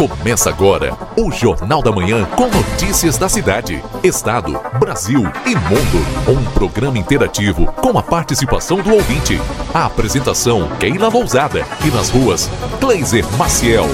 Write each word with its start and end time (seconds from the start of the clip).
Começa 0.00 0.48
agora 0.48 0.96
o 1.14 1.30
Jornal 1.30 1.82
da 1.82 1.92
Manhã 1.92 2.24
com 2.34 2.48
notícias 2.48 3.18
da 3.18 3.28
cidade, 3.28 3.84
estado, 4.02 4.58
Brasil 4.78 5.20
e 5.44 5.54
mundo. 5.54 6.06
Um 6.26 6.42
programa 6.52 6.96
interativo 6.96 7.66
com 7.66 7.98
a 7.98 8.02
participação 8.02 8.78
do 8.78 8.94
ouvinte. 8.94 9.38
A 9.74 9.84
apresentação 9.84 10.70
Keila 10.78 11.08
Lousada 11.08 11.66
e 11.84 11.90
nas 11.90 12.08
ruas 12.08 12.48
Kleiser 12.80 13.30
Maciel. 13.36 13.84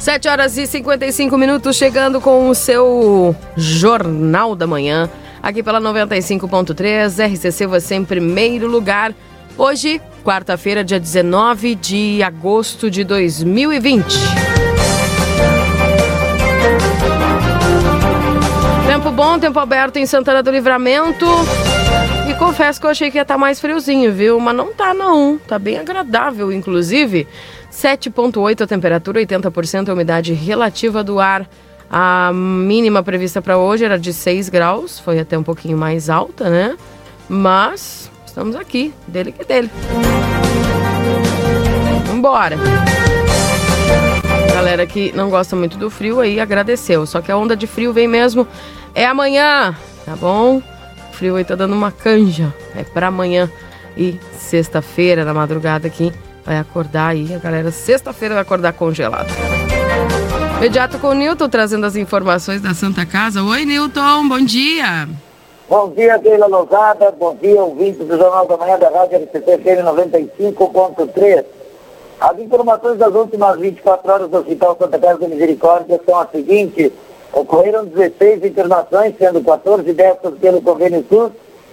Sete 0.00 0.28
horas 0.28 0.56
e 0.56 0.66
55 0.66 1.36
minutos, 1.36 1.76
chegando 1.76 2.22
com 2.22 2.48
o 2.48 2.54
seu 2.54 3.36
Jornal 3.54 4.56
da 4.56 4.66
Manhã, 4.66 5.10
aqui 5.42 5.62
pela 5.62 5.78
95.3, 5.78 7.34
RCC 7.34 7.66
você 7.66 7.96
em 7.96 8.04
primeiro 8.04 8.66
lugar. 8.66 9.12
Hoje, 9.58 10.00
quarta-feira, 10.24 10.82
dia 10.82 10.98
19 10.98 11.74
de 11.74 12.22
agosto 12.22 12.90
de 12.90 13.04
2020. 13.04 14.02
Tempo 18.86 19.10
bom, 19.10 19.38
tempo 19.38 19.58
aberto 19.58 19.98
em 19.98 20.06
Santana 20.06 20.42
do 20.42 20.50
Livramento. 20.50 21.26
E 22.26 22.34
confesso 22.34 22.80
que 22.80 22.86
eu 22.86 22.90
achei 22.90 23.10
que 23.10 23.18
ia 23.18 23.22
estar 23.22 23.36
mais 23.36 23.60
friozinho, 23.60 24.12
viu? 24.12 24.40
Mas 24.40 24.56
não 24.56 24.72
tá 24.72 24.94
não, 24.94 25.36
tá 25.36 25.58
bem 25.58 25.78
agradável, 25.78 26.50
inclusive. 26.50 27.28
7,8 27.70 28.62
a 28.62 28.66
temperatura, 28.66 29.20
80% 29.20 29.88
a 29.88 29.92
umidade 29.92 30.32
relativa 30.32 31.04
do 31.04 31.20
ar. 31.20 31.48
A 31.90 32.32
mínima 32.32 33.02
prevista 33.02 33.40
para 33.40 33.58
hoje 33.58 33.84
era 33.84 33.98
de 33.98 34.12
6 34.12 34.48
graus, 34.48 34.98
foi 34.98 35.18
até 35.18 35.36
um 35.36 35.42
pouquinho 35.42 35.76
mais 35.76 36.08
alta, 36.08 36.48
né? 36.48 36.76
Mas 37.28 38.10
estamos 38.26 38.54
aqui, 38.56 38.92
dele 39.06 39.32
que 39.32 39.44
dele. 39.44 39.70
Vambora! 42.06 42.56
Galera 44.52 44.86
que 44.86 45.12
não 45.12 45.30
gosta 45.30 45.56
muito 45.56 45.78
do 45.78 45.90
frio 45.90 46.20
aí 46.20 46.38
agradeceu. 46.38 47.06
Só 47.06 47.20
que 47.20 47.32
a 47.32 47.36
onda 47.36 47.56
de 47.56 47.66
frio 47.66 47.92
vem 47.92 48.06
mesmo 48.06 48.46
é 48.94 49.06
amanhã, 49.06 49.74
tá 50.04 50.14
bom? 50.14 50.58
O 50.58 51.12
frio 51.12 51.36
aí 51.36 51.44
tá 51.44 51.54
dando 51.54 51.74
uma 51.74 51.90
canja. 51.90 52.54
É 52.76 52.84
para 52.84 53.08
amanhã 53.08 53.50
e 53.96 54.18
sexta-feira, 54.38 55.24
na 55.24 55.34
madrugada 55.34 55.86
aqui 55.86 56.12
vai 56.50 56.58
acordar 56.58 57.10
aí, 57.10 57.32
a 57.32 57.38
galera 57.38 57.70
sexta-feira 57.70 58.34
vai 58.34 58.42
acordar 58.42 58.72
congelado. 58.72 59.28
Imediato 60.56 60.98
com 60.98 61.06
o 61.06 61.14
Nilton 61.14 61.48
trazendo 61.48 61.86
as 61.86 61.94
informações 61.94 62.60
da 62.60 62.74
Santa 62.74 63.06
Casa. 63.06 63.40
Oi, 63.40 63.64
Nilton, 63.64 64.28
bom 64.28 64.40
dia. 64.40 65.08
Bom 65.68 65.90
dia, 65.90 66.18
Keila 66.18 66.48
Lozada. 66.48 67.12
Bom 67.12 67.36
dia, 67.40 67.62
ouvintes 67.62 68.04
do 68.04 68.18
Jornal 68.18 68.48
da 68.48 68.56
Manhã 68.56 68.76
da 68.80 68.88
Rádio 68.90 69.18
RCC 69.18 69.80
95.3. 69.80 71.44
As 72.20 72.38
informações 72.40 72.98
das 72.98 73.14
últimas 73.14 73.60
24 73.60 74.12
horas 74.12 74.28
do 74.28 74.38
Hospital 74.38 74.76
Santa 74.76 74.98
Casa 74.98 75.18
da 75.20 75.28
Misericórdia 75.28 76.00
são 76.04 76.18
as 76.18 76.30
seguintes. 76.32 76.90
Ocorreram 77.32 77.84
16 77.84 78.44
internações, 78.44 79.14
sendo 79.16 79.40
14 79.40 79.92
dessas 79.92 80.34
pelo 80.40 80.60
convênio 80.60 81.06
SUS 81.08 81.30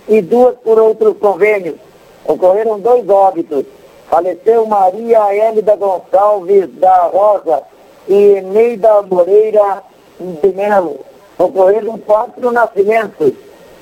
e 0.08 0.22
duas 0.22 0.56
por 0.58 0.78
outros 0.78 1.18
convênios. 1.18 1.78
Ocorreram 2.24 2.80
dois 2.80 3.10
óbitos. 3.10 3.66
Faleceu 4.10 4.66
Maria 4.66 5.34
Hélida 5.36 5.76
Gonçalves 5.76 6.70
da 6.80 7.08
Rosa 7.08 7.62
e 8.08 8.42
Neida 8.42 9.02
Moreira 9.02 9.84
de 10.18 10.48
Melo. 10.54 11.00
Ocorreram 11.38 11.98
quatro 12.00 12.52
nascimentos. 12.52 13.34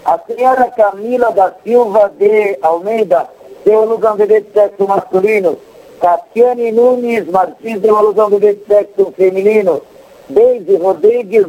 A 0.03 0.19
senhora 0.19 0.71
Camila 0.71 1.31
da 1.31 1.53
Silva 1.63 2.11
de 2.17 2.57
Almeida 2.61 3.27
deu 3.63 3.83
alusão 3.83 4.17
de 4.17 4.43
sexo 4.51 4.87
masculino. 4.87 5.57
Tatiane 6.01 6.71
Nunes 6.71 7.27
Martins 7.27 7.79
deu 7.79 7.95
alusão 7.95 8.29
de 8.31 8.57
sexo 8.67 9.13
feminino. 9.15 9.81
Deise 10.27 10.75
Rodrigues 10.77 11.45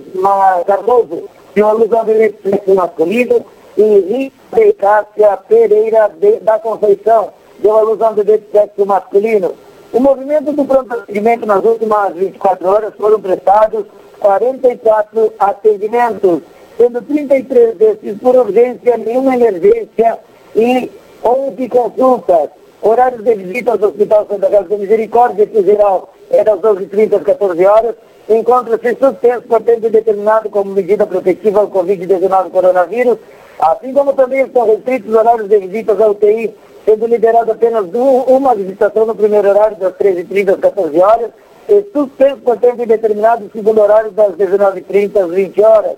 Cardoso 0.67 1.29
deu 1.55 1.67
alusão 1.67 2.05
de 2.05 2.35
sexo 2.43 2.75
masculino. 2.75 3.45
E 3.77 4.33
Rita 4.53 4.73
Cássia 4.79 5.37
Pereira 5.49 6.11
de, 6.19 6.41
da 6.41 6.59
Conceição 6.59 7.31
deu 7.59 7.77
alusão 7.77 8.09
ao 8.09 8.15
bebê 8.15 8.39
de 8.39 8.51
sexo 8.51 8.87
masculino. 8.87 9.55
O 9.93 10.01
movimento 10.01 10.53
do 10.53 10.65
pronto 10.65 10.93
atendimento 10.93 11.47
nas 11.47 11.65
últimas 11.65 12.13
24 12.15 12.69
horas 12.69 12.95
foram 12.97 13.21
prestados 13.21 13.87
44 14.19 15.33
atendimentos, 15.39 16.41
sendo 16.77 17.03
33 17.03 17.77
desses 17.77 18.19
por 18.19 18.35
urgência, 18.35 18.97
nenhuma 18.97 19.37
emergência 19.37 20.19
e 20.55 20.91
11 21.25 21.69
consultas. 21.69 22.51
Horários 22.83 23.25
de 23.25 23.35
visita 23.35 23.73
ao 23.73 23.83
Hospital 23.83 24.27
Santa 24.29 24.51
Casa 24.51 24.69
da 24.69 24.77
Misericórdia, 24.77 25.47
que 25.47 25.63
geral 25.63 26.13
é 26.31 26.45
das 26.45 26.59
12h30 26.61 27.17
às 27.17 27.23
14 27.23 27.67
horas, 27.67 27.95
encontra-se 28.29 28.97
suspenso 28.97 29.43
por 29.43 29.63
tempo 29.63 29.89
determinado 29.89 30.51
como 30.51 30.73
medida 30.73 31.07
protetiva 31.07 31.61
ao 31.61 31.69
Covid-19 31.69 32.51
coronavírus, 32.51 33.19
assim 33.59 33.93
como 33.93 34.13
também 34.13 34.43
estão 34.43 34.67
restritos 34.67 35.11
os 35.11 35.17
horários 35.17 35.49
de 35.49 35.59
visitas 35.59 36.01
à 36.01 36.09
UTI 36.09 36.55
sendo 36.87 37.07
liberado 37.09 37.51
apenas 37.51 37.85
uma 38.29 38.55
visitação 38.55 39.05
no 39.05 39.15
primeiro 39.15 39.49
horário, 39.49 39.77
das 39.77 39.93
13h30 39.95 40.55
às 40.55 40.61
14 40.61 41.01
horas, 41.01 41.31
e 41.69 41.85
suspenso 41.93 42.41
por 42.43 42.57
tempo 42.59 42.81
indeterminado 42.81 43.45
no 43.45 43.51
segundo 43.51 43.81
horário, 43.81 44.13
das 44.13 44.37
19h30 44.37 45.25
às 45.25 45.31
20 45.33 45.63
horas. 45.63 45.97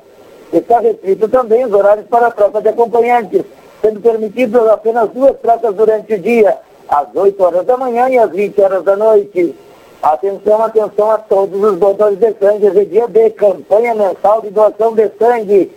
Está 0.51 0.81
restrito 0.81 1.29
também 1.29 1.67
os 1.67 1.73
horários 1.75 2.07
para 2.07 2.29
a 2.29 2.31
troca 2.31 2.63
de 2.63 2.71
acompanhantes, 2.71 3.43
sendo 3.83 4.01
permitidas 4.01 4.67
apenas 4.67 5.11
duas 5.11 5.39
trocas 5.41 5.75
durante 5.75 6.15
o 6.15 6.19
dia, 6.19 6.57
às 6.89 7.15
8 7.15 7.45
horas 7.45 7.67
da 7.67 7.77
manhã 7.77 8.09
e 8.09 8.19
às 8.19 8.31
20 8.31 8.59
horas 8.59 8.83
da 8.83 8.97
noite. 8.97 9.55
Atenção, 10.03 10.63
atenção 10.63 11.11
a 11.11 11.19
todos 11.19 11.63
os 11.63 11.79
doadores 11.79 12.19
de 12.19 12.33
sangue. 12.41 12.67
Hoje 12.67 12.81
é 12.81 12.85
dia 12.87 13.07
de 13.07 13.29
campanha 13.31 13.95
mensal 13.95 14.41
de 14.41 14.49
doação 14.49 14.95
de 14.95 15.11
sangue. 15.19 15.71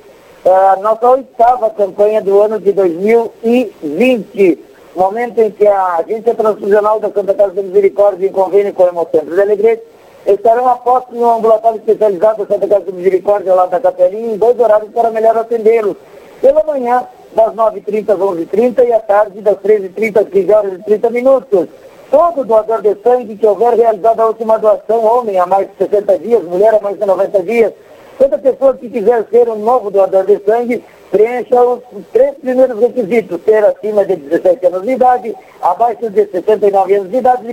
É 0.46 0.50
a 0.50 0.78
nossa 0.78 1.10
oitava 1.10 1.70
campanha 1.72 2.22
do 2.22 2.42
ano 2.42 2.60
de 2.60 2.72
2020 2.72 4.71
momento 4.96 5.40
em 5.40 5.52
que 5.52 5.66
a 5.68 5.98
Agência 5.98 6.36
Transfusional 6.36 7.00
da 7.00 7.12
Santa 7.12 7.34
Casa 7.34 7.54
da 7.54 7.62
Misericórdia, 7.62 8.28
em 8.28 8.32
convênio 8.32 8.74
com 8.74 8.84
o 8.84 8.88
Hemocentro 8.88 9.34
de 9.34 9.42
Alegrete, 9.42 9.84
estarão 10.26 10.68
apostos 10.68 11.18
no 11.18 11.30
ambulatório 11.30 11.78
especializado 11.78 12.46
da 12.46 12.54
Santa 12.54 12.68
Casa 12.68 12.86
da 12.86 12.92
Misericórdia, 12.92 13.54
lá 13.54 13.66
da 13.66 13.80
Capelinha, 13.80 14.34
em 14.34 14.38
dois 14.38 14.60
horários 14.60 14.92
para 14.92 15.10
melhor 15.10 15.38
atendê-los. 15.38 15.96
Pela 16.42 16.64
manhã, 16.64 17.08
das 17.34 17.54
9h30 17.54 18.10
às 18.10 18.20
11h30 18.20 18.88
e 18.88 18.94
à 18.94 19.00
tarde, 19.00 19.42
das 19.42 19.56
13h30 19.58 20.22
às 20.22 20.30
15 20.30 20.52
horas 20.52 20.74
e 20.74 20.84
30 20.84 21.10
minutos. 21.10 21.68
Todo 22.10 22.44
doador 22.44 22.82
de 22.82 22.96
sangue 23.02 23.38
que 23.38 23.48
houver 23.48 23.74
realizado 23.74 24.20
a 24.20 24.28
última 24.28 24.60
doação, 24.60 25.06
homem 25.06 25.40
há 25.40 25.46
mais 25.46 25.68
de 25.70 25.78
60 25.78 26.20
dias, 26.20 26.44
mulher 26.44 26.76
há 26.76 26.80
mais 26.82 27.00
de 27.00 27.06
90 27.06 27.44
dias, 27.44 27.72
toda 28.18 28.38
pessoa 28.38 28.76
que 28.76 28.90
quiser 28.90 29.26
ser 29.32 29.48
um 29.48 29.56
novo 29.56 29.90
doador 29.90 30.26
de 30.26 30.38
sangue, 30.44 30.84
preencha 31.12 31.62
os 31.62 31.82
três 32.14 32.34
primeiros 32.36 32.80
requisitos, 32.80 33.42
ter 33.42 33.64
acima 33.66 34.06
de 34.06 34.16
17 34.16 34.66
anos 34.68 34.82
de 34.84 34.92
idade, 34.92 35.36
abaixo 35.62 36.10
de 36.10 36.26
69 36.26 36.96
anos 36.96 37.12
de 37.12 37.18
idade 37.18 37.44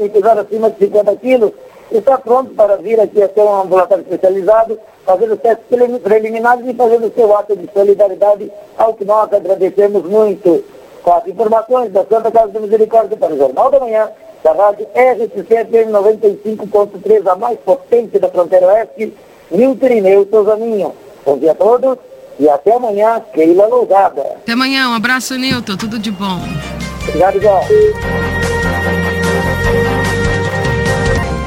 e 0.00 0.08
pesar 0.08 0.38
acima 0.38 0.70
de 0.70 0.78
50 0.78 1.16
quilos. 1.16 1.52
Está 1.92 2.16
pronto 2.16 2.54
para 2.54 2.76
vir 2.76 2.98
aqui 2.98 3.22
até 3.22 3.44
um 3.44 3.54
ambulatório 3.60 4.02
especializado, 4.02 4.80
fazendo 5.04 5.36
testes 5.36 5.66
preliminares 6.02 6.66
e 6.66 6.72
fazendo 6.72 7.12
seu 7.14 7.36
ato 7.36 7.54
de 7.54 7.68
solidariedade, 7.70 8.50
ao 8.78 8.94
que 8.94 9.04
nós 9.04 9.30
agradecemos 9.30 10.02
muito. 10.04 10.64
Com 11.02 11.12
as 11.12 11.26
informações 11.26 11.92
da 11.92 12.04
Santa 12.06 12.30
Casa 12.30 12.52
de 12.52 12.60
Misericórdia 12.60 13.16
para 13.16 13.34
o 13.34 13.36
Jornal 13.36 13.70
da 13.70 13.80
Manhã, 13.80 14.08
da 14.42 14.52
rádio 14.52 14.86
RCC 14.94 15.86
95.3, 15.86 17.30
a 17.30 17.36
mais 17.36 17.58
potente 17.58 18.18
da 18.18 18.28
fronteira 18.28 18.68
oeste, 18.68 19.12
Milton 19.50 19.86
Ineu 19.86 20.26
Souzaninho. 20.30 20.92
Bom 21.26 21.36
dia 21.36 21.52
a 21.52 21.54
todos. 21.54 21.98
E 22.38 22.48
até 22.48 22.74
amanhã, 22.74 23.20
Keila 23.32 23.66
Lousada. 23.66 24.22
Até 24.22 24.52
amanhã, 24.52 24.88
um 24.88 24.94
abraço, 24.94 25.36
Nilton. 25.36 25.76
Tudo 25.76 25.98
de 25.98 26.10
bom. 26.10 26.40
Obrigado, 27.08 27.36
igual. 27.36 27.64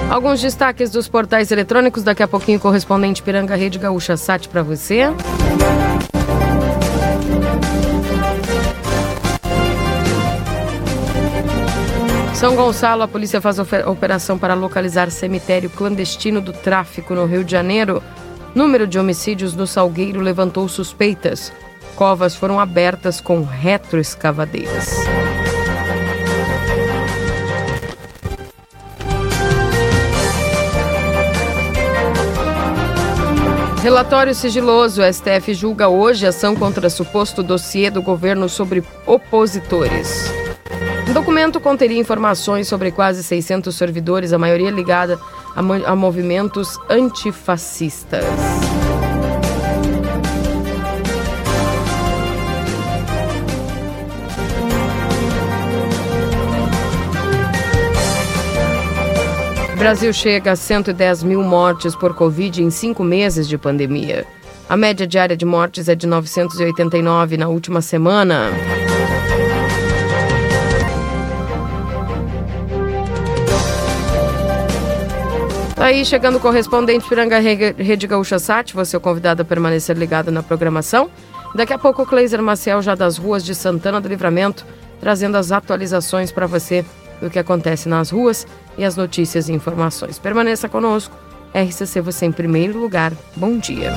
Alguns 0.09 0.41
destaques 0.41 0.91
dos 0.91 1.07
portais 1.07 1.51
eletrônicos, 1.51 2.03
daqui 2.03 2.23
a 2.23 2.27
pouquinho 2.27 2.59
correspondente 2.59 3.21
Piranga 3.21 3.55
Rede 3.55 3.79
Gaúcha 3.79 4.15
Sat 4.15 4.47
para 4.47 4.63
você. 4.63 5.09
São 12.35 12.55
Gonçalo, 12.55 13.01
a 13.01 13.07
polícia 13.07 13.41
faz 13.41 13.57
operação 13.59 14.37
para 14.37 14.53
localizar 14.53 15.09
cemitério 15.09 15.69
clandestino 15.69 16.39
do 16.39 16.53
tráfico 16.53 17.15
no 17.15 17.25
Rio 17.25 17.43
de 17.43 17.51
Janeiro. 17.51 18.03
Número 18.55 18.87
de 18.87 18.97
homicídios 18.97 19.53
no 19.53 19.67
Salgueiro 19.67 20.21
levantou 20.21 20.65
suspeitas. 20.69 21.51
Covas 21.93 22.37
foram 22.37 22.57
abertas 22.57 23.19
com 23.19 23.43
retroescavadeiras. 23.43 24.95
Relatório 33.83 34.33
sigiloso. 34.33 35.01
O 35.01 35.13
STF 35.13 35.53
julga 35.53 35.89
hoje 35.89 36.25
ação 36.25 36.55
contra 36.55 36.89
suposto 36.89 37.43
dossiê 37.43 37.91
do 37.91 38.01
governo 38.01 38.47
sobre 38.47 38.85
opositores. 39.05 40.31
O 41.09 41.13
documento 41.13 41.59
conteria 41.59 41.99
informações 41.99 42.69
sobre 42.69 42.89
quase 42.89 43.21
600 43.21 43.75
servidores, 43.75 44.31
a 44.31 44.37
maioria 44.37 44.71
ligada 44.71 45.19
a, 45.55 45.91
a 45.91 45.95
movimentos 45.95 46.77
antifascistas. 46.89 48.25
Brasil 59.77 60.11
chega 60.11 60.53
a 60.53 60.55
110 60.55 61.23
mil 61.23 61.43
mortes 61.43 61.95
por 61.95 62.15
Covid 62.15 62.61
em 62.61 62.71
cinco 62.71 63.03
meses 63.03 63.47
de 63.47 63.57
pandemia. 63.57 64.25
A 64.67 64.75
média 64.75 65.05
diária 65.05 65.37
de 65.37 65.45
mortes 65.45 65.87
é 65.87 65.93
de 65.93 66.07
989 66.07 67.37
na 67.37 67.47
última 67.47 67.81
semana. 67.81 68.49
Aí 75.85 76.03
chegando 76.03 76.37
o 76.37 76.39
correspondente 76.39 77.07
Piranga 77.07 77.39
Rede 77.39 78.07
Gaúcha 78.07 78.39
Sat, 78.39 78.73
você 78.73 78.97
é 78.97 78.99
convidado 78.99 79.43
a 79.43 79.45
permanecer 79.45 79.95
ligado 79.95 80.31
na 80.31 80.41
programação. 80.41 81.09
Daqui 81.53 81.73
a 81.73 81.77
pouco 81.77 82.01
o 82.01 82.05
Cleiser 82.05 82.41
Maciel 82.41 82.81
já 82.81 82.95
das 82.95 83.17
ruas 83.17 83.45
de 83.45 83.53
Santana 83.53 84.01
do 84.01 84.09
Livramento, 84.09 84.65
trazendo 84.99 85.37
as 85.37 85.51
atualizações 85.51 86.31
para 86.31 86.47
você 86.47 86.83
do 87.21 87.29
que 87.29 87.37
acontece 87.37 87.87
nas 87.87 88.09
ruas 88.09 88.47
e 88.77 88.83
as 88.83 88.97
notícias 88.97 89.47
e 89.47 89.53
informações. 89.53 90.17
Permaneça 90.17 90.67
conosco. 90.67 91.15
RCC 91.53 92.01
você 92.01 92.25
em 92.25 92.31
primeiro 92.31 92.79
lugar. 92.79 93.13
Bom 93.35 93.57
dia. 93.57 93.93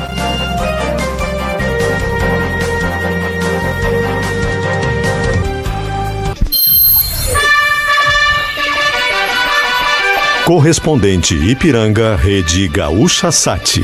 Correspondente 10.49 11.35
Ipiranga, 11.35 12.17
Rede 12.17 12.69
Gaúcha 12.69 13.31
Sati. 13.31 13.83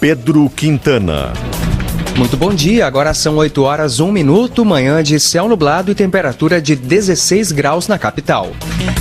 Pedro 0.00 0.48
Quintana. 0.48 1.61
Muito 2.16 2.36
bom 2.36 2.54
dia, 2.54 2.86
agora 2.86 3.14
são 3.14 3.36
8 3.36 3.62
horas 3.62 3.98
1 3.98 4.12
minuto, 4.12 4.64
manhã 4.64 5.02
de 5.02 5.18
céu 5.18 5.48
nublado 5.48 5.90
e 5.90 5.94
temperatura 5.94 6.60
de 6.60 6.76
16 6.76 7.52
graus 7.52 7.88
na 7.88 7.98
capital. 7.98 8.52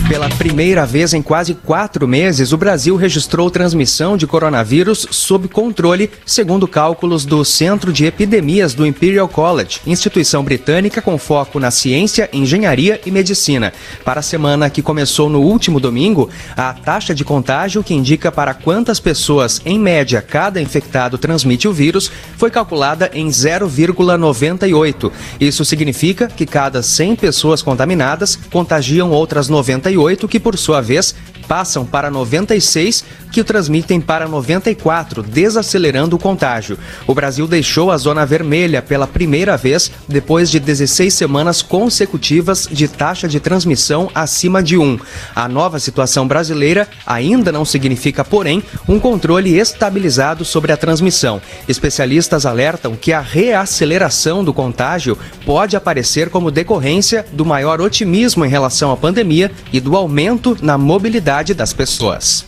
Pela 0.07 0.29
primeira 0.29 0.85
vez 0.85 1.13
em 1.13 1.21
quase 1.21 1.53
quatro 1.53 2.07
meses, 2.07 2.51
o 2.51 2.57
Brasil 2.57 2.95
registrou 2.95 3.49
transmissão 3.49 4.17
de 4.17 4.27
coronavírus 4.27 5.07
sob 5.09 5.47
controle, 5.47 6.11
segundo 6.25 6.67
cálculos 6.67 7.25
do 7.25 7.43
Centro 7.45 7.93
de 7.93 8.05
Epidemias 8.05 8.73
do 8.73 8.85
Imperial 8.85 9.27
College, 9.27 9.81
instituição 9.85 10.43
britânica 10.43 11.01
com 11.01 11.17
foco 11.17 11.59
na 11.59 11.71
ciência, 11.71 12.29
engenharia 12.33 12.99
e 13.05 13.11
medicina. 13.11 13.73
Para 14.03 14.19
a 14.19 14.23
semana 14.23 14.69
que 14.69 14.81
começou 14.81 15.29
no 15.29 15.41
último 15.41 15.79
domingo, 15.79 16.29
a 16.57 16.73
taxa 16.73 17.15
de 17.15 17.23
contágio, 17.23 17.83
que 17.83 17.93
indica 17.93 18.31
para 18.31 18.53
quantas 18.53 18.99
pessoas, 18.99 19.61
em 19.65 19.79
média, 19.79 20.21
cada 20.21 20.61
infectado 20.61 21.17
transmite 21.17 21.67
o 21.67 21.73
vírus, 21.73 22.11
foi 22.37 22.49
calculada 22.49 23.00
em 23.13 23.27
0,98. 23.27 25.12
Isso 25.39 25.63
significa 25.63 26.27
que 26.27 26.45
cada 26.45 26.83
100 26.83 27.15
pessoas 27.15 27.62
contaminadas 27.62 28.36
contagiam 28.51 29.12
outras 29.12 29.48
98, 29.50 30.27
que 30.27 30.39
por 30.39 30.57
sua 30.57 30.81
vez 30.81 31.15
passam 31.51 31.86
para 31.86 32.09
96, 32.09 33.03
que 33.30 33.42
o 33.42 33.44
transmitem 33.44 34.00
para 34.00 34.25
94, 34.25 35.21
desacelerando 35.21 36.15
o 36.15 36.19
contágio. 36.19 36.77
O 37.06 37.13
Brasil 37.13 37.45
deixou 37.45 37.92
a 37.92 37.98
zona 37.98 38.25
vermelha 38.25 38.81
pela 38.81 39.06
primeira 39.06 39.57
vez 39.57 39.92
depois 40.07 40.50
de 40.50 40.62
16 40.62 41.13
semanas 41.13 41.62
consecutivas 41.62 42.69
de 42.71 42.88
taxa 42.88 43.27
de 43.27 43.39
transmissão 43.39 44.09
acima 44.15 44.63
de 44.63 44.77
1. 44.77 45.00
A 45.36 45.50
nova 45.50 45.77
situação 45.77 46.25
brasileira 46.25 46.88
ainda 47.06 47.51
não 47.51 47.65
significa, 47.65 48.24
porém, 48.24 48.63
um 48.88 48.98
controle 48.98 49.57
estabilizado 49.57 50.45
sobre 50.45 50.71
a 50.71 50.77
transmissão. 50.77 51.42
Especialistas 51.68 52.45
alertam 52.45 52.90
que 52.95 53.13
a 53.13 53.21
reaceleração 53.21 54.43
do 54.43 54.53
contágio 54.53 55.17
pode 55.45 55.75
aparecer 55.75 56.29
como 56.29 56.51
decorrência 56.51 57.25
do 57.31 57.45
maior 57.45 57.81
otimismo 57.81 58.45
em 58.45 58.49
relação 58.49 58.91
à 58.91 58.97
pandemia 58.97 59.51
e 59.71 59.79
do 59.79 59.95
aumento 59.95 60.57
na 60.61 60.77
mobilidade 60.77 61.53
das 61.53 61.73
pessoas. 61.73 62.45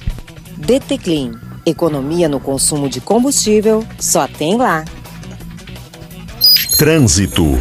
DT 0.58 0.98
Clean. 0.98 1.32
Economia 1.66 2.28
no 2.28 2.40
consumo 2.40 2.90
de 2.90 3.00
combustível 3.00 3.86
só 3.98 4.28
tem 4.28 4.58
lá. 4.58 4.84
Trânsito. 6.78 7.58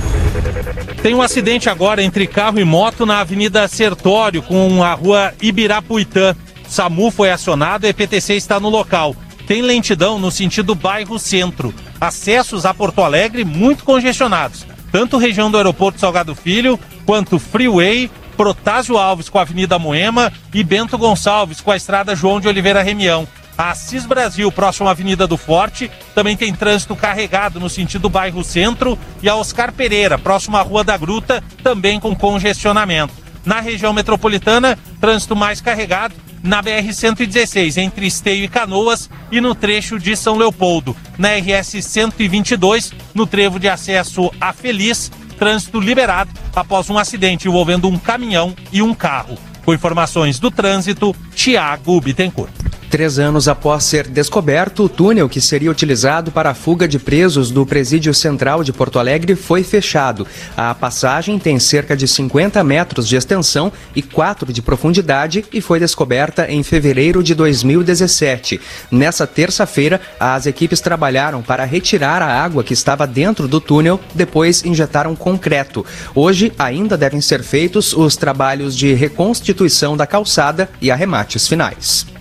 Tem 1.02 1.14
um 1.14 1.22
acidente 1.22 1.68
agora 1.68 2.02
entre 2.02 2.26
carro 2.26 2.58
e 2.58 2.64
moto 2.64 3.06
na 3.06 3.20
Avenida 3.20 3.66
Sertório 3.68 4.42
com 4.42 4.82
a 4.82 4.94
rua 4.94 5.32
Ibirapuitã. 5.40 6.34
SAMU 6.68 7.10
foi 7.10 7.30
acionado 7.30 7.84
e 7.84 7.88
a 7.88 7.90
EPTC 7.90 8.34
está 8.34 8.58
no 8.58 8.68
local. 8.68 9.14
Tem 9.46 9.62
lentidão 9.62 10.18
no 10.18 10.30
sentido 10.30 10.74
bairro 10.74 11.18
centro. 11.18 11.74
Acessos 12.00 12.64
a 12.64 12.72
Porto 12.72 13.02
Alegre 13.02 13.44
muito 13.44 13.84
congestionados. 13.84 14.66
Tanto 14.90 15.18
região 15.18 15.50
do 15.50 15.56
aeroporto 15.56 15.98
Salgado 15.98 16.34
Filho 16.34 16.78
quanto 17.04 17.38
Freeway 17.38 18.10
Protásio 18.36 18.96
Alves 18.96 19.28
com 19.28 19.38
a 19.38 19.42
Avenida 19.42 19.78
Moema 19.78 20.32
e 20.52 20.64
Bento 20.64 20.98
Gonçalves 20.98 21.60
com 21.60 21.70
a 21.70 21.76
Estrada 21.76 22.16
João 22.16 22.40
de 22.40 22.48
Oliveira 22.48 22.82
Remião. 22.82 23.26
A 23.56 23.70
Assis 23.70 24.06
Brasil, 24.06 24.50
próximo 24.50 24.88
à 24.88 24.92
Avenida 24.92 25.26
do 25.26 25.36
Forte, 25.36 25.90
também 26.14 26.36
tem 26.36 26.54
trânsito 26.54 26.96
carregado 26.96 27.60
no 27.60 27.68
sentido 27.68 28.08
bairro 28.08 28.42
Centro 28.42 28.98
e 29.22 29.28
a 29.28 29.36
Oscar 29.36 29.72
Pereira, 29.72 30.18
próximo 30.18 30.56
à 30.56 30.62
Rua 30.62 30.82
da 30.82 30.96
Gruta, 30.96 31.44
também 31.62 32.00
com 32.00 32.16
congestionamento. 32.16 33.12
Na 33.44 33.60
região 33.60 33.92
metropolitana, 33.92 34.78
trânsito 35.00 35.36
mais 35.36 35.60
carregado 35.60 36.14
na 36.42 36.62
BR-116, 36.62 37.76
entre 37.76 38.06
Esteio 38.06 38.44
e 38.44 38.48
Canoas, 38.48 39.08
e 39.30 39.40
no 39.40 39.54
trecho 39.54 39.98
de 39.98 40.16
São 40.16 40.36
Leopoldo. 40.36 40.96
Na 41.16 41.30
RS-122, 41.36 42.92
no 43.14 43.26
trevo 43.26 43.58
de 43.58 43.68
acesso 43.68 44.30
a 44.40 44.52
Feliz, 44.52 45.10
trânsito 45.38 45.80
liberado 45.80 46.30
após 46.54 46.90
um 46.90 46.98
acidente 46.98 47.48
envolvendo 47.48 47.88
um 47.88 47.98
caminhão 47.98 48.54
e 48.72 48.82
um 48.82 48.94
carro. 48.94 49.36
Com 49.64 49.74
informações 49.74 50.38
do 50.38 50.50
trânsito, 50.50 51.14
Tiago 51.34 52.00
Bittencourt. 52.00 52.61
Três 52.92 53.18
anos 53.18 53.48
após 53.48 53.84
ser 53.84 54.06
descoberto, 54.06 54.84
o 54.84 54.88
túnel 54.88 55.26
que 55.26 55.40
seria 55.40 55.70
utilizado 55.70 56.30
para 56.30 56.50
a 56.50 56.54
fuga 56.54 56.86
de 56.86 56.98
presos 56.98 57.50
do 57.50 57.64
Presídio 57.64 58.12
Central 58.12 58.62
de 58.62 58.70
Porto 58.70 58.98
Alegre 58.98 59.34
foi 59.34 59.62
fechado. 59.62 60.26
A 60.54 60.74
passagem 60.74 61.38
tem 61.38 61.58
cerca 61.58 61.96
de 61.96 62.06
50 62.06 62.62
metros 62.62 63.08
de 63.08 63.16
extensão 63.16 63.72
e 63.96 64.02
4 64.02 64.52
de 64.52 64.60
profundidade 64.60 65.42
e 65.50 65.62
foi 65.62 65.80
descoberta 65.80 66.46
em 66.52 66.62
fevereiro 66.62 67.22
de 67.22 67.34
2017. 67.34 68.60
Nessa 68.90 69.26
terça-feira, 69.26 69.98
as 70.20 70.44
equipes 70.44 70.82
trabalharam 70.82 71.40
para 71.40 71.64
retirar 71.64 72.20
a 72.20 72.44
água 72.44 72.62
que 72.62 72.74
estava 72.74 73.06
dentro 73.06 73.48
do 73.48 73.58
túnel, 73.58 73.98
depois 74.14 74.66
injetaram 74.66 75.16
concreto. 75.16 75.82
Hoje 76.14 76.52
ainda 76.58 76.98
devem 76.98 77.22
ser 77.22 77.42
feitos 77.42 77.94
os 77.94 78.16
trabalhos 78.16 78.76
de 78.76 78.92
reconstituição 78.92 79.96
da 79.96 80.06
calçada 80.06 80.68
e 80.78 80.90
arremates 80.90 81.48
finais. 81.48 82.11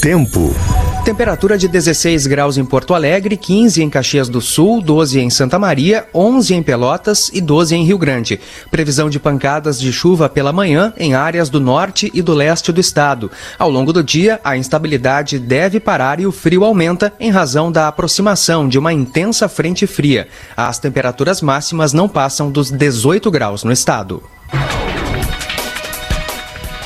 Tempo. 0.00 0.54
Temperatura 1.04 1.58
de 1.58 1.68
16 1.68 2.26
graus 2.26 2.56
em 2.56 2.64
Porto 2.64 2.94
Alegre, 2.94 3.36
15 3.36 3.82
em 3.82 3.90
Caxias 3.90 4.28
do 4.28 4.40
Sul, 4.40 4.80
12 4.80 5.20
em 5.20 5.28
Santa 5.28 5.58
Maria, 5.58 6.06
11 6.14 6.54
em 6.54 6.62
Pelotas 6.62 7.30
e 7.32 7.40
12 7.40 7.76
em 7.76 7.84
Rio 7.84 7.98
Grande. 7.98 8.40
Previsão 8.70 9.10
de 9.10 9.18
pancadas 9.18 9.78
de 9.78 9.92
chuva 9.92 10.28
pela 10.28 10.52
manhã 10.52 10.94
em 10.96 11.14
áreas 11.14 11.50
do 11.50 11.60
norte 11.60 12.10
e 12.14 12.22
do 12.22 12.32
leste 12.32 12.72
do 12.72 12.80
estado. 12.80 13.30
Ao 13.58 13.70
longo 13.70 13.92
do 13.92 14.02
dia, 14.02 14.40
a 14.42 14.56
instabilidade 14.56 15.38
deve 15.38 15.78
parar 15.78 16.20
e 16.20 16.26
o 16.26 16.32
frio 16.32 16.64
aumenta 16.64 17.12
em 17.20 17.30
razão 17.30 17.70
da 17.70 17.88
aproximação 17.88 18.68
de 18.68 18.78
uma 18.78 18.92
intensa 18.92 19.48
frente 19.48 19.86
fria. 19.86 20.28
As 20.56 20.78
temperaturas 20.78 21.42
máximas 21.42 21.92
não 21.92 22.08
passam 22.08 22.50
dos 22.50 22.70
18 22.70 23.30
graus 23.30 23.62
no 23.62 23.72
estado. 23.72 24.22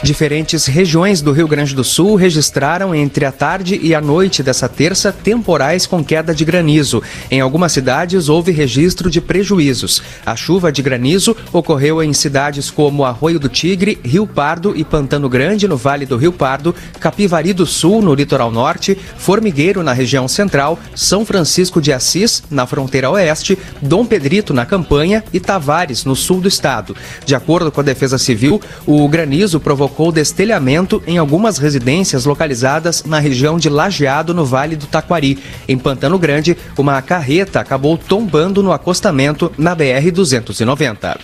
Diferentes 0.09 0.65
regiões 0.65 1.21
do 1.21 1.33
Rio 1.33 1.47
Grande 1.47 1.75
do 1.75 1.85
Sul 1.85 2.15
registraram 2.15 2.95
entre 2.95 3.27
a 3.27 3.31
tarde 3.31 3.79
e 3.83 3.95
a 3.95 4.00
noite 4.00 4.43
dessa 4.43 4.67
terça 4.67 5.12
temporais 5.12 5.87
com 5.87 6.03
queda 6.03 6.35
de 6.35 6.47
granizo. 6.47 7.03
Em 7.31 7.43
algumas 7.43 7.73
cidades 7.73 8.31
houve 8.31 8.50
registro 8.50 9.11
de 9.11 9.21
prejuízos. 9.21 10.03
A 10.25 10.35
chuva 10.35 10.73
de 10.73 10.81
granizo 10.81 11.37
ocorreu 11.53 12.03
em 12.03 12.15
cidades 12.15 12.71
como 12.71 13.05
Arroio 13.05 13.38
do 13.38 13.50
Tigre, 13.50 13.99
Rio 14.03 14.27
Pardo 14.27 14.73
e 14.75 14.83
Pantano 14.83 15.29
Grande, 15.29 15.69
no 15.69 15.77
Vale 15.77 16.07
do 16.07 16.17
Rio 16.17 16.33
Pardo, 16.33 16.75
Capivari 16.99 17.53
do 17.53 17.67
Sul, 17.67 18.00
no 18.00 18.15
litoral 18.15 18.50
norte, 18.50 18.97
Formigueiro, 19.19 19.83
na 19.83 19.93
região 19.93 20.27
central, 20.27 20.79
São 20.95 21.23
Francisco 21.23 21.83
de 21.83 21.93
Assis, 21.93 22.43
na 22.50 22.67
fronteira 22.67 23.11
oeste, 23.11 23.59
Dom 23.83 24.07
Pedrito, 24.07 24.55
na 24.55 24.65
campanha 24.65 25.23
e 25.35 25.38
Tavares, 25.38 26.07
no 26.07 26.17
sul 26.17 26.41
do 26.41 26.49
estado. 26.49 26.97
De 27.27 27.35
acordo 27.35 27.71
com 27.71 27.83
a 27.83 27.85
Defesa 27.85 28.17
Civil, 28.17 28.59
o 28.87 29.07
granizo 29.07 29.61
provocou 29.61 29.98
provocou 29.99 30.12
destelhamento 30.12 31.02
em 31.09 31.19
algumas 31.19 31.59
residências 31.59 32.25
localizadas 32.25 33.02
na 33.02 33.19
região 33.19 33.59
de 33.59 33.69
Lajeado, 33.69 34.33
no 34.33 34.45
Vale 34.45 34.76
do 34.76 34.87
Taquari. 34.87 35.37
Em 35.67 35.76
Pantano 35.76 36.17
Grande, 36.17 36.57
uma 36.78 37.02
carreta 37.02 37.59
acabou 37.59 37.99
tombando 37.99 38.62
no 38.62 38.71
acostamento 38.71 39.50
na 39.59 39.75
BR-290. 39.75 41.19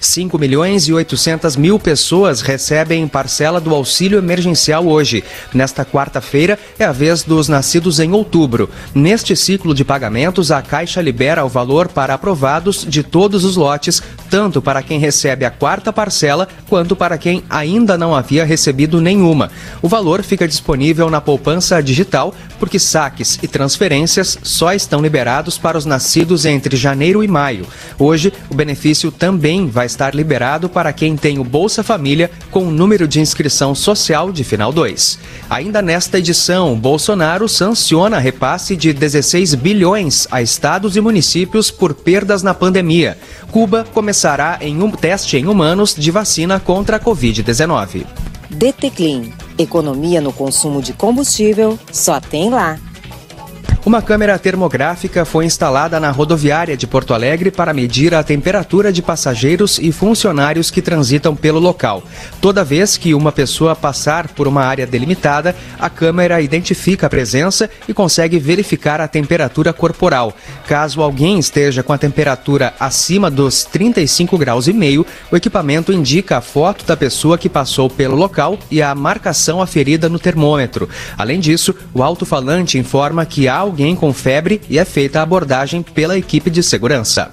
5 0.00 0.38
milhões 0.38 0.88
e 0.88 0.92
800 0.94 1.56
mil 1.56 1.78
pessoas 1.78 2.40
recebem 2.40 3.06
parcela 3.06 3.60
do 3.60 3.74
auxílio 3.74 4.18
emergencial 4.18 4.86
hoje. 4.86 5.22
Nesta 5.52 5.84
quarta-feira 5.84 6.58
é 6.78 6.84
a 6.84 6.92
vez 6.92 7.22
dos 7.22 7.48
nascidos 7.48 8.00
em 8.00 8.12
outubro. 8.12 8.70
Neste 8.94 9.36
ciclo 9.36 9.74
de 9.74 9.84
pagamentos, 9.84 10.50
a 10.50 10.62
Caixa 10.62 11.02
libera 11.02 11.44
o 11.44 11.48
valor 11.48 11.88
para 11.88 12.14
aprovados 12.14 12.86
de 12.88 13.02
todos 13.02 13.44
os 13.44 13.56
lotes, 13.56 14.02
tanto 14.30 14.62
para 14.62 14.82
quem 14.82 14.98
recebe 14.98 15.44
a 15.44 15.50
quarta 15.50 15.92
parcela 15.92 16.48
quanto 16.68 16.96
para 16.96 17.18
quem 17.18 17.44
ainda 17.50 17.98
não 17.98 18.14
havia 18.14 18.44
recebido 18.44 19.00
nenhuma. 19.00 19.50
O 19.82 19.88
valor 19.88 20.22
fica 20.22 20.48
disponível 20.48 21.10
na 21.10 21.20
poupança 21.20 21.82
digital, 21.82 22.34
porque 22.58 22.78
saques 22.78 23.38
e 23.42 23.48
transferências 23.48 24.38
só 24.42 24.72
estão 24.72 25.02
liberados 25.02 25.58
para 25.58 25.76
os 25.76 25.84
nascidos 25.84 26.46
entre 26.46 26.76
janeiro 26.76 27.22
e 27.22 27.28
maio. 27.28 27.66
Hoje, 27.98 28.32
o 28.48 28.54
benefício 28.54 29.10
também 29.10 29.68
vai 29.68 29.89
estar 29.90 30.14
liberado 30.14 30.68
para 30.68 30.92
quem 30.92 31.16
tem 31.16 31.38
o 31.38 31.44
Bolsa 31.44 31.82
Família 31.82 32.30
com 32.50 32.64
o 32.66 32.70
número 32.70 33.06
de 33.06 33.20
inscrição 33.20 33.74
social 33.74 34.32
de 34.32 34.44
final 34.44 34.72
2. 34.72 35.18
Ainda 35.48 35.82
nesta 35.82 36.18
edição, 36.18 36.78
Bolsonaro 36.78 37.48
sanciona 37.48 38.18
repasse 38.18 38.76
de 38.76 38.92
16 38.92 39.54
bilhões 39.56 40.26
a 40.30 40.40
estados 40.40 40.96
e 40.96 41.00
municípios 41.00 41.70
por 41.70 41.92
perdas 41.92 42.42
na 42.42 42.54
pandemia. 42.54 43.18
Cuba 43.50 43.84
começará 43.92 44.58
em 44.60 44.82
um 44.82 44.90
teste 44.90 45.36
em 45.36 45.46
humanos 45.46 45.94
de 45.94 46.10
vacina 46.10 46.60
contra 46.60 46.96
a 46.96 47.00
Covid-19. 47.00 48.06
DT 48.48 48.90
Clean. 48.90 49.22
Economia 49.58 50.20
no 50.20 50.32
consumo 50.32 50.80
de 50.80 50.92
combustível 50.92 51.78
só 51.92 52.20
tem 52.20 52.50
lá. 52.50 52.78
Uma 53.82 54.02
câmera 54.02 54.38
termográfica 54.38 55.24
foi 55.24 55.46
instalada 55.46 55.98
na 55.98 56.10
rodoviária 56.10 56.76
de 56.76 56.86
Porto 56.86 57.14
Alegre 57.14 57.50
para 57.50 57.72
medir 57.72 58.14
a 58.14 58.22
temperatura 58.22 58.92
de 58.92 59.00
passageiros 59.00 59.78
e 59.78 59.90
funcionários 59.90 60.70
que 60.70 60.82
transitam 60.82 61.34
pelo 61.34 61.58
local. 61.58 62.02
Toda 62.42 62.62
vez 62.62 62.98
que 62.98 63.14
uma 63.14 63.32
pessoa 63.32 63.74
passar 63.74 64.28
por 64.28 64.46
uma 64.46 64.62
área 64.62 64.86
delimitada, 64.86 65.56
a 65.78 65.88
câmera 65.88 66.42
identifica 66.42 67.06
a 67.06 67.10
presença 67.10 67.70
e 67.88 67.94
consegue 67.94 68.38
verificar 68.38 69.00
a 69.00 69.08
temperatura 69.08 69.72
corporal. 69.72 70.34
Caso 70.66 71.00
alguém 71.00 71.38
esteja 71.38 71.82
com 71.82 71.94
a 71.94 71.98
temperatura 71.98 72.74
acima 72.78 73.30
dos 73.30 73.64
35 73.64 74.36
graus 74.36 74.68
e 74.68 74.74
meio, 74.74 75.06
o 75.32 75.36
equipamento 75.36 75.90
indica 75.90 76.36
a 76.36 76.42
foto 76.42 76.84
da 76.84 76.98
pessoa 76.98 77.38
que 77.38 77.48
passou 77.48 77.88
pelo 77.88 78.14
local 78.14 78.58
e 78.70 78.82
a 78.82 78.94
marcação 78.94 79.62
aferida 79.62 80.06
no 80.06 80.18
termômetro. 80.18 80.86
Além 81.16 81.40
disso, 81.40 81.74
o 81.94 82.02
alto-falante 82.02 82.76
informa 82.76 83.24
que 83.24 83.48
há 83.48 83.69
alguém 83.70 83.94
com 83.94 84.12
febre 84.12 84.60
e 84.68 84.78
é 84.78 84.84
feita 84.84 85.20
a 85.20 85.22
abordagem 85.22 85.80
pela 85.82 86.18
equipe 86.18 86.50
de 86.50 86.62
segurança. 86.62 87.32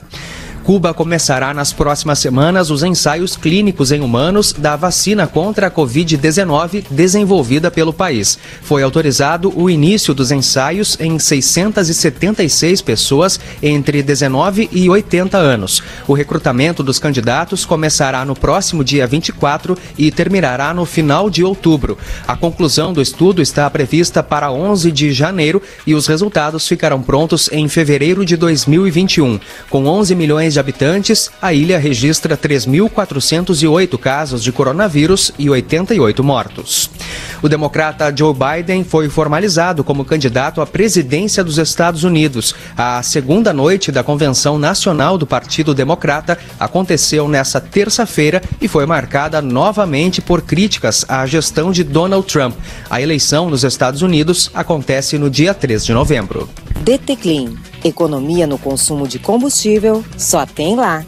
Cuba 0.68 0.94
começará 0.94 1.54
nas 1.54 1.72
próximas 1.72 2.20
semanas 2.20 2.70
os 2.70 2.84
ensaios 2.84 3.38
clínicos 3.38 3.94
em 3.94 4.02
humanos 4.02 4.52
da 4.52 4.76
vacina 4.76 5.26
contra 5.26 5.68
a 5.68 5.72
Covid-19 5.72 6.84
desenvolvida 6.92 7.72
pelo 7.72 7.94
país. 7.94 8.38
Foi 8.64 8.84
autorizado 8.84 9.50
o 9.56 9.70
início 9.70 10.14
dos 10.14 10.30
ensaios 10.30 10.98
em 11.00 11.18
676 11.18 12.82
pessoas 12.82 13.40
entre 13.64 14.04
19 14.04 14.68
e 14.74 14.90
80 14.90 15.38
anos. 15.38 15.82
O 16.06 16.14
recrutamento 16.14 16.84
dos 16.84 17.00
candidatos 17.00 17.64
começará 17.64 18.26
no 18.26 18.36
próximo 18.36 18.84
dia 18.84 19.08
24 19.08 19.78
e 19.98 20.12
terminará 20.12 20.74
no 20.74 20.84
final 20.84 21.30
de 21.30 21.46
outubro. 21.46 21.98
A 22.28 22.36
conclusão 22.36 22.92
do 22.92 23.02
estudo 23.02 23.42
está 23.42 23.70
prevista 23.70 24.22
para 24.22 24.52
11 24.52 24.92
de 24.92 25.14
janeiro 25.14 25.62
e 25.86 25.96
os 25.96 26.08
resultados 26.08 26.68
ficarão 26.68 27.02
prontos 27.02 27.50
em 27.54 27.70
fevereiro 27.70 28.26
de 28.26 28.36
2021. 28.36 29.40
Com 29.70 29.86
11 29.86 30.14
milhões 30.14 30.57
de 30.57 30.57
habitantes, 30.60 31.30
a 31.42 31.54
ilha 31.54 31.78
registra 31.80 32.38
3.408 32.38 33.98
casos 33.98 34.44
de 34.44 34.52
coronavírus 34.52 35.32
e 35.38 35.50
88 35.50 36.24
mortos. 36.24 36.90
O 37.42 37.48
democrata 37.48 38.14
Joe 38.16 38.34
Biden 38.34 38.84
foi 38.84 39.10
formalizado 39.10 39.84
como 39.84 40.04
candidato 40.04 40.60
à 40.60 40.66
presidência 40.66 41.44
dos 41.44 41.58
Estados 41.58 42.04
Unidos. 42.04 42.56
A 42.76 43.02
segunda 43.04 43.54
noite 43.54 43.92
da 43.92 44.04
Convenção 44.04 44.58
Nacional 44.58 45.18
do 45.18 45.28
Partido 45.28 45.74
Democrata 45.74 46.38
aconteceu 46.60 47.28
nesta 47.28 47.62
terça-feira 47.62 48.42
e 48.60 48.68
foi 48.68 48.86
marcada 48.86 49.42
novamente 49.42 50.22
por 50.22 50.42
críticas 50.42 51.06
à 51.08 51.26
gestão 51.26 51.72
de 51.72 51.84
Donald 51.84 52.28
Trump. 52.28 52.56
A 52.90 53.02
eleição 53.02 53.50
nos 53.50 53.64
Estados 53.64 54.02
Unidos 54.02 54.50
acontece 54.54 55.18
no 55.18 55.30
dia 55.30 55.54
3 55.54 55.86
de 55.86 55.94
novembro. 55.94 56.50
DT. 56.84 57.50
Economia 57.84 58.48
no 58.48 58.58
consumo 58.58 59.08
de 59.08 59.20
combustível 59.20 60.04
só 60.18 60.46
tem 60.46 60.76
lá. 60.76 61.06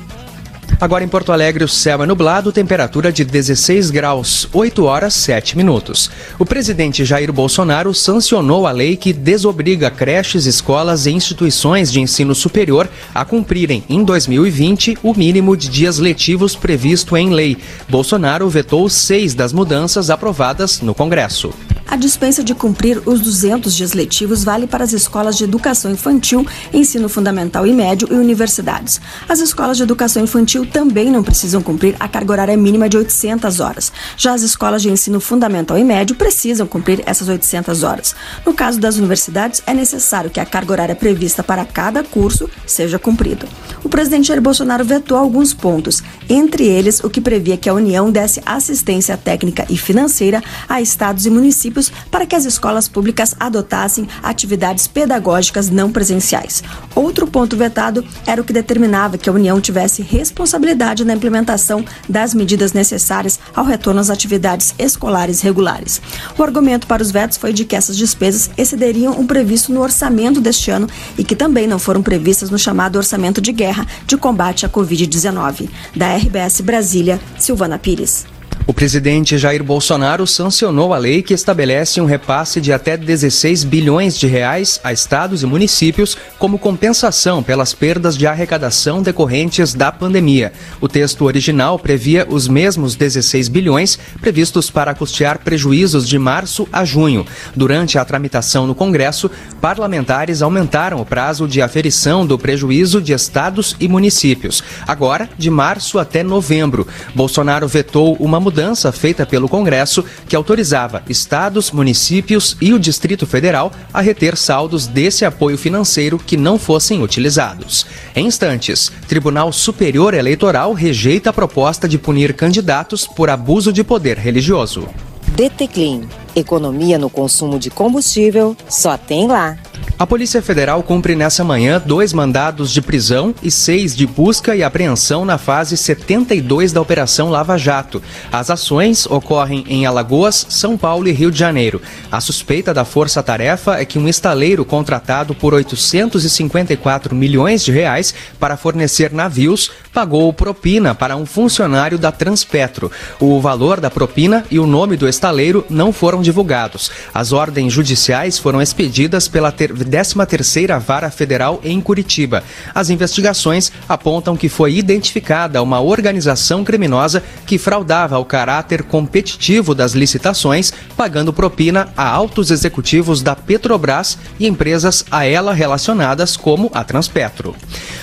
Agora 0.81 1.03
em 1.03 1.09
Porto 1.09 1.33
Alegre, 1.33 1.61
o 1.61 1.67
céu 1.67 2.01
é 2.01 2.05
nublado, 2.05 2.53
temperatura 2.53 3.11
de 3.11 3.25
16 3.25 3.91
graus, 3.91 4.47
8 4.53 4.85
horas 4.85 5.13
7 5.13 5.57
minutos. 5.57 6.09
O 6.37 6.45
presidente 6.45 7.03
Jair 7.03 7.33
Bolsonaro 7.33 7.93
sancionou 7.93 8.65
a 8.65 8.71
lei 8.71 8.95
que 8.95 9.11
desobriga 9.11 9.91
creches, 9.91 10.45
escolas 10.45 11.05
e 11.05 11.11
instituições 11.11 11.91
de 11.91 11.99
ensino 11.99 12.33
superior 12.33 12.87
a 13.13 13.25
cumprirem 13.25 13.83
em 13.89 14.05
2020 14.05 14.99
o 15.03 15.13
mínimo 15.13 15.57
de 15.57 15.67
dias 15.67 15.99
letivos 15.99 16.55
previsto 16.55 17.17
em 17.17 17.29
lei. 17.29 17.57
Bolsonaro 17.89 18.47
vetou 18.47 18.87
seis 18.89 19.33
das 19.33 19.51
mudanças 19.51 20.09
aprovadas 20.09 20.79
no 20.79 20.95
Congresso. 20.95 21.53
A 21.91 21.95
dispensa 21.95 22.43
de 22.43 22.53
cumprir 22.53 23.01
os 23.03 23.19
200 23.19 23.75
dias 23.75 23.93
letivos 23.93 24.43
vale 24.43 24.67
para 24.67 24.83
as 24.83 24.93
escolas 24.93 25.35
de 25.35 25.43
educação 25.43 25.89
infantil, 25.89 26.45
ensino 26.71 27.09
fundamental 27.09 27.65
e 27.65 27.73
médio 27.73 28.07
e 28.11 28.13
universidades. 28.13 29.01
As 29.27 29.39
escolas 29.39 29.75
de 29.75 29.81
educação 29.81 30.21
infantil 30.21 30.67
também 30.67 31.09
não 31.09 31.23
precisam 31.23 31.63
cumprir 31.63 31.95
a 31.99 32.07
carga 32.07 32.31
horária 32.31 32.55
mínima 32.55 32.87
de 32.87 32.95
800 32.95 33.59
horas. 33.59 33.91
Já 34.15 34.35
as 34.35 34.43
escolas 34.43 34.83
de 34.83 34.91
ensino 34.91 35.19
fundamental 35.19 35.79
e 35.79 35.83
médio 35.83 36.15
precisam 36.15 36.67
cumprir 36.67 37.01
essas 37.07 37.27
800 37.27 37.81
horas. 37.81 38.15
No 38.45 38.53
caso 38.53 38.79
das 38.79 38.97
universidades, 38.97 39.63
é 39.65 39.73
necessário 39.73 40.29
que 40.29 40.39
a 40.39 40.45
carga 40.45 40.73
horária 40.73 40.95
prevista 40.95 41.41
para 41.41 41.65
cada 41.65 42.03
curso 42.03 42.47
seja 42.67 42.99
cumprida. 42.99 43.47
O 43.83 43.89
presidente 43.89 44.27
Jair 44.27 44.41
Bolsonaro 44.41 44.85
vetou 44.85 45.17
alguns 45.17 45.55
pontos, 45.55 46.03
entre 46.29 46.67
eles 46.67 47.03
o 47.03 47.09
que 47.09 47.19
previa 47.19 47.57
que 47.57 47.67
a 47.67 47.73
União 47.73 48.11
desse 48.11 48.43
assistência 48.45 49.17
técnica 49.17 49.65
e 49.69 49.75
financeira 49.75 50.43
a 50.67 50.79
estados 50.79 51.25
e 51.25 51.31
municípios 51.31 51.78
para 52.09 52.25
que 52.25 52.35
as 52.35 52.45
escolas 52.45 52.87
públicas 52.87 53.35
adotassem 53.39 54.07
atividades 54.23 54.87
pedagógicas 54.87 55.69
não 55.69 55.91
presenciais. 55.91 56.63
Outro 56.95 57.27
ponto 57.27 57.55
vetado 57.55 58.03
era 58.25 58.41
o 58.41 58.43
que 58.43 58.51
determinava 58.51 59.17
que 59.17 59.29
a 59.29 59.33
União 59.33 59.61
tivesse 59.61 60.01
responsabilidade 60.01 61.05
na 61.05 61.13
implementação 61.13 61.85
das 62.07 62.33
medidas 62.33 62.73
necessárias 62.73 63.39
ao 63.55 63.63
retorno 63.63 64.01
às 64.01 64.09
atividades 64.09 64.73
escolares 64.79 65.41
regulares. 65.41 66.01
O 66.37 66.43
argumento 66.43 66.87
para 66.87 67.03
os 67.03 67.11
vetos 67.11 67.37
foi 67.37 67.53
de 67.53 67.65
que 67.65 67.75
essas 67.75 67.95
despesas 67.95 68.49
excederiam 68.57 69.19
o 69.19 69.25
previsto 69.25 69.71
no 69.71 69.81
orçamento 69.81 70.41
deste 70.41 70.71
ano 70.71 70.87
e 71.17 71.23
que 71.23 71.35
também 71.35 71.67
não 71.67 71.77
foram 71.77 72.01
previstas 72.01 72.49
no 72.49 72.57
chamado 72.57 72.95
orçamento 72.95 73.39
de 73.39 73.51
guerra 73.51 73.85
de 74.05 74.17
combate 74.17 74.65
à 74.65 74.69
Covid-19. 74.69 75.69
Da 75.95 76.15
RBS 76.15 76.61
Brasília, 76.61 77.19
Silvana 77.37 77.77
Pires. 77.77 78.38
O 78.67 78.73
presidente 78.73 79.35
Jair 79.35 79.63
Bolsonaro 79.63 80.27
sancionou 80.27 80.93
a 80.93 80.97
lei 80.97 81.23
que 81.23 81.33
estabelece 81.33 81.99
um 81.99 82.05
repasse 82.05 82.61
de 82.61 82.71
até 82.71 82.95
16 82.95 83.63
bilhões 83.63 84.15
de 84.15 84.27
reais 84.27 84.79
a 84.83 84.93
estados 84.93 85.41
e 85.41 85.45
municípios 85.47 86.15
como 86.37 86.59
compensação 86.59 87.41
pelas 87.41 87.73
perdas 87.73 88.15
de 88.15 88.27
arrecadação 88.27 89.01
decorrentes 89.01 89.73
da 89.73 89.91
pandemia. 89.91 90.53
O 90.79 90.87
texto 90.87 91.25
original 91.25 91.79
previa 91.79 92.27
os 92.29 92.47
mesmos 92.47 92.95
16 92.95 93.47
bilhões 93.47 93.97
previstos 94.21 94.69
para 94.69 94.93
custear 94.93 95.39
prejuízos 95.39 96.07
de 96.07 96.19
março 96.19 96.67
a 96.71 96.85
junho. 96.85 97.25
Durante 97.55 97.97
a 97.97 98.05
tramitação 98.05 98.67
no 98.67 98.75
Congresso, 98.75 99.31
parlamentares 99.59 100.43
aumentaram 100.43 101.01
o 101.01 101.05
prazo 101.05 101.47
de 101.47 101.59
aferição 101.59 102.25
do 102.25 102.37
prejuízo 102.37 103.01
de 103.01 103.13
estados 103.13 103.75
e 103.79 103.87
municípios, 103.87 104.63
agora 104.87 105.27
de 105.39 105.49
março 105.49 105.97
até 105.97 106.21
novembro. 106.21 106.87
Bolsonaro 107.15 107.67
vetou 107.67 108.15
uma 108.19 108.39
mudança 108.39 108.58
feita 108.91 109.25
pelo 109.25 109.47
Congresso 109.47 110.03
que 110.27 110.35
autorizava 110.35 111.01
estados, 111.07 111.71
municípios 111.71 112.57
e 112.61 112.73
o 112.73 112.79
Distrito 112.79 113.25
Federal 113.25 113.71
a 113.93 114.01
reter 114.01 114.35
saldos 114.35 114.87
desse 114.87 115.25
apoio 115.25 115.57
financeiro 115.57 116.19
que 116.19 116.37
não 116.37 116.59
fossem 116.59 117.01
utilizados. 117.01 117.85
Em 118.15 118.25
instantes, 118.25 118.91
Tribunal 119.07 119.51
Superior 119.51 120.13
Eleitoral 120.13 120.73
rejeita 120.73 121.29
a 121.29 121.33
proposta 121.33 121.87
de 121.87 121.97
punir 121.97 122.33
candidatos 122.33 123.07
por 123.07 123.29
abuso 123.29 123.71
de 123.71 123.83
poder 123.83 124.17
religioso. 124.17 124.87
DT 125.35 125.67
Clean. 125.67 126.01
Economia 126.35 126.97
no 126.97 127.09
consumo 127.09 127.59
de 127.59 127.69
combustível 127.69 128.55
só 128.67 128.97
tem 128.97 129.27
lá. 129.27 129.57
A 129.97 130.07
Polícia 130.07 130.41
Federal 130.41 130.81
cumpre 130.81 131.13
nessa 131.13 131.43
manhã 131.43 131.81
dois 131.85 132.13
mandados 132.13 132.71
de 132.71 132.81
prisão 132.81 133.35
e 133.43 133.51
seis 133.51 133.93
de 133.93 134.07
busca 134.07 134.55
e 134.55 134.63
apreensão 134.63 135.25
na 135.25 135.37
fase 135.37 135.75
72 135.75 136.71
da 136.71 136.81
Operação 136.81 137.29
Lava 137.29 137.57
Jato. 137.57 138.01
As 138.31 138.49
ações 138.49 139.05
ocorrem 139.05 139.65
em 139.67 139.85
Alagoas, 139.85 140.45
São 140.49 140.77
Paulo 140.77 141.09
e 141.09 141.11
Rio 141.11 141.29
de 141.29 141.37
Janeiro. 141.37 141.81
A 142.09 142.21
suspeita 142.21 142.73
da 142.73 142.85
força-tarefa 142.85 143.77
é 143.77 143.83
que 143.83 143.99
um 143.99 144.07
estaleiro 144.07 144.63
contratado 144.63 145.35
por 145.35 145.53
854 145.53 147.13
milhões 147.13 147.61
de 147.65 147.73
reais 147.73 148.13
para 148.39 148.55
fornecer 148.55 149.11
navios 149.11 149.69
pagou 149.93 150.31
propina 150.31 150.95
para 150.95 151.17
um 151.17 151.25
funcionário 151.25 151.97
da 151.97 152.09
Transpetro. 152.09 152.89
O 153.19 153.41
valor 153.41 153.81
da 153.81 153.89
propina 153.89 154.45
e 154.49 154.59
o 154.59 154.65
nome 154.65 154.95
do 154.95 155.09
estaleiro 155.09 155.65
não 155.69 155.91
foram 155.91 156.18
divulgados. 156.21 156.91
As 157.13 157.31
ordens 157.31 157.71
judiciais 157.73 158.37
foram 158.37 158.61
expedidas 158.61 159.27
pela 159.27 159.51
13ª 159.51 160.79
Vara 160.79 161.09
Federal 161.09 161.59
em 161.63 161.79
Curitiba. 161.81 162.43
As 162.73 162.89
investigações 162.89 163.71
apontam 163.87 164.35
que 164.35 164.49
foi 164.49 164.75
identificada 164.75 165.61
uma 165.61 165.79
organização 165.79 166.63
criminosa 166.63 167.23
que 167.45 167.57
fraudava 167.57 168.17
o 168.17 168.25
caráter 168.25 168.83
competitivo 168.83 169.73
das 169.73 169.93
licitações, 169.93 170.73
pagando 170.95 171.33
propina 171.33 171.89
a 171.95 172.07
altos 172.07 172.51
executivos 172.51 173.21
da 173.21 173.35
Petrobras 173.35 174.17
e 174.39 174.47
empresas 174.47 175.05
a 175.11 175.25
ela 175.25 175.53
relacionadas 175.53 176.35
como 176.35 176.69
a 176.73 176.83
Transpetro. 176.83 177.55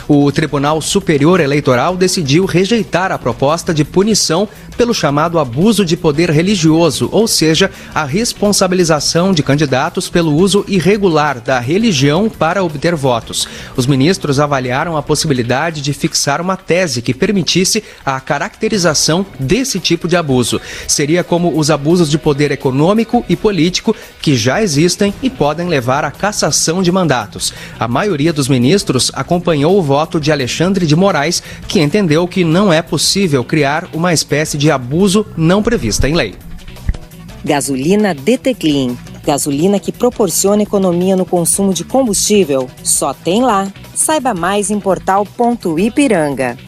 O 0.09 0.31
Tribunal 0.31 0.81
Superior 0.81 1.41
Eleitoral 1.41 1.97
decidiu 1.97 2.45
rejeitar 2.45 3.11
a 3.11 3.19
proposta 3.19 3.75
de 3.75 3.85
punição 3.85 4.49
pelo 4.77 4.95
chamado 4.95 5.39
abuso 5.39 5.85
de 5.85 5.97
poder 5.97 6.31
religioso, 6.31 7.09
ou 7.11 7.27
seja, 7.27 7.71
a 7.95 8.05
responsabilização 8.07 9.33
de 9.33 9.43
candidatos 9.43 10.09
pelo 10.09 10.35
uso 10.35 10.65
irregular 10.67 11.41
da 11.41 11.59
religião 11.59 12.31
para 12.31 12.65
obter 12.65 12.95
votos. 12.95 13.47
Os 13.77 13.87
ministros 13.87 14.41
avaliaram 14.41 14.97
a 14.97 15.03
possibilidade 15.03 15.83
de 15.83 15.93
fixar 15.93 16.41
uma 16.41 16.57
tese 16.57 17.03
que 17.03 17.13
permitisse 17.13 17.85
a 18.05 18.19
caracterização 18.21 19.27
desse 19.39 19.79
tipo 19.79 20.09
de 20.09 20.17
abuso. 20.17 20.61
Seria 20.89 21.23
como 21.23 21.59
os 21.59 21.71
abusos 21.71 22.11
de 22.11 22.19
poder 22.19 22.51
econômico 22.51 23.25
e 23.29 23.37
político 23.37 23.95
que 24.23 24.37
já 24.37 24.63
existem 24.63 25.13
e 25.23 25.29
podem 25.29 25.69
levar 25.69 26.05
à 26.05 26.11
cassação 26.11 26.83
de 26.83 26.91
mandatos. 26.91 27.53
A 27.79 27.87
maioria 27.87 28.33
dos 28.33 28.49
ministros 28.49 29.11
acompanhou 29.15 29.79
o 29.79 29.83
voto 29.83 30.21
de 30.21 30.33
Alexandre 30.33 30.87
de 30.87 30.97
Moraes, 30.97 31.43
que 31.69 31.81
entendeu 31.81 32.27
que 32.27 32.45
não 32.45 32.73
é 32.73 32.81
possível 32.81 33.45
criar 33.45 33.89
uma 33.93 34.13
espécie 34.13 34.57
de 34.57 34.71
abuso 34.71 35.27
não 35.37 35.63
prevista 35.63 36.09
em 36.09 36.15
lei. 36.15 36.35
Gasolina 37.47 38.13
DT 38.13 38.55
Clean. 38.55 38.97
Gasolina 39.25 39.79
que 39.79 39.93
proporciona 39.93 40.65
economia 40.65 41.15
no 41.15 41.25
consumo 41.25 41.73
de 41.73 41.85
combustível. 41.85 42.69
Só 42.83 43.15
tem 43.15 43.41
lá. 43.41 43.73
Saiba 43.95 44.35
mais 44.35 44.69
em 44.69 44.81
portal.ipiranga. 44.81 46.59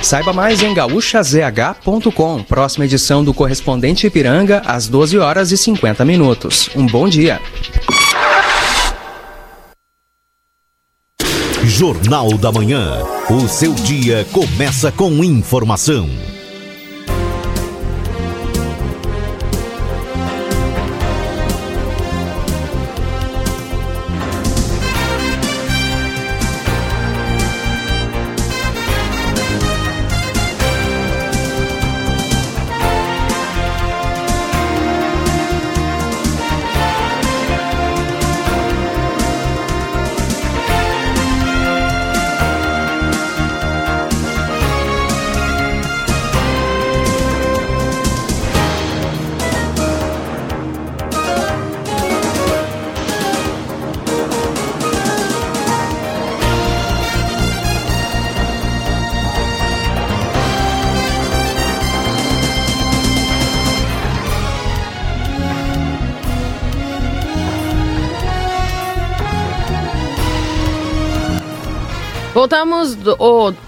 Saiba 0.00 0.32
mais 0.32 0.62
em 0.62 0.72
gaúchazh.com. 0.72 2.44
Próxima 2.44 2.84
edição 2.84 3.24
do 3.24 3.34
Correspondente 3.34 4.06
Ipiranga, 4.06 4.62
às 4.64 4.86
12 4.86 5.18
horas 5.18 5.50
e 5.50 5.56
50 5.56 6.04
minutos. 6.04 6.70
Um 6.76 6.86
bom 6.86 7.08
dia. 7.08 7.40
Jornal 11.64 12.38
da 12.38 12.52
Manhã. 12.52 13.02
O 13.28 13.48
seu 13.48 13.74
dia 13.74 14.24
começa 14.30 14.92
com 14.92 15.24
informação. 15.24 16.08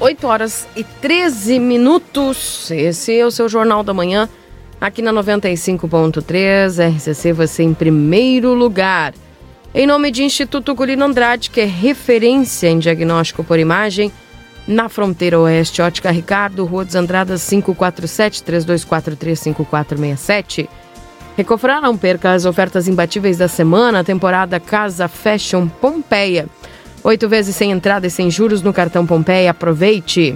8 0.07 0.25
horas 0.29 0.69
e 0.77 0.85
13 0.85 1.59
minutos. 1.59 2.71
Esse 2.71 3.19
é 3.19 3.27
o 3.27 3.31
seu 3.33 3.49
Jornal 3.49 3.83
da 3.83 3.93
Manhã, 3.93 4.29
aqui 4.81 5.03
na 5.03 5.13
95.3, 5.13 6.95
RCC, 6.95 7.33
você 7.33 7.65
em 7.65 7.75
primeiro 7.75 8.55
lugar. 8.55 9.13
Em 9.75 9.85
nome 9.85 10.13
de 10.13 10.23
Instituto 10.23 10.77
Gulino 10.77 11.05
Andrade, 11.05 11.51
que 11.51 11.61
é 11.61 11.65
referência 11.65 12.69
em 12.69 12.79
diagnóstico 12.79 13.43
por 13.43 13.59
imagem, 13.59 14.13
na 14.65 14.89
fronteira 14.89 15.41
oeste, 15.41 15.83
Ótica 15.83 16.13
Ricardo, 16.13 16.65
Rua 16.65 16.85
dos 16.85 16.95
Andradas 16.95 17.45
547, 17.49 18.45
3243 18.45 19.41
5467. 19.41 20.71
Recofrar, 21.37 21.83
não 21.83 21.97
perca 21.97 22.31
as 22.31 22.45
ofertas 22.45 22.87
imbatíveis 22.87 23.39
da 23.39 23.49
semana, 23.49 24.05
temporada 24.05 24.61
Casa 24.61 25.09
Fashion 25.09 25.67
Pompeia. 25.67 26.47
Oito 27.07 27.27
vezes 27.29 27.55
sem 27.55 27.71
entrada 27.71 28.09
e 28.09 28.11
sem 28.11 28.29
juros 28.29 28.63
no 28.63 28.73
cartão 28.73 29.07
Pompeia. 29.07 29.53
Aproveite! 29.53 30.35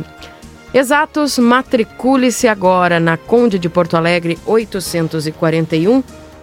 Exatos, 0.72 1.36
matricule-se 1.36 2.46
agora 2.46 3.00
na 3.00 3.16
Conde 3.16 3.58
de 3.58 3.68
Porto 3.68 3.96
Alegre 3.96 4.38
841 4.46 6.00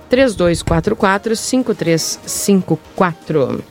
3244 0.10 1.34
5354. 1.34 3.64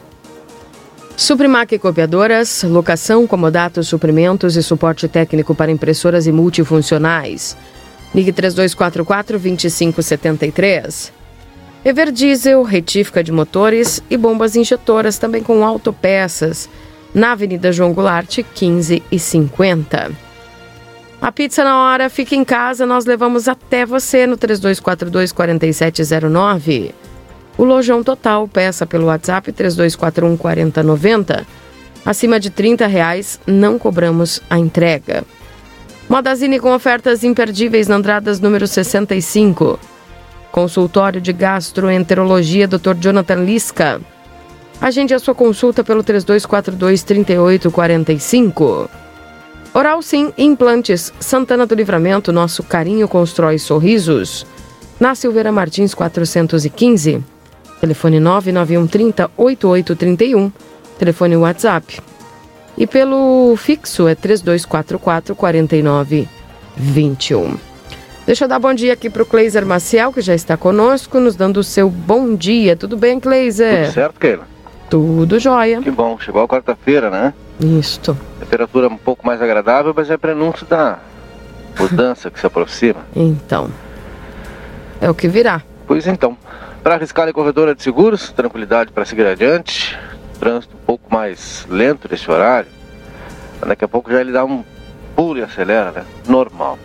Suprimac 1.14 1.78
Copiadoras, 1.78 2.62
locação, 2.62 3.26
comodatos, 3.26 3.88
suprimentos 3.88 4.56
e 4.56 4.62
suporte 4.62 5.06
técnico 5.08 5.54
para 5.54 5.70
impressoras 5.70 6.26
e 6.26 6.32
multifuncionais. 6.32 7.54
Ligue 8.14 8.32
3244 8.32 9.38
2573. 9.38 11.15
Everdiesel, 11.86 12.64
retífica 12.64 13.22
de 13.22 13.30
motores 13.30 14.02
e 14.10 14.16
bombas 14.16 14.56
injetoras, 14.56 15.18
também 15.18 15.40
com 15.40 15.64
autopeças, 15.64 16.68
na 17.14 17.30
Avenida 17.30 17.70
João 17.70 17.92
Goulart, 17.92 18.40
15 18.42 19.04
e 19.08 19.18
50. 19.20 20.10
A 21.22 21.30
pizza 21.30 21.62
na 21.62 21.78
hora 21.78 22.10
fica 22.10 22.34
em 22.34 22.44
casa, 22.44 22.84
nós 22.84 23.06
levamos 23.06 23.46
até 23.46 23.86
você 23.86 24.26
no 24.26 24.36
3242 24.36 25.30
4709. 25.30 26.92
O 27.56 27.62
Lojão 27.62 28.02
Total, 28.02 28.48
peça 28.48 28.84
pelo 28.84 29.06
WhatsApp 29.06 29.52
3241 29.52 30.36
4090. 30.36 31.46
Acima 32.04 32.40
de 32.40 32.50
30 32.50 32.88
reais, 32.88 33.38
não 33.46 33.78
cobramos 33.78 34.42
a 34.50 34.58
entrega. 34.58 35.22
Modazine 36.08 36.58
com 36.58 36.74
ofertas 36.74 37.22
imperdíveis 37.22 37.86
na 37.86 37.94
Andradas 37.94 38.40
número 38.40 38.66
65. 38.66 39.78
Consultório 40.56 41.20
de 41.20 41.32
Gastroenterologia, 41.34 42.66
Dr. 42.66 42.94
Jonathan 42.98 43.44
Lisca. 43.44 44.00
Agende 44.80 45.12
a 45.12 45.18
sua 45.18 45.34
consulta 45.34 45.84
pelo 45.84 46.02
3242-3845. 46.02 48.88
Oral 49.74 50.00
Sim 50.00 50.32
Implantes, 50.38 51.12
Santana 51.20 51.66
do 51.66 51.74
Livramento, 51.74 52.32
nosso 52.32 52.62
carinho 52.62 53.06
constrói 53.06 53.58
sorrisos. 53.58 54.46
Na 54.98 55.14
Silveira 55.14 55.52
Martins 55.52 55.92
415. 55.92 57.22
Telefone 57.78 58.18
99130 58.18 59.30
8831. 59.36 60.50
Telefone 60.98 61.36
WhatsApp. 61.36 62.00
E 62.78 62.86
pelo 62.86 63.54
fixo 63.56 64.08
é 64.08 64.14
3244 64.14 65.34
4921. 65.34 67.75
Deixa 68.26 68.44
eu 68.44 68.48
dar 68.48 68.58
bom 68.58 68.74
dia 68.74 68.92
aqui 68.92 69.08
para 69.08 69.22
o 69.22 69.26
Cleiser 69.26 69.64
Maciel, 69.64 70.12
que 70.12 70.20
já 70.20 70.34
está 70.34 70.56
conosco, 70.56 71.20
nos 71.20 71.36
dando 71.36 71.58
o 71.58 71.62
seu 71.62 71.88
bom 71.88 72.34
dia. 72.34 72.76
Tudo 72.76 72.96
bem, 72.96 73.20
Cleiser? 73.20 73.84
Tudo 73.84 73.94
certo, 73.94 74.18
Keila? 74.18 74.48
Tudo 74.90 75.38
jóia. 75.38 75.80
Que 75.80 75.92
bom, 75.92 76.18
chegou 76.18 76.42
a 76.42 76.48
quarta-feira, 76.48 77.08
né? 77.08 77.32
Isto. 77.60 78.18
Temperatura 78.40 78.88
um 78.88 78.96
pouco 78.96 79.24
mais 79.24 79.40
agradável, 79.40 79.94
mas 79.96 80.10
é 80.10 80.16
prenúncio 80.16 80.66
da 80.66 80.98
mudança 81.78 82.28
que 82.28 82.40
se 82.40 82.46
aproxima. 82.46 82.98
Então. 83.14 83.70
É 85.00 85.08
o 85.08 85.14
que 85.14 85.28
virá. 85.28 85.62
Pois 85.86 86.08
então. 86.08 86.36
Para 86.82 86.96
arriscar 86.96 87.28
a 87.28 87.32
corredora 87.32 87.76
de 87.76 87.82
seguros, 87.82 88.32
tranquilidade 88.32 88.90
para 88.90 89.04
seguir 89.04 89.24
adiante. 89.24 89.96
Trânsito 90.40 90.74
um 90.76 90.84
pouco 90.84 91.14
mais 91.14 91.64
lento 91.70 92.08
nesse 92.10 92.28
horário. 92.28 92.68
Daqui 93.64 93.84
a 93.84 93.88
pouco 93.88 94.10
já 94.10 94.20
ele 94.20 94.32
dá 94.32 94.44
um 94.44 94.64
pulo 95.14 95.38
e 95.38 95.42
acelera, 95.42 95.92
né? 95.92 96.04
Normal. 96.26 96.76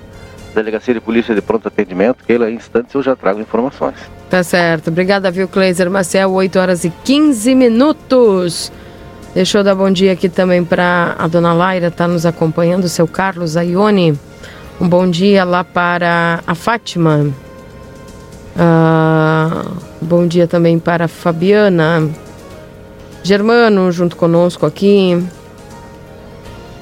Delegacia 0.53 0.93
de 0.93 0.99
Polícia 0.99 1.33
de 1.33 1.41
Pronto 1.41 1.67
Atendimento, 1.67 2.23
que 2.25 2.33
em 2.33 2.55
instantes 2.55 2.93
eu 2.93 3.01
já 3.01 3.15
trago 3.15 3.39
informações. 3.39 3.95
Tá 4.29 4.43
certo. 4.43 4.89
Obrigada, 4.89 5.31
viu, 5.31 5.47
Kleiser 5.47 5.89
Marcel, 5.89 6.31
8 6.31 6.59
horas 6.59 6.83
e 6.83 6.89
15 7.03 7.55
minutos. 7.55 8.71
Deixa 9.33 9.59
eu 9.59 9.63
dar 9.63 9.75
bom 9.75 9.89
dia 9.89 10.11
aqui 10.11 10.27
também 10.27 10.63
para 10.63 11.15
a 11.17 11.27
dona 11.27 11.53
Laira, 11.53 11.89
tá 11.89 12.07
nos 12.07 12.25
acompanhando, 12.25 12.89
seu 12.89 13.07
Carlos 13.07 13.55
Aione. 13.55 14.19
Um 14.79 14.89
bom 14.89 15.09
dia 15.09 15.43
lá 15.43 15.63
para 15.63 16.41
a 16.45 16.55
Fátima. 16.55 17.29
Ah, 18.57 19.65
bom 20.01 20.27
dia 20.27 20.47
também 20.47 20.77
para 20.79 21.05
a 21.05 21.07
Fabiana. 21.07 22.09
Germano 23.23 23.91
junto 23.91 24.15
conosco 24.15 24.65
aqui. 24.65 25.23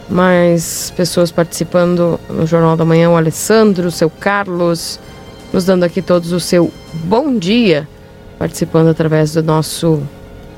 Mais 0.10 0.92
pessoas 0.96 1.32
participando 1.32 2.20
no 2.30 2.48
Jornal 2.48 2.76
da 2.76 2.84
Manhã, 2.84 3.10
o 3.10 3.16
Alessandro, 3.16 3.88
o 3.88 3.92
seu 3.92 4.10
Carlos, 4.10 5.00
nos 5.54 5.66
dando 5.66 5.84
aqui 5.84 6.02
todos 6.02 6.32
o 6.32 6.40
seu 6.40 6.72
bom 7.04 7.38
dia, 7.38 7.88
participando 8.40 8.88
através 8.88 9.34
do 9.34 9.44
nosso 9.44 10.02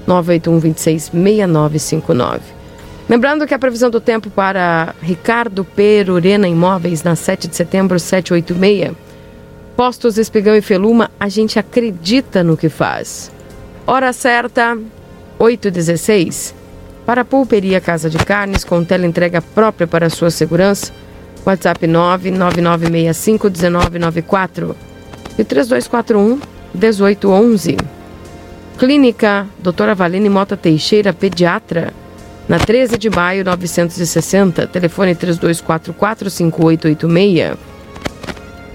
981 0.07 0.59
26 0.59 1.03
6959. 1.13 2.39
Lembrando 3.09 3.45
que 3.45 3.53
a 3.53 3.59
previsão 3.59 3.89
do 3.89 3.99
tempo 3.99 4.29
para 4.29 4.95
Ricardo 5.01 5.65
Perurena 5.65 6.47
Imóveis 6.47 7.03
na 7.03 7.15
7 7.15 7.49
de 7.49 7.55
setembro 7.55 7.99
786. 7.99 8.95
Postos 9.75 10.17
Espigão 10.17 10.55
e 10.55 10.61
Feluma, 10.61 11.11
a 11.19 11.27
gente 11.27 11.59
acredita 11.59 12.43
no 12.43 12.55
que 12.55 12.69
faz. 12.69 13.31
Hora 13.85 14.13
certa, 14.13 14.77
8h16. 15.39 16.53
Para 17.05 17.21
a 17.21 17.25
Pulperia 17.25 17.79
Casa 17.81 18.09
de 18.09 18.17
Carnes, 18.17 18.63
com 18.63 18.81
entrega 18.81 19.41
própria 19.41 19.87
para 19.87 20.09
sua 20.09 20.31
segurança, 20.31 20.93
WhatsApp 21.45 21.85
999651994 21.87 24.75
e 25.37 25.43
3241 25.43 26.39
1811. 26.73 27.77
Clínica 28.77 29.45
Doutora 29.59 29.93
Valine 29.93 30.29
Mota 30.29 30.55
Teixeira, 30.57 31.13
pediatra, 31.13 31.93
na 32.47 32.57
13 32.59 32.97
de 32.97 33.09
maio 33.09 33.43
960, 33.45 34.67
telefone 34.67 35.13
32445886. 35.15 37.57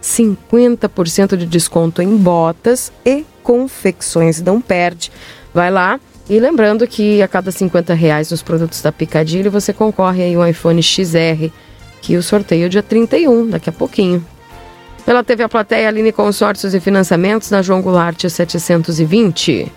50% 0.07 1.37
de 1.37 1.45
desconto 1.47 2.01
em 2.01 2.17
botas 2.17 2.93
e 3.05 3.27
confecções. 3.43 4.41
Não 4.41 4.61
perde. 4.61 5.11
Vai 5.53 5.71
lá. 5.71 5.99
E 6.31 6.39
lembrando 6.39 6.87
que 6.87 7.21
a 7.23 7.29
cada 7.29 7.51
50 7.51 7.93
reais 7.95 8.31
nos 8.31 8.43
produtos 8.43 8.81
da 8.81 8.93
Picadilly 8.93 9.49
você 9.49 9.73
concorre 9.73 10.23
aí 10.23 10.37
um 10.37 10.47
iPhone 10.47 10.83
XR, 10.83 11.51
que 12.01 12.17
o 12.17 12.23
sorteio 12.23 12.67
é 12.67 12.69
dia 12.69 12.83
31, 12.83 13.51
daqui 13.51 13.69
a 13.69 13.73
pouquinho. 13.73 14.25
Pela 15.05 15.23
TV 15.23 15.45
A 15.45 15.49
Plateia, 15.49 15.89
Aline 15.89 16.11
Consórcios 16.11 16.75
e 16.75 16.81
Financiamentos 16.81 17.51
na 17.51 17.63
João 17.63 17.81
Goulart 17.81 18.29
720. 18.29 19.71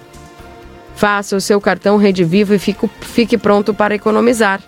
Faça 0.95 1.35
o 1.35 1.41
seu 1.41 1.61
cartão 1.61 1.97
Rede 1.97 2.23
Vivo 2.23 2.53
e 2.53 2.59
fique 2.59 3.37
pronto 3.37 3.73
para 3.73 3.95
economizar. 3.95 4.61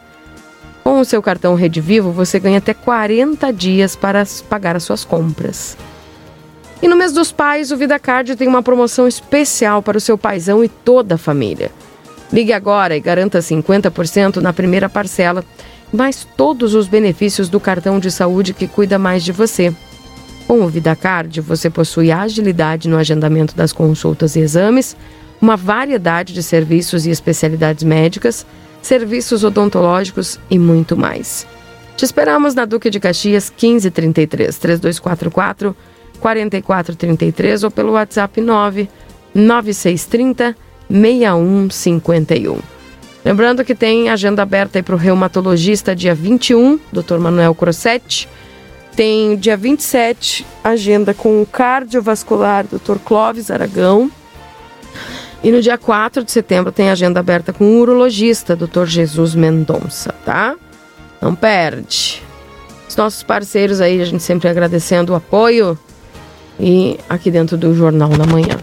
Com 0.83 0.99
o 0.99 1.05
seu 1.05 1.21
cartão 1.21 1.55
Rede 1.55 1.79
Vivo, 1.79 2.11
você 2.11 2.39
ganha 2.39 2.57
até 2.57 2.73
40 2.73 3.51
dias 3.53 3.95
para 3.95 4.25
pagar 4.49 4.75
as 4.75 4.83
suas 4.83 5.05
compras. 5.05 5.77
E 6.81 6.87
no 6.87 6.95
mês 6.95 7.11
dos 7.11 7.31
pais, 7.31 7.71
o 7.71 7.77
VidaCard 7.77 8.35
tem 8.35 8.47
uma 8.47 8.63
promoção 8.63 9.07
especial 9.07 9.83
para 9.83 9.97
o 9.97 10.01
seu 10.01 10.17
paizão 10.17 10.63
e 10.63 10.67
toda 10.67 11.15
a 11.15 11.17
família. 11.17 11.71
Ligue 12.33 12.53
agora 12.53 12.95
e 12.95 12.99
garanta 12.99 13.39
50% 13.39 14.37
na 14.37 14.51
primeira 14.51 14.89
parcela, 14.89 15.45
mais 15.93 16.27
todos 16.35 16.73
os 16.73 16.87
benefícios 16.87 17.49
do 17.49 17.59
cartão 17.59 17.99
de 17.99 18.09
saúde 18.09 18.53
que 18.53 18.67
cuida 18.67 18.97
mais 18.97 19.23
de 19.23 19.31
você. 19.31 19.71
Com 20.47 20.61
o 20.61 20.67
VidaCard, 20.67 21.39
você 21.41 21.69
possui 21.69 22.11
agilidade 22.11 22.89
no 22.89 22.97
agendamento 22.97 23.55
das 23.55 23.71
consultas 23.71 24.35
e 24.35 24.39
exames, 24.39 24.97
uma 25.39 25.55
variedade 25.55 26.33
de 26.33 26.41
serviços 26.41 27.05
e 27.05 27.11
especialidades 27.11 27.83
médicas, 27.83 28.45
serviços 28.81 29.43
odontológicos 29.43 30.39
e 30.49 30.57
muito 30.57 30.97
mais. 30.97 31.45
Te 31.95 32.05
esperamos 32.05 32.55
na 32.55 32.65
Duque 32.65 32.89
de 32.89 32.99
Caxias 32.99 33.51
1533 33.51 34.57
3244 34.57 35.75
4433 36.19 37.63
ou 37.63 37.71
pelo 37.71 37.93
WhatsApp 37.93 38.39
9 38.41 38.89
9630 39.33 40.55
6151. 40.89 42.59
Lembrando 43.23 43.63
que 43.63 43.75
tem 43.75 44.09
agenda 44.09 44.41
aberta 44.41 44.81
para 44.81 44.95
o 44.95 44.97
reumatologista 44.97 45.95
dia 45.95 46.15
21, 46.15 46.79
Dr. 46.91 47.19
Manuel 47.19 47.53
Crossetti. 47.53 48.27
Tem 48.95 49.37
dia 49.37 49.55
27, 49.55 50.45
agenda 50.63 51.13
com 51.13 51.41
o 51.41 51.45
cardiovascular, 51.45 52.65
Dr. 52.65 52.97
Clóvis 53.05 53.49
Aragão. 53.49 54.11
E 55.43 55.51
no 55.51 55.61
dia 55.61 55.77
4 55.77 56.23
de 56.23 56.31
setembro 56.31 56.71
tem 56.71 56.89
agenda 56.89 57.19
aberta 57.19 57.51
com 57.51 57.65
o 57.65 57.79
urologista, 57.79 58.55
Dr. 58.55 58.85
Jesus 58.85 59.33
Mendonça, 59.33 60.13
tá? 60.23 60.55
Não 61.19 61.33
perde. 61.33 62.21
Os 62.87 62.95
nossos 62.95 63.23
parceiros 63.23 63.81
aí, 63.81 64.01
a 64.01 64.05
gente 64.05 64.21
sempre 64.21 64.47
agradecendo 64.47 65.13
o 65.13 65.15
apoio 65.15 65.77
e 66.59 66.99
aqui 67.09 67.31
dentro 67.31 67.57
do 67.57 67.73
Jornal 67.73 68.09
da 68.09 68.25
Manhã. 68.25 68.57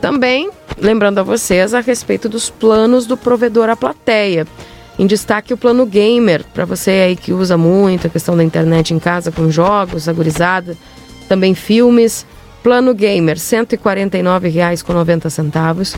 Também 0.00 0.50
lembrando 0.78 1.18
a 1.18 1.22
vocês 1.22 1.72
a 1.72 1.80
respeito 1.80 2.28
dos 2.28 2.50
planos 2.50 3.06
do 3.06 3.16
provedor 3.16 3.68
à 3.68 3.76
plateia. 3.76 4.46
Em 4.98 5.06
destaque 5.06 5.52
o 5.52 5.56
plano 5.56 5.84
gamer, 5.84 6.44
para 6.54 6.64
você 6.64 6.90
aí 6.90 7.16
que 7.16 7.32
usa 7.32 7.56
muito 7.56 8.06
a 8.06 8.10
questão 8.10 8.36
da 8.36 8.42
internet 8.42 8.94
em 8.94 8.98
casa 8.98 9.30
com 9.30 9.50
jogos, 9.50 10.08
agorizada, 10.08 10.76
também 11.28 11.54
filmes. 11.54 12.26
Plano 12.66 12.92
gamer, 12.94 13.36
R$ 13.36 13.40
149,90, 13.40 15.96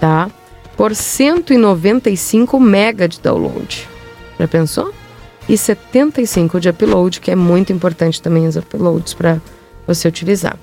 tá? 0.00 0.30
Por 0.74 0.94
195 0.94 2.58
mega 2.58 3.06
de 3.06 3.20
download. 3.20 3.86
Já 4.40 4.48
pensou? 4.48 4.94
E 5.46 5.58
75 5.58 6.58
de 6.58 6.70
upload, 6.70 7.20
que 7.20 7.30
é 7.30 7.36
muito 7.36 7.70
importante 7.70 8.22
também 8.22 8.46
os 8.46 8.56
uploads 8.56 9.12
para 9.12 9.42
você 9.86 10.08
utilizar. 10.08 10.56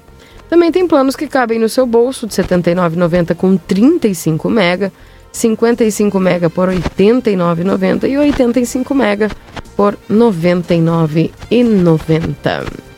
Também 0.49 0.71
tem 0.71 0.87
planos 0.87 1.15
que 1.15 1.27
cabem 1.27 1.59
no 1.59 1.69
seu 1.69 1.85
bolso 1.85 2.25
de 2.25 2.35
R$ 2.35 2.47
79,90 2.47 3.35
com 3.35 3.55
35 3.55 4.49
mega, 4.49 4.91
55 5.31 6.19
mega 6.19 6.49
por 6.49 6.69
R$ 6.69 6.77
89,90 6.77 8.09
e 8.09 8.17
85 8.17 8.95
mega 8.95 9.29
por 9.75 9.93
R$ 9.93 9.99
99,90. 10.09 12.92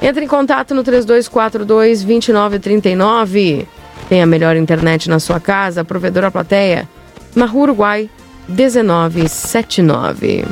Entre 0.00 0.24
em 0.24 0.28
contato 0.28 0.74
no 0.74 0.82
3242 0.82 2.04
2939. 2.04 3.66
Tem 4.08 4.22
a 4.22 4.26
melhor 4.26 4.56
internet 4.56 5.10
na 5.10 5.18
sua 5.18 5.38
casa, 5.40 5.84
provedora 5.84 6.30
plateia, 6.30 6.88
na 7.34 7.44
Rua 7.46 7.64
Uruguai 7.64 8.08
1979. 8.48 10.44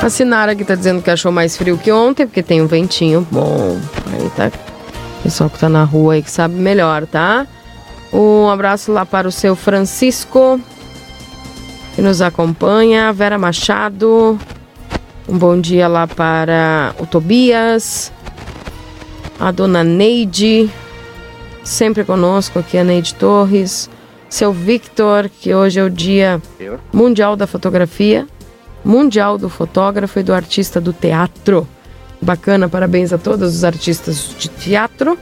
A 0.00 0.08
Sinara 0.10 0.52
aqui 0.52 0.64
tá 0.64 0.74
dizendo 0.76 1.02
que 1.02 1.10
achou 1.10 1.32
mais 1.32 1.56
frio 1.56 1.76
que 1.76 1.90
ontem, 1.90 2.24
porque 2.24 2.42
tem 2.42 2.62
um 2.62 2.66
ventinho 2.66 3.26
bom. 3.30 3.76
Aí 4.12 4.30
tá. 4.36 4.50
O 5.18 5.22
pessoal 5.24 5.50
que 5.50 5.58
tá 5.58 5.68
na 5.68 5.82
rua 5.82 6.14
aí 6.14 6.22
que 6.22 6.30
sabe 6.30 6.54
melhor, 6.54 7.04
tá? 7.04 7.46
Um 8.12 8.48
abraço 8.48 8.92
lá 8.92 9.04
para 9.04 9.26
o 9.26 9.32
seu 9.32 9.56
Francisco, 9.56 10.60
que 11.98 12.02
nos 12.02 12.22
acompanha. 12.22 13.12
Vera 13.12 13.36
Machado. 13.36 14.38
Um 15.28 15.36
bom 15.36 15.60
dia 15.60 15.88
lá 15.88 16.06
para 16.06 16.94
o 17.00 17.04
Tobias. 17.04 18.12
A 19.40 19.50
dona 19.50 19.82
Neide, 19.82 20.70
sempre 21.64 22.04
conosco 22.04 22.60
aqui, 22.60 22.78
a 22.78 22.84
Neide 22.84 23.16
Torres. 23.16 23.90
seu 24.30 24.52
Victor, 24.52 25.28
que 25.28 25.52
hoje 25.52 25.80
é 25.80 25.82
o 25.82 25.90
Dia 25.90 26.40
Mundial 26.92 27.34
da 27.34 27.48
Fotografia, 27.48 28.28
Mundial 28.84 29.36
do 29.36 29.48
Fotógrafo 29.48 30.20
e 30.20 30.22
do 30.22 30.32
Artista 30.32 30.80
do 30.80 30.92
Teatro. 30.92 31.66
Bacana, 32.22 32.68
parabéns 32.68 33.12
a 33.12 33.18
todos 33.18 33.56
os 33.56 33.64
artistas 33.64 34.36
de 34.38 34.46
teatro 34.46 35.18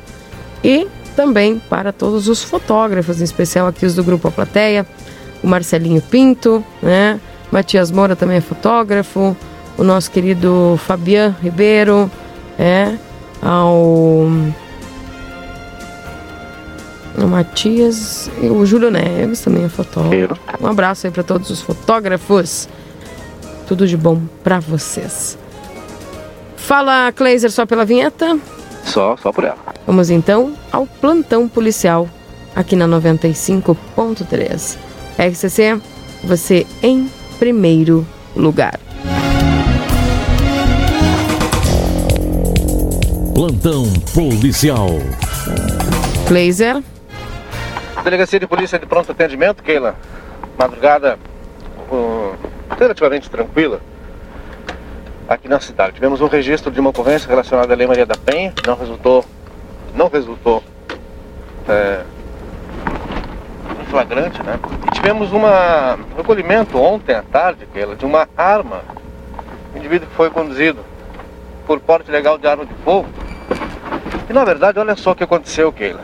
e 0.62 0.86
também 1.16 1.58
para 1.58 1.90
todos 1.90 2.28
os 2.28 2.44
fotógrafos, 2.44 3.22
em 3.22 3.24
especial 3.24 3.66
aqui 3.66 3.86
os 3.86 3.94
do 3.94 4.04
Grupo 4.04 4.28
A 4.28 4.30
Plateia, 4.30 4.86
o 5.46 5.48
Marcelinho 5.48 6.02
Pinto, 6.02 6.62
né? 6.82 7.20
Matias 7.52 7.92
Moura 7.92 8.16
também 8.16 8.38
é 8.38 8.40
fotógrafo, 8.40 9.36
o 9.78 9.84
nosso 9.84 10.10
querido 10.10 10.78
Fabian 10.84 11.36
Ribeiro, 11.40 12.10
é, 12.58 12.96
ao 13.40 14.28
o 17.16 17.26
Matias 17.26 18.28
e 18.42 18.48
o 18.48 18.66
Júlio 18.66 18.90
Neves 18.90 19.40
também 19.40 19.64
é 19.64 19.68
fotógrafo. 19.68 20.38
Um 20.60 20.66
abraço 20.66 21.06
aí 21.06 21.12
para 21.12 21.22
todos 21.22 21.48
os 21.48 21.62
fotógrafos. 21.62 22.68
Tudo 23.66 23.86
de 23.86 23.96
bom 23.96 24.20
para 24.44 24.60
vocês. 24.60 25.38
Fala, 26.56 27.10
Kleiser, 27.12 27.50
só 27.50 27.64
pela 27.64 27.86
vinheta? 27.86 28.38
Só, 28.84 29.16
só 29.16 29.32
por 29.32 29.44
ela. 29.44 29.56
Vamos 29.86 30.10
então 30.10 30.52
ao 30.70 30.86
plantão 30.86 31.48
policial 31.48 32.06
aqui 32.54 32.76
na 32.76 32.86
95.3. 32.86 34.85
RCC, 35.18 35.80
você 36.22 36.66
em 36.82 37.10
primeiro 37.38 38.06
lugar. 38.34 38.78
Plantão 43.34 43.84
policial. 44.14 44.88
Glazer. 46.28 46.82
Delegacia 48.02 48.38
de 48.38 48.46
Polícia 48.46 48.78
de 48.78 48.86
Pronto 48.86 49.12
Atendimento, 49.12 49.62
Keila. 49.62 49.96
Madrugada 50.58 51.18
uh, 51.90 52.34
relativamente 52.78 53.28
tranquila 53.28 53.80
aqui 55.28 55.48
na 55.48 55.60
cidade. 55.60 55.94
Tivemos 55.94 56.20
um 56.20 56.26
registro 56.28 56.70
de 56.70 56.80
uma 56.80 56.90
ocorrência 56.90 57.28
relacionada 57.28 57.72
à 57.72 57.76
Lei 57.76 57.86
Maria 57.86 58.06
da 58.06 58.16
Penha, 58.16 58.52
não 58.66 58.76
resultou, 58.76 59.24
não 59.94 60.08
resultou 60.08 60.62
é, 61.68 62.02
flagrante, 63.96 64.42
né? 64.42 64.58
E 64.86 64.90
tivemos 64.90 65.32
uma, 65.32 65.94
um 65.94 66.16
recolhimento 66.18 66.78
ontem 66.78 67.14
à 67.14 67.22
tarde, 67.22 67.66
Keila, 67.72 67.96
de 67.96 68.04
uma 68.04 68.28
arma. 68.36 68.82
O 69.74 69.78
indivíduo 69.78 70.06
que 70.06 70.14
foi 70.14 70.28
conduzido 70.28 70.80
por 71.66 71.80
porte 71.80 72.10
legal 72.10 72.36
de 72.36 72.46
arma 72.46 72.66
de 72.66 72.74
fogo 72.84 73.08
e 74.28 74.32
na 74.32 74.44
verdade, 74.44 74.78
olha 74.78 74.96
só 74.96 75.12
o 75.12 75.14
que 75.14 75.24
aconteceu, 75.24 75.72
Keila. 75.72 76.00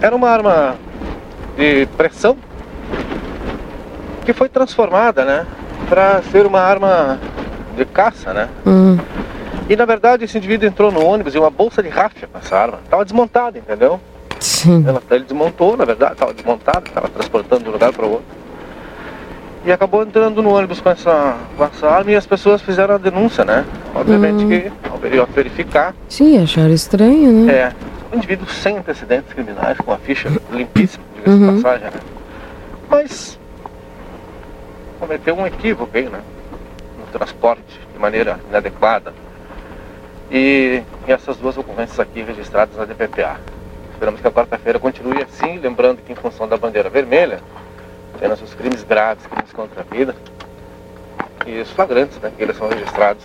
Era 0.00 0.14
uma 0.16 0.30
arma 0.30 0.76
de 1.56 1.86
pressão 1.96 2.36
que 4.24 4.32
foi 4.32 4.48
transformada, 4.48 5.24
né, 5.24 5.46
para 5.88 6.22
ser 6.22 6.46
uma 6.46 6.60
arma 6.60 7.18
de 7.76 7.84
caça, 7.84 8.32
né? 8.32 8.48
Hum. 8.66 8.96
E 9.68 9.76
na 9.76 9.84
verdade 9.84 10.24
esse 10.24 10.38
indivíduo 10.38 10.66
entrou 10.66 10.90
no 10.90 11.04
ônibus 11.04 11.34
e 11.34 11.38
uma 11.38 11.50
bolsa 11.50 11.82
de 11.82 11.88
ráfia 11.88 12.28
com 12.30 12.38
essa 12.38 12.56
arma. 12.56 12.78
Tava 12.88 13.04
desmontada, 13.04 13.58
entendeu? 13.58 14.00
Sim. 14.40 14.84
Ela, 14.86 15.02
ele 15.10 15.24
desmontou, 15.24 15.76
na 15.76 15.84
verdade, 15.84 16.12
estava 16.12 16.32
desmontada, 16.32 16.82
estava 16.86 17.08
transportando 17.08 17.64
de 17.64 17.68
um 17.68 17.72
lugar 17.72 17.92
para 17.92 18.06
o 18.06 18.10
outro. 18.12 18.38
E 19.64 19.72
acabou 19.72 20.02
entrando 20.02 20.42
no 20.42 20.54
ônibus 20.54 20.80
com 20.80 20.88
essa, 20.90 21.36
com 21.56 21.64
essa 21.64 21.88
arma 21.88 22.10
e 22.12 22.16
as 22.16 22.24
pessoas 22.26 22.62
fizeram 22.62 22.94
a 22.94 22.98
denúncia, 22.98 23.44
né? 23.44 23.64
Obviamente 23.94 24.42
Uhum. 24.44 24.48
que 24.48 24.72
ao 24.88 24.98
veri- 24.98 25.18
ao 25.18 25.26
verificar, 25.26 25.94
Sim, 26.08 26.42
acharam 26.42 26.72
estranho, 26.72 27.32
né? 27.46 27.52
é 27.52 27.72
um 28.12 28.16
indivíduo 28.16 28.46
sem 28.48 28.78
antecedentes 28.78 29.32
criminais, 29.32 29.76
com 29.78 29.92
a 29.92 29.98
ficha 29.98 30.30
limpíssima, 30.50 31.04
diga-se 31.16 31.36
Uhum. 31.36 31.56
de 31.56 31.62
passagem, 31.62 31.84
né? 31.86 32.00
Mas 32.88 33.38
cometeu 35.00 35.36
um 35.36 35.46
equívoco 35.46 35.90
aí, 35.96 36.04
né? 36.08 36.20
No 36.98 37.06
transporte 37.06 37.62
de 37.92 37.98
maneira 37.98 38.38
inadequada. 38.48 39.12
E, 40.30 40.82
e 41.06 41.12
essas 41.12 41.36
duas 41.36 41.56
ocorrências 41.58 41.98
aqui 41.98 42.22
registradas 42.22 42.76
na 42.76 42.84
DPPA. 42.84 43.36
Esperamos 43.98 44.20
que 44.20 44.28
a 44.28 44.30
quarta-feira 44.30 44.78
continue 44.78 45.20
assim, 45.20 45.58
lembrando 45.58 46.00
que 46.00 46.12
em 46.12 46.14
função 46.14 46.46
da 46.46 46.56
bandeira 46.56 46.88
vermelha, 46.88 47.40
apenas 48.14 48.40
os 48.40 48.54
crimes 48.54 48.84
graves, 48.84 49.26
crimes 49.26 49.52
contra 49.52 49.80
a 49.80 49.84
vida, 49.92 50.14
e 51.44 51.60
os 51.60 51.68
flagrantes, 51.72 52.16
né, 52.20 52.30
que 52.36 52.40
eles 52.40 52.56
são 52.56 52.68
registrados 52.68 53.24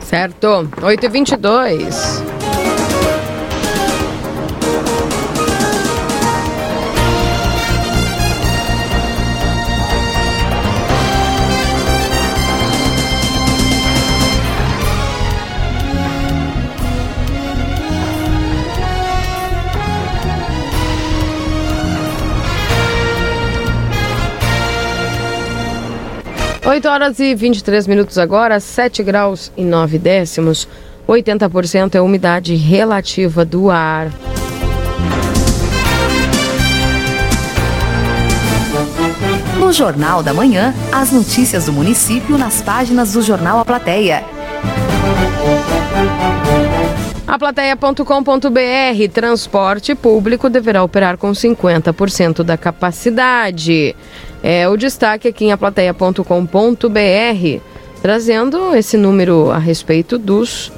Certo. 0.00 0.68
8 0.82 1.08
8 26.66 26.88
horas 26.88 27.20
e 27.20 27.34
23 27.34 27.86
minutos 27.86 28.16
agora, 28.16 28.58
7 28.58 29.02
graus 29.02 29.52
e 29.54 29.62
9 29.62 29.98
décimos. 29.98 30.66
80% 31.06 31.94
é 31.94 31.98
a 31.98 32.02
umidade 32.02 32.54
relativa 32.54 33.44
do 33.44 33.70
ar. 33.70 34.10
No 39.58 39.70
Jornal 39.74 40.22
da 40.22 40.32
Manhã, 40.32 40.72
as 40.90 41.12
notícias 41.12 41.66
do 41.66 41.72
município 41.72 42.38
nas 42.38 42.62
páginas 42.62 43.12
do 43.12 43.20
Jornal 43.20 43.58
A 43.58 43.64
Plateia. 43.66 44.24
Aplateia.com.br 47.26 49.12
Transporte 49.12 49.94
público 49.94 50.48
deverá 50.48 50.82
operar 50.82 51.18
com 51.18 51.30
50% 51.32 52.42
da 52.42 52.56
capacidade. 52.56 53.94
É 54.46 54.68
o 54.68 54.76
destaque 54.76 55.26
aqui 55.26 55.46
em 55.46 55.52
aplateia.com.br, 55.52 57.60
trazendo 58.02 58.76
esse 58.76 58.98
número 58.98 59.50
a 59.50 59.56
respeito 59.56 60.18
dos, 60.18 60.70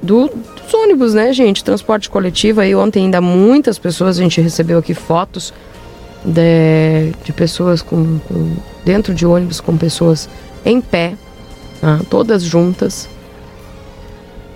do- 0.00 0.28
dos 0.28 0.72
ônibus, 0.72 1.12
né, 1.12 1.32
gente? 1.32 1.64
Transporte 1.64 2.08
coletivo. 2.08 2.60
Aí 2.60 2.76
ontem 2.76 3.06
ainda 3.06 3.20
muitas 3.20 3.76
pessoas, 3.76 4.18
a 4.18 4.22
gente 4.22 4.40
recebeu 4.40 4.78
aqui 4.78 4.94
fotos 4.94 5.52
de, 6.24 7.12
de 7.24 7.32
pessoas 7.32 7.82
com, 7.82 8.20
com- 8.20 8.52
dentro 8.84 9.12
de 9.12 9.26
ônibus 9.26 9.60
com 9.60 9.76
pessoas 9.76 10.28
em 10.64 10.80
pé, 10.80 11.14
tá? 11.80 11.98
todas 12.08 12.44
juntas 12.44 13.08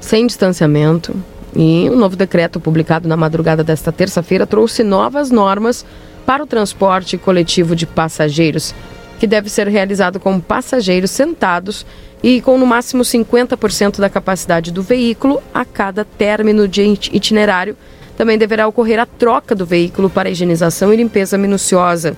sem 0.00 0.24
distanciamento. 0.26 1.14
E 1.54 1.90
um 1.90 1.96
novo 1.96 2.14
decreto 2.14 2.60
publicado 2.60 3.08
na 3.08 3.16
madrugada 3.16 3.64
desta 3.64 3.90
terça-feira 3.90 4.46
trouxe 4.46 4.84
novas 4.84 5.32
normas 5.32 5.84
para 6.30 6.44
o 6.44 6.46
transporte 6.46 7.18
coletivo 7.18 7.74
de 7.74 7.84
passageiros, 7.84 8.72
que 9.18 9.26
deve 9.26 9.50
ser 9.50 9.66
realizado 9.66 10.20
com 10.20 10.38
passageiros 10.38 11.10
sentados 11.10 11.84
e 12.22 12.40
com 12.40 12.56
no 12.56 12.64
máximo 12.64 13.02
50% 13.02 13.98
da 13.98 14.08
capacidade 14.08 14.70
do 14.70 14.80
veículo 14.80 15.42
a 15.52 15.64
cada 15.64 16.04
término 16.04 16.68
de 16.68 16.82
it- 16.82 17.10
itinerário. 17.12 17.76
Também 18.16 18.38
deverá 18.38 18.68
ocorrer 18.68 19.00
a 19.00 19.06
troca 19.06 19.56
do 19.56 19.66
veículo 19.66 20.08
para 20.08 20.30
higienização 20.30 20.94
e 20.94 20.98
limpeza 20.98 21.36
minuciosa, 21.36 22.16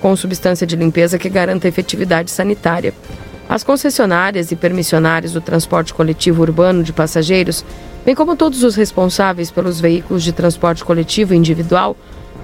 com 0.00 0.16
substância 0.16 0.66
de 0.66 0.74
limpeza 0.74 1.16
que 1.16 1.28
garanta 1.28 1.68
efetividade 1.68 2.32
sanitária. 2.32 2.92
As 3.48 3.62
concessionárias 3.62 4.50
e 4.50 4.56
permissionárias 4.56 5.34
do 5.34 5.40
transporte 5.40 5.94
coletivo 5.94 6.42
urbano 6.42 6.82
de 6.82 6.92
passageiros, 6.92 7.64
bem 8.04 8.16
como 8.16 8.34
todos 8.34 8.64
os 8.64 8.74
responsáveis 8.74 9.52
pelos 9.52 9.80
veículos 9.80 10.24
de 10.24 10.32
transporte 10.32 10.84
coletivo 10.84 11.32
individual, 11.32 11.96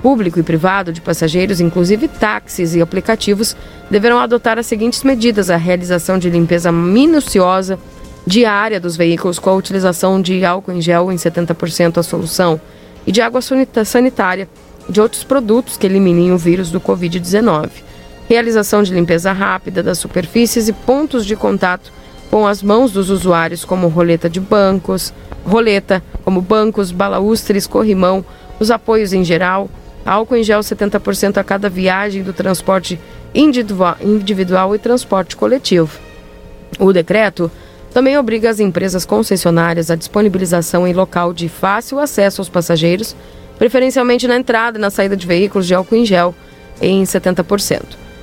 público 0.02 0.38
e 0.38 0.42
privado 0.42 0.92
de 0.92 1.00
passageiros, 1.00 1.60
inclusive 1.60 2.08
táxis 2.08 2.74
e 2.74 2.80
aplicativos, 2.80 3.56
deverão 3.90 4.18
adotar 4.18 4.58
as 4.58 4.66
seguintes 4.66 5.02
medidas: 5.02 5.50
a 5.50 5.56
realização 5.56 6.18
de 6.18 6.30
limpeza 6.30 6.72
minuciosa 6.72 7.78
diária 8.26 8.78
dos 8.78 8.96
veículos 8.96 9.38
com 9.38 9.50
a 9.50 9.54
utilização 9.54 10.20
de 10.20 10.44
álcool 10.44 10.72
em 10.72 10.80
gel 10.80 11.10
em 11.10 11.16
70% 11.16 11.98
a 11.98 12.02
solução 12.02 12.60
e 13.06 13.12
de 13.12 13.22
água 13.22 13.40
sanitária 13.84 14.48
de 14.88 15.00
outros 15.00 15.24
produtos 15.24 15.76
que 15.76 15.86
eliminem 15.86 16.32
o 16.32 16.38
vírus 16.38 16.70
do 16.70 16.80
Covid-19 16.80 17.88
realização 18.28 18.82
de 18.82 18.92
limpeza 18.92 19.32
rápida 19.32 19.82
das 19.82 19.98
superfícies 19.98 20.68
e 20.68 20.72
pontos 20.72 21.24
de 21.24 21.34
contato 21.34 21.90
com 22.30 22.46
as 22.46 22.62
mãos 22.62 22.92
dos 22.92 23.08
usuários, 23.08 23.64
como 23.64 23.88
roleta 23.88 24.28
de 24.28 24.38
bancos, 24.38 25.14
roleta, 25.46 26.02
como 26.24 26.42
bancos, 26.42 26.92
balaústres, 26.92 27.66
corrimão, 27.66 28.22
os 28.60 28.70
apoios 28.70 29.14
em 29.14 29.24
geral, 29.24 29.70
álcool 30.08 30.36
em 30.36 30.42
gel 30.42 30.60
70% 30.60 31.36
a 31.36 31.44
cada 31.44 31.68
viagem 31.68 32.22
do 32.22 32.32
transporte 32.32 32.98
individual 33.34 34.74
e 34.74 34.78
transporte 34.78 35.36
coletivo. 35.36 35.98
O 36.78 36.92
decreto 36.92 37.50
também 37.92 38.16
obriga 38.16 38.48
as 38.48 38.60
empresas 38.60 39.04
concessionárias 39.04 39.90
à 39.90 39.96
disponibilização 39.96 40.86
em 40.86 40.92
local 40.92 41.32
de 41.32 41.48
fácil 41.48 41.98
acesso 41.98 42.40
aos 42.40 42.48
passageiros, 42.48 43.14
preferencialmente 43.58 44.26
na 44.26 44.36
entrada 44.36 44.78
e 44.78 44.80
na 44.80 44.90
saída 44.90 45.16
de 45.16 45.26
veículos 45.26 45.66
de 45.66 45.74
álcool 45.74 45.96
em 45.96 46.04
gel, 46.04 46.34
em 46.80 47.02
70%. 47.02 47.82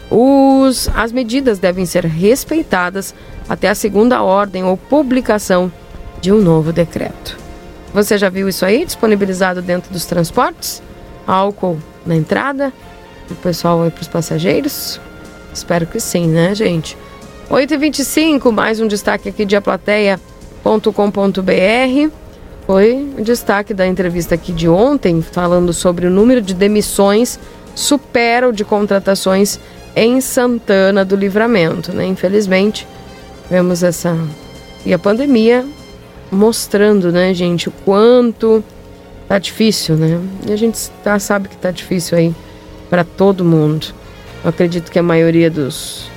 Os, 0.09 0.89
as 0.95 1.11
medidas 1.11 1.59
devem 1.59 1.85
ser 1.85 2.05
respeitadas 2.05 3.13
até 3.49 3.69
a 3.69 3.75
segunda 3.75 4.21
ordem 4.21 4.63
ou 4.63 4.77
publicação 4.77 5.71
de 6.21 6.31
um 6.31 6.41
novo 6.41 6.71
decreto. 6.71 7.37
Você 7.93 8.17
já 8.17 8.29
viu 8.29 8.47
isso 8.47 8.65
aí 8.65 8.85
disponibilizado 8.85 9.61
dentro 9.61 9.91
dos 9.91 10.05
transportes? 10.05 10.81
Álcool 11.25 11.77
na 12.05 12.15
entrada? 12.15 12.71
O 13.29 13.35
pessoal 13.35 13.83
aí 13.83 13.91
para 13.91 14.01
os 14.01 14.07
passageiros? 14.07 14.99
Espero 15.53 15.87
que 15.87 15.99
sim, 15.99 16.27
né, 16.27 16.53
gente? 16.53 16.97
8h25, 17.49 18.51
mais 18.51 18.79
um 18.79 18.87
destaque 18.87 19.29
aqui 19.29 19.45
de 19.45 19.55
aplateia.com.br. 19.55 22.11
Foi 22.65 23.13
o 23.17 23.23
destaque 23.23 23.73
da 23.73 23.85
entrevista 23.85 24.35
aqui 24.35 24.51
de 24.51 24.67
ontem, 24.67 25.21
falando 25.21 25.71
sobre 25.71 26.07
o 26.07 26.09
número 26.09 26.41
de 26.41 26.53
demissões 26.53 27.39
supera 27.75 28.47
o 28.47 28.53
de 28.53 28.63
contratações 28.63 29.59
em 29.95 30.19
Santana 30.21 31.05
do 31.05 31.15
Livramento, 31.15 31.93
né? 31.93 32.05
Infelizmente, 32.05 32.87
vemos 33.49 33.83
essa 33.83 34.17
e 34.85 34.93
a 34.93 34.99
pandemia 34.99 35.65
mostrando, 36.31 37.11
né, 37.11 37.33
gente, 37.33 37.69
o 37.69 37.73
quanto 37.83 38.63
tá 39.27 39.39
difícil, 39.39 39.95
né? 39.95 40.19
E 40.47 40.53
a 40.53 40.55
gente 40.55 40.89
tá, 41.03 41.17
sabe 41.19 41.49
que 41.49 41.57
tá 41.57 41.71
difícil 41.71 42.17
aí 42.17 42.35
para 42.89 43.03
todo 43.03 43.43
mundo. 43.43 43.87
Eu 44.43 44.49
acredito 44.49 44.91
que 44.91 44.99
a 44.99 45.03
maioria 45.03 45.49
dos 45.49 46.09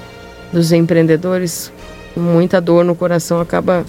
dos 0.53 0.73
empreendedores, 0.73 1.73
com 2.15 2.21
muita 2.21 2.61
dor 2.61 2.85
no 2.85 2.95
coração, 2.95 3.41
acaba 3.41 3.85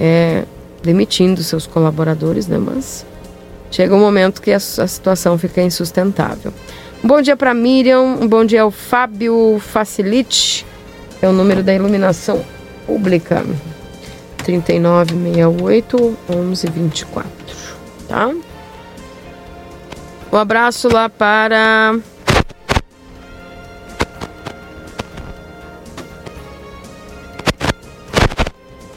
é, 0.00 0.44
demitindo 0.82 1.42
seus 1.42 1.66
colaboradores, 1.66 2.46
né? 2.46 2.58
Mas 2.58 3.06
chega 3.70 3.94
um 3.94 4.00
momento 4.00 4.40
que 4.40 4.52
a, 4.52 4.56
a 4.56 4.60
situação 4.60 5.38
fica 5.38 5.62
insustentável. 5.62 6.52
Um 7.02 7.08
bom 7.08 7.20
dia 7.20 7.36
para 7.36 7.52
Miriam, 7.52 8.00
um 8.00 8.28
bom 8.28 8.44
dia 8.44 8.62
ao 8.62 8.70
Fábio 8.70 9.58
Facilite, 9.60 10.64
é 11.20 11.28
o 11.28 11.32
número 11.32 11.62
da 11.62 11.74
iluminação 11.74 12.44
pública. 12.86 13.44
3968 14.44 16.18
1124, 16.28 17.30
tá? 18.12 18.30
Um 20.30 20.36
abraço 20.36 20.88
lá 20.92 21.08
para 21.08 21.98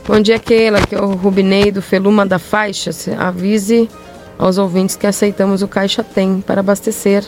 Bom 0.07 0.19
dia, 0.19 0.37
Keila, 0.37 0.81
que 0.81 0.93
é 0.93 1.01
o 1.01 1.15
Rubinei 1.15 1.71
do 1.71 1.81
Feluma 1.81 2.27
da 2.27 2.37
Faixa. 2.37 2.91
Avise 3.17 3.89
aos 4.37 4.59
ouvintes 4.59 4.95
que 4.95 5.07
aceitamos 5.07 5.63
o 5.63 5.67
Caixa 5.67 6.03
Tem 6.03 6.41
para 6.41 6.59
abastecer, 6.59 7.25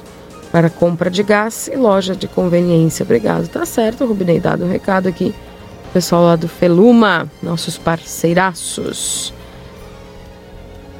para 0.51 0.69
compra 0.69 1.09
de 1.09 1.23
gás 1.23 1.67
e 1.73 1.75
loja 1.75 2.15
de 2.15 2.27
conveniência. 2.27 3.03
Obrigado. 3.03 3.47
Tá 3.47 3.65
certo, 3.65 4.05
Rubinei, 4.05 4.39
dado 4.39 4.65
o 4.65 4.69
recado 4.69 5.07
aqui. 5.07 5.33
Pessoal 5.91 6.25
lá 6.25 6.35
do 6.35 6.47
Feluma, 6.47 7.27
nossos 7.41 7.79
parceiraços. 7.79 9.33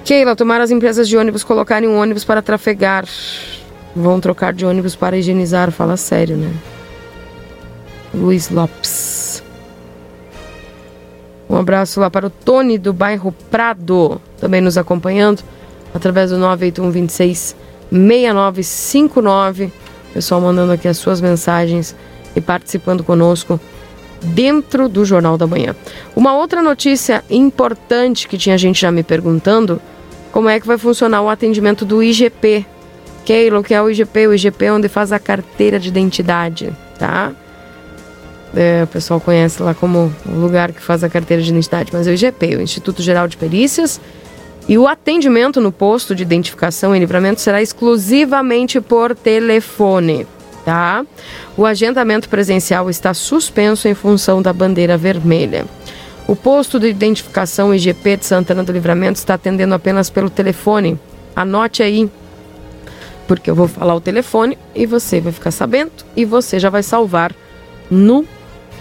Keila, 0.08 0.38
tomar 0.38 0.62
as 0.62 0.72
empresas 0.72 1.06
de 1.10 1.18
ônibus 1.18 1.44
colocarem 1.44 1.90
um 1.90 2.00
ônibus 2.00 2.24
para 2.24 2.42
trafegar. 2.42 3.04
Vão 3.94 4.22
trocar 4.22 4.54
de 4.54 4.66
ônibus 4.66 4.96
para 4.96 5.18
higienizar. 5.18 5.70
Fala 5.70 5.98
sério, 5.98 6.38
né? 6.38 6.50
Luiz 8.14 8.50
Lopes. 8.50 9.44
Um 11.50 11.58
abraço 11.58 12.00
lá 12.00 12.10
para 12.10 12.28
o 12.28 12.30
Tony 12.30 12.78
do 12.78 12.94
bairro 12.94 13.36
Prado, 13.52 14.22
também 14.40 14.62
nos 14.62 14.78
acompanhando 14.78 15.44
através 15.94 16.30
do 16.30 16.38
981 16.38 16.90
26 16.90 17.54
6959. 17.92 19.74
Pessoal 20.14 20.40
mandando 20.40 20.72
aqui 20.72 20.88
as 20.88 20.96
suas 20.96 21.20
mensagens 21.20 21.94
e 22.34 22.40
participando 22.40 23.04
conosco 23.04 23.60
dentro 24.22 24.88
do 24.88 25.04
Jornal 25.04 25.38
da 25.38 25.46
Manhã. 25.46 25.76
Uma 26.16 26.34
outra 26.34 26.62
notícia 26.62 27.26
importante 27.30 28.26
que 28.26 28.38
tinha 28.38 28.58
gente 28.58 28.80
já 28.80 28.90
me 28.90 29.04
perguntando, 29.04 29.82
como 30.32 30.50
é 30.50 30.60
que 30.60 30.68
vai 30.68 30.78
funcionar 30.78 31.22
o 31.22 31.30
atendimento 31.30 31.86
do 31.86 32.02
IGP. 32.02 32.66
Keilo, 33.26 33.62
que 33.62 33.74
é 33.74 33.82
o 33.82 33.90
IGP, 33.90 34.28
o 34.28 34.34
IGP 34.34 34.66
é 34.66 34.72
onde 34.72 34.88
faz 34.88 35.12
a 35.12 35.20
carteira 35.20 35.78
de 35.78 35.90
identidade, 35.90 36.74
tá? 36.98 37.34
É, 38.56 38.84
o 38.84 38.88
pessoal 38.88 39.20
conhece 39.20 39.62
lá 39.62 39.74
como 39.74 40.14
o 40.26 40.32
lugar 40.32 40.72
que 40.72 40.82
faz 40.82 41.04
a 41.04 41.10
carteira 41.10 41.44
de 41.44 41.50
identidade, 41.50 41.92
mas 41.92 42.08
é 42.08 42.12
o 42.12 42.14
IGP, 42.14 42.56
o 42.56 42.62
Instituto 42.62 43.02
Geral 43.02 43.28
de 43.28 43.36
Perícias. 43.36 44.00
E 44.68 44.78
o 44.78 44.88
atendimento 44.88 45.62
no 45.62 45.72
posto 45.72 46.14
de 46.14 46.24
identificação 46.24 46.96
e 46.96 47.00
livramento 47.00 47.40
será 47.40 47.62
exclusivamente 47.62 48.82
por 48.82 49.16
telefone, 49.16 50.28
tá? 50.66 51.06
O 51.56 51.66
agendamento 51.66 52.28
presencial 52.28 52.90
está 52.90 53.14
suspenso 53.14 53.88
em 53.88 53.94
função 53.94 54.42
da 54.42 54.52
bandeira 54.52 54.98
vermelha. 54.98 55.66
O 56.28 56.36
posto 56.36 56.78
de 56.78 56.90
identificação 56.90 57.74
IGP 57.74 58.18
de 58.18 58.26
Santana 58.26 58.62
do 58.62 58.74
Livramento 58.74 59.18
está 59.18 59.36
atendendo 59.36 59.74
apenas 59.74 60.10
pelo 60.10 60.30
telefone. 60.30 61.00
Anote 61.34 61.82
aí, 61.82 62.12
porque 63.26 63.50
eu 63.50 63.56
vou 63.56 63.70
falar 63.70 63.96
o 63.96 64.02
telefone 64.02 64.58
e 64.76 64.86
você 64.86 65.22
vai 65.22 65.32
ficar 65.32 65.52
sabendo 65.52 65.94
e 66.18 66.26
você 66.26 66.60
já 66.60 66.70
vai 66.70 66.84
salvar 66.84 67.34
no 67.90 68.26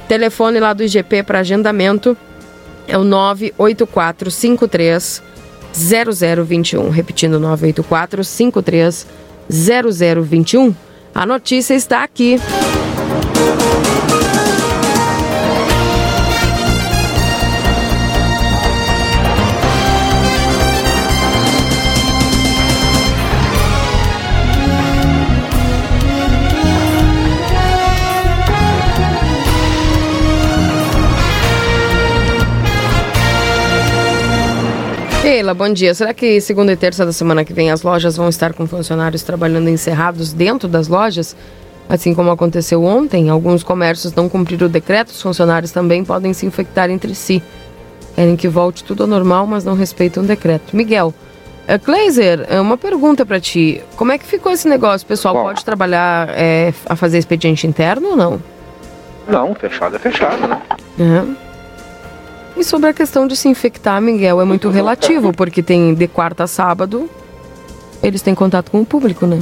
telefone 0.07 0.59
lá 0.59 0.73
do 0.73 0.83
IGP 0.83 1.23
para 1.23 1.39
agendamento 1.39 2.15
é 2.87 2.97
o 2.97 3.03
98453 3.03 5.23
0021. 5.73 6.89
Repetindo, 6.89 7.39
98453 7.39 9.07
0021. 9.49 10.75
A 11.13 11.25
notícia 11.25 11.73
está 11.73 12.03
aqui. 12.03 12.39
Sheila, 35.39 35.53
bom 35.53 35.71
dia. 35.71 35.93
Será 35.93 36.13
que 36.13 36.41
segunda 36.41 36.73
e 36.73 36.75
terça 36.75 37.05
da 37.05 37.13
semana 37.13 37.45
que 37.45 37.53
vem 37.53 37.71
as 37.71 37.81
lojas 37.81 38.17
vão 38.17 38.27
estar 38.27 38.53
com 38.53 38.67
funcionários 38.67 39.23
trabalhando 39.23 39.69
encerrados 39.69 40.33
dentro 40.33 40.67
das 40.67 40.87
lojas? 40.87 41.35
Assim 41.89 42.13
como 42.13 42.29
aconteceu 42.29 42.83
ontem, 42.83 43.31
alguns 43.31 43.63
comércios 43.63 44.13
não 44.13 44.29
cumpriram 44.29 44.67
o 44.67 44.69
decreto, 44.69 45.09
os 45.09 45.19
funcionários 45.19 45.71
também 45.71 46.05
podem 46.05 46.31
se 46.33 46.45
infectar 46.45 46.91
entre 46.91 47.15
si. 47.15 47.41
Querem 48.13 48.35
que 48.35 48.47
volte 48.47 48.83
tudo 48.83 49.01
ao 49.03 49.09
normal, 49.09 49.47
mas 49.47 49.65
não 49.65 49.73
respeitam 49.73 50.21
o 50.21 50.25
decreto. 50.27 50.75
Miguel, 50.75 51.11
uh, 51.67 51.79
Kleiser, 51.79 52.41
uh, 52.41 52.61
uma 52.61 52.77
pergunta 52.77 53.25
para 53.25 53.39
ti. 53.39 53.81
Como 53.95 54.11
é 54.11 54.19
que 54.19 54.25
ficou 54.25 54.51
esse 54.51 54.69
negócio? 54.69 55.03
O 55.03 55.07
pessoal 55.07 55.33
Bom, 55.33 55.41
pode 55.41 55.65
trabalhar 55.65 56.29
é, 56.37 56.71
a 56.85 56.95
fazer 56.95 57.17
expediente 57.17 57.65
interno 57.65 58.09
ou 58.09 58.15
não? 58.15 58.39
Não, 59.27 59.55
fechado 59.55 59.95
é 59.95 59.99
fechado, 59.99 60.47
né? 60.47 60.61
É. 60.99 62.59
E 62.59 62.63
sobre 62.63 62.89
a 62.89 62.93
questão 62.93 63.25
de 63.25 63.35
se 63.35 63.47
infectar, 63.47 63.99
Miguel, 63.99 64.39
é 64.39 64.45
muito 64.45 64.69
relativo, 64.69 65.33
porque 65.33 65.63
tem 65.63 65.95
de 65.95 66.07
quarta 66.07 66.43
a 66.43 66.47
sábado, 66.47 67.09
eles 68.03 68.21
têm 68.21 68.35
contato 68.35 68.69
com 68.69 68.81
o 68.81 68.85
público, 68.85 69.25
né? 69.25 69.41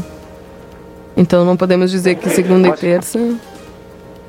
Então 1.17 1.43
não 1.43 1.57
podemos 1.57 1.89
dizer 1.89 2.15
que 2.15 2.29
segunda 2.29 2.67
e 2.67 2.73
terça. 2.73 3.19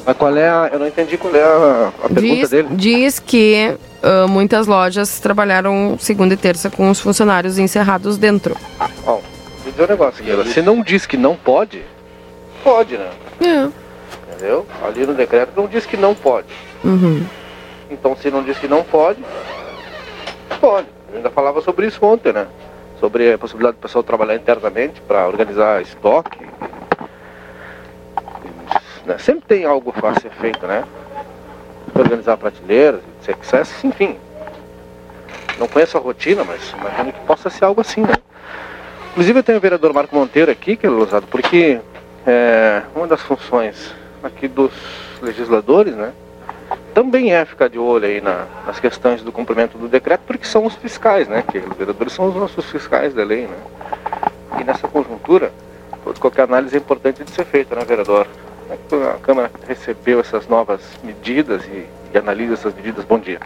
Mas 0.06 0.16
qual 0.16 0.34
é 0.34 0.48
a. 0.48 0.70
Eu 0.72 0.78
não 0.78 0.86
entendi 0.86 1.18
qual 1.18 1.34
é 1.34 1.42
a, 1.42 1.92
a 2.02 2.08
pergunta 2.08 2.24
diz, 2.24 2.50
dele. 2.50 2.68
Diz 2.72 3.18
que 3.18 3.76
uh, 4.02 4.26
muitas 4.26 4.66
lojas 4.66 5.20
trabalharam 5.20 5.98
segunda 6.00 6.32
e 6.32 6.36
terça 6.36 6.70
com 6.70 6.88
os 6.88 6.98
funcionários 6.98 7.58
encerrados 7.58 8.16
dentro. 8.16 8.56
Bom, 9.04 9.22
vou 9.62 9.70
dizer 9.70 9.84
um 9.84 9.86
negócio 9.86 10.24
aqui. 10.24 10.50
Se 10.50 10.62
não 10.62 10.82
diz 10.82 11.04
que 11.04 11.18
não 11.18 11.36
pode, 11.36 11.82
pode, 12.64 12.96
né? 12.96 13.10
É. 13.42 13.68
Entendeu? 14.32 14.66
Ali 14.82 15.04
no 15.04 15.12
decreto 15.12 15.52
não 15.54 15.66
diz 15.66 15.84
que 15.84 15.96
não 15.96 16.14
pode. 16.14 16.48
Uhum. 16.82 17.22
Então, 17.90 18.16
se 18.16 18.30
não 18.30 18.42
diz 18.42 18.56
que 18.58 18.68
não 18.68 18.82
pode, 18.82 19.22
pode. 20.58 20.86
Eu 21.10 21.16
ainda 21.16 21.30
falava 21.30 21.60
sobre 21.60 21.86
isso 21.86 22.02
ontem, 22.02 22.32
né? 22.32 22.46
Sobre 22.98 23.32
a 23.32 23.38
possibilidade 23.38 23.76
do 23.76 23.80
pessoal 23.80 24.02
trabalhar 24.02 24.36
internamente 24.36 25.00
para 25.02 25.26
organizar 25.26 25.82
estoque. 25.82 26.38
Né? 29.08 29.16
Sempre 29.16 29.44
tem 29.48 29.64
algo 29.64 29.92
a 30.02 30.20
ser 30.20 30.30
feito, 30.32 30.66
né? 30.66 30.84
Organizar 31.94 32.36
prateleiras, 32.36 33.00
sucesso, 33.22 33.86
enfim. 33.86 34.18
Não 35.58 35.66
conheço 35.66 35.96
a 35.96 36.00
rotina, 36.00 36.44
mas 36.44 36.72
imagino 36.78 37.12
que 37.12 37.20
possa 37.20 37.48
ser 37.48 37.64
algo 37.64 37.80
assim, 37.80 38.02
né? 38.02 38.12
Inclusive 39.10 39.38
eu 39.38 39.42
tenho 39.42 39.58
o 39.58 39.60
vereador 39.60 39.94
Marco 39.94 40.14
Monteiro 40.14 40.50
aqui, 40.52 40.76
que 40.76 40.86
é 40.86 40.90
usado, 40.90 41.26
porque 41.26 41.80
é, 42.26 42.82
uma 42.94 43.06
das 43.06 43.22
funções 43.22 43.94
aqui 44.22 44.46
dos 44.46 44.72
legisladores, 45.22 45.96
né? 45.96 46.12
também 46.92 47.32
é 47.32 47.44
ficar 47.44 47.68
de 47.68 47.78
olho 47.78 48.04
aí 48.04 48.20
na, 48.20 48.44
nas 48.66 48.78
questões 48.78 49.22
do 49.22 49.32
cumprimento 49.32 49.78
do 49.78 49.88
decreto, 49.88 50.20
porque 50.26 50.44
são 50.44 50.66
os 50.66 50.74
fiscais, 50.74 51.28
né? 51.28 51.42
Que 51.42 51.58
os 51.58 51.76
vereadores 51.76 52.12
são 52.12 52.28
os 52.28 52.34
nossos 52.34 52.64
fiscais 52.66 53.14
da 53.14 53.24
lei, 53.24 53.46
né? 53.46 53.56
E 54.60 54.64
nessa 54.64 54.86
conjuntura, 54.86 55.50
qualquer 56.20 56.42
análise 56.42 56.74
é 56.74 56.78
importante 56.78 57.24
de 57.24 57.30
ser 57.30 57.44
feita, 57.44 57.74
né, 57.74 57.84
vereador? 57.84 58.26
A 58.70 59.18
Câmara 59.18 59.50
recebeu 59.66 60.20
essas 60.20 60.46
novas 60.46 60.82
medidas 61.02 61.64
e, 61.66 61.86
e 62.12 62.18
analisa 62.18 62.54
essas 62.54 62.74
medidas. 62.74 63.04
Bom 63.04 63.18
dia. 63.18 63.40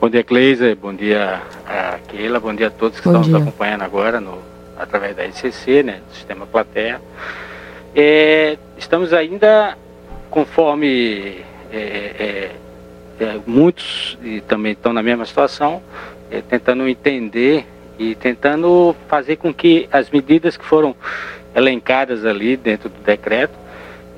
Bom 0.00 0.08
dia, 0.08 0.22
Cleisa. 0.22 0.76
Bom 0.76 0.94
dia, 0.94 1.42
a 1.66 1.98
Keila. 2.06 2.38
Bom 2.38 2.54
dia 2.54 2.68
a 2.68 2.70
todos 2.70 3.00
que 3.00 3.08
Bom 3.08 3.20
estão 3.20 3.22
dia. 3.22 3.32
nos 3.32 3.42
acompanhando 3.42 3.82
agora 3.82 4.20
no, 4.20 4.38
através 4.78 5.16
da 5.16 5.26
ICC, 5.26 5.82
né, 5.82 6.00
do 6.08 6.14
Sistema 6.14 6.46
Plateia. 6.46 7.00
É, 7.96 8.56
estamos 8.76 9.12
ainda, 9.12 9.76
conforme 10.30 11.42
é, 11.72 11.76
é, 11.76 12.50
é, 13.18 13.40
muitos 13.44 14.16
e 14.22 14.40
também 14.42 14.72
estão 14.72 14.92
na 14.92 15.02
mesma 15.02 15.26
situação, 15.26 15.82
é, 16.30 16.40
tentando 16.40 16.86
entender 16.88 17.66
e 17.98 18.14
tentando 18.14 18.94
fazer 19.08 19.36
com 19.36 19.52
que 19.52 19.88
as 19.90 20.08
medidas 20.10 20.56
que 20.56 20.64
foram 20.64 20.94
elencadas 21.56 22.24
ali 22.24 22.56
dentro 22.56 22.88
do 22.88 23.02
decreto, 23.02 23.54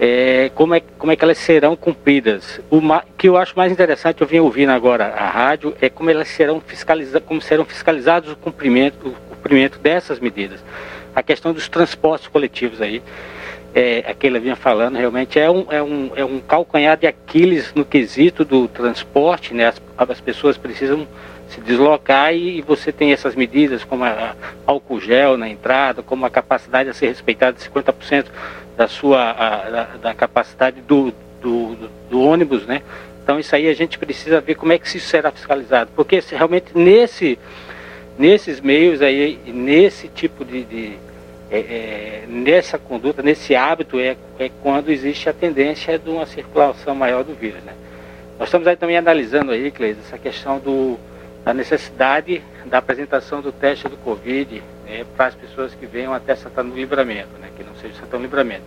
é, 0.02 0.50
como, 0.54 0.74
é, 0.74 0.80
como 0.98 1.12
é 1.12 1.16
que 1.16 1.22
elas 1.22 1.36
serão 1.36 1.76
cumpridas. 1.76 2.58
O 2.70 2.80
que 3.18 3.28
eu 3.28 3.36
acho 3.36 3.52
mais 3.54 3.70
interessante, 3.70 4.22
eu 4.22 4.26
vim 4.26 4.38
ouvindo 4.38 4.70
agora 4.70 5.08
a 5.08 5.28
rádio, 5.28 5.76
é 5.78 5.90
como 5.90 6.08
elas 6.08 6.28
serão 6.28 6.58
fiscalizadas, 6.58 7.22
como 7.26 7.42
serão 7.42 7.66
fiscalizados 7.66 8.32
o 8.32 8.36
cumprimento, 8.36 9.08
o 9.08 9.34
cumprimento 9.36 9.78
dessas 9.78 10.18
medidas. 10.18 10.64
A 11.14 11.22
questão 11.22 11.52
dos 11.52 11.68
transportes 11.68 12.28
coletivos 12.28 12.80
aí, 12.80 13.02
é, 13.74 14.02
aquele 14.08 14.38
vinha 14.38 14.56
falando, 14.56 14.96
realmente 14.96 15.38
é 15.38 15.50
um, 15.50 15.66
é, 15.70 15.82
um, 15.82 16.10
é 16.16 16.24
um 16.24 16.40
calcanhar 16.40 16.96
de 16.96 17.06
Aquiles 17.06 17.74
no 17.74 17.84
quesito 17.84 18.42
do 18.42 18.66
transporte, 18.68 19.52
né? 19.52 19.66
As, 19.66 19.82
as 19.98 20.20
pessoas 20.20 20.56
precisam 20.56 21.06
se 21.50 21.60
deslocar 21.60 22.32
e, 22.32 22.58
e 22.58 22.62
você 22.62 22.90
tem 22.90 23.12
essas 23.12 23.34
medidas 23.34 23.84
como 23.84 24.04
a, 24.04 24.08
a 24.08 24.34
álcool 24.66 25.00
gel 25.00 25.36
na 25.36 25.48
entrada, 25.48 26.02
como 26.02 26.24
a 26.24 26.30
capacidade 26.30 26.88
a 26.88 26.94
ser 26.94 27.08
respeitada 27.08 27.58
de 27.58 27.68
50% 27.68 28.26
da 28.80 28.88
sua 28.88 29.32
a, 29.32 29.70
da, 29.70 29.84
da, 30.00 30.14
capacidade 30.14 30.80
do, 30.80 31.12
do, 31.42 31.76
do, 32.08 32.18
ônibus, 32.18 32.64
né? 32.64 32.80
Então 33.22 33.38
isso 33.38 33.54
aí 33.54 33.68
a 33.68 33.74
gente 33.74 33.98
precisa 33.98 34.40
ver 34.40 34.54
como 34.54 34.72
é 34.72 34.78
que 34.78 34.86
isso 34.86 35.06
será 35.06 35.30
fiscalizado, 35.30 35.90
porque 35.94 36.22
se 36.22 36.34
realmente 36.34 36.68
nesse 36.74 37.38
nesses 38.18 38.58
meios 38.58 39.02
aí, 39.02 39.38
nesse 39.44 40.08
tipo 40.08 40.46
de, 40.46 40.64
de 40.64 40.92
é, 41.50 41.58
é, 41.58 42.24
nessa 42.26 42.78
conduta, 42.78 43.22
nesse 43.22 43.54
hábito, 43.54 44.00
é, 44.00 44.16
é 44.38 44.50
quando 44.62 44.90
existe 44.90 45.28
a 45.28 45.32
tendência 45.34 45.98
de 45.98 46.08
uma 46.08 46.24
circulação 46.24 46.94
maior 46.94 47.22
do 47.22 47.34
vírus. 47.34 47.62
Né? 47.62 47.74
Nós 48.38 48.48
estamos 48.48 48.66
aí 48.66 48.76
também 48.76 48.96
analisando 48.96 49.52
aí, 49.52 49.70
Cleide, 49.70 50.00
essa 50.06 50.16
questão 50.16 50.58
do, 50.58 50.98
da 51.44 51.52
necessidade 51.52 52.42
da 52.66 52.78
apresentação 52.78 53.40
do 53.40 53.52
teste 53.52 53.88
do 53.88 53.96
Covid 53.96 54.62
né, 54.86 55.04
para 55.16 55.26
as 55.26 55.34
pessoas 55.34 55.74
que 55.74 55.86
venham 55.86 56.12
até 56.12 56.34
Santana 56.34 56.70
do 56.70 56.76
Livramento, 56.76 57.30
né, 57.40 57.48
que 57.56 57.62
não 57.62 57.74
seja 57.76 57.94
Santana 57.94 58.18
do 58.18 58.22
Livramento. 58.22 58.64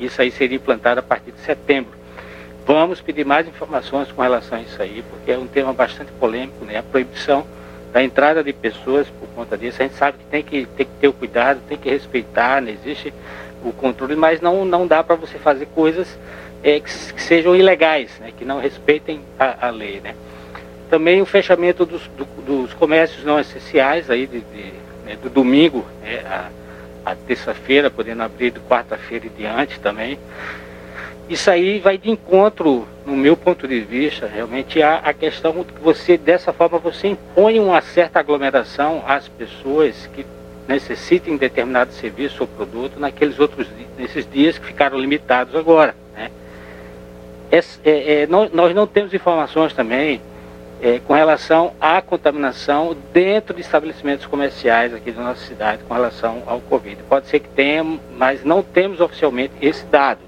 Isso 0.00 0.20
aí 0.20 0.30
seria 0.30 0.56
implantado 0.56 1.00
a 1.00 1.02
partir 1.02 1.32
de 1.32 1.40
setembro. 1.40 1.92
Vamos 2.66 3.00
pedir 3.00 3.24
mais 3.24 3.46
informações 3.46 4.10
com 4.10 4.22
relação 4.22 4.58
a 4.58 4.60
isso 4.62 4.80
aí, 4.80 5.04
porque 5.10 5.30
é 5.30 5.38
um 5.38 5.46
tema 5.46 5.72
bastante 5.72 6.10
polêmico, 6.12 6.64
né, 6.64 6.78
a 6.78 6.82
proibição 6.82 7.46
da 7.92 8.02
entrada 8.02 8.42
de 8.42 8.52
pessoas 8.52 9.06
por 9.08 9.28
conta 9.28 9.56
disso. 9.56 9.80
A 9.80 9.86
gente 9.86 9.96
sabe 9.96 10.18
que 10.18 10.24
tem 10.24 10.42
que, 10.42 10.66
tem 10.66 10.86
que 10.86 10.92
ter 11.00 11.08
o 11.08 11.12
cuidado, 11.12 11.60
tem 11.68 11.78
que 11.78 11.88
respeitar, 11.88 12.60
não 12.60 12.70
existe 12.70 13.14
o 13.62 13.72
controle, 13.72 14.16
mas 14.16 14.40
não, 14.40 14.64
não 14.64 14.86
dá 14.86 15.02
para 15.02 15.14
você 15.14 15.38
fazer 15.38 15.66
coisas 15.66 16.18
é, 16.62 16.80
que, 16.80 17.12
que, 17.12 17.22
sejam 17.22 17.54
ilegais, 17.54 18.10
né, 18.18 18.32
que 18.36 18.44
não 18.44 18.58
respeitem 18.58 19.20
a, 19.38 19.68
a, 19.68 19.70
lei. 19.70 20.00
Né. 20.00 20.14
Também 20.94 21.20
o 21.20 21.26
fechamento 21.26 21.84
dos, 21.84 22.06
do, 22.16 22.24
dos 22.46 22.72
comércios 22.72 23.24
não 23.24 23.40
essenciais, 23.40 24.08
aí 24.08 24.28
de, 24.28 24.38
de 24.38 24.72
né, 25.04 25.16
do 25.20 25.28
domingo 25.28 25.84
né, 26.00 26.22
a, 26.24 27.10
a 27.10 27.16
terça-feira, 27.16 27.90
podendo 27.90 28.22
abrir 28.22 28.52
de 28.52 28.60
quarta-feira 28.60 29.26
e 29.26 29.28
diante 29.28 29.80
também. 29.80 30.16
Isso 31.28 31.50
aí 31.50 31.80
vai 31.80 31.98
de 31.98 32.08
encontro, 32.08 32.86
no 33.04 33.16
meu 33.16 33.36
ponto 33.36 33.66
de 33.66 33.80
vista, 33.80 34.30
realmente 34.32 34.80
a, 34.80 34.98
a 34.98 35.12
questão 35.12 35.64
que 35.64 35.80
você, 35.82 36.16
dessa 36.16 36.52
forma, 36.52 36.78
você 36.78 37.08
impõe 37.08 37.58
uma 37.58 37.80
certa 37.80 38.20
aglomeração 38.20 39.02
às 39.04 39.26
pessoas 39.26 40.08
que 40.14 40.24
necessitem 40.68 41.36
determinado 41.36 41.92
serviço 41.92 42.44
ou 42.44 42.46
produto 42.46 43.00
naqueles 43.00 43.40
outros 43.40 43.66
nesses 43.98 44.30
dias 44.30 44.58
que 44.58 44.66
ficaram 44.66 44.96
limitados 44.96 45.56
agora. 45.56 45.92
Né? 46.14 46.30
É, 47.50 47.58
é, 47.84 48.22
é, 48.22 48.26
nós, 48.28 48.52
nós, 48.52 48.72
não 48.72 48.86
temos 48.86 49.12
informações 49.12 49.72
também 49.72 50.20
é, 50.80 50.98
com 50.98 51.14
relação 51.14 51.72
à 51.80 52.00
contaminação 52.02 52.96
dentro 53.12 53.54
de 53.54 53.60
estabelecimentos 53.60 54.26
comerciais 54.26 54.92
aqui 54.92 55.10
da 55.10 55.22
nossa 55.22 55.44
cidade 55.46 55.82
com 55.84 55.94
relação 55.94 56.42
ao 56.46 56.60
Covid. 56.60 57.02
Pode 57.04 57.26
ser 57.26 57.40
que 57.40 57.48
tenha, 57.48 57.84
mas 58.16 58.44
não 58.44 58.62
temos 58.62 59.00
oficialmente 59.00 59.54
esse 59.60 59.84
dado. 59.86 60.20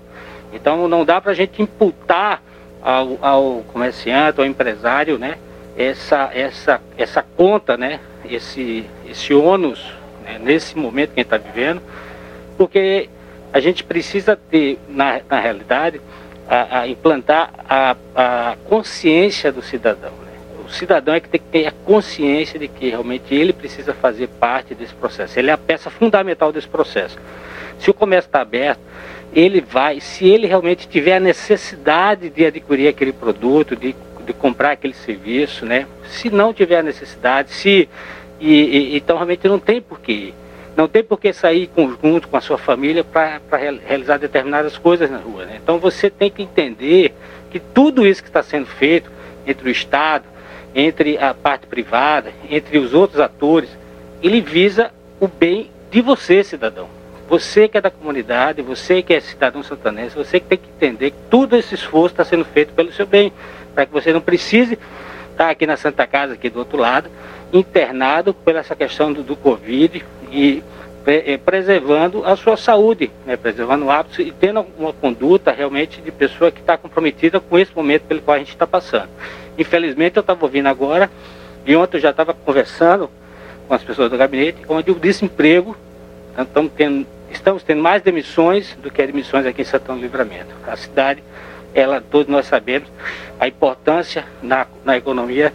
Então 0.52 0.88
não 0.88 1.04
dá 1.04 1.20
para 1.20 1.32
a 1.32 1.34
gente 1.34 1.60
imputar 1.60 2.42
ao, 2.82 3.18
ao, 3.20 3.64
comerciante, 3.72 4.40
ao 4.40 4.46
empresário, 4.46 5.18
né, 5.18 5.36
essa, 5.76 6.30
essa, 6.32 6.80
essa 6.96 7.22
conta, 7.36 7.76
né, 7.76 8.00
esse, 8.30 8.84
esse 9.08 9.34
ônus 9.34 9.92
né, 10.24 10.38
nesse 10.38 10.78
momento 10.78 11.12
que 11.12 11.20
a 11.20 11.22
gente 11.22 11.34
está 11.34 11.36
vivendo, 11.36 11.82
porque 12.56 13.10
a 13.52 13.60
gente 13.60 13.84
precisa 13.84 14.36
ter, 14.36 14.78
na, 14.88 15.20
na 15.28 15.40
realidade, 15.40 16.00
a, 16.48 16.80
a 16.80 16.88
implantar 16.88 17.50
a, 17.68 17.96
a, 18.14 18.56
consciência 18.68 19.50
do 19.50 19.62
cidadão. 19.62 20.25
O 20.66 20.68
cidadão 20.68 21.14
é 21.14 21.20
que 21.20 21.28
tem 21.28 21.40
que 21.40 21.46
ter 21.46 21.66
a 21.66 21.70
consciência 21.70 22.58
de 22.58 22.66
que 22.66 22.90
realmente 22.90 23.32
ele 23.32 23.52
precisa 23.52 23.94
fazer 23.94 24.26
parte 24.26 24.74
desse 24.74 24.92
processo. 24.94 25.38
Ele 25.38 25.48
é 25.48 25.52
a 25.52 25.58
peça 25.58 25.88
fundamental 25.88 26.52
desse 26.52 26.66
processo. 26.66 27.16
Se 27.78 27.88
o 27.88 27.94
comércio 27.94 28.28
está 28.28 28.40
aberto, 28.40 28.80
ele 29.32 29.60
vai, 29.60 30.00
se 30.00 30.28
ele 30.28 30.46
realmente 30.46 30.88
tiver 30.88 31.16
a 31.16 31.20
necessidade 31.20 32.28
de 32.28 32.44
adquirir 32.44 32.88
aquele 32.88 33.12
produto, 33.12 33.76
de, 33.76 33.94
de 34.24 34.32
comprar 34.32 34.72
aquele 34.72 34.94
serviço, 34.94 35.64
né? 35.64 35.86
Se 36.08 36.30
não 36.30 36.52
tiver 36.52 36.78
a 36.78 36.82
necessidade, 36.82 37.52
se 37.52 37.88
e, 38.40 38.50
e, 38.50 38.96
então 38.96 39.16
realmente 39.16 39.46
não 39.46 39.58
tem 39.58 39.80
porquê. 39.80 40.32
Não 40.76 40.86
tem 40.86 41.02
por 41.02 41.18
que 41.18 41.32
sair 41.32 41.62
em 41.62 41.66
conjunto 41.66 42.28
com 42.28 42.36
a 42.36 42.40
sua 42.40 42.58
família 42.58 43.02
para 43.02 43.40
realizar 43.86 44.18
determinadas 44.18 44.76
coisas 44.76 45.10
na 45.10 45.16
rua. 45.16 45.46
Né? 45.46 45.58
Então 45.62 45.78
você 45.78 46.10
tem 46.10 46.30
que 46.30 46.42
entender 46.42 47.14
que 47.50 47.58
tudo 47.58 48.06
isso 48.06 48.22
que 48.22 48.28
está 48.28 48.42
sendo 48.42 48.66
feito 48.66 49.10
entre 49.46 49.68
o 49.68 49.72
Estado, 49.72 50.24
entre 50.76 51.16
a 51.16 51.32
parte 51.32 51.66
privada, 51.66 52.30
entre 52.50 52.76
os 52.78 52.92
outros 52.92 53.18
atores, 53.18 53.70
ele 54.22 54.42
visa 54.42 54.90
o 55.18 55.26
bem 55.26 55.70
de 55.90 56.02
você, 56.02 56.44
cidadão. 56.44 56.86
Você 57.30 57.66
que 57.66 57.78
é 57.78 57.80
da 57.80 57.90
comunidade, 57.90 58.60
você 58.60 59.00
que 59.02 59.14
é 59.14 59.18
cidadão 59.18 59.62
santanense, 59.62 60.14
você 60.14 60.38
que 60.38 60.46
tem 60.46 60.58
que 60.58 60.68
entender 60.68 61.12
que 61.12 61.16
todo 61.30 61.56
esse 61.56 61.74
esforço 61.74 62.12
está 62.12 62.24
sendo 62.26 62.44
feito 62.44 62.74
pelo 62.74 62.92
seu 62.92 63.06
bem, 63.06 63.32
para 63.74 63.86
que 63.86 63.92
você 63.92 64.12
não 64.12 64.20
precise 64.20 64.78
estar 65.32 65.48
aqui 65.48 65.66
na 65.66 65.78
Santa 65.78 66.06
Casa, 66.06 66.34
aqui 66.34 66.50
do 66.50 66.58
outro 66.58 66.76
lado, 66.76 67.10
internado 67.50 68.34
por 68.34 68.54
essa 68.54 68.76
questão 68.76 69.14
do, 69.14 69.22
do 69.22 69.34
Covid 69.34 70.04
e 70.30 70.62
é, 71.06 71.36
preservando 71.36 72.24
a 72.24 72.34
sua 72.34 72.56
saúde, 72.56 73.10
né, 73.24 73.36
preservando 73.36 73.88
hábitos 73.90 74.18
e 74.18 74.32
tendo 74.32 74.66
uma 74.76 74.92
conduta 74.92 75.52
realmente 75.52 76.00
de 76.00 76.10
pessoa 76.10 76.50
que 76.50 76.60
está 76.60 76.76
comprometida 76.76 77.38
com 77.38 77.56
esse 77.58 77.74
momento 77.74 78.02
pelo 78.02 78.20
qual 78.20 78.34
a 78.34 78.38
gente 78.38 78.50
está 78.50 78.66
passando. 78.66 79.08
Infelizmente, 79.56 80.16
eu 80.16 80.20
estava 80.20 80.44
ouvindo 80.44 80.66
agora, 80.66 81.10
e 81.64 81.76
ontem 81.76 81.98
eu 81.98 82.00
já 82.00 82.10
estava 82.10 82.34
conversando 82.34 83.08
com 83.68 83.74
as 83.74 83.82
pessoas 83.82 84.10
do 84.10 84.18
gabinete, 84.18 84.58
onde 84.68 84.90
o 84.90 84.94
desemprego, 84.94 85.76
estamos 86.36 86.72
tendo, 86.76 87.06
estamos 87.30 87.62
tendo 87.62 87.82
mais 87.82 88.02
demissões 88.02 88.76
do 88.82 88.90
que 88.90 89.00
admissões 89.00 89.46
aqui 89.46 89.62
em 89.62 89.64
Santão 89.64 89.96
do 89.96 90.02
Livramento. 90.02 90.54
A 90.66 90.76
cidade, 90.76 91.22
ela, 91.72 92.00
todos 92.00 92.28
nós 92.28 92.46
sabemos, 92.46 92.88
a 93.38 93.46
importância 93.46 94.24
na, 94.42 94.66
na 94.84 94.96
economia 94.96 95.52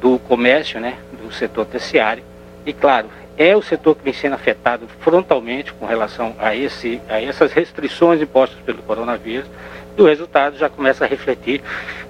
do 0.00 0.18
comércio, 0.20 0.80
né, 0.80 0.96
do 1.22 1.32
setor 1.32 1.66
terciário, 1.66 2.22
e 2.64 2.72
claro, 2.72 3.08
é 3.40 3.56
o 3.56 3.62
setor 3.62 3.96
que 3.96 4.04
vem 4.04 4.12
sendo 4.12 4.34
afetado 4.34 4.86
frontalmente 5.00 5.72
com 5.72 5.86
relação 5.86 6.36
a, 6.38 6.54
esse, 6.54 7.00
a 7.08 7.22
essas 7.22 7.50
restrições 7.54 8.20
impostas 8.20 8.58
pelo 8.66 8.82
coronavírus, 8.82 9.48
e 9.96 10.02
o 10.02 10.04
resultado 10.04 10.58
já 10.58 10.68
começa 10.68 11.06
a 11.06 11.08
refletir 11.08 11.62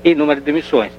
em 0.05 0.13
número 0.13 0.41
de 0.41 0.47
demissões. 0.47 0.91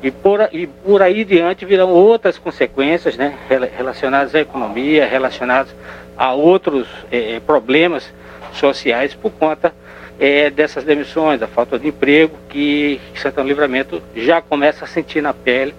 E 0.00 0.12
por, 0.12 0.48
e 0.52 0.68
por 0.68 1.02
aí 1.02 1.24
diante 1.24 1.66
virão 1.66 1.90
outras 1.90 2.38
consequências 2.38 3.16
né, 3.16 3.36
relacionadas 3.76 4.32
à 4.32 4.40
economia, 4.40 5.08
relacionadas 5.08 5.74
a 6.16 6.32
outros 6.34 6.86
eh, 7.10 7.34
eh, 7.34 7.40
problemas 7.40 8.08
sociais 8.52 9.12
por 9.12 9.32
conta 9.32 9.74
eh, 10.20 10.50
dessas 10.50 10.84
demissões, 10.84 11.40
da 11.40 11.48
falta 11.48 11.76
de 11.76 11.88
emprego, 11.88 12.36
que 12.48 13.00
Santana 13.16 13.48
Livramento 13.48 14.00
já 14.14 14.40
começa 14.40 14.84
a 14.84 14.88
sentir 14.88 15.20
na 15.20 15.34
pele, 15.34 15.74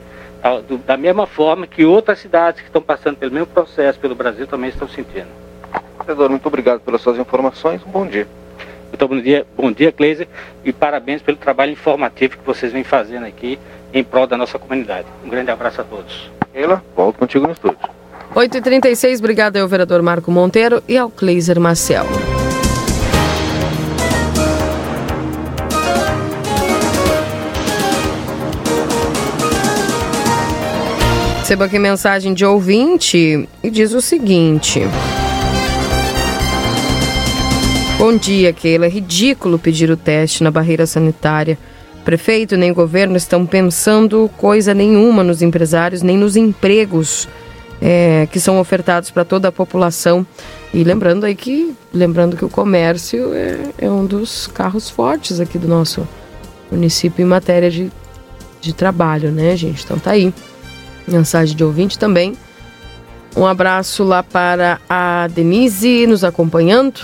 da 0.85 0.97
mesma 0.97 1.27
forma 1.27 1.67
que 1.67 1.85
outras 1.85 2.19
cidades 2.19 2.61
que 2.61 2.67
estão 2.67 2.81
passando 2.81 3.17
pelo 3.17 3.31
mesmo 3.31 3.47
processo 3.47 3.99
pelo 3.99 4.15
Brasil 4.15 4.47
também 4.47 4.69
estão 4.69 4.87
sentindo. 4.87 5.27
Vereador, 5.99 6.29
muito 6.29 6.47
obrigado 6.47 6.79
pelas 6.81 7.01
suas 7.01 7.17
informações. 7.17 7.81
Um 7.85 7.91
bom 7.91 8.05
dia. 8.05 8.27
Muito 8.89 9.07
bom 9.07 9.21
dia, 9.21 9.45
bom 9.55 9.71
dia, 9.71 9.91
Cleiser, 9.91 10.27
e 10.65 10.73
parabéns 10.73 11.21
pelo 11.21 11.37
trabalho 11.37 11.71
informativo 11.71 12.37
que 12.37 12.45
vocês 12.45 12.73
vêm 12.73 12.83
fazendo 12.83 13.25
aqui 13.25 13.57
em 13.93 14.03
prol 14.03 14.27
da 14.27 14.35
nossa 14.35 14.59
comunidade. 14.59 15.07
Um 15.23 15.29
grande 15.29 15.49
abraço 15.49 15.79
a 15.79 15.83
todos. 15.83 16.29
Keila, 16.51 16.83
volto 16.95 17.17
contigo 17.17 17.47
no 17.47 17.53
estúdio. 17.53 17.79
8h36, 18.35 19.19
obrigado 19.19 19.57
ao 19.57 19.67
vereador 19.67 20.01
Marco 20.01 20.29
Monteiro 20.29 20.83
e 20.87 20.97
ao 20.97 21.09
Cleiser 21.09 21.59
Marcel. 21.59 22.05
Recebo 31.52 31.66
aqui 31.66 31.78
mensagem 31.78 32.34
de 32.34 32.45
ouvinte 32.45 33.45
e 33.62 33.70
diz 33.70 33.91
o 33.91 33.99
seguinte. 33.99 34.84
Bom 37.97 38.16
dia, 38.16 38.54
Keila. 38.54 38.86
É 38.86 38.89
ridículo 38.89 39.60
pedir 39.60 39.91
o 39.91 39.97
teste 39.97 40.45
na 40.45 40.49
barreira 40.49 40.86
sanitária 40.86 41.58
Prefeito 42.06 42.56
nem 42.56 42.72
governo 42.72 43.18
estão 43.18 43.45
pensando 43.45 44.32
coisa 44.38 44.74
nenhuma 44.74 45.26
nos 45.26 45.41
empresários, 45.41 46.02
nem 46.02 46.18
nos 46.18 46.38
empregos 46.38 47.28
é, 47.82 48.30
que 48.32 48.39
são 48.39 48.58
ofertados 48.58 49.12
para 49.12 49.26
toda 49.26 49.49
a 49.49 49.52
população. 49.52 50.26
E 50.74 50.86
lembrando 50.86 51.26
aí 51.26 51.36
que, 51.36 51.76
lembrando 51.93 52.38
que 52.38 52.45
o 52.45 52.49
comércio 52.49 53.34
é, 53.34 53.60
é, 53.78 53.91
um 53.91 54.06
dos 54.06 54.47
carros 54.47 54.89
fortes 54.89 55.41
aqui 55.41 55.58
do 55.58 55.68
nosso 55.68 56.08
município 56.72 57.22
em 57.22 57.28
matéria 57.28 57.70
de, 57.70 57.91
de 58.62 58.72
trabalho, 58.72 59.34
né, 59.34 59.58
gente? 59.58 59.84
Então 59.84 59.99
tá 59.99 60.12
aí. 60.12 60.34
Mensagem 61.08 61.56
de 61.56 61.64
ouvinte 61.64 61.97
também. 61.97 62.38
Um 63.36 63.45
abraço 63.45 64.04
lá 64.04 64.22
para 64.22 64.80
a 64.89 65.28
Denise 65.28 66.06
nos 66.06 66.24
acompanhando. 66.24 67.02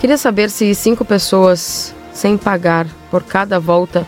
Queria 0.00 0.16
saber 0.16 0.50
se 0.50 0.74
cinco 0.74 1.04
pessoas 1.04 1.94
sem 2.12 2.36
pagar 2.36 2.86
por 3.10 3.22
cada 3.22 3.60
volta, 3.60 4.06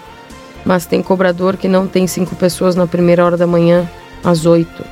mas 0.64 0.86
tem 0.86 1.02
cobrador 1.02 1.56
que 1.56 1.68
não 1.68 1.86
tem 1.86 2.06
cinco 2.06 2.34
pessoas 2.34 2.74
na 2.74 2.86
primeira 2.86 3.24
hora 3.24 3.36
da 3.36 3.46
manhã, 3.46 3.88
às 4.22 4.46
oito. 4.46 4.84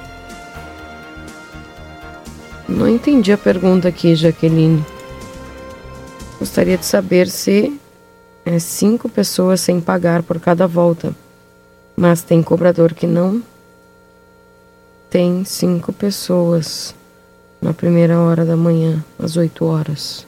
Não 2.69 2.89
entendi 2.89 3.33
a 3.33 3.39
pergunta 3.39 3.89
aqui, 3.89 4.15
Jaqueline. 4.15 4.85
Gostaria 6.39 6.77
de 6.77 6.85
saber 6.85 7.29
se 7.29 7.79
é 8.45 8.59
cinco 8.59 9.09
pessoas 9.09 9.61
sem 9.61 9.81
pagar 9.81 10.23
por 10.23 10.41
cada 10.41 10.67
volta, 10.67 11.15
mas 11.97 12.23
tem 12.23 12.43
cobrador 12.43 12.95
que 12.95 13.07
não 13.07 13.43
tem 15.13 15.45
cinco 15.45 15.93
pessoas 15.93 16.95
na 17.61 17.75
primeira 17.75 18.19
hora 18.19 18.47
da 18.47 18.57
manhã, 18.57 19.05
às 19.19 19.37
oito 19.37 19.67
horas. 19.67 20.27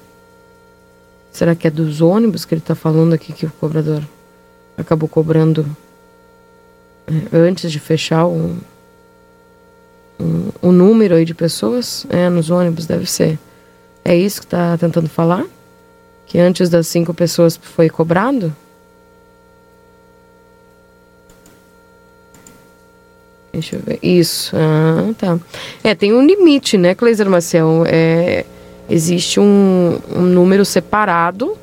Será 1.32 1.54
que 1.54 1.66
é 1.66 1.70
dos 1.70 2.02
ônibus 2.02 2.44
que 2.44 2.52
ele 2.52 2.60
está 2.60 2.74
falando 2.74 3.14
aqui 3.14 3.32
que 3.32 3.46
o 3.46 3.52
cobrador 3.58 4.02
acabou 4.76 5.08
cobrando 5.08 5.66
é, 7.06 7.34
antes 7.34 7.72
de 7.72 7.80
fechar 7.80 8.26
o, 8.26 8.58
um, 10.20 10.50
um 10.62 10.70
número 10.70 11.14
aí 11.14 11.24
de 11.24 11.34
pessoas? 11.34 12.06
É, 12.10 12.28
nos 12.28 12.50
ônibus 12.50 12.84
deve 12.84 13.06
ser. 13.06 13.38
É 14.04 14.14
isso 14.14 14.42
que 14.42 14.46
está 14.46 14.76
tentando 14.76 15.08
falar? 15.08 15.46
Que 16.26 16.38
antes 16.38 16.68
das 16.68 16.86
cinco 16.88 17.14
pessoas 17.14 17.56
foi 17.56 17.88
cobrado? 17.88 18.54
Deixa 23.54 23.76
eu 23.76 23.80
ver. 23.80 23.98
Isso. 24.02 24.54
Ah, 24.56 25.12
tá. 25.16 25.38
É, 25.82 25.94
tem 25.94 26.12
um 26.12 26.26
limite, 26.26 26.76
né, 26.76 26.94
Cleiser 26.94 27.30
Marcel? 27.30 27.84
É, 27.86 28.44
existe 28.90 29.38
um, 29.38 29.98
um 30.14 30.22
número 30.22 30.64
separado 30.64 31.56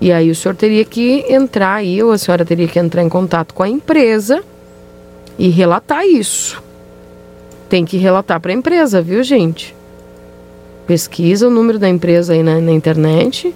e 0.00 0.10
aí 0.10 0.32
o 0.32 0.34
senhor 0.34 0.56
teria 0.56 0.84
que 0.84 1.24
entrar 1.28 1.74
aí, 1.74 2.02
ou 2.02 2.10
a 2.10 2.18
senhora 2.18 2.44
teria 2.44 2.66
que 2.66 2.76
entrar 2.76 3.04
em 3.04 3.08
contato 3.08 3.54
com 3.54 3.62
a 3.62 3.68
empresa 3.68 4.42
e 5.38 5.48
relatar 5.48 6.04
isso. 6.04 6.60
Tem 7.68 7.84
que 7.84 7.96
relatar 7.98 8.40
para 8.40 8.50
a 8.50 8.54
empresa, 8.54 9.00
viu, 9.00 9.22
gente? 9.22 9.72
Pesquisa 10.88 11.46
o 11.46 11.50
número 11.50 11.78
da 11.78 11.88
empresa 11.88 12.32
aí 12.32 12.42
na, 12.42 12.60
na 12.60 12.72
internet 12.72 13.54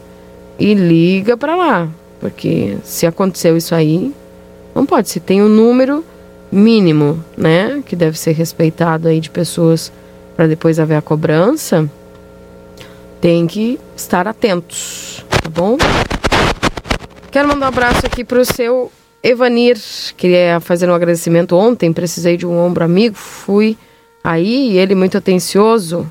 e 0.56 0.72
liga 0.72 1.36
para 1.36 1.56
lá. 1.56 1.88
Porque 2.20 2.76
se 2.84 3.08
aconteceu 3.08 3.56
isso 3.56 3.74
aí, 3.74 4.14
não 4.72 4.86
pode. 4.86 5.10
Se 5.10 5.18
tem 5.18 5.42
um 5.42 5.48
número 5.48 6.04
mínimo, 6.50 7.22
né, 7.36 7.82
que 7.84 7.96
deve 7.96 8.18
ser 8.18 8.32
respeitado 8.32 9.08
aí 9.08 9.20
de 9.20 9.30
pessoas 9.30 9.92
para 10.36 10.46
depois 10.46 10.78
haver 10.78 10.96
a 10.96 11.02
cobrança, 11.02 11.90
tem 13.20 13.46
que 13.46 13.80
estar 13.96 14.28
atentos, 14.28 15.24
tá 15.42 15.48
bom? 15.48 15.76
Quero 17.30 17.48
mandar 17.48 17.66
um 17.66 17.68
abraço 17.68 18.06
aqui 18.06 18.22
para 18.22 18.40
o 18.40 18.44
seu 18.44 18.92
Evanir. 19.22 19.76
Queria 20.16 20.60
fazer 20.60 20.88
um 20.88 20.94
agradecimento 20.94 21.56
ontem, 21.56 21.92
precisei 21.92 22.36
de 22.36 22.46
um 22.46 22.56
ombro 22.58 22.84
amigo, 22.84 23.16
fui 23.16 23.76
aí 24.22 24.78
ele 24.78 24.94
muito 24.94 25.18
atencioso. 25.18 26.08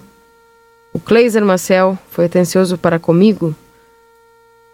O 0.94 1.00
Cleiser 1.00 1.46
Marcel 1.46 1.98
foi 2.10 2.26
atencioso 2.26 2.78
para 2.78 3.00
comigo. 3.00 3.56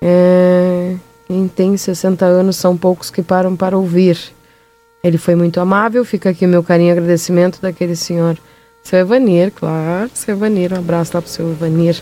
É... 0.02 0.96
Quem 1.28 1.48
tem 1.48 1.78
60 1.78 2.26
anos 2.26 2.58
são 2.58 2.76
poucos 2.76 3.10
que 3.10 3.22
param 3.22 3.56
para 3.56 3.78
ouvir. 3.78 4.18
Ele 5.04 5.18
foi 5.18 5.36
muito 5.36 5.60
amável, 5.60 6.06
fica 6.06 6.30
aqui 6.30 6.46
o 6.46 6.50
meu 6.50 6.64
carinho 6.64 6.90
e 6.90 6.92
agradecimento 6.92 7.62
daquele 7.62 7.96
senhor. 7.96 8.38
Seu 8.84 9.00
Evanir, 9.00 9.52
claro, 9.52 10.10
seu 10.14 10.36
Evanir, 10.36 10.74
um 10.74 10.78
abraço 10.78 11.12
lá 11.16 11.22
pro 11.22 11.30
seu 11.30 11.52
Evanir. 11.52 12.02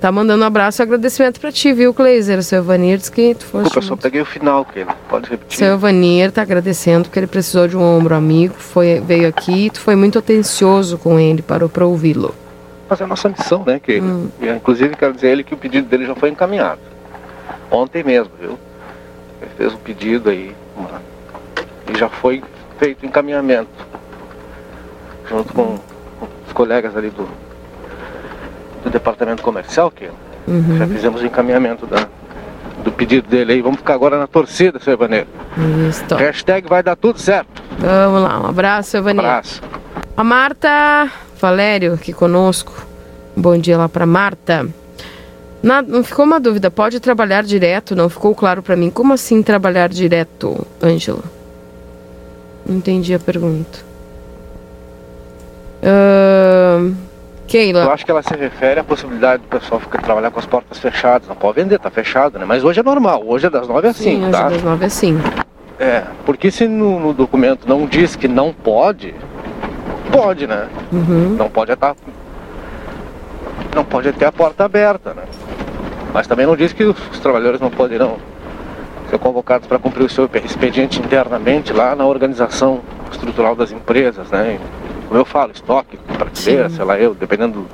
Tá 0.00 0.12
mandando 0.12 0.42
um 0.42 0.46
abraço 0.46 0.80
e 0.80 0.84
agradecimento 0.84 1.40
pra 1.40 1.50
ti, 1.50 1.72
viu, 1.72 1.94
Kleiser? 1.94 2.42
Seu 2.42 2.58
Evanir 2.58 2.98
disse 2.98 3.10
que 3.10 3.34
tu 3.34 3.46
foste. 3.46 3.76
Eu 3.76 3.82
só 3.82 3.96
peguei 3.96 4.20
o 4.20 4.24
final, 4.24 4.64
que 4.64 4.84
pode 5.08 5.30
repetir. 5.30 5.58
Seu 5.58 5.74
Evanir 5.74 6.30
tá 6.30 6.42
agradecendo 6.42 7.08
que 7.08 7.18
ele 7.18 7.26
precisou 7.26 7.66
de 7.66 7.76
um 7.76 7.82
ombro 7.82 8.14
amigo, 8.14 8.54
foi, 8.54 9.00
veio 9.00 9.26
aqui 9.28 9.66
e 9.66 9.70
tu 9.70 9.80
foi 9.80 9.96
muito 9.96 10.18
atencioso 10.18 10.98
com 10.98 11.18
ele, 11.18 11.42
parou 11.42 11.68
pra 11.68 11.86
ouvi-lo. 11.86 12.34
Mas 12.88 13.00
é 13.00 13.04
a 13.04 13.06
nossa 13.06 13.28
missão, 13.28 13.64
né, 13.64 13.80
que 13.80 14.00
hum. 14.00 14.28
Inclusive, 14.40 14.94
quero 14.94 15.12
dizer 15.12 15.28
a 15.28 15.30
ele 15.30 15.42
que 15.42 15.54
o 15.54 15.56
pedido 15.56 15.88
dele 15.88 16.06
já 16.06 16.14
foi 16.14 16.28
encaminhado. 16.28 16.80
Ontem 17.70 18.04
mesmo, 18.04 18.30
viu? 18.38 18.58
Ele 19.42 19.50
fez 19.56 19.72
um 19.72 19.78
pedido 19.78 20.30
aí, 20.30 20.54
uma... 20.76 21.00
e 21.92 21.98
já 21.98 22.08
foi 22.08 22.42
feito 22.78 23.04
encaminhamento. 23.04 23.68
Junto 25.28 25.52
com 25.52 25.78
os 26.46 26.52
colegas 26.52 26.96
ali 26.96 27.10
do 27.10 27.28
do 28.86 28.90
departamento 28.90 29.42
comercial, 29.42 29.90
que 29.90 30.08
uhum. 30.46 30.78
já 30.78 30.86
fizemos 30.86 31.20
o 31.20 31.26
encaminhamento 31.26 31.86
da, 31.86 32.06
do 32.84 32.92
pedido 32.92 33.28
dele 33.28 33.54
aí. 33.54 33.62
Vamos 33.62 33.78
ficar 33.78 33.94
agora 33.94 34.18
na 34.18 34.26
torcida, 34.26 34.78
seu 34.78 34.94
Ivaneiro. 34.94 35.26
Isso. 35.88 36.14
Hashtag 36.14 36.68
vai 36.68 36.82
dar 36.82 36.96
tudo 36.96 37.18
certo. 37.18 37.62
Vamos 37.78 38.22
lá, 38.22 38.40
um 38.40 38.46
abraço, 38.46 38.96
Evani. 38.96 39.18
Um 39.18 39.22
abraço. 39.22 39.60
A 40.16 40.24
Marta 40.24 41.10
Valério 41.40 41.94
aqui 41.94 42.12
conosco. 42.12 42.86
Bom 43.36 43.58
dia 43.58 43.76
lá 43.76 43.88
para 43.88 44.06
Marta. 44.06 44.66
Na, 45.62 45.82
não 45.82 46.04
ficou 46.04 46.24
uma 46.24 46.38
dúvida, 46.38 46.70
pode 46.70 47.00
trabalhar 47.00 47.42
direto? 47.42 47.96
Não 47.96 48.08
ficou 48.08 48.34
claro 48.34 48.62
para 48.62 48.76
mim. 48.76 48.88
Como 48.88 49.12
assim 49.12 49.42
trabalhar 49.42 49.88
direto, 49.88 50.64
Ângela? 50.82 51.24
Não 52.68 52.76
entendi 52.76 53.14
a 53.14 53.18
pergunta. 53.18 53.78
Uh, 55.82 56.94
Keila. 57.46 57.84
Eu 57.84 57.92
acho 57.92 58.04
que 58.04 58.10
ela 58.10 58.22
se 58.22 58.34
refere 58.34 58.80
à 58.80 58.84
possibilidade 58.84 59.42
do 59.42 59.48
pessoal 59.48 59.80
ficar, 59.80 60.02
trabalhar 60.02 60.30
com 60.30 60.40
as 60.40 60.46
portas 60.46 60.78
fechadas. 60.78 61.28
Não 61.28 61.36
pode 61.36 61.60
vender, 61.60 61.78
tá 61.78 61.90
fechado, 61.90 62.38
né? 62.38 62.44
Mas 62.44 62.64
hoje 62.64 62.80
é 62.80 62.82
normal, 62.82 63.22
hoje 63.24 63.46
é 63.46 63.50
das 63.50 63.68
nove 63.68 63.86
às 63.88 63.96
cinco, 63.96 64.30
tá? 64.30 64.46
Hoje 64.46 64.54
é 64.54 64.56
das 64.56 64.62
nove 64.62 64.84
às 64.84 64.92
cinco. 64.92 65.22
É, 65.78 66.02
porque 66.24 66.50
se 66.50 66.66
no, 66.66 66.98
no, 66.98 67.12
documento 67.12 67.68
não 67.68 67.86
diz 67.86 68.16
que 68.16 68.26
não 68.26 68.52
pode, 68.52 69.14
pode, 70.10 70.46
né? 70.46 70.68
Uhum. 70.90 71.36
Não 71.38 71.48
pode 71.48 71.72
estar. 71.72 71.94
Não 73.74 73.84
pode 73.84 74.10
ter 74.12 74.24
a 74.24 74.32
porta 74.32 74.64
aberta, 74.64 75.12
né? 75.14 75.22
Mas 76.12 76.26
também 76.26 76.46
não 76.46 76.56
diz 76.56 76.72
que 76.72 76.82
os, 76.82 76.96
os 77.10 77.20
trabalhadores 77.20 77.60
não 77.60 77.70
poderão 77.70 78.16
ser 79.08 79.18
convocados 79.18 79.66
para 79.66 79.78
cumprir 79.78 80.04
o 80.04 80.08
seu 80.08 80.28
expediente 80.44 81.00
internamente 81.00 81.72
lá 81.72 81.94
na 81.94 82.06
organização 82.06 82.80
estrutural 83.10 83.54
das 83.54 83.70
empresas, 83.72 84.28
né? 84.30 84.58
Como 85.08 85.20
eu 85.20 85.24
falo, 85.24 85.52
estoque, 85.52 85.96
prateleira, 85.96 86.68
sei 86.68 86.84
lá 86.84 86.98
eu, 86.98 87.14
dependendo 87.14 87.60
do. 87.60 87.66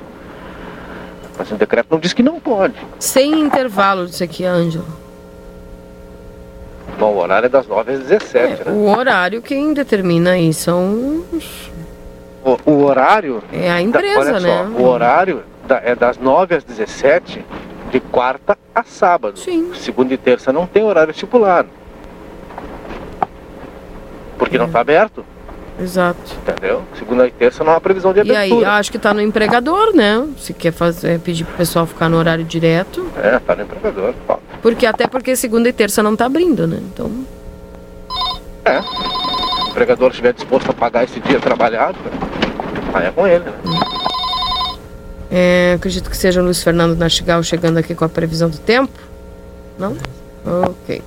Mas 1.39 1.51
o 1.51 1.55
decreto 1.55 1.87
não 1.91 1.99
diz 1.99 2.13
que 2.13 2.23
não 2.23 2.39
pode. 2.39 2.75
Sem 2.99 3.41
intervalo 3.41 4.07
disso 4.07 4.23
aqui, 4.23 4.45
Ângelo. 4.45 4.87
Bom, 6.99 7.15
o 7.15 7.19
horário 7.19 7.47
é 7.47 7.49
das 7.49 7.67
9 7.67 7.93
às 7.93 8.01
17, 8.01 8.37
é, 8.37 8.65
né? 8.65 8.71
O 8.71 8.97
horário 8.97 9.41
quem 9.41 9.73
determina 9.73 10.33
aí 10.33 10.53
são 10.53 11.25
o, 12.45 12.59
o 12.71 12.85
horário. 12.85 13.43
É 13.53 13.71
a 13.71 13.81
empresa, 13.81 14.33
da, 14.33 14.41
né? 14.41 14.67
Só, 14.71 14.83
o 14.83 14.87
horário 14.87 15.43
da, 15.67 15.81
é 15.83 15.95
das 15.95 16.19
9 16.19 16.55
às 16.55 16.65
17, 16.65 17.45
de 17.93 18.01
quarta 18.01 18.59
a 18.75 18.83
sábado. 18.83 19.39
Sim. 19.39 19.73
Segunda 19.75 20.15
e 20.15 20.17
terça 20.17 20.53
não 20.53 20.67
tem 20.67 20.83
horário 20.83 21.11
estipulado. 21.11 21.69
Porque 24.39 24.57
é. 24.57 24.59
não 24.59 24.67
está 24.67 24.81
aberto. 24.81 25.25
Exato. 25.81 26.21
Entendeu? 26.43 26.83
Segunda 26.99 27.27
e 27.27 27.31
terça 27.31 27.63
não 27.63 27.75
há 27.75 27.81
previsão 27.81 28.13
de 28.13 28.21
abertura. 28.21 28.47
E 28.47 28.53
aí, 28.53 28.65
acho 28.65 28.91
que 28.91 28.97
está 28.97 29.13
no 29.13 29.21
empregador, 29.21 29.95
né? 29.95 30.27
Se 30.39 30.55
quer 30.55 30.73
fazer, 30.73 31.21
pedir 31.21 31.45
pro 31.45 31.57
pessoal 31.57 31.87
ficar 31.87 32.09
no 32.09 32.17
horário 32.17 32.45
direto. 32.45 33.07
É, 33.23 33.39
tá 33.39 33.55
no 33.55 33.63
empregador. 33.63 34.15
Porque 34.63 34.87
até 34.87 35.07
porque 35.07 35.37
segunda 35.37 35.69
e 35.69 35.73
terça 35.73 36.03
não 36.03 36.15
está 36.15 36.27
abrindo, 36.27 36.67
né? 36.67 36.79
Então. 36.81 37.11
É. 38.65 38.81
Se 38.81 38.89
o 39.67 39.71
empregador 39.71 40.11
estiver 40.11 40.33
disposto 40.33 40.71
a 40.71 40.75
pagar 40.75 41.05
esse 41.05 41.21
dia 41.21 41.41
trabalhado, 41.41 41.99
aí 42.95 43.07
é 43.07 43.11
com 43.11 43.27
ele, 43.27 43.45
né? 43.45 43.53
É, 45.35 45.73
acredito 45.77 46.11
que 46.11 46.17
seja 46.17 46.43
o 46.43 46.45
Luiz 46.45 46.63
Fernando 46.63 46.95
Nastigal 46.95 47.43
chegando 47.43 47.79
aqui 47.79 47.95
com 47.95 48.05
a 48.05 48.09
previsão 48.09 48.51
do 48.51 48.59
tempo. 48.59 48.93
Não? 49.79 49.97
Ok. 50.45 51.03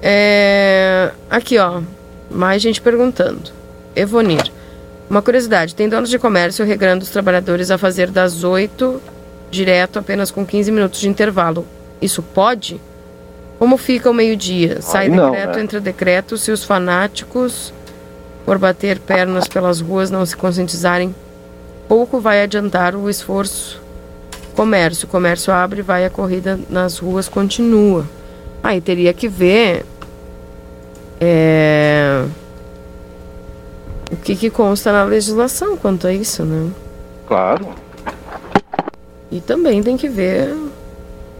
É, 0.00 1.10
aqui, 1.28 1.58
ó. 1.58 1.82
Mais 2.30 2.62
gente 2.62 2.80
perguntando. 2.80 3.50
Evonir. 3.94 4.50
Uma 5.10 5.20
curiosidade: 5.20 5.74
tem 5.74 5.90
donos 5.90 6.08
de 6.08 6.18
comércio 6.18 6.64
regrando 6.64 7.04
os 7.04 7.10
trabalhadores 7.10 7.70
a 7.70 7.76
fazer 7.76 8.10
das 8.10 8.42
8 8.42 9.00
direto 9.50 9.98
apenas 9.98 10.30
com 10.30 10.44
15 10.44 10.72
minutos 10.72 11.00
de 11.00 11.08
intervalo. 11.08 11.66
Isso 12.00 12.22
pode? 12.22 12.80
Como 13.58 13.76
fica 13.76 14.10
o 14.10 14.14
meio-dia? 14.14 14.80
Sai 14.80 15.08
não, 15.08 15.30
decreto, 15.30 15.56
né? 15.56 15.62
entra 15.62 15.80
decreto. 15.80 16.38
Se 16.38 16.50
os 16.50 16.64
fanáticos, 16.64 17.74
por 18.46 18.56
bater 18.56 18.98
pernas 18.98 19.46
pelas 19.46 19.80
ruas, 19.80 20.10
não 20.10 20.24
se 20.24 20.34
conscientizarem, 20.34 21.14
pouco 21.88 22.20
vai 22.20 22.42
adiantar 22.42 22.94
o 22.94 23.08
esforço. 23.08 23.82
Comércio. 24.54 25.08
Comércio 25.08 25.52
abre, 25.52 25.82
vai 25.82 26.04
a 26.04 26.10
corrida 26.10 26.58
nas 26.68 26.98
ruas 26.98 27.28
continua. 27.28 28.06
Aí 28.62 28.80
teria 28.80 29.12
que 29.12 29.28
ver 29.28 29.84
é, 31.20 32.24
o 34.10 34.16
que, 34.16 34.36
que 34.36 34.50
consta 34.50 34.92
na 34.92 35.04
legislação 35.04 35.76
quanto 35.76 36.06
a 36.06 36.12
isso, 36.12 36.44
né? 36.44 36.70
Claro. 37.26 37.68
E 39.30 39.40
também 39.40 39.82
tem 39.82 39.96
que 39.96 40.08
ver. 40.08 40.54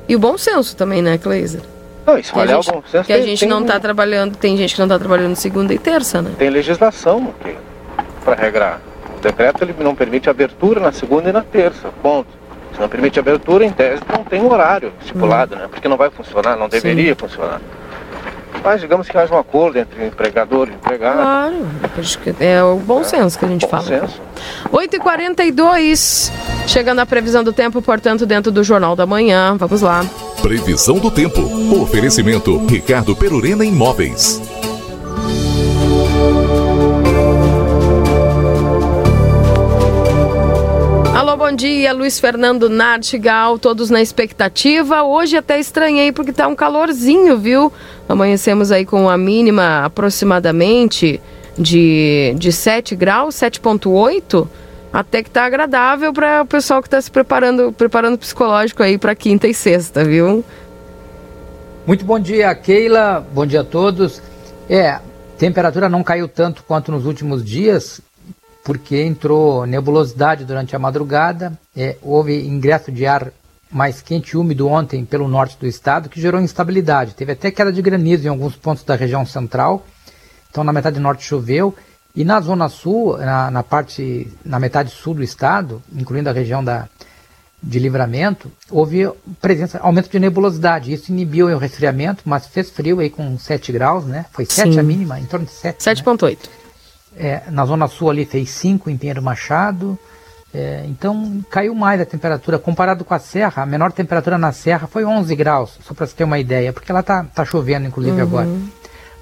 E 0.08 0.16
o 0.16 0.18
bom 0.18 0.36
senso 0.36 0.76
também, 0.76 1.00
né, 1.00 1.16
Cleiser? 1.16 1.62
Não, 2.06 2.18
isso 2.18 2.34
vale 2.34 2.52
o 2.52 2.62
bom 2.62 2.82
senso. 2.90 3.04
Que 3.04 3.12
a 3.12 3.22
gente 3.22 3.40
tem, 3.40 3.48
não 3.48 3.62
está 3.62 3.80
trabalhando, 3.80 4.36
tem 4.36 4.56
gente 4.56 4.74
que 4.74 4.80
não 4.80 4.86
está 4.86 4.98
trabalhando 4.98 5.36
segunda 5.36 5.72
e 5.72 5.78
terça, 5.78 6.20
né? 6.20 6.32
Tem 6.36 6.50
legislação 6.50 7.34
para 8.24 8.34
regrar. 8.34 8.80
O 9.24 9.26
decreto 9.26 9.64
ele 9.64 9.74
não 9.78 9.94
permite 9.94 10.28
abertura 10.28 10.78
na 10.78 10.92
segunda 10.92 11.30
e 11.30 11.32
na 11.32 11.40
terça. 11.40 11.88
Ponto. 12.02 12.28
Se 12.74 12.80
não 12.80 12.88
permite 12.88 13.18
abertura, 13.18 13.64
em 13.64 13.70
tese, 13.70 14.02
não 14.12 14.22
tem 14.22 14.44
horário 14.44 14.92
estipulado, 15.00 15.54
hum. 15.54 15.58
né? 15.60 15.68
Porque 15.70 15.88
não 15.88 15.96
vai 15.96 16.10
funcionar, 16.10 16.56
não 16.56 16.68
deveria 16.68 17.14
Sim. 17.14 17.18
funcionar. 17.18 17.60
Mas 18.62 18.80
digamos 18.80 19.08
que 19.08 19.16
haja 19.16 19.34
um 19.34 19.38
acordo 19.38 19.78
entre 19.78 20.06
empregador 20.06 20.68
e 20.68 20.74
empregado. 20.74 21.16
Claro, 21.16 21.66
é 22.40 22.62
o 22.62 22.76
bom 22.76 23.00
é, 23.00 23.04
senso 23.04 23.38
que 23.38 23.44
a 23.44 23.48
gente 23.48 23.62
bom 23.62 23.68
fala. 23.68 23.84
Senso. 23.84 24.20
8h42, 24.70 26.32
chegando 26.66 26.98
a 26.98 27.06
previsão 27.06 27.42
do 27.42 27.52
tempo, 27.52 27.80
portanto, 27.80 28.26
dentro 28.26 28.52
do 28.52 28.62
Jornal 28.62 28.94
da 28.94 29.06
Manhã. 29.06 29.56
Vamos 29.56 29.80
lá. 29.80 30.04
Previsão 30.42 30.98
do 30.98 31.10
tempo. 31.10 31.40
Oferecimento 31.80 32.56
Ricardo 32.66 33.14
Perurena 33.16 33.64
Imóveis. 33.64 34.40
Dia, 41.54 41.92
Luiz 41.92 42.18
Fernando 42.18 42.68
Nartigal, 42.68 43.58
todos 43.58 43.88
na 43.88 44.02
expectativa. 44.02 45.02
Hoje 45.02 45.36
até 45.36 45.58
estranhei 45.58 46.10
porque 46.10 46.32
tá 46.32 46.48
um 46.48 46.54
calorzinho, 46.54 47.38
viu? 47.38 47.72
Amanhecemos 48.08 48.72
aí 48.72 48.84
com 48.84 49.08
a 49.08 49.16
mínima 49.16 49.84
aproximadamente 49.84 51.20
de, 51.56 52.34
de 52.36 52.52
7 52.52 52.96
graus, 52.96 53.36
7,8. 53.36 54.48
Até 54.92 55.22
que 55.22 55.30
tá 55.30 55.44
agradável 55.44 56.12
para 56.12 56.42
o 56.42 56.46
pessoal 56.46 56.80
que 56.82 56.88
está 56.88 57.00
se 57.00 57.10
preparando, 57.10 57.72
preparando 57.72 58.18
psicológico 58.18 58.82
aí 58.82 58.98
para 58.98 59.14
quinta 59.14 59.48
e 59.48 59.54
sexta, 59.54 60.04
viu? 60.04 60.44
Muito 61.86 62.04
bom 62.04 62.18
dia, 62.18 62.54
Keila. 62.54 63.26
Bom 63.32 63.46
dia 63.46 63.60
a 63.60 63.64
todos. 63.64 64.20
É, 64.68 64.98
temperatura 65.38 65.88
não 65.88 66.02
caiu 66.02 66.28
tanto 66.28 66.64
quanto 66.64 66.90
nos 66.90 67.06
últimos 67.06 67.44
dias, 67.44 68.00
porque 68.64 69.02
entrou 69.02 69.66
nebulosidade 69.66 70.44
durante 70.44 70.74
a 70.74 70.78
madrugada, 70.78 71.52
é, 71.76 71.96
houve 72.02 72.46
ingresso 72.46 72.90
de 72.90 73.06
ar 73.06 73.30
mais 73.70 74.00
quente 74.00 74.30
e 74.30 74.36
úmido 74.38 74.66
ontem 74.66 75.04
pelo 75.04 75.28
norte 75.28 75.58
do 75.58 75.66
estado, 75.66 76.08
que 76.08 76.20
gerou 76.20 76.40
instabilidade. 76.40 77.14
Teve 77.14 77.32
até 77.32 77.50
queda 77.50 77.70
de 77.70 77.82
granizo 77.82 78.24
em 78.24 78.30
alguns 78.30 78.56
pontos 78.56 78.82
da 78.82 78.94
região 78.94 79.26
central, 79.26 79.84
então 80.50 80.64
na 80.64 80.72
metade 80.72 80.98
norte 80.98 81.24
choveu, 81.24 81.74
e 82.16 82.24
na 82.24 82.40
zona 82.40 82.68
sul, 82.68 83.18
na, 83.18 83.50
na 83.50 83.62
parte, 83.62 84.32
na 84.44 84.58
metade 84.58 84.90
sul 84.90 85.14
do 85.14 85.22
estado, 85.22 85.82
incluindo 85.92 86.30
a 86.30 86.32
região 86.32 86.62
da, 86.62 86.88
de 87.60 87.78
livramento, 87.80 88.50
houve 88.70 89.10
presença, 89.40 89.80
aumento 89.80 90.08
de 90.08 90.20
nebulosidade. 90.20 90.92
Isso 90.92 91.10
inibiu 91.10 91.48
o 91.48 91.58
resfriamento, 91.58 92.22
mas 92.24 92.46
fez 92.46 92.70
frio 92.70 93.00
aí 93.00 93.10
com 93.10 93.36
7 93.36 93.72
graus, 93.72 94.04
né? 94.04 94.26
Foi 94.32 94.46
7 94.46 94.74
Sim. 94.74 94.78
a 94.78 94.82
mínima, 94.82 95.18
em 95.18 95.24
torno 95.24 95.44
de 95.44 95.52
7. 95.52 95.82
7,8. 95.82 96.30
Né? 96.30 96.63
É, 97.16 97.42
na 97.50 97.64
Zona 97.64 97.86
Sul 97.88 98.10
ali 98.10 98.24
fez 98.24 98.50
5 98.50 98.90
em 98.90 98.96
Pinheiro 98.96 99.22
Machado. 99.22 99.98
É, 100.54 100.84
então 100.86 101.44
caiu 101.50 101.74
mais 101.74 102.00
a 102.00 102.04
temperatura. 102.04 102.58
Comparado 102.58 103.04
com 103.04 103.12
a 103.12 103.18
Serra, 103.18 103.64
a 103.64 103.66
menor 103.66 103.90
temperatura 103.90 104.38
na 104.38 104.52
Serra 104.52 104.86
foi 104.86 105.04
11 105.04 105.34
graus, 105.34 105.78
só 105.82 105.92
para 105.92 106.06
você 106.06 106.14
ter 106.14 106.24
uma 106.24 106.38
ideia, 106.38 106.72
porque 106.72 106.92
ela 106.92 107.02
tá, 107.02 107.26
tá 107.34 107.44
chovendo 107.44 107.88
inclusive 107.88 108.16
uhum. 108.16 108.22
agora. 108.22 108.48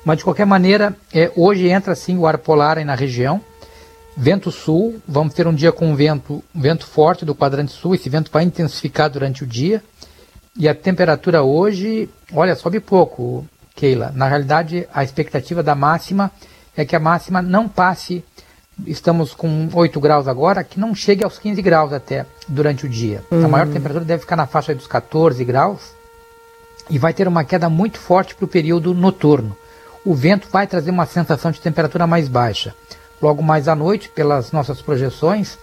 Mas 0.04 0.18
de 0.18 0.24
qualquer 0.24 0.44
maneira, 0.44 0.94
é, 1.14 1.32
hoje 1.34 1.68
entra 1.68 1.94
sim 1.94 2.18
o 2.18 2.26
ar 2.26 2.36
polar 2.36 2.76
aí 2.76 2.84
na 2.84 2.94
região. 2.94 3.40
Vento 4.14 4.50
sul, 4.50 5.00
vamos 5.08 5.32
ter 5.32 5.46
um 5.46 5.54
dia 5.54 5.72
com 5.72 5.96
vento, 5.96 6.44
vento 6.54 6.86
forte 6.86 7.24
do 7.24 7.34
quadrante 7.34 7.72
sul, 7.72 7.94
esse 7.94 8.10
vento 8.10 8.30
vai 8.30 8.44
intensificar 8.44 9.08
durante 9.08 9.42
o 9.42 9.46
dia. 9.46 9.82
E 10.54 10.68
a 10.68 10.74
temperatura 10.74 11.42
hoje, 11.42 12.10
olha, 12.34 12.54
sobe 12.54 12.78
pouco, 12.78 13.46
Keila. 13.74 14.12
Na 14.14 14.28
realidade, 14.28 14.86
a 14.92 15.02
expectativa 15.02 15.62
da 15.62 15.74
máxima 15.74 16.30
é 16.76 16.84
que 16.84 16.96
a 16.96 17.00
máxima 17.00 17.42
não 17.42 17.68
passe, 17.68 18.24
estamos 18.86 19.34
com 19.34 19.68
8 19.72 20.00
graus 20.00 20.26
agora, 20.26 20.64
que 20.64 20.80
não 20.80 20.94
chegue 20.94 21.24
aos 21.24 21.38
15 21.38 21.60
graus 21.62 21.92
até 21.92 22.26
durante 22.48 22.86
o 22.86 22.88
dia. 22.88 23.22
Uhum. 23.30 23.44
A 23.44 23.48
maior 23.48 23.68
temperatura 23.68 24.04
deve 24.04 24.22
ficar 24.22 24.36
na 24.36 24.46
faixa 24.46 24.74
dos 24.74 24.86
14 24.86 25.44
graus 25.44 25.92
e 26.88 26.98
vai 26.98 27.12
ter 27.12 27.28
uma 27.28 27.44
queda 27.44 27.68
muito 27.68 27.98
forte 27.98 28.34
para 28.34 28.44
o 28.44 28.48
período 28.48 28.94
noturno. 28.94 29.56
O 30.04 30.14
vento 30.14 30.48
vai 30.50 30.66
trazer 30.66 30.90
uma 30.90 31.06
sensação 31.06 31.50
de 31.50 31.60
temperatura 31.60 32.06
mais 32.06 32.28
baixa. 32.28 32.74
Logo 33.20 33.42
mais 33.42 33.68
à 33.68 33.76
noite, 33.76 34.08
pelas 34.08 34.50
nossas 34.50 34.82
projeções, 34.82 35.56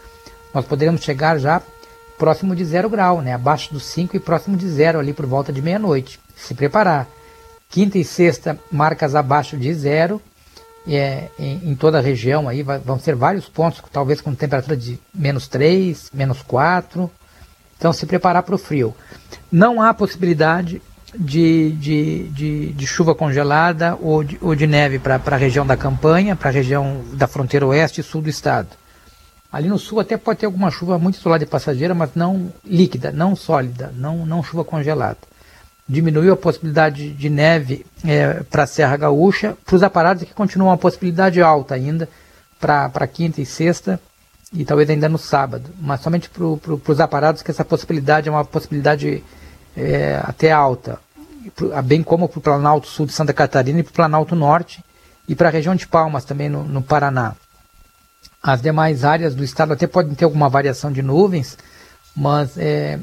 nós 0.54 0.66
poderemos 0.66 1.02
chegar 1.02 1.38
já 1.38 1.62
próximo 2.18 2.56
de 2.56 2.64
zero 2.64 2.90
grau, 2.90 3.22
né? 3.22 3.34
abaixo 3.34 3.74
dos 3.74 3.84
5 3.84 4.16
e 4.16 4.20
próximo 4.20 4.56
de 4.56 4.68
zero 4.70 5.00
ali 5.00 5.14
por 5.14 5.26
volta 5.26 5.52
de 5.52 5.62
meia-noite. 5.62 6.20
Se 6.36 6.54
preparar. 6.54 7.08
Quinta 7.70 7.98
e 7.98 8.04
sexta, 8.04 8.58
marcas 8.72 9.14
abaixo 9.14 9.56
de 9.58 9.74
zero 9.74 10.22
é, 10.96 11.30
em, 11.38 11.72
em, 11.72 11.76
toda 11.76 11.98
a 11.98 12.02
região 12.02 12.48
aí, 12.48 12.64
vai, 12.64 12.80
vão 12.80 13.00
ser 13.00 13.16
vários 13.16 13.48
pontos, 13.48 13.82
talvez 13.92 14.22
com 14.22 14.34
temperatura 14.34 14.76
de 14.76 15.00
menos 15.14 15.48
3, 15.48 16.10
menos 16.14 16.42
4. 16.42 17.10
Então 17.78 17.94
se 17.94 18.06
preparar 18.06 18.44
para 18.44 18.56
o 18.56 18.58
frio. 18.58 18.94
Não 19.52 19.82
há 19.82 19.94
possibilidade 19.94 20.82
de, 21.18 21.72
de, 21.72 22.24
de, 22.30 22.74
de 22.74 22.88
chuva 22.88 23.16
congelada 23.16 23.98
ou 24.02 24.24
de, 24.24 24.38
ou 24.42 24.54
de 24.54 24.68
neve 24.68 25.00
para 25.00 25.16
a 25.16 25.38
região 25.38 25.66
da 25.66 25.78
campanha, 25.78 26.36
para 26.36 26.50
a 26.50 26.54
região 26.54 27.04
da 27.14 27.28
fronteira 27.28 27.66
oeste 27.66 28.02
e 28.02 28.04
sul 28.04 28.22
do 28.22 28.30
estado. 28.30 28.70
Ali 29.52 29.68
no 29.68 29.80
sul 29.80 30.00
até 30.00 30.16
pode 30.16 30.40
ter 30.40 30.46
alguma 30.46 30.70
chuva 30.70 31.00
muito 31.00 31.18
isolada 31.18 31.44
e 31.44 31.48
passageira, 31.48 31.96
mas 31.96 32.12
não 32.14 32.54
líquida, 32.64 33.12
não 33.12 33.36
sólida, 33.36 33.92
não, 33.96 34.26
não 34.26 34.44
chuva 34.44 34.64
congelada. 34.64 35.18
Diminuiu 35.90 36.34
a 36.34 36.38
possibilidade 36.38 37.10
de 37.10 37.30
neve 37.32 37.84
é, 38.06 38.44
para 38.44 38.64
a 38.64 38.68
Serra 38.68 38.96
Gaúcha, 38.96 39.58
para 39.66 39.76
os 39.76 39.82
aparados 39.82 40.24
que 40.24 40.34
continuam 40.36 40.70
uma 40.70 40.78
possibilidade 40.78 41.42
alta 41.42 41.74
ainda 41.74 42.08
para 42.60 43.08
quinta 43.08 43.42
e 43.42 43.46
sexta 43.46 44.00
e 44.54 44.66
talvez 44.66 44.90
ainda 44.90 45.08
no 45.08 45.18
sábado, 45.18 45.70
mas 45.80 46.02
somente 46.02 46.30
para 46.30 46.44
pro, 46.58 46.82
os 46.88 47.00
aparados 47.00 47.42
que 47.42 47.52
essa 47.52 47.64
possibilidade 47.64 48.28
é 48.28 48.32
uma 48.32 48.46
possibilidade 48.46 49.24
é, 49.76 50.20
até 50.24 50.52
alta, 50.52 51.00
bem 51.86 52.04
como 52.04 52.28
para 52.28 52.40
o 52.40 52.42
Planalto 52.42 52.88
Sul 52.88 53.06
de 53.06 53.14
Santa 53.14 53.34
Catarina 53.34 53.80
e 53.80 53.84
para 53.84 53.92
o 53.92 53.96
Planalto 53.96 54.36
Norte 54.36 54.84
e 55.28 55.36
para 55.36 55.50
a 55.50 55.52
região 55.52 55.76
de 55.76 55.88
Palmas 55.88 56.26
também 56.26 56.50
no, 56.50 56.64
no 56.64 56.82
Paraná. 56.82 57.36
As 58.42 58.62
demais 58.62 59.04
áreas 59.04 59.36
do 59.36 59.44
estado 59.44 59.74
até 59.74 59.86
podem 59.86 60.16
ter 60.16 60.26
alguma 60.26 60.50
variação 60.50 60.92
de 60.92 61.02
nuvens, 61.02 61.58
mas 62.16 62.58
é, 62.58 63.00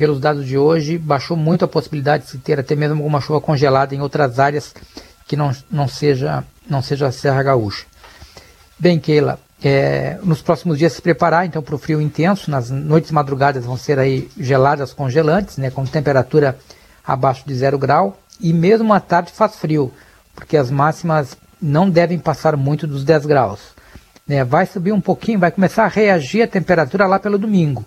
pelos 0.00 0.18
dados 0.18 0.46
de 0.46 0.56
hoje 0.56 0.96
baixou 0.96 1.36
muito 1.36 1.62
a 1.62 1.68
possibilidade 1.68 2.24
de 2.24 2.30
se 2.30 2.38
ter 2.38 2.58
até 2.58 2.74
mesmo 2.74 2.96
alguma 2.96 3.20
chuva 3.20 3.38
congelada 3.38 3.94
em 3.94 4.00
outras 4.00 4.38
áreas 4.38 4.74
que 5.28 5.36
não, 5.36 5.54
não, 5.70 5.86
seja, 5.86 6.42
não 6.66 6.80
seja 6.80 7.08
a 7.08 7.12
Serra 7.12 7.42
Gaúcha. 7.42 7.84
Bem, 8.78 8.98
Keila, 8.98 9.38
é, 9.62 10.18
nos 10.22 10.40
próximos 10.40 10.78
dias 10.78 10.94
se 10.94 11.02
preparar 11.02 11.44
então 11.44 11.62
para 11.62 11.74
o 11.74 11.78
frio 11.78 12.00
intenso, 12.00 12.50
nas 12.50 12.70
noites 12.70 13.10
madrugadas 13.10 13.66
vão 13.66 13.76
ser 13.76 13.98
aí 13.98 14.30
geladas 14.38 14.94
congelantes, 14.94 15.58
né, 15.58 15.70
com 15.70 15.84
temperatura 15.84 16.56
abaixo 17.06 17.46
de 17.46 17.54
zero 17.54 17.76
grau, 17.78 18.18
e 18.40 18.54
mesmo 18.54 18.94
à 18.94 19.00
tarde 19.00 19.30
faz 19.32 19.56
frio, 19.56 19.92
porque 20.34 20.56
as 20.56 20.70
máximas 20.70 21.36
não 21.60 21.90
devem 21.90 22.18
passar 22.18 22.56
muito 22.56 22.86
dos 22.86 23.04
10 23.04 23.26
graus 23.26 23.60
né, 24.30 24.44
vai 24.44 24.64
subir 24.64 24.92
um 24.92 25.00
pouquinho, 25.00 25.40
vai 25.40 25.50
começar 25.50 25.84
a 25.84 25.88
reagir 25.88 26.42
a 26.42 26.46
temperatura 26.46 27.04
lá 27.04 27.18
pelo 27.18 27.36
domingo, 27.36 27.84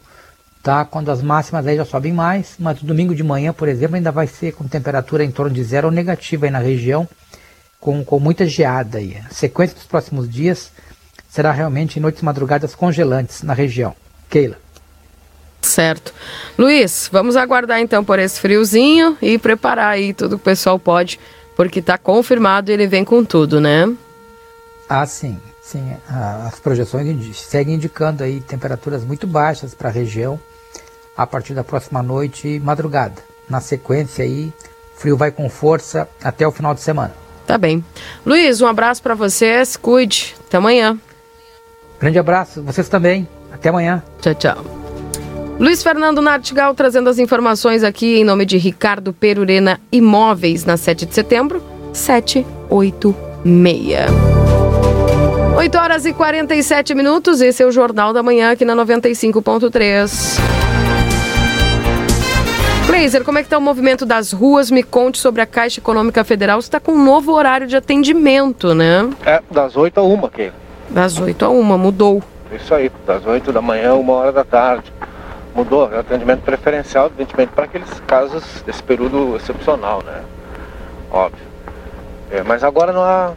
tá? 0.64 0.86
Quando 0.86 1.11
as 1.11 1.22
máximas 1.22 1.68
aí 1.68 1.76
já 1.76 1.84
sobem 1.84 2.14
mais, 2.14 2.55
mas 2.57 2.82
domingo 2.82 3.14
de 3.14 3.22
manhã, 3.22 3.51
por 3.51 3.68
exemplo, 3.68 3.97
ainda 3.97 4.11
vai 4.11 4.26
ser 4.26 4.53
com 4.53 4.66
temperatura 4.66 5.26
em 5.26 5.30
torno 5.30 5.53
de 5.53 5.61
zero 5.61 5.88
ou 5.88 5.93
negativa 5.93 6.45
aí 6.45 6.51
na 6.51 6.59
região, 6.59 7.07
com, 7.82 8.03
com 8.03 8.18
muita 8.18 8.47
geada 8.47 8.97
aí. 8.97 9.18
A 9.30 9.34
sequência 9.34 9.76
dos 9.76 9.84
próximos 9.84 10.28
dias 10.30 10.72
será 11.30 11.51
realmente 11.51 11.99
noites 11.99 12.22
e 12.22 12.26
madrugadas 12.26 12.74
congelantes 12.74 13.43
na 13.43 13.53
região. 13.53 13.93
Keila. 14.30 14.55
Certo. 15.61 16.14
Luiz, 16.57 17.09
vamos 17.11 17.36
aguardar 17.36 17.80
então 17.80 18.03
por 18.03 18.18
esse 18.18 18.39
friozinho 18.39 19.18
e 19.22 19.38
preparar 19.38 19.93
aí 19.93 20.14
tudo 20.14 20.38
que 20.38 20.41
o 20.41 20.45
pessoal 20.45 20.80
pode, 20.80 21.20
porque 21.57 21.80
está 21.80 21.97
confirmado 21.97 22.72
e 22.72 22.74
ele 22.74 22.88
vem 22.88 23.03
com 23.03 23.24
tudo, 23.24 23.59
né? 23.59 23.93
Ah, 24.88 25.05
sim. 25.05 25.38
Sim, 25.61 25.95
as 26.45 26.59
projeções 26.59 27.38
seguem 27.38 27.76
indicando 27.76 28.22
aí 28.22 28.41
temperaturas 28.41 29.03
muito 29.05 29.26
baixas 29.26 29.74
para 29.74 29.88
a 29.88 29.91
região 29.91 30.39
a 31.16 31.26
partir 31.28 31.53
da 31.53 31.64
próxima 31.64 32.01
noite 32.01 32.47
e 32.47 32.59
madrugada. 32.59 33.22
Na 33.49 33.59
sequência 33.61 34.24
aí, 34.24 34.51
frio 34.95 35.18
vai 35.18 35.32
com 35.32 35.49
força 35.49 36.07
até 36.24 36.47
o 36.47 36.51
final 36.51 36.74
de 36.74 36.82
semana. 36.82 37.14
Tá 37.45 37.57
bem. 37.57 37.84
Luiz, 38.26 38.61
um 38.61 38.68
abraço 38.68 39.03
para 39.03 39.16
vocês, 39.16 39.76
cuide. 39.76 40.36
Até 40.47 40.57
amanhã. 40.57 40.97
Grande 41.99 42.20
abraço, 42.20 42.64
vocês 42.64 42.88
também. 42.89 43.28
Até 43.51 43.70
amanhã. 43.70 44.01
Tchau, 44.22 44.34
tchau. 44.36 44.84
Luiz 45.59 45.84
Fernando 45.84 46.22
Nartigal 46.22 46.74
trazendo 46.74 47.09
as 47.09 47.20
informações 47.20 47.84
aqui 47.84 48.18
em 48.18 48.24
nome 48.24 48.45
de 48.45 48.57
Ricardo 48.57 49.14
Perurena 49.14 49.80
Imóveis 49.91 50.66
na 50.66 50.78
7 50.78 51.05
de 51.05 51.14
setembro, 51.14 51.61
786. 51.93 53.14
8 55.55 55.78
horas 55.78 56.05
e 56.05 56.14
47 56.14 56.95
minutos, 56.95 57.39
esse 57.39 57.61
é 57.61 57.66
o 57.66 57.72
Jornal 57.72 58.11
da 58.11 58.24
Manhã 58.24 58.51
aqui 58.51 58.66
na 58.66 58.76
95.3. 58.76 60.62
Glazer, 62.94 63.24
como 63.24 63.39
é 63.39 63.41
que 63.41 63.48
está 63.48 63.58
o 63.58 63.62
movimento 63.62 64.06
das 64.06 64.32
ruas? 64.32 64.70
Me 64.70 64.84
conte 64.84 65.18
sobre 65.18 65.41
a 65.41 65.48
Caixa 65.48 65.80
Econômica 65.80 66.24
Federal. 66.24 66.62
Você 66.62 66.68
está 66.68 66.80
com 66.80 66.91
um 66.91 67.04
novo 67.04 67.32
horário 67.34 67.66
de 67.66 67.76
atendimento, 67.76 68.76
né? 68.76 69.10
É, 69.26 69.41
das 69.50 69.76
8 69.76 70.00
a 70.00 70.04
1, 70.04 70.26
aqui. 70.26 70.52
Das 70.91 71.18
8 71.18 71.44
a 71.44 71.50
1, 71.50 71.64
mudou. 71.76 72.22
Isso 72.52 72.72
aí, 72.72 72.91
das 73.04 73.26
8 73.26 73.52
da 73.52 73.64
manhã, 73.64 73.96
1 73.96 74.10
hora 74.12 74.32
da 74.32 74.44
tarde. 74.44 74.94
Mudou, 75.56 75.91
é 75.91 75.98
atendimento 75.98 76.41
preferencial, 76.41 77.08
evidentemente, 77.08 77.52
para 77.54 77.64
aqueles 77.64 77.89
casos 78.06 78.44
desse 78.62 78.84
período 78.84 79.38
excepcional, 79.38 80.04
né? 80.04 80.22
Óbvio. 81.10 81.48
É, 82.30 82.44
mas 82.44 82.64
agora 82.64 82.94
não 82.94 83.02
há 83.02 83.32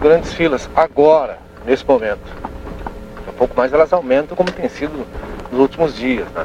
grandes 0.00 0.32
filas 0.32 0.68
agora, 0.74 1.38
nesse 1.64 1.86
momento. 1.86 2.28
Um 3.28 3.32
pouco 3.34 3.56
mais 3.56 3.72
elas 3.72 3.92
aumentam 3.92 4.36
como 4.36 4.50
tem 4.50 4.68
sido 4.68 5.06
nos 5.52 5.60
últimos 5.60 5.94
dias, 5.94 6.26
né? 6.34 6.44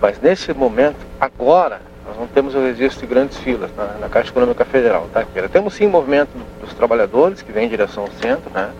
Mas 0.00 0.20
nesse 0.20 0.52
momento, 0.54 0.96
agora, 1.20 1.80
nós 2.06 2.16
não 2.16 2.26
temos 2.26 2.54
o 2.54 2.60
registro 2.60 3.00
de 3.00 3.06
grandes 3.06 3.36
filas 3.38 3.70
na, 3.76 3.84
na 4.00 4.08
Caixa 4.08 4.30
Econômica 4.30 4.64
Federal, 4.64 5.08
tá? 5.12 5.24
Temos 5.52 5.74
sim 5.74 5.86
movimento 5.86 6.30
dos 6.60 6.72
trabalhadores 6.72 7.42
que 7.42 7.52
vêm 7.52 7.66
em 7.66 7.68
direção 7.68 8.04
ao 8.04 8.10
centro, 8.12 8.50
né? 8.50 8.70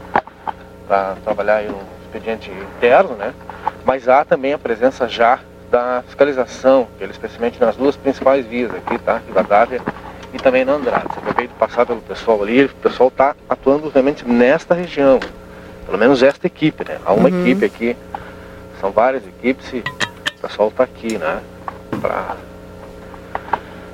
Para 0.88 1.16
trabalhar 1.22 1.62
no 1.64 1.78
expediente 2.02 2.50
interno, 2.50 3.14
né? 3.14 3.34
Mas 3.84 4.08
há 4.08 4.24
também 4.24 4.54
a 4.54 4.58
presença 4.58 5.06
já 5.06 5.40
da 5.70 6.02
fiscalização, 6.06 6.88
especialmente 7.00 7.60
nas 7.60 7.76
duas 7.76 7.96
principais 7.96 8.44
vias 8.46 8.74
aqui, 8.74 8.98
tá? 8.98 9.20
Rivadavia 9.26 9.80
e 10.32 10.38
também 10.38 10.64
na 10.64 10.72
Andrade. 10.72 11.04
Você 11.12 11.20
acabei 11.20 11.46
de 11.46 11.54
passar 11.54 11.84
pelo 11.86 12.00
pessoal 12.00 12.42
ali, 12.42 12.64
o 12.64 12.68
pessoal 12.76 13.08
está 13.08 13.36
atuando 13.48 13.88
realmente 13.88 14.26
nesta 14.26 14.74
região. 14.74 15.20
Pelo 15.84 15.98
menos 15.98 16.22
esta 16.22 16.46
equipe, 16.46 16.84
né? 16.88 16.98
Há 17.04 17.12
uma 17.12 17.28
uhum. 17.28 17.40
equipe 17.40 17.64
aqui, 17.64 17.96
são 18.80 18.90
várias 18.90 19.26
equipes 19.26 19.72
e 19.72 19.84
o 20.40 20.48
pessoal 20.48 20.68
está 20.68 20.84
aqui, 20.84 21.18
né? 21.18 21.42
Para 22.00 22.36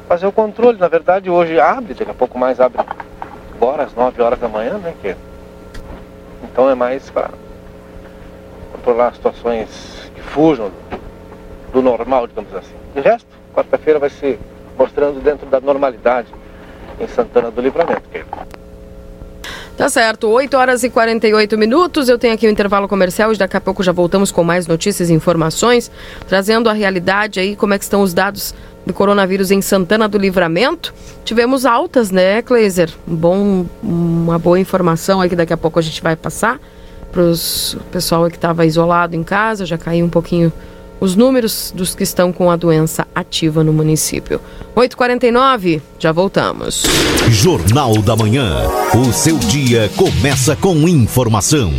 fazer 0.09 0.27
o 0.29 0.33
controle. 0.33 0.79
Na 0.79 0.87
verdade, 0.87 1.29
hoje 1.29 1.59
abre, 1.59 1.93
daqui 1.93 2.11
a 2.11 2.15
pouco 2.15 2.39
mais 2.39 2.61
abre 2.61 2.81
agora 3.55 3.83
às 3.83 3.95
9 3.95 4.23
horas 4.23 4.39
da 4.39 4.49
manhã, 4.49 4.79
né? 4.79 4.95
Que... 5.03 5.17
Então 6.45 6.71
é 6.71 6.75
mais 6.75 7.11
para 7.11 7.31
controlar 8.73 9.13
situações 9.15 10.11
que 10.15 10.21
fujam 10.21 10.71
do 11.73 11.83
normal, 11.83 12.29
digamos 12.29 12.55
assim. 12.55 12.75
De 12.95 13.01
resto, 13.01 13.27
quarta-feira 13.53 13.99
vai 13.99 14.11
ser 14.11 14.39
mostrando 14.79 15.21
dentro 15.21 15.47
da 15.47 15.61
normalidade 15.61 16.29
em 17.01 17.09
Santana 17.09 17.51
do 17.51 17.61
Livramento. 17.61 18.03
Tá 19.77 19.91
certo, 19.91 20.29
8 20.29 20.57
horas 20.57 20.83
e 20.85 20.89
48 20.89 21.59
minutos. 21.59 22.09
Eu 22.09 22.19
tenho 22.19 22.33
aqui 22.33 22.47
o 22.47 22.49
um 22.49 22.53
intervalo 22.53 22.89
comercial 22.89 23.31
e 23.31 23.37
daqui 23.37 23.59
a 23.59 23.61
pouco 23.61 23.83
já 23.83 23.93
voltamos 23.93 24.33
com 24.33 24.43
mais 24.43 24.67
notícias 24.67 25.11
e 25.11 25.13
informações, 25.13 25.91
trazendo 26.27 26.71
a 26.71 26.73
realidade 26.73 27.39
aí, 27.39 27.55
como 27.55 27.75
é 27.75 27.79
que 27.79 27.85
estão 27.85 28.01
os 28.01 28.15
dados 28.15 28.55
do 28.87 28.95
coronavírus 28.95 29.51
em 29.51 29.61
Santana 29.61 30.09
do 30.09 30.17
Livramento. 30.17 30.95
Tivemos 31.25 31.67
altas, 31.67 32.11
né, 32.11 32.41
Kleiser? 32.41 32.91
bom, 33.07 33.67
uma 33.83 34.39
boa 34.39 34.59
informação 34.59 35.21
aí 35.21 35.29
que 35.29 35.37
daqui 35.37 35.53
a 35.53 35.59
pouco 35.59 35.79
a 35.79 35.83
gente 35.83 36.01
vai 36.03 36.17
passar 36.17 36.59
para 37.13 37.23
o 37.23 37.35
pessoal 37.91 38.31
que 38.31 38.37
estava 38.37 38.65
isolado 38.65 39.15
em 39.15 39.23
casa, 39.23 39.67
já 39.67 39.77
caiu 39.77 40.07
um 40.07 40.11
pouquinho 40.11 40.51
os 41.01 41.15
números 41.15 41.73
dos 41.75 41.95
que 41.95 42.03
estão 42.03 42.33
com 42.33 42.51
a 42.51 42.57
doença 42.57 43.07
ativa 43.15 43.63
no 43.63 43.73
município. 43.73 44.41
8h49, 44.77 45.81
já 45.99 46.13
voltamos. 46.13 46.85
Jornal 47.31 48.01
da 48.03 48.17
Manhã. 48.17 48.69
O 48.95 49.13
seu 49.13 49.39
dia 49.39 49.91
começa 49.97 50.57
com 50.57 50.89
informação. 50.89 51.73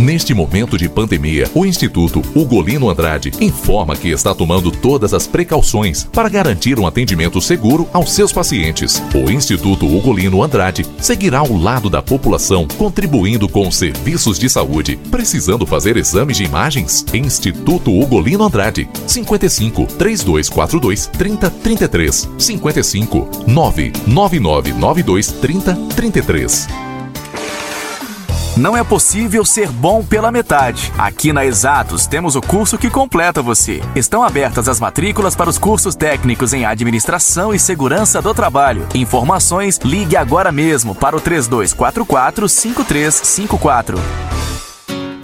Neste 0.00 0.32
momento 0.32 0.78
de 0.78 0.88
pandemia, 0.88 1.50
o 1.54 1.66
Instituto 1.66 2.22
Ugolino 2.34 2.88
Andrade 2.88 3.30
informa 3.38 3.94
que 3.94 4.08
está 4.08 4.34
tomando 4.34 4.70
todas 4.70 5.12
as 5.12 5.26
precauções 5.26 6.04
para 6.04 6.30
garantir 6.30 6.78
um 6.78 6.86
atendimento 6.86 7.38
seguro 7.38 7.86
aos 7.92 8.10
seus 8.14 8.32
pacientes. 8.32 9.02
O 9.14 9.30
Instituto 9.30 9.84
Ugolino 9.86 10.42
Andrade 10.42 10.86
seguirá 10.98 11.40
ao 11.40 11.54
lado 11.54 11.90
da 11.90 12.00
população, 12.00 12.66
contribuindo 12.78 13.46
com 13.46 13.70
serviços 13.70 14.38
de 14.38 14.48
saúde. 14.48 14.96
Precisando 15.10 15.66
fazer 15.66 15.98
exames 15.98 16.38
de 16.38 16.44
imagens? 16.44 17.04
Instituto 17.12 17.92
Ugolino 17.92 18.44
Andrade, 18.44 18.88
55 19.06 19.84
3242 19.98 21.08
3033 21.08 22.30
55 22.38 23.28
99992 23.46 25.26
3033 25.32 26.89
Não 28.60 28.76
é 28.76 28.84
possível 28.84 29.42
ser 29.42 29.70
bom 29.70 30.04
pela 30.04 30.30
metade. 30.30 30.92
Aqui 30.98 31.32
na 31.32 31.46
Exatos 31.46 32.06
temos 32.06 32.36
o 32.36 32.42
curso 32.42 32.76
que 32.76 32.90
completa 32.90 33.40
você. 33.40 33.80
Estão 33.96 34.22
abertas 34.22 34.68
as 34.68 34.78
matrículas 34.78 35.34
para 35.34 35.48
os 35.48 35.56
cursos 35.56 35.94
técnicos 35.94 36.52
em 36.52 36.66
Administração 36.66 37.54
e 37.54 37.58
Segurança 37.58 38.20
do 38.20 38.34
Trabalho. 38.34 38.86
Informações, 38.94 39.78
ligue 39.82 40.14
agora 40.14 40.52
mesmo 40.52 40.94
para 40.94 41.16
o 41.16 41.20
3244 41.22 42.46
5354. 42.50 43.98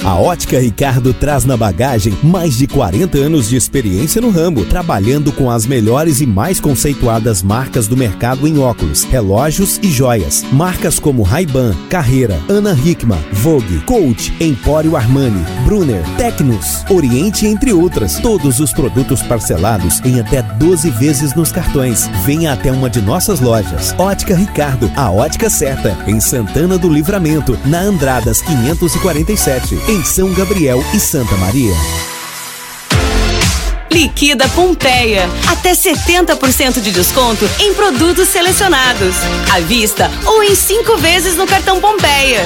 A 0.07 0.15
Ótica 0.15 0.61
Ricardo 0.61 1.13
traz 1.13 1.45
na 1.45 1.57
bagagem 1.57 2.17
mais 2.23 2.57
de 2.57 2.69
40 2.69 3.19
anos 3.19 3.49
de 3.49 3.57
experiência 3.57 4.23
no 4.23 4.31
ramo, 4.31 4.65
trabalhando 4.65 5.33
com 5.33 5.51
as 5.51 5.67
melhores 5.67 6.21
e 6.21 6.27
mais 6.27 6.61
conceituadas 6.61 7.43
marcas 7.43 7.89
do 7.89 7.97
mercado 7.97 8.47
em 8.47 8.57
óculos, 8.57 9.03
relógios 9.03 9.81
e 9.83 9.91
joias. 9.91 10.45
Marcas 10.53 11.01
como 11.01 11.25
Ray-Ban, 11.25 11.75
Carreira, 11.91 12.39
Ana 12.49 12.73
Hickman, 12.73 13.19
Vogue, 13.33 13.81
Coach, 13.81 14.33
Empório 14.39 14.95
Armani, 14.95 15.45
Brunner, 15.65 16.05
Tecnos, 16.17 16.85
Oriente, 16.89 17.45
entre 17.45 17.73
outras. 17.73 18.21
Todos 18.21 18.61
os 18.61 18.73
produtos 18.73 19.23
parcelados 19.23 20.01
em 20.05 20.21
até 20.21 20.41
12 20.41 20.89
vezes 20.91 21.35
nos 21.35 21.51
cartões. 21.51 22.09
Venha 22.25 22.53
até 22.53 22.71
uma 22.71 22.89
de 22.89 23.03
nossas 23.03 23.41
lojas. 23.41 23.93
Ótica 23.99 24.37
Ricardo, 24.37 24.89
a 24.95 25.11
ótica 25.11 25.51
certa, 25.51 25.99
em 26.07 26.21
Santana 26.21 26.79
do 26.79 26.89
Livramento, 26.89 27.59
na 27.65 27.81
Andradas 27.81 28.41
547 28.43 29.96
em 29.96 29.96
São 30.05 30.33
Gabriel 30.33 30.83
e 30.95 31.01
Santa 31.01 31.37
Maria. 31.37 31.75
Liquida 33.91 34.47
Pompeia. 34.51 35.29
Até 35.49 35.73
70% 35.73 36.81
de 36.81 36.91
desconto 36.91 37.49
em 37.59 37.73
produtos 37.73 38.29
selecionados. 38.29 39.15
À 39.55 39.61
vista 39.61 40.11
ou 40.27 40.43
em 40.43 40.55
cinco 40.55 40.97
vezes 40.99 41.37
no 41.37 41.47
cartão 41.47 41.81
Pompeia. 41.81 42.45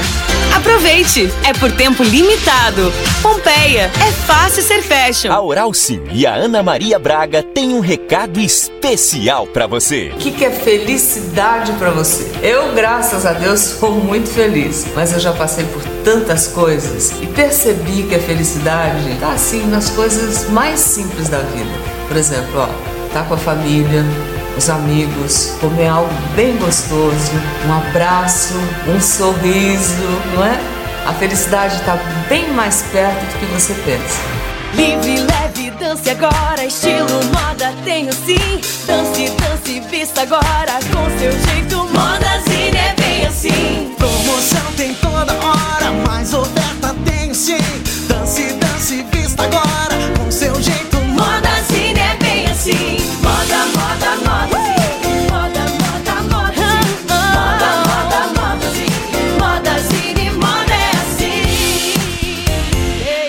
Aproveite! 0.54 1.28
É 1.44 1.52
por 1.52 1.72
tempo 1.72 2.02
limitado. 2.02 2.92
Pompeia, 3.22 3.90
é 4.00 4.12
fácil 4.12 4.62
ser 4.62 4.82
fashion. 4.82 5.32
A 5.32 5.40
Oral 5.40 5.72
Sim 5.72 6.00
e 6.12 6.26
a 6.26 6.34
Ana 6.34 6.62
Maria 6.62 6.98
Braga 6.98 7.42
têm 7.42 7.74
um 7.74 7.80
recado 7.80 8.38
especial 8.40 9.46
para 9.46 9.66
você. 9.66 10.12
O 10.14 10.18
que, 10.18 10.32
que 10.32 10.44
é 10.44 10.50
felicidade 10.50 11.72
para 11.72 11.90
você? 11.90 12.30
Eu, 12.42 12.72
graças 12.74 13.24
a 13.26 13.32
Deus, 13.32 13.60
sou 13.60 13.92
muito 13.92 14.28
feliz, 14.30 14.86
mas 14.94 15.12
eu 15.12 15.20
já 15.20 15.32
passei 15.32 15.64
por 15.64 15.82
tantas 16.04 16.46
coisas 16.48 17.12
e 17.20 17.26
percebi 17.26 18.04
que 18.04 18.14
a 18.14 18.20
felicidade 18.20 19.16
tá 19.20 19.32
assim 19.32 19.66
nas 19.66 19.90
coisas 19.90 20.48
mais 20.50 20.80
simples 20.80 21.28
da 21.28 21.38
vida. 21.38 21.70
Por 22.08 22.16
exemplo, 22.16 22.60
ó, 22.60 22.68
tá 23.12 23.22
com 23.24 23.34
a 23.34 23.38
família, 23.38 24.04
os 24.56 24.68
amigos, 24.68 25.54
comer 25.60 25.88
algo 25.88 26.12
bem 26.34 26.56
gostoso, 26.56 27.32
um 27.66 27.72
abraço, 27.72 28.54
um 28.88 29.00
sorriso, 29.00 30.02
não 30.34 30.44
é? 30.44 30.58
A 31.06 31.12
felicidade 31.14 31.76
está 31.76 31.98
bem 32.28 32.50
mais 32.52 32.82
perto 32.92 33.20
do 33.20 33.38
que 33.38 33.46
você 33.46 33.74
pensa. 33.84 34.20
Livre, 34.74 35.20
leve, 35.20 35.70
dance 35.72 36.08
agora, 36.10 36.64
estilo 36.64 37.08
moda 37.32 37.74
tenho 37.84 38.12
sim. 38.12 38.60
Dance, 38.86 39.30
dance, 39.30 39.80
vista 39.90 40.22
agora 40.22 40.78
com 40.92 41.18
seu 41.18 41.32
jeito. 41.32 41.76
Modazine 41.92 42.76
é 42.76 42.94
bem 42.94 42.99
assim. 43.30 43.94
Promoção 43.96 44.72
tem 44.76 44.92
toda 44.94 45.32
hora, 45.32 45.92
mais 46.06 46.34
oferta 46.34 46.94
tenho 47.04 47.34
sim. 47.34 47.56
Dance, 48.08 48.52
dance, 48.54 49.02
vista 49.12 49.44
agora 49.44 49.96
com 50.18 50.30
seu 50.30 50.60
jeito. 50.60 50.96
Modazine 50.98 51.98
é 51.98 52.16
bem 52.16 52.46
assim. 52.46 52.98
Moda, 53.22 53.66
moda, 53.76 54.16
moda. 54.26 54.58
sim. 54.58 54.74
Moda, 55.30 55.64
moda, 55.80 56.14
moda. 56.28 56.54
sim. 56.54 56.82
Moda, 57.08 57.70
moda, 57.88 58.20
moda. 58.36 58.68
sim. 58.74 58.90
Modazine, 59.38 60.26
moda 60.32 60.74
é 60.74 60.90
assim. 60.90 61.44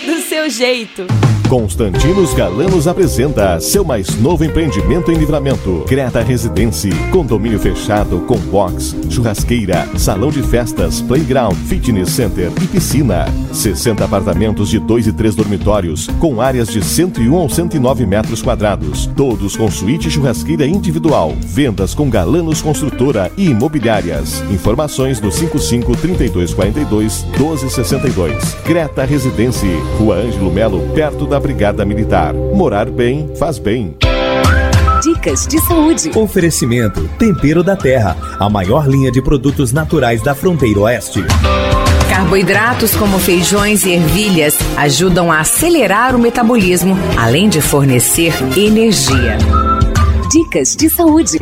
Do 0.06 0.18
seu 0.28 0.50
jeito. 0.50 1.21
Constantinos 1.52 2.34
Galanos 2.34 2.88
apresenta 2.88 3.60
seu 3.60 3.84
mais 3.84 4.16
novo 4.16 4.46
empreendimento 4.46 5.12
em 5.12 5.16
livramento. 5.16 5.84
Creta 5.86 6.22
Residência, 6.22 6.94
condomínio 7.12 7.60
fechado 7.60 8.22
com 8.22 8.38
box, 8.38 8.96
churrasqueira, 9.10 9.86
salão 9.98 10.30
de 10.30 10.42
festas, 10.44 11.02
playground, 11.02 11.54
fitness 11.68 12.12
center 12.12 12.50
e 12.62 12.68
piscina. 12.68 13.26
60 13.52 14.06
apartamentos 14.06 14.70
de 14.70 14.80
2 14.80 15.08
e 15.08 15.12
3 15.12 15.36
dormitórios, 15.36 16.08
com 16.22 16.40
áreas 16.40 16.70
de 16.70 16.82
101 16.82 17.34
ou 17.34 17.50
109 17.50 18.06
metros 18.06 18.42
quadrados. 18.42 19.08
Todos 19.08 19.58
com 19.58 19.70
suíte 19.70 20.08
e 20.08 20.12
churrasqueira 20.12 20.66
individual. 20.66 21.34
Vendas 21.38 21.94
com 21.94 22.10
Galanos 22.10 22.62
Construtora 22.62 23.30
e 23.36 23.48
Imobiliárias. 23.48 24.42
Informações 24.50 25.20
no 25.20 25.30
55 25.30 25.98
3242 25.98 27.26
1262. 27.38 28.54
Creta 28.64 29.04
Residência, 29.04 29.68
Rua 30.00 30.16
Ângelo 30.16 30.50
Melo, 30.50 30.80
perto 30.96 31.28
da 31.28 31.41
Brigada 31.42 31.84
Militar. 31.84 32.34
Morar 32.34 32.90
bem 32.90 33.30
faz 33.38 33.58
bem. 33.58 33.98
Dicas 35.04 35.48
de 35.48 35.60
saúde. 35.60 36.12
Oferecimento: 36.16 37.10
Tempero 37.18 37.64
da 37.64 37.76
Terra, 37.76 38.16
a 38.40 38.50
maior 38.50 38.88
linha 38.88 39.12
de 39.12 39.22
produtos 39.22 39.74
naturais 39.74 40.22
da 40.22 40.36
fronteira 40.36 40.80
oeste. 40.82 41.24
Carboidratos 42.08 42.96
como 42.96 43.18
feijões 43.18 43.84
e 43.84 43.94
ervilhas 43.94 44.56
ajudam 44.78 45.32
a 45.32 45.40
acelerar 45.40 46.16
o 46.16 46.20
metabolismo, 46.20 46.96
além 47.18 47.50
de 47.50 47.62
fornecer 47.62 48.34
energia. 48.56 49.38
Dicas 50.30 50.76
de 50.76 50.90
saúde. 50.90 51.40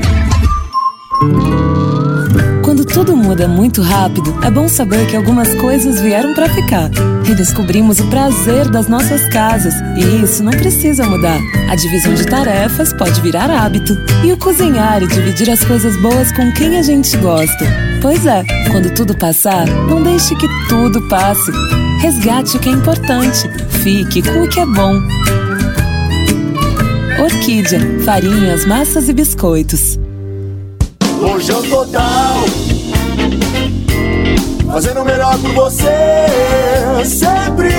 Tudo 2.99 3.15
muda 3.15 3.47
muito 3.47 3.81
rápido, 3.81 4.37
é 4.43 4.51
bom 4.51 4.67
saber 4.67 5.07
que 5.07 5.15
algumas 5.15 5.55
coisas 5.55 6.01
vieram 6.01 6.33
para 6.33 6.49
ficar. 6.49 6.91
Redescobrimos 7.23 7.97
o 8.01 8.07
prazer 8.07 8.69
das 8.69 8.89
nossas 8.89 9.25
casas 9.29 9.73
e 9.95 10.21
isso 10.21 10.43
não 10.43 10.51
precisa 10.51 11.05
mudar. 11.05 11.39
A 11.69 11.75
divisão 11.77 12.13
de 12.13 12.25
tarefas 12.25 12.91
pode 12.91 13.21
virar 13.21 13.49
hábito 13.49 13.93
e 14.21 14.33
o 14.33 14.37
cozinhar 14.37 15.01
e 15.01 15.07
dividir 15.07 15.49
as 15.49 15.63
coisas 15.63 15.95
boas 16.01 16.29
com 16.33 16.51
quem 16.51 16.77
a 16.77 16.81
gente 16.81 17.15
gosta. 17.15 17.65
Pois 18.01 18.25
é, 18.25 18.43
quando 18.69 18.93
tudo 18.93 19.17
passar, 19.17 19.65
não 19.65 20.03
deixe 20.03 20.35
que 20.35 20.47
tudo 20.67 21.01
passe. 21.07 21.53
Resgate 22.01 22.57
o 22.57 22.59
que 22.59 22.67
é 22.67 22.73
importante. 22.73 23.49
Fique 23.81 24.21
com 24.21 24.43
o 24.43 24.49
que 24.49 24.59
é 24.59 24.65
bom. 24.65 24.99
Orquídea, 27.23 27.79
farinhas, 28.03 28.65
massas 28.65 29.07
e 29.07 29.13
biscoitos. 29.13 29.97
Lojão 31.21 31.63
total. 31.63 32.68
Fazendo 34.71 35.01
o 35.01 35.05
melhor 35.05 35.37
por 35.39 35.53
você, 35.53 37.05
sempre. 37.05 37.69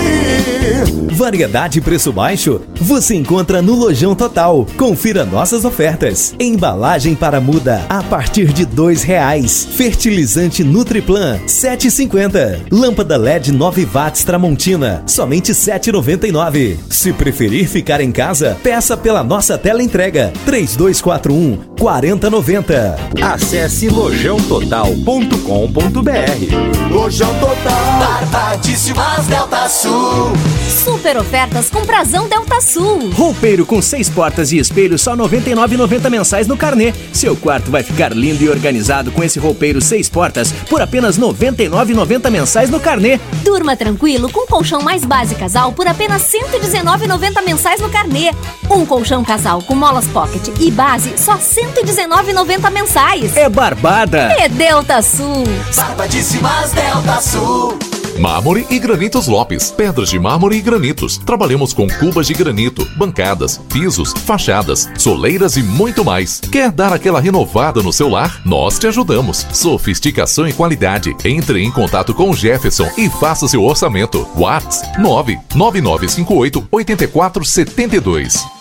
Variedade 1.20 1.78
e 1.78 1.82
preço 1.82 2.10
baixo? 2.12 2.62
Você 2.76 3.14
encontra 3.14 3.60
no 3.60 3.74
Lojão 3.74 4.14
Total. 4.14 4.66
Confira 4.78 5.22
nossas 5.22 5.66
ofertas. 5.66 6.34
Embalagem 6.40 7.14
para 7.14 7.42
muda 7.42 7.84
a 7.90 8.02
partir 8.02 8.54
de 8.54 8.64
dois 8.64 9.02
reais. 9.02 9.68
Fertilizante 9.70 10.64
Nutriplan 10.64 11.38
7,50. 11.46 12.62
Lâmpada 12.72 13.18
LED 13.18 13.52
9 13.52 13.84
watts 13.84 14.24
Tramontina 14.24 15.02
somente 15.06 15.52
7,99. 15.52 16.78
Se 16.88 17.12
preferir 17.12 17.68
ficar 17.68 18.00
em 18.00 18.10
casa, 18.10 18.56
peça 18.62 18.96
pela 18.96 19.22
nossa 19.22 19.58
tela 19.58 19.82
entrega 19.82 20.32
3241 20.46 21.76
4090. 21.78 22.96
Acesse 23.22 23.90
lojãototal.com.br. 23.90 26.79
Lojão 26.88 27.32
Total. 27.38 27.80
Barbadíssimas 27.98 29.26
Delta 29.26 29.68
Sul. 29.68 30.32
Super 30.68 31.16
ofertas 31.18 31.68
com 31.68 31.84
Prazão 31.84 32.28
Delta 32.28 32.60
Sul. 32.60 33.10
Roupeiro 33.10 33.66
com 33.66 33.82
seis 33.82 34.08
portas 34.08 34.52
e 34.52 34.58
espelho 34.58 34.98
só 34.98 35.12
R$ 35.12 35.18
99,90 35.18 36.10
mensais 36.10 36.46
no 36.46 36.56
carnê. 36.56 36.92
Seu 37.12 37.36
quarto 37.36 37.70
vai 37.70 37.82
ficar 37.82 38.12
lindo 38.12 38.42
e 38.42 38.48
organizado 38.48 39.10
com 39.10 39.22
esse 39.22 39.38
roupeiro 39.38 39.80
seis 39.80 40.08
portas 40.08 40.52
por 40.68 40.80
apenas 40.80 41.16
R$ 41.16 41.24
99,90 41.24 42.30
mensais 42.30 42.70
no 42.70 42.80
carnê. 42.80 43.18
Durma 43.44 43.76
tranquilo 43.76 44.30
com 44.30 44.46
colchão 44.46 44.80
mais 44.80 45.04
base 45.04 45.34
casal 45.34 45.72
por 45.72 45.86
apenas 45.86 46.32
R$ 46.32 46.40
119,90 46.60 47.44
mensais 47.44 47.80
no 47.80 47.90
carnê. 47.90 48.30
Um 48.70 48.86
colchão 48.86 49.24
casal 49.24 49.62
com 49.62 49.74
molas 49.74 50.06
pocket 50.06 50.48
e 50.60 50.70
base 50.70 51.14
só 51.16 51.32
R$ 51.32 51.40
119,90 51.40 52.70
mensais. 52.70 53.36
É 53.36 53.48
barbada. 53.48 54.32
É 54.38 54.48
Delta 54.48 55.02
Sul. 55.02 55.44
Barbadíssimas 55.74 56.69
Delta 56.72 57.20
Sul. 57.20 57.78
Mármore 58.20 58.66
e 58.68 58.78
Granitos 58.78 59.26
Lopes. 59.26 59.70
Pedras 59.70 60.10
de 60.10 60.18
mármore 60.18 60.56
e 60.56 60.60
granitos. 60.60 61.16
Trabalhamos 61.16 61.72
com 61.72 61.88
cubas 61.88 62.26
de 62.26 62.34
granito, 62.34 62.86
bancadas, 62.96 63.58
pisos, 63.72 64.12
fachadas, 64.12 64.88
soleiras 64.98 65.56
e 65.56 65.62
muito 65.62 66.04
mais. 66.04 66.38
Quer 66.38 66.70
dar 66.70 66.92
aquela 66.92 67.18
renovada 67.18 67.82
no 67.82 67.92
seu 67.92 68.10
lar? 68.10 68.42
Nós 68.44 68.78
te 68.78 68.86
ajudamos. 68.86 69.46
Sofisticação 69.52 70.46
e 70.46 70.52
qualidade. 70.52 71.16
Entre 71.24 71.62
em 71.62 71.70
contato 71.70 72.12
com 72.12 72.28
o 72.30 72.36
Jefferson 72.36 72.90
e 72.98 73.08
faça 73.08 73.48
seu 73.48 73.64
orçamento. 73.64 74.28
Whats 74.36 74.82
99958 74.98 76.68
8472. 76.70 78.59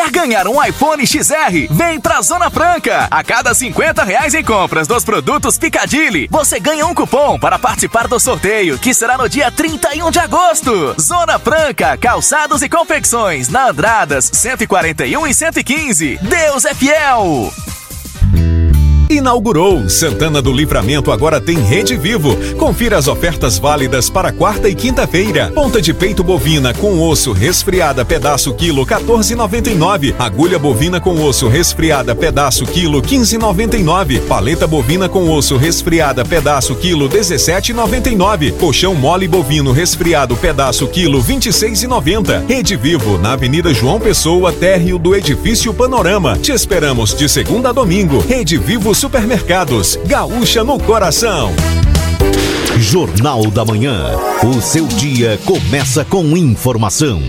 Quer 0.00 0.10
ganhar 0.12 0.48
um 0.48 0.64
iPhone 0.64 1.06
XR? 1.06 1.68
Vem 1.68 2.00
pra 2.00 2.22
Zona 2.22 2.48
Franca! 2.48 3.06
A 3.10 3.22
cada 3.22 3.52
50 3.52 4.02
reais 4.02 4.32
em 4.32 4.42
compras 4.42 4.88
dos 4.88 5.04
produtos 5.04 5.58
Picadilly, 5.58 6.26
você 6.30 6.58
ganha 6.58 6.86
um 6.86 6.94
cupom 6.94 7.38
para 7.38 7.58
participar 7.58 8.08
do 8.08 8.18
sorteio, 8.18 8.78
que 8.78 8.94
será 8.94 9.18
no 9.18 9.28
dia 9.28 9.50
31 9.50 10.10
de 10.10 10.18
agosto. 10.18 10.94
Zona 10.98 11.38
Franca, 11.38 11.98
calçados 11.98 12.62
e 12.62 12.68
confecções, 12.70 13.50
na 13.50 13.68
Andradas 13.68 14.30
141 14.32 15.26
e 15.26 15.34
115. 15.34 16.18
Deus 16.22 16.64
é 16.64 16.72
fiel! 16.72 17.52
Inaugurou. 19.10 19.88
Santana 19.88 20.40
do 20.40 20.52
Livramento 20.52 21.10
agora 21.10 21.40
tem 21.40 21.58
Rede 21.58 21.96
Vivo. 21.96 22.36
Confira 22.56 22.96
as 22.96 23.08
ofertas 23.08 23.58
válidas 23.58 24.08
para 24.08 24.30
quarta 24.30 24.68
e 24.68 24.74
quinta-feira. 24.74 25.50
Ponta 25.52 25.82
de 25.82 25.92
peito 25.92 26.22
bovina 26.22 26.72
com 26.72 27.00
osso 27.00 27.32
resfriada 27.32 28.04
pedaço 28.04 28.54
quilo 28.54 28.86
14,99. 28.86 30.14
Agulha 30.16 30.60
bovina 30.60 31.00
com 31.00 31.20
osso 31.24 31.48
resfriada 31.48 32.14
pedaço 32.14 32.64
quilo 32.64 33.02
15,99. 33.02 34.20
Paleta 34.28 34.68
bovina 34.68 35.08
com 35.08 35.28
osso 35.28 35.56
resfriada 35.56 36.24
pedaço 36.24 36.76
quilo 36.76 37.08
17,99. 37.08 38.52
Colchão 38.58 38.94
mole 38.94 39.26
bovino 39.26 39.72
resfriado 39.72 40.36
pedaço 40.36 40.86
quilo 40.86 41.20
26,90. 41.20 42.46
Rede 42.46 42.76
Vivo 42.76 43.18
na 43.18 43.32
Avenida 43.32 43.74
João 43.74 43.98
Pessoa, 43.98 44.52
térreo 44.52 45.00
do 45.00 45.16
Edifício 45.16 45.74
Panorama. 45.74 46.38
Te 46.38 46.52
esperamos 46.52 47.12
de 47.12 47.28
segunda 47.28 47.70
a 47.70 47.72
domingo. 47.72 48.20
Rede 48.20 48.56
Vivo 48.56 48.94
Supermercados, 49.00 49.98
gaúcha 50.04 50.62
no 50.62 50.78
coração. 50.78 51.54
Jornal 52.76 53.50
da 53.50 53.64
Manhã. 53.64 54.10
O 54.44 54.60
seu 54.60 54.86
dia 54.86 55.40
começa 55.46 56.04
com 56.04 56.36
informação. 56.36 57.22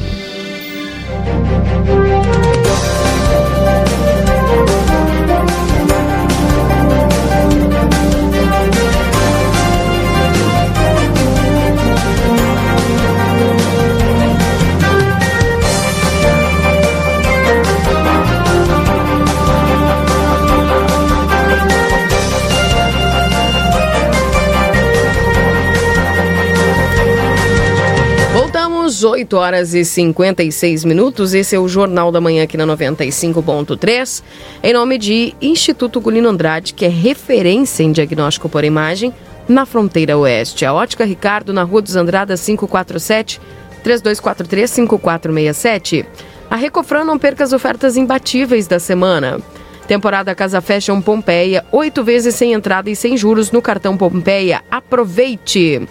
Voltamos, 29.02 29.04
8 29.04 29.38
horas 29.38 29.74
e 29.74 29.84
56 29.84 30.86
minutos. 30.86 31.34
Esse 31.34 31.56
é 31.56 31.60
o 31.60 31.68
Jornal 31.68 32.12
da 32.12 32.22
Manhã 32.22 32.44
aqui 32.44 32.56
na 32.56 32.68
95.3. 32.68 34.22
Em 34.64 34.74
nome 34.74 35.00
de 35.00 35.34
Instituto 35.42 36.00
Gulino 36.00 36.30
Andrade, 36.30 36.74
que 36.74 36.86
é 36.86 36.88
referência 36.88 37.84
em 37.84 37.92
diagnóstico 37.92 38.48
por 38.48 38.64
imagem 38.64 39.14
na 39.48 39.66
fronteira 39.66 40.16
oeste. 40.18 40.66
A 40.66 40.74
Ótica 40.74 41.04
Ricardo, 41.04 41.54
na 41.54 41.64
Rua 41.64 41.82
dos 41.82 41.96
Andradas 41.96 42.46
547, 42.46 43.42
3243-5467. 43.84 46.06
A 46.50 46.56
Recofran 46.56 47.04
não 47.04 47.18
perca 47.18 47.44
as 47.44 47.54
ofertas 47.54 47.98
imbatíveis 47.98 48.68
da 48.68 48.78
semana. 48.80 49.40
Temporada 49.88 50.36
Casa 50.36 50.62
Fashion 50.62 51.02
Pompeia, 51.02 51.66
oito 51.72 52.04
vezes 52.04 52.36
sem 52.36 52.54
entrada 52.54 52.88
e 52.90 52.96
sem 52.96 53.18
juros 53.18 53.52
no 53.52 53.62
cartão 53.62 53.98
Pompeia. 53.98 54.62
Aproveite! 54.70 55.82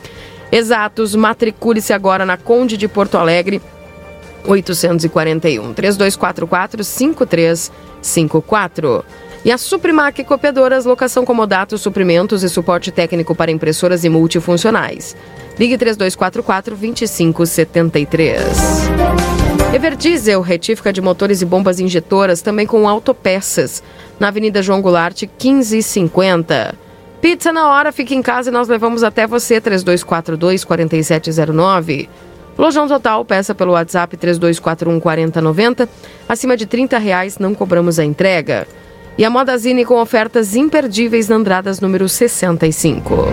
Exatos, 0.53 1.15
matricule-se 1.15 1.93
agora 1.93 2.27
na 2.27 2.37
Conde 2.37 2.77
de 2.77 2.89
Porto 2.89 3.17
Alegre, 3.17 3.63
841 4.45 5.75
3244 5.75 6.83
5354. 6.83 9.05
E 9.43 9.51
a 9.51 9.57
Suprimac 9.57 10.23
Copiadoras, 10.25 10.85
locação 10.85 11.25
comodato, 11.25 11.79
suprimentos 11.79 12.43
e 12.43 12.49
suporte 12.49 12.91
técnico 12.91 13.35
para 13.35 13.51
impressoras 13.51 14.05
e 14.05 14.11
multifuncionais. 14.11 15.17
Ligue 15.59 15.79
3244 15.79 16.77
2573. 16.77 18.41
Everdiesel, 19.75 20.43
retífica 20.43 20.93
de 20.93 21.01
motores 21.01 21.41
e 21.41 21.47
bombas 21.47 21.81
injetoras, 21.81 22.43
também 22.43 22.67
com 22.67 22.87
autopeças, 22.89 23.83
na 24.19 24.29
Avenida 24.29 24.63
João 24.63 24.83
Goulart, 24.83 25.23
1550. 25.23 26.90
Pizza 27.21 27.53
na 27.53 27.69
hora, 27.69 27.93
fica 27.93 28.15
em 28.15 28.23
casa 28.23 28.49
e 28.49 28.53
nós 28.53 28.67
levamos 28.67 29.03
até 29.03 29.27
você, 29.27 29.61
3242-4709. 29.61 32.09
Lojão 32.57 32.89
Total, 32.89 33.23
peça 33.25 33.55
pelo 33.55 33.73
WhatsApp 33.73 34.17
3241-4090. 34.17 35.87
Acima 36.29 36.57
de 36.57 36.67
30 36.67 36.99
reais 36.99 37.39
não 37.39 37.55
cobramos 37.55 37.99
a 37.99 38.05
entrega. 38.05 38.67
E 39.19 39.25
a 39.25 39.31
Modazine 39.31 39.85
com 39.85 40.01
ofertas 40.01 40.55
imperdíveis 40.57 41.29
na 41.29 41.37
Andradas 41.37 41.81
número 41.81 42.09
65. 42.09 43.27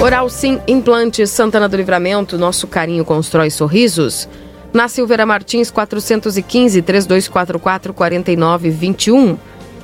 Oral 0.00 0.28
Sim 0.28 0.60
Implantes 0.68 1.30
Santana 1.30 1.68
do 1.68 1.76
Livramento, 1.76 2.38
nosso 2.38 2.68
carinho 2.68 3.04
constrói 3.04 3.50
sorrisos. 3.50 4.28
Na 4.72 4.86
Silveira 4.88 5.26
Martins 5.26 5.70
415 5.70 6.80
3244 6.80 7.92
4921 7.92 9.36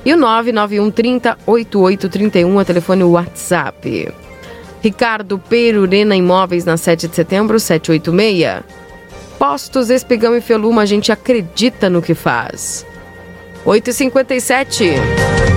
e 0.05 0.13
o 0.13 0.17
99130 0.17 1.37
8831 1.45 2.61
é 2.61 2.63
telefone 2.63 3.03
WhatsApp. 3.03 4.13
Ricardo 4.81 5.37
Perurena 5.37 6.15
Imóveis 6.15 6.65
na 6.65 6.77
7 6.77 7.07
de 7.07 7.15
setembro 7.15 7.59
786. 7.59 8.63
Postos 9.37 9.89
Espigão 9.89 10.35
e 10.35 10.41
Feluma, 10.41 10.81
a 10.81 10.85
gente 10.85 11.11
acredita 11.11 11.89
no 11.89 12.01
que 12.01 12.13
faz. 12.13 12.85
8h57. 13.65 14.93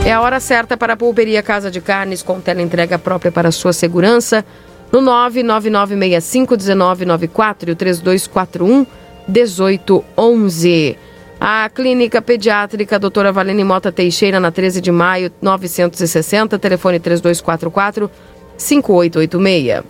É 0.05 0.13
a 0.13 0.21
hora 0.21 0.41
certa 0.41 0.77
para 0.77 0.95
a 0.95 0.97
Pulperia 0.97 1.43
Casa 1.43 1.71
de 1.71 1.81
Carnes 1.81 2.23
com 2.23 2.41
tela 2.41 2.61
entrega 2.61 2.99
própria 2.99 3.31
para 3.31 3.53
sua 3.53 3.73
segurança 3.73 4.45
no 4.91 5.01
999651994 5.01 7.69
e 7.69 7.71
o 7.71 7.77
3241 7.77 8.85
1811. 9.29 10.99
A 11.45 11.69
Clínica 11.69 12.23
Pediátrica 12.23 13.01
Doutora 13.01 13.33
Valene 13.33 13.65
Mota 13.65 13.91
Teixeira, 13.91 14.39
na 14.39 14.53
13 14.53 14.81
de 14.81 14.93
maio, 14.93 15.33
960, 15.43 16.57
telefone 16.57 17.01
3244 17.01 18.09
5886. 18.57 19.83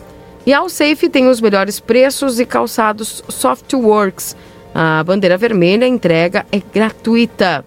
E 0.47 0.55
a 0.55 0.61
Alsafe 0.61 1.11
tem 1.11 1.29
os 1.29 1.43
melhores 1.43 1.79
preços 1.79 2.41
e 2.41 2.47
calçados 2.47 3.23
Softworks. 3.29 4.35
A 4.75 5.05
bandeira 5.05 5.37
vermelha 5.37 5.87
entrega 5.87 6.47
é 6.51 6.63
gratuita. 6.73 7.63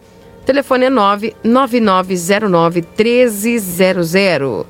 Telefone 0.48 0.86
é 0.86 0.90
99909 0.90 2.82
1300. 2.82 4.66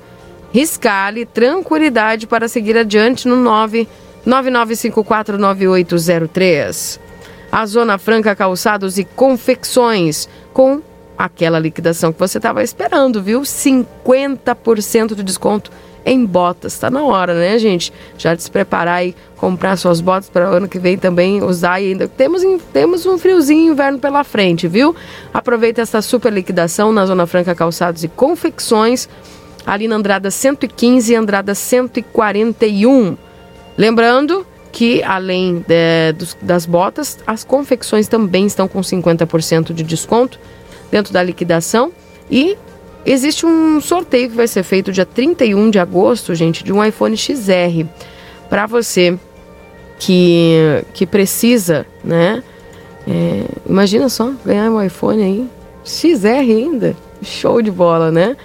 Riscale 0.51 1.25
tranquilidade 1.25 2.27
para 2.27 2.49
seguir 2.49 2.77
adiante 2.77 3.29
no 3.29 3.37
999549803. 4.27 6.99
A 7.51 7.65
Zona 7.65 7.97
Franca 7.97 8.35
Calçados 8.35 8.97
e 8.97 9.03
Confecções 9.03 10.27
com 10.53 10.81
aquela 11.17 11.59
liquidação 11.59 12.11
que 12.11 12.19
você 12.19 12.37
estava 12.37 12.63
esperando, 12.63 13.21
viu? 13.21 13.41
50% 13.41 15.15
de 15.15 15.23
desconto 15.23 15.71
em 16.05 16.23
botas. 16.23 16.73
Está 16.73 16.89
na 16.89 17.03
hora, 17.03 17.33
né, 17.33 17.57
gente? 17.57 17.91
Já 18.17 18.35
de 18.35 18.43
se 18.43 18.51
preparar 18.51 19.05
e 19.05 19.15
comprar 19.37 19.75
suas 19.75 19.99
botas 19.99 20.29
para 20.29 20.51
o 20.51 20.53
ano 20.53 20.67
que 20.67 20.77
vem 20.77 20.97
também 20.97 21.43
usar 21.43 21.81
e 21.81 21.91
ainda 21.91 22.07
temos 22.07 22.43
temos 22.71 23.05
um 23.05 23.17
friozinho 23.17 23.73
inverno 23.73 23.97
pela 23.97 24.23
frente, 24.23 24.67
viu? 24.67 24.95
Aproveita 25.33 25.81
essa 25.81 26.01
super 26.01 26.31
liquidação 26.31 26.91
na 26.91 27.05
Zona 27.05 27.25
Franca 27.25 27.55
Calçados 27.55 28.03
e 28.03 28.07
Confecções, 28.07 29.09
ali 29.65 29.87
na 29.87 29.95
Andrada 29.95 30.29
115 30.29 31.11
e 31.11 31.15
Andrada 31.15 31.55
141. 31.55 33.17
Lembrando 33.77 34.45
que 34.75 35.01
além 35.03 35.63
de, 35.65 36.11
dos, 36.17 36.37
das 36.41 36.65
botas, 36.65 37.17
as 37.25 37.45
confecções 37.45 38.09
também 38.09 38.45
estão 38.45 38.67
com 38.67 38.81
50% 38.81 39.71
de 39.71 39.83
desconto 39.83 40.37
dentro 40.91 41.13
da 41.13 41.23
liquidação 41.23 41.93
e 42.29 42.57
existe 43.05 43.45
um 43.45 43.79
sorteio 43.79 44.29
que 44.29 44.35
vai 44.35 44.49
ser 44.49 44.63
feito 44.63 44.91
dia 44.91 45.05
31 45.05 45.69
de 45.69 45.79
agosto, 45.79 46.35
gente, 46.35 46.61
de 46.61 46.73
um 46.73 46.83
iPhone 46.83 47.15
XR 47.15 47.85
para 48.49 48.65
você 48.65 49.17
que, 49.97 50.83
que 50.93 51.05
precisa, 51.05 51.85
né? 52.03 52.43
É, 53.07 53.45
imagina 53.65 54.09
só 54.09 54.33
ganhar 54.45 54.69
um 54.69 54.83
iPhone 54.83 55.23
aí, 55.23 55.49
XR 55.85 56.51
ainda, 56.51 56.97
show 57.21 57.61
de 57.61 57.71
bola, 57.71 58.11
né? 58.11 58.35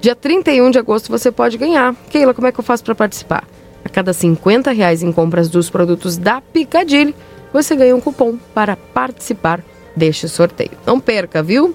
Dia 0.00 0.16
31 0.16 0.72
de 0.72 0.78
agosto 0.80 1.08
você 1.08 1.30
pode 1.30 1.56
ganhar. 1.56 1.94
Keila, 2.10 2.34
como 2.34 2.48
é 2.48 2.52
que 2.52 2.58
eu 2.58 2.64
faço 2.64 2.82
para 2.82 2.96
participar? 2.96 3.44
A 3.88 3.90
cada 3.90 4.12
50 4.12 4.70
reais 4.70 5.02
em 5.02 5.10
compras 5.10 5.48
dos 5.48 5.70
produtos 5.70 6.18
da 6.18 6.42
Picadilly, 6.42 7.14
você 7.50 7.74
ganha 7.74 7.96
um 7.96 8.00
cupom 8.02 8.36
para 8.54 8.76
participar 8.76 9.64
deste 9.96 10.28
sorteio. 10.28 10.72
Não 10.84 11.00
perca, 11.00 11.42
viu? 11.42 11.74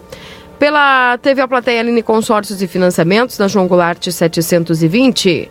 Pela 0.59 1.17
TV 1.17 1.41
A 1.41 1.47
Plateia 1.47 1.79
Aline 1.79 2.03
Consórcios 2.03 2.61
e 2.61 2.67
Financiamentos, 2.67 3.39
na 3.39 3.47
João 3.47 3.67
Goulart 3.67 4.11
720. 4.11 5.49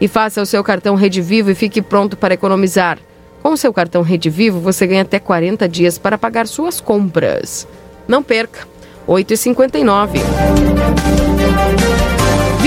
E 0.00 0.06
faça 0.06 0.40
o 0.40 0.46
seu 0.46 0.62
cartão 0.62 0.94
Rede 0.94 1.20
Vivo 1.20 1.50
e 1.50 1.56
fique 1.56 1.82
pronto 1.82 2.16
para 2.16 2.34
economizar. 2.34 3.00
Com 3.42 3.50
o 3.50 3.56
seu 3.56 3.72
cartão 3.72 4.02
Rede 4.02 4.30
Vivo, 4.30 4.60
você 4.60 4.86
ganha 4.86 5.02
até 5.02 5.18
40 5.18 5.68
dias 5.68 5.98
para 5.98 6.16
pagar 6.16 6.46
suas 6.46 6.80
compras. 6.80 7.66
Não 8.06 8.22
perca. 8.22 8.60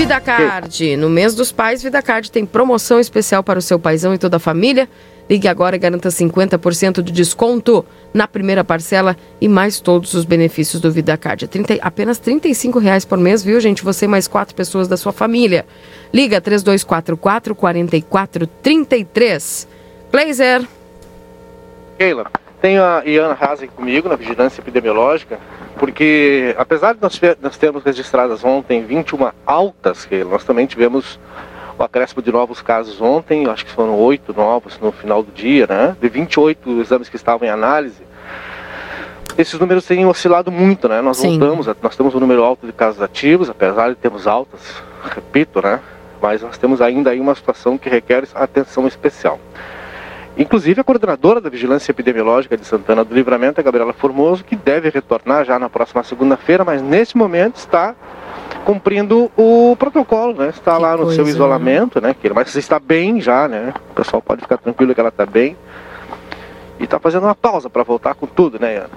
VidaCard. 0.00 0.96
No 0.96 1.10
mês 1.10 1.34
dos 1.34 1.52
pais, 1.52 1.82
VidaCard 1.82 2.30
tem 2.30 2.46
promoção 2.46 2.98
especial 2.98 3.42
para 3.42 3.58
o 3.58 3.62
seu 3.62 3.78
paizão 3.78 4.14
e 4.14 4.18
toda 4.18 4.38
a 4.38 4.40
família. 4.40 4.88
Ligue 5.28 5.46
agora 5.46 5.76
e 5.76 5.78
garanta 5.78 6.08
50% 6.08 7.02
de 7.02 7.12
desconto 7.12 7.84
na 8.12 8.26
primeira 8.26 8.64
parcela 8.64 9.16
e 9.40 9.48
mais 9.48 9.78
todos 9.78 10.12
os 10.14 10.24
benefícios 10.24 10.80
do 10.80 10.90
VidaCard. 10.90 11.44
É 11.44 11.48
30 11.48 11.74
apenas 11.82 12.18
35 12.18 12.78
reais 12.78 13.04
por 13.04 13.18
mês, 13.18 13.44
viu, 13.44 13.60
gente? 13.60 13.84
Você 13.84 14.06
e 14.06 14.08
mais 14.08 14.26
quatro 14.26 14.54
pessoas 14.54 14.88
da 14.88 14.96
sua 14.96 15.12
família. 15.12 15.66
Liga 16.12 16.40
3244 16.40 17.54
4433. 17.54 19.68
Blazer. 20.10 20.66
Keila, 21.98 22.30
tenho 22.60 22.82
a 22.82 23.02
Iana 23.04 23.36
Hazen 23.40 23.68
comigo 23.68 24.08
na 24.08 24.16
vigilância 24.16 24.60
epidemiológica, 24.60 25.38
porque 25.78 26.54
apesar 26.58 26.94
de 26.94 27.00
nós, 27.00 27.18
nós 27.40 27.56
termos 27.56 27.82
registradas 27.82 28.44
ontem 28.44 28.84
21 28.84 29.30
altas, 29.46 30.04
Keila, 30.04 30.30
nós 30.30 30.44
também 30.44 30.66
tivemos 30.66 31.18
o 31.78 31.82
acréscimo 31.82 32.20
de 32.20 32.30
novos 32.30 32.60
casos 32.60 33.00
ontem, 33.00 33.46
acho 33.48 33.64
que 33.64 33.72
foram 33.72 33.94
oito 33.98 34.34
novos 34.34 34.78
no 34.78 34.92
final 34.92 35.22
do 35.22 35.32
dia, 35.32 35.66
né? 35.66 35.96
De 36.00 36.08
28 36.08 36.80
exames 36.80 37.08
que 37.08 37.16
estavam 37.16 37.48
em 37.48 37.50
análise. 37.50 38.02
Esses 39.38 39.58
números 39.58 39.86
têm 39.86 40.04
oscilado 40.04 40.50
muito, 40.52 40.88
né? 40.88 41.00
Nós 41.00 41.16
Sim. 41.16 41.38
voltamos, 41.38 41.68
a- 41.68 41.76
nós 41.82 41.96
temos 41.96 42.14
um 42.14 42.20
número 42.20 42.44
alto 42.44 42.66
de 42.66 42.72
casos 42.72 43.00
ativos, 43.00 43.48
apesar 43.48 43.88
de 43.88 43.94
termos 43.94 44.26
altas, 44.26 44.60
repito, 45.14 45.62
né? 45.62 45.80
Mas 46.20 46.42
nós 46.42 46.58
temos 46.58 46.82
ainda 46.82 47.10
aí 47.10 47.18
uma 47.20 47.34
situação 47.34 47.78
que 47.78 47.88
requer 47.88 48.24
atenção 48.34 48.86
especial. 48.86 49.38
Inclusive 50.40 50.80
a 50.80 50.84
coordenadora 50.84 51.38
da 51.38 51.50
Vigilância 51.50 51.92
Epidemiológica 51.92 52.56
de 52.56 52.64
Santana 52.64 53.04
do 53.04 53.14
Livramento, 53.14 53.60
a 53.60 53.62
Gabriela 53.62 53.92
Formoso, 53.92 54.42
que 54.42 54.56
deve 54.56 54.88
retornar 54.88 55.44
já 55.44 55.58
na 55.58 55.68
próxima 55.68 56.02
segunda-feira, 56.02 56.64
mas 56.64 56.80
nesse 56.80 57.14
momento 57.14 57.56
está 57.56 57.94
cumprindo 58.64 59.30
o 59.36 59.76
protocolo, 59.78 60.32
né? 60.32 60.48
Está 60.48 60.78
lá 60.78 60.92
no 60.96 61.08
seu 61.08 61.16
coisa, 61.24 61.30
isolamento, 61.30 62.00
né? 62.00 62.14
Que- 62.18 62.30
Mas 62.32 62.54
está 62.54 62.78
bem 62.78 63.20
já, 63.20 63.46
né? 63.46 63.74
O 63.90 63.94
pessoal 63.94 64.22
pode 64.22 64.40
ficar 64.40 64.56
tranquilo 64.56 64.94
que 64.94 65.00
ela 65.00 65.10
está 65.10 65.26
bem. 65.26 65.54
E 66.78 66.84
está 66.84 66.98
fazendo 66.98 67.24
uma 67.24 67.34
pausa 67.34 67.68
para 67.68 67.82
voltar 67.82 68.14
com 68.14 68.26
tudo, 68.26 68.58
né, 68.58 68.76
Ana? 68.78 68.88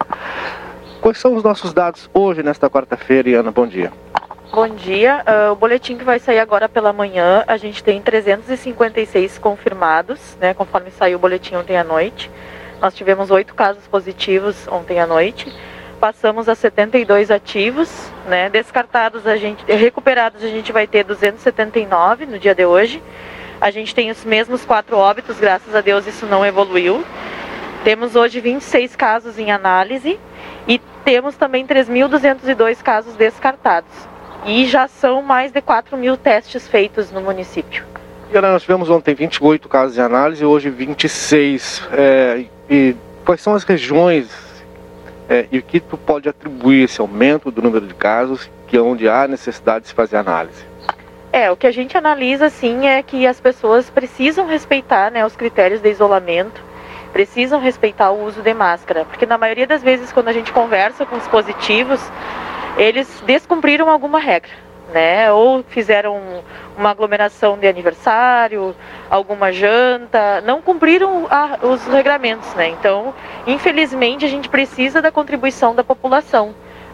Quais 1.02 1.18
são 1.18 1.36
os 1.36 1.44
nossos 1.44 1.74
dados 1.74 2.10
hoje, 2.14 2.42
nesta 2.42 2.70
quarta-feira, 2.70 3.42
Ana? 3.42 3.52
Bom 3.52 3.68
dia. 3.68 3.92
Bom 4.54 4.70
dia. 4.70 5.24
Ah, 5.26 5.52
o 5.52 5.56
boletim 5.56 5.98
que 5.98 6.04
vai 6.04 6.20
sair 6.20 6.38
agora 6.38 6.70
pela 6.70 6.94
manhã, 6.94 7.44
a 7.48 7.58
gente 7.58 7.84
tem 7.84 8.00
356 8.00 9.40
confirmados, 9.40 10.38
né, 10.40 10.54
conforme 10.54 10.92
saiu 10.92 11.18
o 11.18 11.20
boletim 11.20 11.56
ontem 11.56 11.76
à 11.76 11.84
noite. 11.84 12.30
Nós 12.80 12.94
tivemos 12.94 13.32
oito 13.32 13.56
casos 13.56 13.88
positivos 13.88 14.68
ontem 14.68 15.00
à 15.00 15.08
noite. 15.08 15.52
Passamos 16.00 16.48
a 16.48 16.54
72 16.54 17.32
ativos, 17.32 17.90
né, 18.28 18.48
descartados 18.48 19.26
a 19.26 19.38
gente, 19.38 19.66
recuperados 19.66 20.44
a 20.44 20.48
gente 20.48 20.72
vai 20.72 20.86
ter 20.86 21.04
279 21.04 22.28
no 22.28 22.38
dia 22.38 22.54
de 22.54 22.64
hoje. 22.64 23.02
A 23.60 23.72
gente 23.72 23.96
tem 23.96 24.12
os 24.12 24.24
mesmos 24.24 24.64
quatro 24.64 24.96
óbitos, 24.96 25.40
graças 25.40 25.74
a 25.74 25.82
Deus 25.82 26.06
isso 26.06 26.28
não 26.28 26.46
evoluiu. 26.46 27.04
Temos 27.84 28.16
hoje 28.16 28.40
26 28.40 28.96
casos 28.96 29.40
em 29.40 29.50
análise 29.50 30.20
e 30.68 30.80
temos 31.04 31.36
também 31.36 31.66
3.202 31.66 32.84
casos 32.84 33.16
descartados. 33.16 34.13
E 34.46 34.66
já 34.66 34.88
são 34.88 35.22
mais 35.22 35.52
de 35.52 35.62
4 35.62 35.96
mil 35.98 36.18
testes 36.18 36.68
feitos 36.68 37.12
no 37.12 37.22
município. 37.22 37.86
E 38.32 38.38
Ana, 38.38 38.52
nós 38.52 38.64
tivemos 38.64 38.90
ontem 38.90 39.14
28 39.14 39.70
casos 39.70 39.96
de 39.96 40.02
análise, 40.02 40.44
hoje 40.44 40.70
26. 40.70 41.88
É, 41.92 42.46
e 42.70 42.96
quais 43.24 43.42
são 43.42 43.56
as 43.56 43.64
regiões 43.64 44.30
é, 45.30 45.48
e 45.52 45.60
o 45.60 45.62
que 45.62 45.80
tu 45.80 45.98
pode 45.98 46.28
atribuir 46.28 46.84
esse 46.84 47.00
aumento 47.00 47.50
do 47.50 47.62
número 47.62 47.88
de 47.88 47.94
casos 47.94 48.50
que 48.68 48.76
é 48.76 48.82
onde 48.82 49.08
há 49.08 49.28
necessidade 49.28 49.84
de 49.84 49.88
se 49.90 49.94
fazer 49.94 50.18
análise? 50.18 50.66
É, 51.32 51.50
o 51.50 51.56
que 51.56 51.66
a 51.66 51.72
gente 51.72 51.98
analisa 51.98 52.50
sim 52.50 52.86
é 52.86 53.02
que 53.02 53.26
as 53.26 53.40
pessoas 53.40 53.90
precisam 53.90 54.46
respeitar 54.46 55.10
né, 55.12 55.26
os 55.26 55.36
critérios 55.36 55.82
de 55.82 55.90
isolamento, 55.90 56.62
precisam 57.12 57.60
respeitar 57.60 58.12
o 58.12 58.26
uso 58.26 58.42
de 58.42 58.54
máscara, 58.54 59.06
porque 59.06 59.26
na 59.26 59.38
maioria 59.38 59.66
das 59.66 59.82
vezes 59.82 60.12
quando 60.12 60.28
a 60.28 60.34
gente 60.34 60.52
conversa 60.52 61.06
com 61.06 61.16
os 61.16 61.28
positivos, 61.28 62.00
eles 62.78 63.24
descumpriram 63.26 63.90
alguma 63.90 64.20
regra, 64.20 64.52
né? 64.94 65.32
Ou 65.32 65.64
fizeram 65.64 66.44
uma 66.78 66.90
aglomeração 66.90 67.58
de 67.58 67.68
aniversário, 67.68 68.76
alguma 69.10 69.52
janta, 69.52 70.42
não 70.42 70.62
cumpriram 70.62 71.28
a- 71.30 71.60
os 71.62 71.86
regramentos, 71.88 72.54
né? 72.56 72.70
Então, 72.70 73.14
infelizmente, 73.46 74.26
a 74.26 74.30
gente 74.30 74.50
precisa 74.50 75.02
da 75.02 75.12
contribuição 75.12 75.76
da 75.76 75.84
população. 75.84 76.54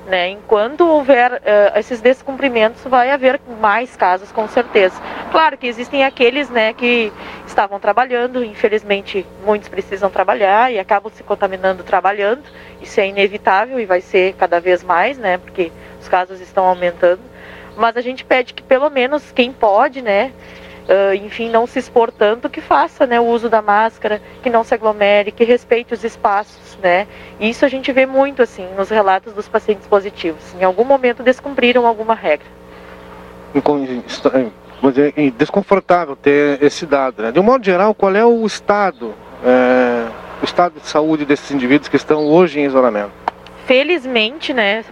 Né? 0.10 0.30
Enquanto 0.30 0.82
houver 0.88 1.40
eh, 1.46 1.74
esses 1.76 2.02
descumprimentos, 2.02 2.84
vai 2.86 3.12
haver 3.12 3.40
mais 3.62 3.96
casos, 3.96 4.32
com 4.32 4.48
certeza. 4.48 5.00
Claro 5.32 5.56
que 5.56 5.68
existem 5.68 6.04
aqueles 6.04 6.50
né, 6.50 6.74
que 6.74 7.14
estavam 7.46 7.80
trabalhando, 7.80 8.44
infelizmente 8.44 9.24
muitos 9.46 9.70
precisam 9.70 10.10
trabalhar 10.10 10.74
e 10.74 10.80
acabam 10.80 11.12
se 11.14 11.22
contaminando 11.22 11.84
trabalhando. 11.84 12.42
Isso 12.82 13.00
é 13.00 13.08
inevitável 13.08 13.80
e 13.80 13.86
vai 13.86 14.02
ser 14.02 14.34
cada 14.34 14.60
vez 14.60 14.84
mais, 14.84 15.16
né? 15.16 15.38
Porque 15.38 15.72
os 16.02 16.08
casos 16.08 16.42
estão 16.42 16.66
aumentando. 16.66 17.22
Mas 17.78 17.96
a 17.96 18.02
gente 18.02 18.26
pede 18.26 18.56
que 18.56 18.64
pelo 18.64 18.90
menos 18.90 19.32
quem 19.32 19.54
pode, 19.54 20.02
né? 20.02 20.34
Ah, 20.88 21.16
enfim, 21.16 21.50
não 21.50 21.68
se 21.68 21.80
expor 21.80 22.12
tanto, 22.12 22.50
que 22.50 22.62
faça 22.62 23.06
né, 23.06 23.20
o 23.20 23.26
uso 23.26 23.50
da 23.50 23.62
máscara, 23.62 24.22
que 24.42 24.50
não 24.50 24.64
se 24.64 24.74
aglomere, 24.74 25.32
que 25.32 25.44
respeite 25.44 25.94
os 25.94 26.04
espaços, 26.04 26.78
né? 26.82 27.08
Isso 27.40 27.66
a 27.66 27.68
gente 27.68 27.92
vê 27.92 28.06
muito, 28.06 28.42
assim, 28.42 28.68
nos 28.78 28.90
relatos 28.90 29.34
dos 29.34 29.48
pacientes 29.48 29.88
positivos. 29.88 30.42
Em 30.60 30.64
algum 30.64 30.84
momento 30.84 31.22
descumpriram 31.24 31.86
alguma 31.86 32.16
regra. 32.16 32.48
É, 34.98 35.26
é 35.26 35.30
desconfortável 35.32 36.16
ter 36.16 36.64
esse 36.64 36.86
dado. 36.86 37.22
Né? 37.22 37.32
De 37.32 37.40
um 37.40 37.44
modo 37.44 37.66
geral, 37.66 37.94
qual 37.94 38.16
é 38.16 38.26
o 38.26 38.46
estado, 38.46 39.14
é, 39.44 40.08
o 40.42 40.46
estado 40.46 40.80
de 40.80 40.88
saúde 40.88 41.26
desses 41.26 41.52
indivíduos 41.52 41.90
que 41.90 41.98
estão 41.98 42.26
hoje 42.26 42.60
em 42.60 42.66
isolamento? 42.66 43.12
Felizmente, 43.66 44.52
né, 44.52 44.84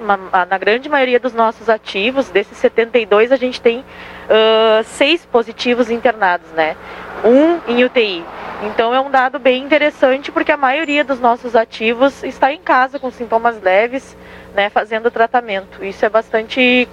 na 0.47 0.57
grande 0.59 0.87
maioria 0.87 1.19
dos 1.19 1.33
nossos 1.33 1.67
ativos, 1.67 2.29
desses 2.29 2.55
72, 2.59 3.31
a 3.31 3.35
gente 3.35 3.59
tem 3.59 3.83
ah, 4.29 4.83
seis 4.83 5.25
positivos 5.25 5.89
internados, 5.89 6.49
né? 6.51 6.75
Um 7.23 7.59
em 7.71 7.83
UTI. 7.83 8.23
Então 8.63 8.93
é 8.93 8.99
um 8.99 9.09
dado 9.09 9.37
bem 9.37 9.63
interessante 9.63 10.31
porque 10.31 10.51
a 10.51 10.57
maioria 10.57 11.03
dos 11.03 11.19
nossos 11.19 11.55
ativos 11.55 12.23
está 12.23 12.51
em 12.51 12.59
casa 12.59 12.99
com 12.99 13.11
sintomas 13.11 13.61
leves, 13.61 14.17
né, 14.55 14.69
fazendo 14.69 15.11
tratamento. 15.11 15.83
Isso 15.83 16.03
é 16.03 16.09
bastante, 16.09 16.87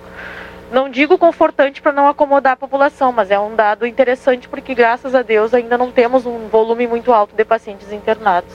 não 0.71 0.91
digo 0.91 1.17
confortante 1.17 1.81
para 1.81 1.93
não 1.93 2.07
acomodar 2.07 2.53
a 2.53 2.57
população, 2.57 3.13
mas 3.13 3.31
é 3.31 3.39
um 3.39 3.55
dado 3.55 3.87
interessante 3.87 4.47
porque 4.47 4.75
graças 4.75 5.15
a 5.15 5.23
Deus 5.23 5.55
ainda 5.55 5.79
não 5.79 5.91
temos 5.91 6.27
um 6.27 6.49
volume 6.49 6.87
muito 6.87 7.13
alto 7.13 7.35
de 7.35 7.45
pacientes 7.45 7.91
internados. 7.91 8.53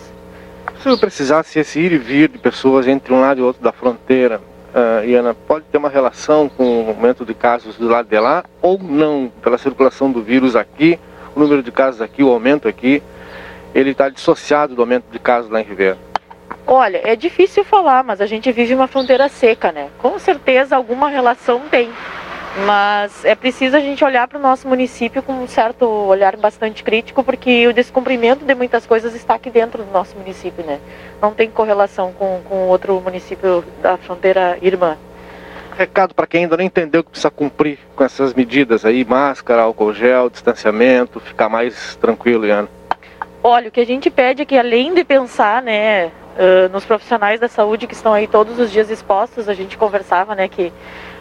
Se 0.83 0.97
precisasse 0.97 1.59
esse 1.59 1.79
ir 1.79 1.91
e 1.91 1.97
vir 1.97 2.29
de 2.29 2.37
pessoas 2.37 2.87
entre 2.87 3.11
um 3.11 3.21
lado 3.21 3.39
e 3.39 3.43
outro 3.43 3.63
da 3.63 3.71
fronteira, 3.71 4.39
ah, 4.73 5.03
Iana, 5.05 5.33
pode 5.33 5.65
ter 5.65 5.77
uma 5.77 5.89
relação 5.89 6.49
com 6.49 6.85
o 6.85 6.89
aumento 6.89 7.25
de 7.25 7.33
casos 7.33 7.77
do 7.77 7.87
lado 7.87 8.07
de 8.07 8.19
lá 8.19 8.43
ou 8.61 8.77
não, 8.77 9.31
pela 9.41 9.57
circulação 9.57 10.11
do 10.11 10.21
vírus 10.21 10.55
aqui, 10.55 10.99
o 11.35 11.39
número 11.39 11.63
de 11.63 11.71
casos 11.71 12.01
aqui, 12.01 12.23
o 12.23 12.29
aumento 12.29 12.67
aqui, 12.67 13.01
ele 13.73 13.91
está 13.91 14.09
dissociado 14.09 14.75
do 14.75 14.81
aumento 14.81 15.05
de 15.11 15.19
casos 15.19 15.49
lá 15.49 15.61
em 15.61 15.63
Ribeira? 15.63 15.97
Olha, 16.65 17.01
é 17.03 17.15
difícil 17.15 17.63
falar, 17.63 18.03
mas 18.03 18.21
a 18.21 18.25
gente 18.25 18.51
vive 18.51 18.75
uma 18.75 18.87
fronteira 18.87 19.27
seca, 19.27 19.71
né? 19.71 19.89
Com 19.97 20.19
certeza 20.19 20.75
alguma 20.75 21.09
relação 21.09 21.61
tem. 21.71 21.89
Mas 22.65 23.23
é 23.23 23.35
preciso 23.35 23.77
a 23.77 23.79
gente 23.79 24.03
olhar 24.03 24.27
para 24.27 24.37
o 24.37 24.41
nosso 24.41 24.67
município 24.67 25.21
com 25.21 25.33
um 25.33 25.47
certo 25.47 25.85
olhar 25.85 26.35
bastante 26.35 26.83
crítico, 26.83 27.23
porque 27.23 27.67
o 27.67 27.73
descumprimento 27.73 28.43
de 28.43 28.55
muitas 28.55 28.85
coisas 28.85 29.15
está 29.15 29.35
aqui 29.35 29.49
dentro 29.49 29.83
do 29.83 29.91
nosso 29.91 30.17
município, 30.17 30.63
né? 30.65 30.79
Não 31.21 31.31
tem 31.31 31.49
correlação 31.49 32.11
com, 32.11 32.41
com 32.47 32.67
outro 32.67 32.99
município 32.99 33.63
da 33.81 33.97
fronteira 33.97 34.57
irmã. 34.61 34.97
Recado 35.77 36.13
para 36.13 36.27
quem 36.27 36.43
ainda 36.43 36.57
não 36.57 36.63
entendeu 36.63 37.03
que 37.03 37.11
precisa 37.11 37.31
cumprir 37.31 37.79
com 37.95 38.03
essas 38.03 38.33
medidas 38.33 38.83
aí, 38.83 39.05
máscara, 39.05 39.61
álcool 39.61 39.93
gel, 39.93 40.29
distanciamento, 40.29 41.19
ficar 41.19 41.47
mais 41.47 41.95
tranquilo, 41.95 42.45
Iana. 42.45 42.67
Olha, 43.41 43.69
o 43.69 43.71
que 43.71 43.79
a 43.79 43.85
gente 43.85 44.09
pede 44.09 44.41
é 44.41 44.45
que 44.45 44.57
além 44.57 44.93
de 44.93 45.05
pensar, 45.05 45.61
né, 45.61 46.11
nos 46.73 46.83
profissionais 46.83 47.39
da 47.39 47.47
saúde 47.47 47.87
que 47.87 47.93
estão 47.93 48.13
aí 48.13 48.27
todos 48.27 48.59
os 48.59 48.69
dias 48.69 48.89
expostos, 48.89 49.47
a 49.47 49.53
gente 49.53 49.77
conversava, 49.77 50.35
né, 50.35 50.49
que 50.49 50.73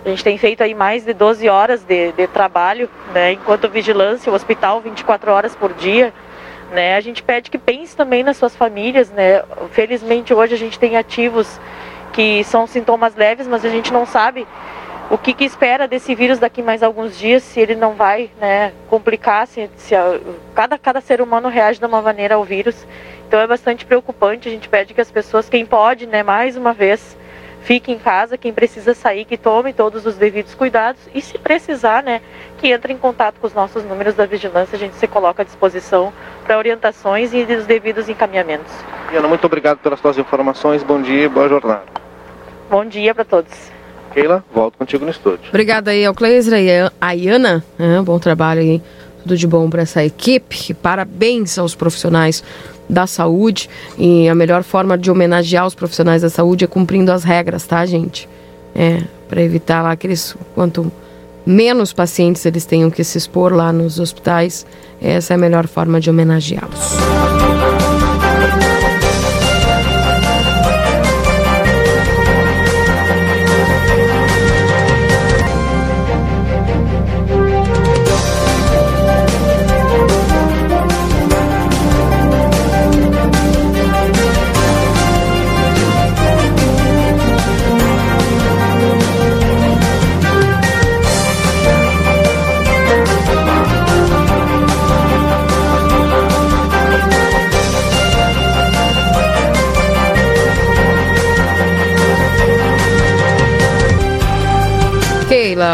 a 0.04 0.08
gente 0.08 0.22
tem 0.24 0.38
feito 0.38 0.62
aí 0.62 0.74
mais 0.74 1.04
de 1.04 1.12
12 1.12 1.48
horas 1.48 1.82
de, 1.82 2.12
de 2.12 2.26
trabalho, 2.28 2.88
né, 3.12 3.32
enquanto 3.32 3.68
vigilância, 3.68 4.30
o 4.30 4.34
hospital 4.34 4.80
24 4.80 5.30
horas 5.32 5.54
por 5.54 5.72
dia, 5.74 6.12
né, 6.72 6.96
a 6.96 7.00
gente 7.00 7.22
pede 7.22 7.50
que 7.50 7.58
pense 7.58 7.96
também 7.96 8.22
nas 8.22 8.36
suas 8.36 8.54
famílias, 8.54 9.10
né, 9.10 9.42
felizmente 9.72 10.32
hoje 10.32 10.54
a 10.54 10.58
gente 10.58 10.78
tem 10.78 10.96
ativos 10.96 11.60
que 12.12 12.42
são 12.44 12.66
sintomas 12.66 13.14
leves, 13.14 13.46
mas 13.46 13.64
a 13.64 13.68
gente 13.68 13.92
não 13.92 14.06
sabe 14.06 14.46
o 15.10 15.16
que, 15.16 15.32
que 15.32 15.44
espera 15.44 15.88
desse 15.88 16.14
vírus 16.14 16.38
daqui 16.38 16.60
mais 16.62 16.82
alguns 16.82 17.18
dias, 17.18 17.42
se 17.42 17.58
ele 17.60 17.74
não 17.74 17.94
vai 17.94 18.30
né, 18.38 18.72
complicar, 18.88 19.46
se, 19.46 19.70
se 19.76 19.94
a- 19.94 20.20
cada, 20.54 20.76
cada 20.78 21.00
ser 21.00 21.22
humano 21.22 21.48
reage 21.48 21.78
de 21.80 21.86
uma 21.86 22.02
maneira 22.02 22.34
ao 22.34 22.44
vírus. 22.44 22.86
Então 23.26 23.40
é 23.40 23.46
bastante 23.46 23.86
preocupante. 23.86 24.48
A 24.48 24.50
gente 24.50 24.68
pede 24.68 24.92
que 24.92 25.00
as 25.00 25.10
pessoas, 25.10 25.48
quem 25.48 25.64
pode, 25.64 26.06
né, 26.06 26.22
mais 26.22 26.56
uma 26.58 26.74
vez, 26.74 27.16
fique 27.68 27.92
em 27.92 27.98
casa. 27.98 28.38
Quem 28.38 28.50
precisa 28.50 28.94
sair, 28.94 29.26
que 29.26 29.36
tome 29.36 29.74
todos 29.74 30.06
os 30.06 30.16
devidos 30.16 30.54
cuidados. 30.54 31.02
E 31.14 31.20
se 31.20 31.36
precisar, 31.36 32.02
né, 32.02 32.22
que 32.56 32.68
entre 32.68 32.94
em 32.94 32.96
contato 32.96 33.34
com 33.38 33.46
os 33.46 33.52
nossos 33.52 33.84
números 33.84 34.14
da 34.14 34.24
vigilância. 34.24 34.74
A 34.74 34.78
gente 34.78 34.96
se 34.96 35.06
coloca 35.06 35.42
à 35.42 35.44
disposição 35.44 36.10
para 36.44 36.56
orientações 36.56 37.34
e 37.34 37.42
os 37.42 37.66
devidos 37.66 38.08
encaminhamentos. 38.08 38.72
Ana, 39.14 39.28
muito 39.28 39.44
obrigado 39.44 39.78
pelas 39.78 40.00
suas 40.00 40.16
informações. 40.16 40.82
Bom 40.82 41.02
dia 41.02 41.24
e 41.24 41.28
boa 41.28 41.46
jornada. 41.46 41.84
Bom 42.70 42.86
dia 42.86 43.14
para 43.14 43.26
todos. 43.26 43.52
Keila, 44.14 44.42
volto 44.50 44.78
contigo 44.78 45.04
no 45.04 45.10
estúdio. 45.10 45.50
Obrigada 45.50 45.90
aí 45.90 46.06
ao 46.06 46.14
Cleiser 46.14 46.58
e 46.58 46.90
a 46.98 47.12
Iana. 47.14 47.62
É, 47.78 48.00
bom 48.00 48.18
trabalho 48.18 48.62
aí. 48.62 48.82
Tudo 49.22 49.36
de 49.36 49.46
bom 49.46 49.68
para 49.68 49.82
essa 49.82 50.02
equipe. 50.02 50.72
Parabéns 50.72 51.58
aos 51.58 51.74
profissionais 51.74 52.42
da 52.89 53.06
saúde. 53.06 53.69
E 53.97 54.28
a 54.28 54.35
melhor 54.35 54.62
forma 54.62 54.97
de 54.97 55.10
homenagear 55.10 55.66
os 55.66 55.74
profissionais 55.74 56.23
da 56.23 56.31
saúde 56.31 56.65
é 56.65 56.69
cumprindo 56.69 57.12
as 57.12 57.24
regras, 57.24 57.65
tá, 57.66 57.85
gente? 57.85 58.28
É, 58.74 59.02
para 59.28 59.43
evitar 59.43 59.82
lá 59.82 59.93
aqueles. 59.93 60.36
Quanto 60.55 60.90
menos 61.44 61.93
pacientes 61.93 62.44
eles 62.44 62.65
tenham 62.65 62.90
que 62.90 63.02
se 63.02 63.16
expor 63.16 63.52
lá 63.52 63.73
nos 63.73 63.98
hospitais, 63.98 64.66
essa 65.01 65.35
é 65.35 65.36
a 65.36 65.39
melhor 65.39 65.66
forma 65.66 66.01
de 66.01 66.10
homenageá-los. 66.10 67.77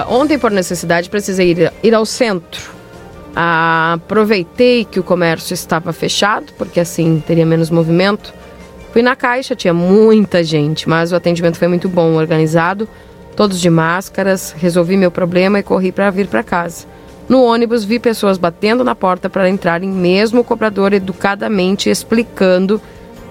Ontem 0.09 0.39
por 0.39 0.51
necessidade 0.51 1.11
precisei 1.11 1.51
ir, 1.51 1.73
ir 1.83 1.95
ao 1.95 2.07
centro. 2.07 2.73
Ah, 3.37 3.95
aproveitei 3.95 4.85
que 4.85 5.01
o 5.01 5.03
comércio 5.03 5.55
estava 5.55 5.93
fechado, 5.93 6.53
porque 6.57 6.79
assim 6.79 7.23
teria 7.27 7.45
menos 7.45 7.71
movimento. 7.71 8.33
Fui 8.93 9.03
na 9.03 9.17
caixa, 9.17 9.57
tinha 9.57 9.75
muita 9.75 10.45
gente, 10.45 10.89
mas 10.89 11.11
o 11.11 11.17
atendimento 11.17 11.59
foi 11.59 11.67
muito 11.67 11.89
bom, 11.89 12.15
organizado, 12.15 12.89
todos 13.35 13.61
de 13.61 13.69
máscaras. 13.69 14.55
Resolvi 14.57 14.97
meu 14.97 15.11
problema 15.11 15.59
e 15.59 15.63
corri 15.65 15.91
para 15.91 16.11
vir 16.11 16.29
para 16.29 16.45
casa. 16.45 16.87
No 17.29 17.43
ônibus 17.43 17.85
vi 17.85 17.99
pessoas 17.99 18.39
batendo 18.39 18.85
na 18.85 18.95
porta 18.95 19.29
para 19.29 19.49
entrarem, 19.49 19.91
mesmo 19.91 20.43
o 20.43 20.45
cobrador 20.45 20.93
educadamente 20.93 21.91
explicando 21.91 22.81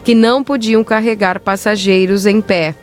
que 0.03 0.13
não 0.13 0.43
podiam 0.43 0.83
carregar 0.83 1.39
passageiros 1.39 2.25
em 2.25 2.41
pé. 2.41 2.75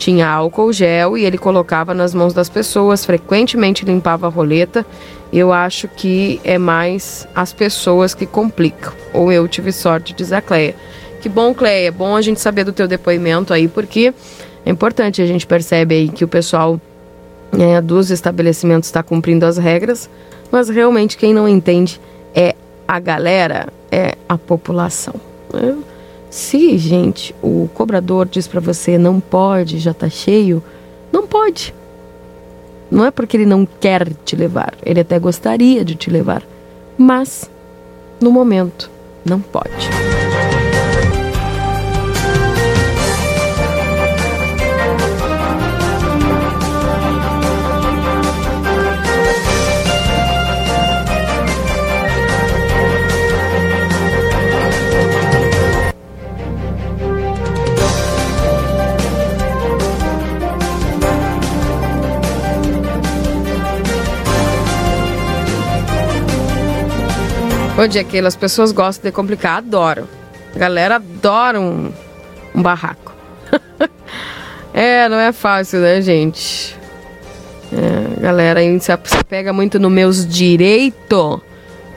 Tinha 0.00 0.26
álcool 0.26 0.72
gel 0.72 1.18
e 1.18 1.26
ele 1.26 1.36
colocava 1.36 1.92
nas 1.92 2.14
mãos 2.14 2.32
das 2.32 2.48
pessoas, 2.48 3.04
frequentemente 3.04 3.84
limpava 3.84 4.26
a 4.26 4.30
roleta. 4.30 4.84
Eu 5.30 5.52
acho 5.52 5.88
que 5.88 6.40
é 6.42 6.56
mais 6.56 7.28
as 7.34 7.52
pessoas 7.52 8.14
que 8.14 8.24
complicam. 8.24 8.94
Ou 9.12 9.30
eu 9.30 9.46
tive 9.46 9.70
sorte, 9.70 10.14
diz 10.14 10.32
a 10.32 10.40
Cleia. 10.40 10.74
Que 11.20 11.28
bom, 11.28 11.52
Cleia. 11.52 11.88
É 11.88 11.90
bom 11.90 12.16
a 12.16 12.22
gente 12.22 12.40
saber 12.40 12.64
do 12.64 12.72
teu 12.72 12.88
depoimento 12.88 13.52
aí, 13.52 13.68
porque 13.68 14.14
é 14.64 14.70
importante 14.70 15.20
a 15.20 15.26
gente 15.26 15.46
percebe 15.46 15.94
aí 15.94 16.08
que 16.08 16.24
o 16.24 16.28
pessoal 16.28 16.80
é, 17.58 17.78
dos 17.82 18.10
estabelecimentos 18.10 18.88
está 18.88 19.02
cumprindo 19.02 19.44
as 19.44 19.58
regras, 19.58 20.08
mas 20.50 20.70
realmente 20.70 21.18
quem 21.18 21.34
não 21.34 21.46
entende 21.46 22.00
é 22.34 22.56
a 22.88 22.98
galera, 22.98 23.68
é 23.92 24.14
a 24.26 24.38
população. 24.38 25.14
né? 25.52 25.76
Se, 26.30 26.78
gente, 26.78 27.34
o 27.42 27.68
cobrador 27.74 28.26
diz 28.26 28.46
para 28.46 28.60
você 28.60 28.96
não 28.96 29.18
pode, 29.18 29.78
já 29.78 29.92
tá 29.92 30.08
cheio, 30.08 30.62
não 31.12 31.26
pode. 31.26 31.74
Não 32.88 33.04
é 33.04 33.10
porque 33.10 33.36
ele 33.36 33.46
não 33.46 33.66
quer 33.66 34.08
te 34.24 34.36
levar, 34.36 34.74
ele 34.84 35.00
até 35.00 35.18
gostaria 35.18 35.84
de 35.84 35.94
te 35.94 36.08
levar, 36.08 36.42
mas 36.96 37.50
no 38.20 38.30
momento 38.30 38.90
não 39.24 39.40
pode. 39.40 39.90
Bom 67.80 67.88
dia, 67.88 68.04
Keila. 68.04 68.28
As 68.28 68.36
pessoas 68.36 68.72
gostam 68.72 69.10
de 69.10 69.14
complicar, 69.14 69.56
adoram. 69.56 70.06
A 70.54 70.58
galera 70.58 70.96
adora 70.96 71.58
um, 71.58 71.90
um 72.54 72.60
barraco. 72.60 73.14
é, 74.74 75.08
não 75.08 75.18
é 75.18 75.32
fácil, 75.32 75.80
né, 75.80 76.02
gente? 76.02 76.78
É, 77.72 78.18
a 78.18 78.20
galera 78.20 78.60
aí 78.60 78.78
se 78.78 78.92
pega 79.26 79.50
muito 79.50 79.78
nos 79.78 79.90
meus 79.90 80.26
direitos 80.28 81.40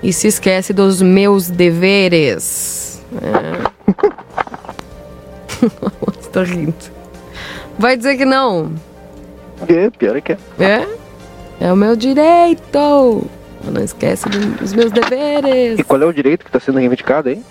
e 0.02 0.14
se 0.14 0.30
esquece 0.30 0.72
dos 0.72 1.02
meus 1.02 1.50
deveres. 1.50 3.04
É. 3.22 3.70
Tô 6.32 6.44
rindo. 6.44 6.74
Vai 7.78 7.98
dizer 7.98 8.16
que 8.16 8.24
não. 8.24 8.72
É, 9.68 9.90
pior 9.90 10.16
é 10.16 10.22
que 10.22 10.32
é. 10.32 10.38
É? 10.62 10.88
É 11.60 11.74
o 11.74 11.76
meu 11.76 11.94
direito. 11.98 13.30
Não 13.64 13.84
esquece 13.84 14.28
dos 14.30 14.74
meus 14.74 14.92
deveres. 14.92 15.80
E 15.80 15.84
qual 15.84 16.02
é 16.02 16.06
o 16.06 16.14
direito 16.14 16.44
que 16.44 16.50
está 16.50 16.60
sendo 16.60 16.80
reivindicado 16.80 17.30
aí? 17.30 17.42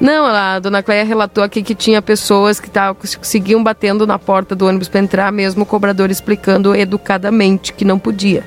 Não, 0.00 0.26
ela, 0.26 0.56
a 0.56 0.58
dona 0.58 0.82
Cleia 0.82 1.04
relatou 1.04 1.44
aqui 1.44 1.62
que 1.62 1.74
tinha 1.74 2.00
pessoas 2.00 2.58
que 2.58 2.70
tavam, 2.70 2.94
que 2.94 3.26
seguiam 3.26 3.62
batendo 3.62 4.06
na 4.06 4.18
porta 4.18 4.54
do 4.54 4.66
ônibus 4.66 4.88
para 4.88 5.00
entrar, 5.00 5.30
mesmo 5.30 5.62
o 5.62 5.66
cobrador 5.66 6.10
explicando 6.10 6.74
educadamente 6.74 7.72
que 7.72 7.84
não 7.84 7.98
podia. 7.98 8.42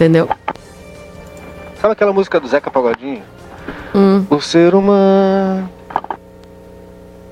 Entendeu? 0.00 0.26
Sabe 1.78 1.92
aquela 1.92 2.10
música 2.10 2.40
do 2.40 2.48
Zeca 2.48 2.70
Pagodinho? 2.70 3.22
Hum. 3.94 4.24
O 4.30 4.40
ser 4.40 4.74
humano. 4.74 5.68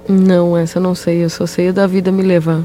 Não, 0.07 0.55
essa 0.55 0.77
eu 0.77 0.83
não 0.83 0.95
sei. 0.95 1.25
Eu 1.25 1.31
só 1.31 1.47
sei 1.47 1.71
o 1.71 1.73
da 1.73 1.87
vida 1.87 2.13
me 2.13 2.23
levar. 2.23 2.61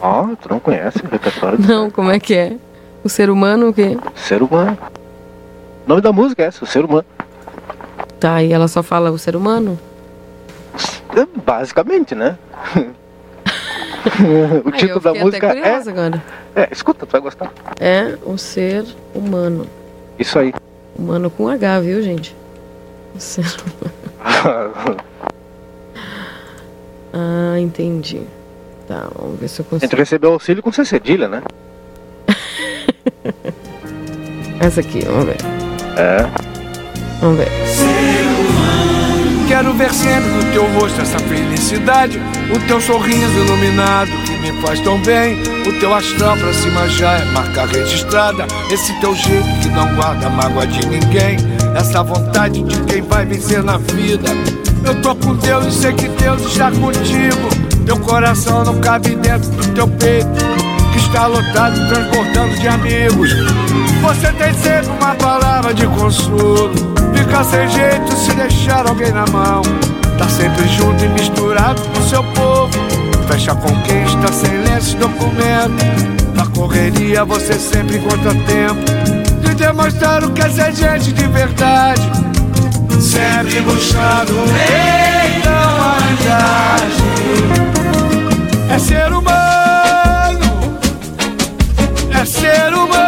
Ó, 0.00 0.28
tu 0.40 0.48
não 0.48 0.60
conhece 0.60 0.98
o 1.04 1.08
repertório 1.08 1.58
do 1.58 1.66
Não, 1.66 1.90
como 1.90 2.10
é 2.10 2.18
que 2.18 2.34
é? 2.34 2.56
O 3.02 3.08
ser 3.08 3.30
humano 3.30 3.68
o 3.68 3.72
quê? 3.72 3.96
ser 4.14 4.42
humano. 4.42 4.76
O 5.84 5.88
nome 5.88 6.00
da 6.00 6.12
música 6.12 6.42
é 6.42 6.46
essa, 6.46 6.64
o 6.64 6.66
ser 6.66 6.84
humano. 6.84 7.04
Tá, 8.18 8.42
e 8.42 8.52
ela 8.52 8.68
só 8.68 8.82
fala 8.82 9.10
o 9.10 9.18
ser 9.18 9.36
humano? 9.36 9.78
É, 11.16 11.26
Basicamente, 11.44 12.14
né? 12.14 12.36
o 14.64 14.70
título 14.72 15.00
da 15.00 15.14
música 15.14 15.46
é. 15.46 15.74
agora. 15.74 16.22
É, 16.54 16.68
escuta, 16.70 17.06
tu 17.06 17.12
vai 17.12 17.20
gostar. 17.20 17.52
É 17.78 18.16
o 18.24 18.36
ser 18.36 18.84
humano. 19.14 19.66
Isso 20.18 20.38
aí. 20.38 20.52
Humano 20.98 21.30
com 21.30 21.48
H, 21.48 21.80
viu, 21.80 22.02
gente? 22.02 22.34
O 23.14 23.20
ser 23.20 23.44
humano. 23.44 24.96
Ah, 27.18 27.58
entendi. 27.58 28.20
Tá, 28.86 29.08
vamos 29.18 29.38
ver 29.40 29.48
se 29.48 29.60
eu 29.60 29.66
A 29.66 29.70
consigo. 29.70 29.90
gente 29.90 29.98
recebeu 29.98 30.32
auxílio 30.32 30.62
com 30.62 30.70
C 30.72 30.84
cedilha, 30.84 31.28
né? 31.28 31.42
Essa 34.60 34.80
aqui, 34.80 35.00
vamos 35.04 35.26
ver. 35.26 35.36
É. 35.96 36.26
Vamos 37.20 37.38
ver. 37.38 37.48
Quero 39.48 39.72
ver 39.74 39.92
sempre 39.92 40.28
no 40.30 40.52
teu 40.52 40.64
rosto 40.72 41.00
essa 41.00 41.18
felicidade. 41.20 42.20
O 42.54 42.58
teu 42.66 42.80
sorriso 42.80 43.32
iluminado 43.38 44.10
que 44.26 44.36
me 44.38 44.60
faz 44.60 44.80
tão 44.80 45.00
bem. 45.02 45.40
O 45.66 45.72
teu 45.78 45.94
astral 45.94 46.36
pra 46.36 46.52
cima 46.52 46.88
já 46.88 47.12
é 47.12 47.24
marca 47.26 47.64
registrada. 47.64 48.44
Esse 48.70 48.92
teu 49.00 49.14
jeito 49.14 49.46
que 49.62 49.68
não 49.68 49.94
guarda 49.94 50.28
mágoa 50.28 50.66
de 50.66 50.84
ninguém. 50.86 51.36
Essa 51.76 52.02
vontade 52.02 52.62
de 52.62 52.80
quem 52.84 53.02
vai 53.02 53.24
vencer 53.24 53.62
na 53.62 53.78
vida. 53.78 54.30
Eu 54.84 55.00
tô 55.00 55.14
com 55.14 55.34
Deus 55.36 55.66
e 55.66 55.72
sei 55.72 55.92
que 55.92 56.08
Deus 56.08 56.42
está 56.46 56.70
contigo. 56.72 57.65
Teu 57.86 57.96
coração 58.00 58.64
não 58.64 58.80
cabe 58.80 59.14
dentro 59.14 59.48
do 59.48 59.72
teu 59.72 59.86
peito. 59.86 60.44
Quis 60.92 61.06
tá 61.08 61.26
lotado, 61.26 61.88
transportando 61.88 62.58
de 62.58 62.66
amigos. 62.66 63.30
Você 64.02 64.32
tem 64.32 64.52
sempre 64.54 64.90
uma 65.00 65.14
palavra 65.14 65.72
de 65.72 65.86
consolo. 65.86 66.74
Fica 67.14 67.44
sem 67.44 67.68
jeito 67.68 68.12
se 68.16 68.34
deixar 68.34 68.88
alguém 68.88 69.12
na 69.12 69.24
mão. 69.26 69.62
Tá 70.18 70.28
sempre 70.28 70.66
junto 70.66 71.04
e 71.04 71.08
misturado 71.10 71.80
com 71.80 72.02
seu 72.02 72.24
povo. 72.24 72.72
Fecha 73.28 73.52
a 73.52 73.54
conquista 73.54 74.32
sem 74.32 74.50
lenços 74.62 74.94
documento. 74.94 76.34
Na 76.34 76.44
correria 76.46 77.24
você 77.24 77.54
sempre 77.54 77.98
encontra 77.98 78.34
tempo 78.34 78.84
de 79.42 79.54
demonstrar 79.54 80.24
o 80.24 80.32
que 80.32 80.42
é 80.42 80.48
ser 80.48 80.74
gente 80.74 81.12
de 81.12 81.26
verdade. 81.28 82.02
Sempre 83.00 83.60
buscando 83.60 84.32
o 84.32 84.46
rei 84.46 85.40
da 85.42 85.68
humanidade. 85.68 87.65
É 88.76 88.78
ser 88.78 89.10
humano, 89.10 90.78
é 92.12 92.24
ser 92.26 92.74
humano, 92.74 93.05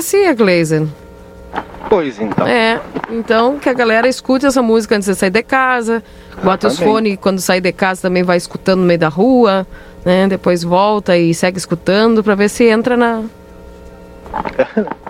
conhecia, 0.00 0.34
Glazer. 0.34 0.86
Pois 1.88 2.20
então. 2.20 2.46
É, 2.46 2.80
então 3.10 3.58
que 3.58 3.68
a 3.68 3.72
galera 3.72 4.08
escute 4.08 4.46
essa 4.46 4.62
música 4.62 4.96
antes 4.96 5.08
de 5.08 5.14
sair 5.14 5.30
de 5.30 5.42
casa, 5.42 6.02
bota 6.42 6.68
os 6.68 6.78
fones 6.78 7.18
quando 7.20 7.40
sair 7.40 7.60
de 7.60 7.72
casa 7.72 8.02
também 8.02 8.22
vai 8.22 8.36
escutando 8.36 8.80
no 8.80 8.86
meio 8.86 8.98
da 8.98 9.08
rua, 9.08 9.66
né? 10.04 10.26
Depois 10.28 10.62
volta 10.62 11.16
e 11.16 11.34
segue 11.34 11.58
escutando 11.58 12.22
pra 12.22 12.34
ver 12.34 12.48
se 12.48 12.64
entra 12.64 12.96
na 12.96 13.24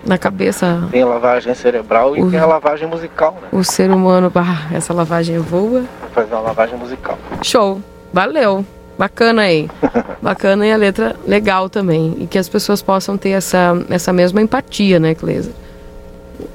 na 0.04 0.16
cabeça 0.16 0.82
Tem 0.90 1.02
a 1.02 1.06
lavagem 1.06 1.54
cerebral 1.54 2.16
e 2.16 2.22
Ui. 2.22 2.30
tem 2.30 2.40
a 2.40 2.46
lavagem 2.46 2.88
musical, 2.88 3.38
né? 3.42 3.48
o 3.52 3.62
ser 3.62 3.90
humano. 3.90 4.30
Bah, 4.30 4.66
essa 4.72 4.94
lavagem 4.94 5.36
é 5.36 5.40
boa. 5.40 5.84
Fazer 6.14 6.32
uma 6.34 6.40
lavagem 6.40 6.78
musical. 6.78 7.18
Show, 7.42 7.82
valeu, 8.12 8.64
bacana 9.00 9.42
aí, 9.42 9.66
bacana 10.20 10.66
e 10.66 10.72
a 10.72 10.76
letra 10.76 11.16
legal 11.26 11.70
também 11.70 12.14
e 12.20 12.26
que 12.26 12.38
as 12.38 12.48
pessoas 12.50 12.82
possam 12.82 13.16
ter 13.16 13.30
essa 13.30 13.82
essa 13.88 14.12
mesma 14.12 14.42
empatia, 14.42 15.00
né, 15.00 15.14
Cleza? 15.14 15.50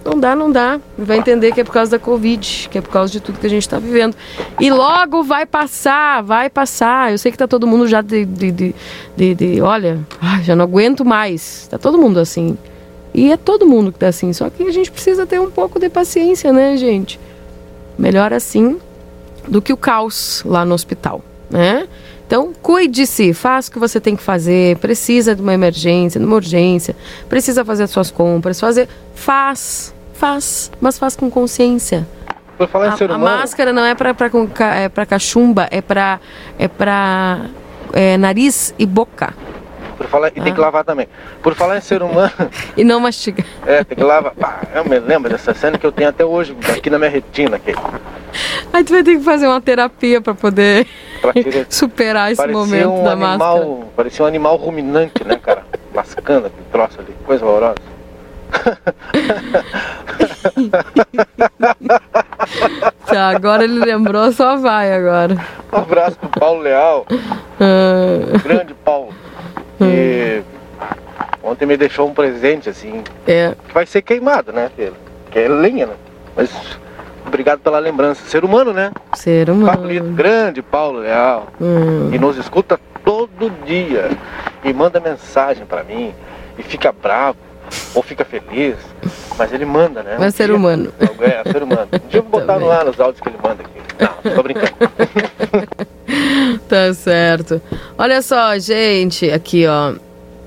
Não 0.04 0.20
dá, 0.20 0.36
não 0.36 0.52
dá. 0.52 0.80
Vai 0.98 1.18
entender 1.18 1.52
que 1.52 1.62
é 1.62 1.64
por 1.64 1.72
causa 1.72 1.92
da 1.92 2.00
Covid, 2.00 2.70
que 2.72 2.78
é 2.78 2.82
por 2.82 2.90
causa 2.92 3.12
de 3.12 3.20
tudo 3.20 3.40
que 3.40 3.46
a 3.46 3.50
gente 3.50 3.62
está 3.64 3.78
vivendo. 3.78 4.16
E 4.60 4.72
logo 4.72 5.24
vai 5.24 5.46
passar, 5.46 6.24
vai 6.24 6.50
passar. 6.50 7.12
Eu 7.12 7.18
sei 7.20 7.32
que 7.32 7.38
tá 7.38 7.48
todo 7.48 7.68
mundo 7.68 7.88
já 7.88 8.02
de. 8.02 8.26
de, 8.26 8.52
de, 8.52 8.76
de- 9.16 9.36
de- 9.36 9.62
olha, 9.62 10.00
ai, 10.22 10.44
já 10.44 10.56
não 10.56 10.64
aguento 10.64 11.04
mais. 11.06 11.68
Tá 11.70 11.78
todo 11.78 11.98
mundo 12.00 12.20
assim. 12.20 12.58
E 13.14 13.32
é 13.32 13.38
todo 13.38 13.66
mundo 13.68 13.92
que 13.92 14.00
tá 14.00 14.08
assim. 14.08 14.34
Só 14.34 14.50
que 14.50 14.64
a 14.64 14.72
gente 14.72 14.92
precisa 14.92 15.26
ter 15.26 15.40
um 15.40 15.52
pouco 15.52 15.80
de 15.80 15.88
paciência, 15.90 16.52
né, 16.52 16.76
gente? 16.78 17.20
Melhor 17.98 18.34
assim 18.34 18.78
do 19.48 19.62
que 19.62 19.72
o 19.72 19.78
caos 19.78 20.42
lá 20.46 20.66
no 20.66 20.74
hospital, 20.74 21.22
né? 21.50 21.88
Então, 22.28 22.52
cuide-se, 22.62 23.34
faça 23.34 23.70
o 23.70 23.74
que 23.74 23.78
você 23.80 24.00
tem 24.00 24.16
que 24.16 24.24
fazer. 24.24 24.78
Precisa 24.78 25.36
de 25.36 25.42
uma 25.42 25.54
emergência, 25.54 26.20
de 26.20 26.26
uma 26.26 26.36
urgência, 26.36 26.96
precisa 27.30 27.64
fazer 27.64 27.84
as 27.84 27.92
suas 27.92 28.10
compras, 28.10 28.60
fazer. 28.60 28.88
Faz, 29.14 29.94
faz, 30.14 30.72
mas 30.82 30.98
faz 30.98 31.16
com 31.16 31.30
consciência. 31.30 32.08
Por 32.58 32.68
falar 32.70 32.94
A, 32.94 32.98
ser 32.98 33.12
a 33.12 33.16
humano. 33.16 33.38
máscara 33.38 33.72
não 33.74 33.84
é 33.84 33.94
ca- 34.48 34.76
é 34.76 34.90
pra 34.90 35.06
cachumba, 35.06 35.68
é 35.70 35.82
pra, 35.82 36.20
é 36.58 36.68
pra 36.68 37.42
é, 37.94 38.18
nariz 38.18 38.74
e 38.80 38.86
boca. 38.86 39.34
Por 39.98 40.08
falar, 40.08 40.28
e 40.30 40.42
tem 40.42 40.52
Ah. 40.52 40.56
que 40.56 40.60
lavar 40.62 40.84
também. 40.84 41.08
Por 41.42 41.56
falar 41.56 41.78
em 41.78 41.82
ser 41.82 42.02
humano, 42.04 42.32
E 42.76 42.84
não 42.84 43.00
mastigar. 43.00 43.46
é, 43.66 43.84
tem 43.84 43.98
que 43.98 44.04
lavar. 44.04 44.34
Pá, 44.34 44.60
eu 44.74 44.84
me 44.86 45.00
lembro 45.00 45.30
dessa 45.32 45.54
cena 45.54 45.78
que 45.78 45.86
eu 45.86 45.92
tenho 45.92 46.10
até 46.10 46.26
hoje 46.26 46.56
aqui 46.76 46.90
na 46.90 46.98
minha 46.98 47.10
retina. 47.10 47.58
Que 47.60 47.74
Aí 48.74 48.84
tu 48.84 48.92
vai 48.94 49.04
ter 49.04 49.18
que 49.18 49.24
fazer 49.24 49.48
uma 49.48 49.62
terapia 49.62 50.20
pra 50.20 50.34
poder 50.36 50.86
superar 51.70 52.32
esse 52.32 52.42
parecia 52.42 52.60
momento 52.60 52.90
um 52.92 53.04
da 53.04 53.12
animal, 53.14 53.38
máscara. 53.38 53.88
Parecia 53.96 54.26
um 54.26 54.28
animal 54.28 54.56
ruminante, 54.58 55.24
né, 55.26 55.36
cara? 55.42 55.64
Mascando 55.94 56.48
aquele 56.48 56.66
troço 56.72 57.00
ali. 57.00 57.16
Coisa 57.26 57.46
horrorosa. 57.46 57.76
Tá, 63.08 63.30
agora 63.30 63.64
ele 63.64 63.80
lembrou, 63.80 64.32
só 64.32 64.58
vai 64.58 64.94
agora. 64.94 65.36
Um 65.72 65.78
abraço 65.78 66.18
pro 66.18 66.30
Paulo 66.30 66.62
Leal. 66.62 67.06
Ah, 67.60 68.38
Grande 68.44 68.74
Paulo. 68.74 69.14
E 69.82 70.42
ontem 71.44 71.66
me 71.66 71.78
deixou 71.78 72.08
um 72.08 72.14
presente, 72.14 72.70
assim, 72.70 73.04
é. 73.28 73.54
que 73.68 73.74
vai 73.74 73.86
ser 73.86 74.02
queimado, 74.02 74.52
né, 74.52 74.70
filho? 74.76 74.94
Que 75.32 75.40
é 75.40 75.48
lenha, 75.48 75.88
né? 75.88 75.94
Mas 76.36 76.50
obrigado 77.26 77.60
pela 77.60 77.80
lembrança. 77.80 78.22
Ser 78.28 78.44
humano, 78.46 78.72
né? 78.74 78.92
Ser 79.14 79.50
humano. 79.50 79.72
Pablito, 79.78 80.06
grande 80.08 80.62
Paulo 80.62 81.00
Leal. 81.00 81.48
Hum. 81.60 82.10
E 82.14 82.18
nos 82.20 82.38
escuta 82.38 82.80
todo 83.04 83.50
dia. 83.66 84.10
E 84.64 84.74
manda 84.74 85.00
mensagem 85.00 85.66
pra 85.66 85.84
mim. 85.84 86.14
E 86.58 86.64
fica 86.64 86.92
bravo. 86.92 87.38
Ou 87.94 88.02
fica 88.04 88.24
feliz. 88.24 88.76
Mas 89.38 89.52
ele 89.52 89.66
manda, 89.66 90.04
né? 90.04 90.16
Mas 90.20 90.34
Um 90.34 90.38
ser 90.38 90.46
dia- 90.48 90.56
humano. 90.56 90.94
É, 91.20 91.52
ser 91.52 91.64
humano. 91.64 91.88
Um 91.94 92.08
dia 92.08 92.20
eu 92.20 92.24
vou 92.24 92.40
botar 92.40 92.60
no 92.60 92.72
ar 92.72 92.88
os 92.88 93.00
áudios 93.00 93.22
que 93.22 93.30
ele 93.30 93.38
manda 93.44 93.64
aqui. 93.64 93.82
Não, 94.00 94.34
tô 94.36 94.44
brincando. 94.44 94.76
Tá 96.68 96.94
certo. 96.94 97.62
Olha 97.98 98.22
só, 98.22 98.58
gente, 98.58 99.30
aqui 99.30 99.66
ó. 99.68 99.94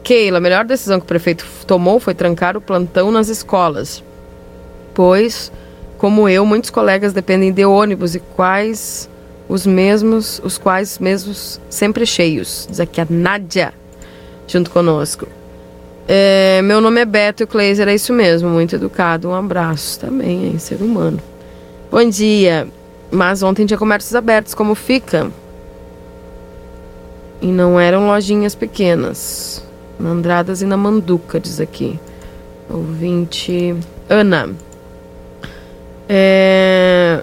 Keila, 0.03 0.39
a 0.39 0.41
melhor 0.41 0.65
decisão 0.65 0.99
que 0.99 1.05
o 1.05 1.09
prefeito 1.09 1.47
tomou 1.67 2.01
foi 2.01 2.15
trancar 2.15 2.57
o 2.57 2.61
plantão 2.61 3.11
nas 3.11 3.29
escolas. 3.29 4.03
Pois, 4.95 5.53
como 5.99 6.29
eu, 6.29 6.47
muitos 6.47 6.71
colegas 6.71 7.13
dependem 7.13 7.53
de 7.53 7.65
ônibus 7.65 8.15
e 8.15 8.21
quais 8.21 9.09
os 9.49 9.67
mesmos, 9.67 10.41
os 10.43 10.57
quais 10.57 10.99
mesmos 10.99 11.61
sempre 11.69 12.07
cheios. 12.07 12.67
Diz 12.69 12.81
aqui 12.81 13.01
a 13.01 13.07
Nádia, 13.09 13.73
junto 14.47 14.71
conosco. 14.71 15.27
É, 16.07 16.63
meu 16.63 16.81
nome 16.81 17.03
é 17.03 17.05
Beto 17.05 17.43
e 17.43 17.45
o 17.45 17.47
Kleiser 17.47 17.87
é 17.87 17.95
isso 17.95 18.13
mesmo, 18.15 18.49
muito 18.49 18.77
educado. 18.77 19.29
Um 19.29 19.35
abraço 19.35 20.01
também, 20.01 20.47
hein, 20.47 20.59
ser 20.59 20.81
humano. 20.81 21.21
Bom 21.91 22.09
dia. 22.09 22.67
Mas 23.11 23.43
ontem 23.43 23.67
tinha 23.67 23.79
comércios 23.79 24.15
abertos, 24.15 24.55
como 24.55 24.75
fica? 24.75 25.31
E 27.41 27.47
não 27.47 27.79
eram 27.79 28.07
lojinhas 28.07 28.55
pequenas. 28.55 29.65
Na 29.99 30.11
Andradas 30.11 30.63
e 30.63 30.67
na 30.67 30.77
Manduca, 30.77 31.39
diz 31.39 31.61
aqui. 31.61 31.99
Ouvinte. 32.69 33.75
Ana. 34.09 34.51
É... 36.09 37.23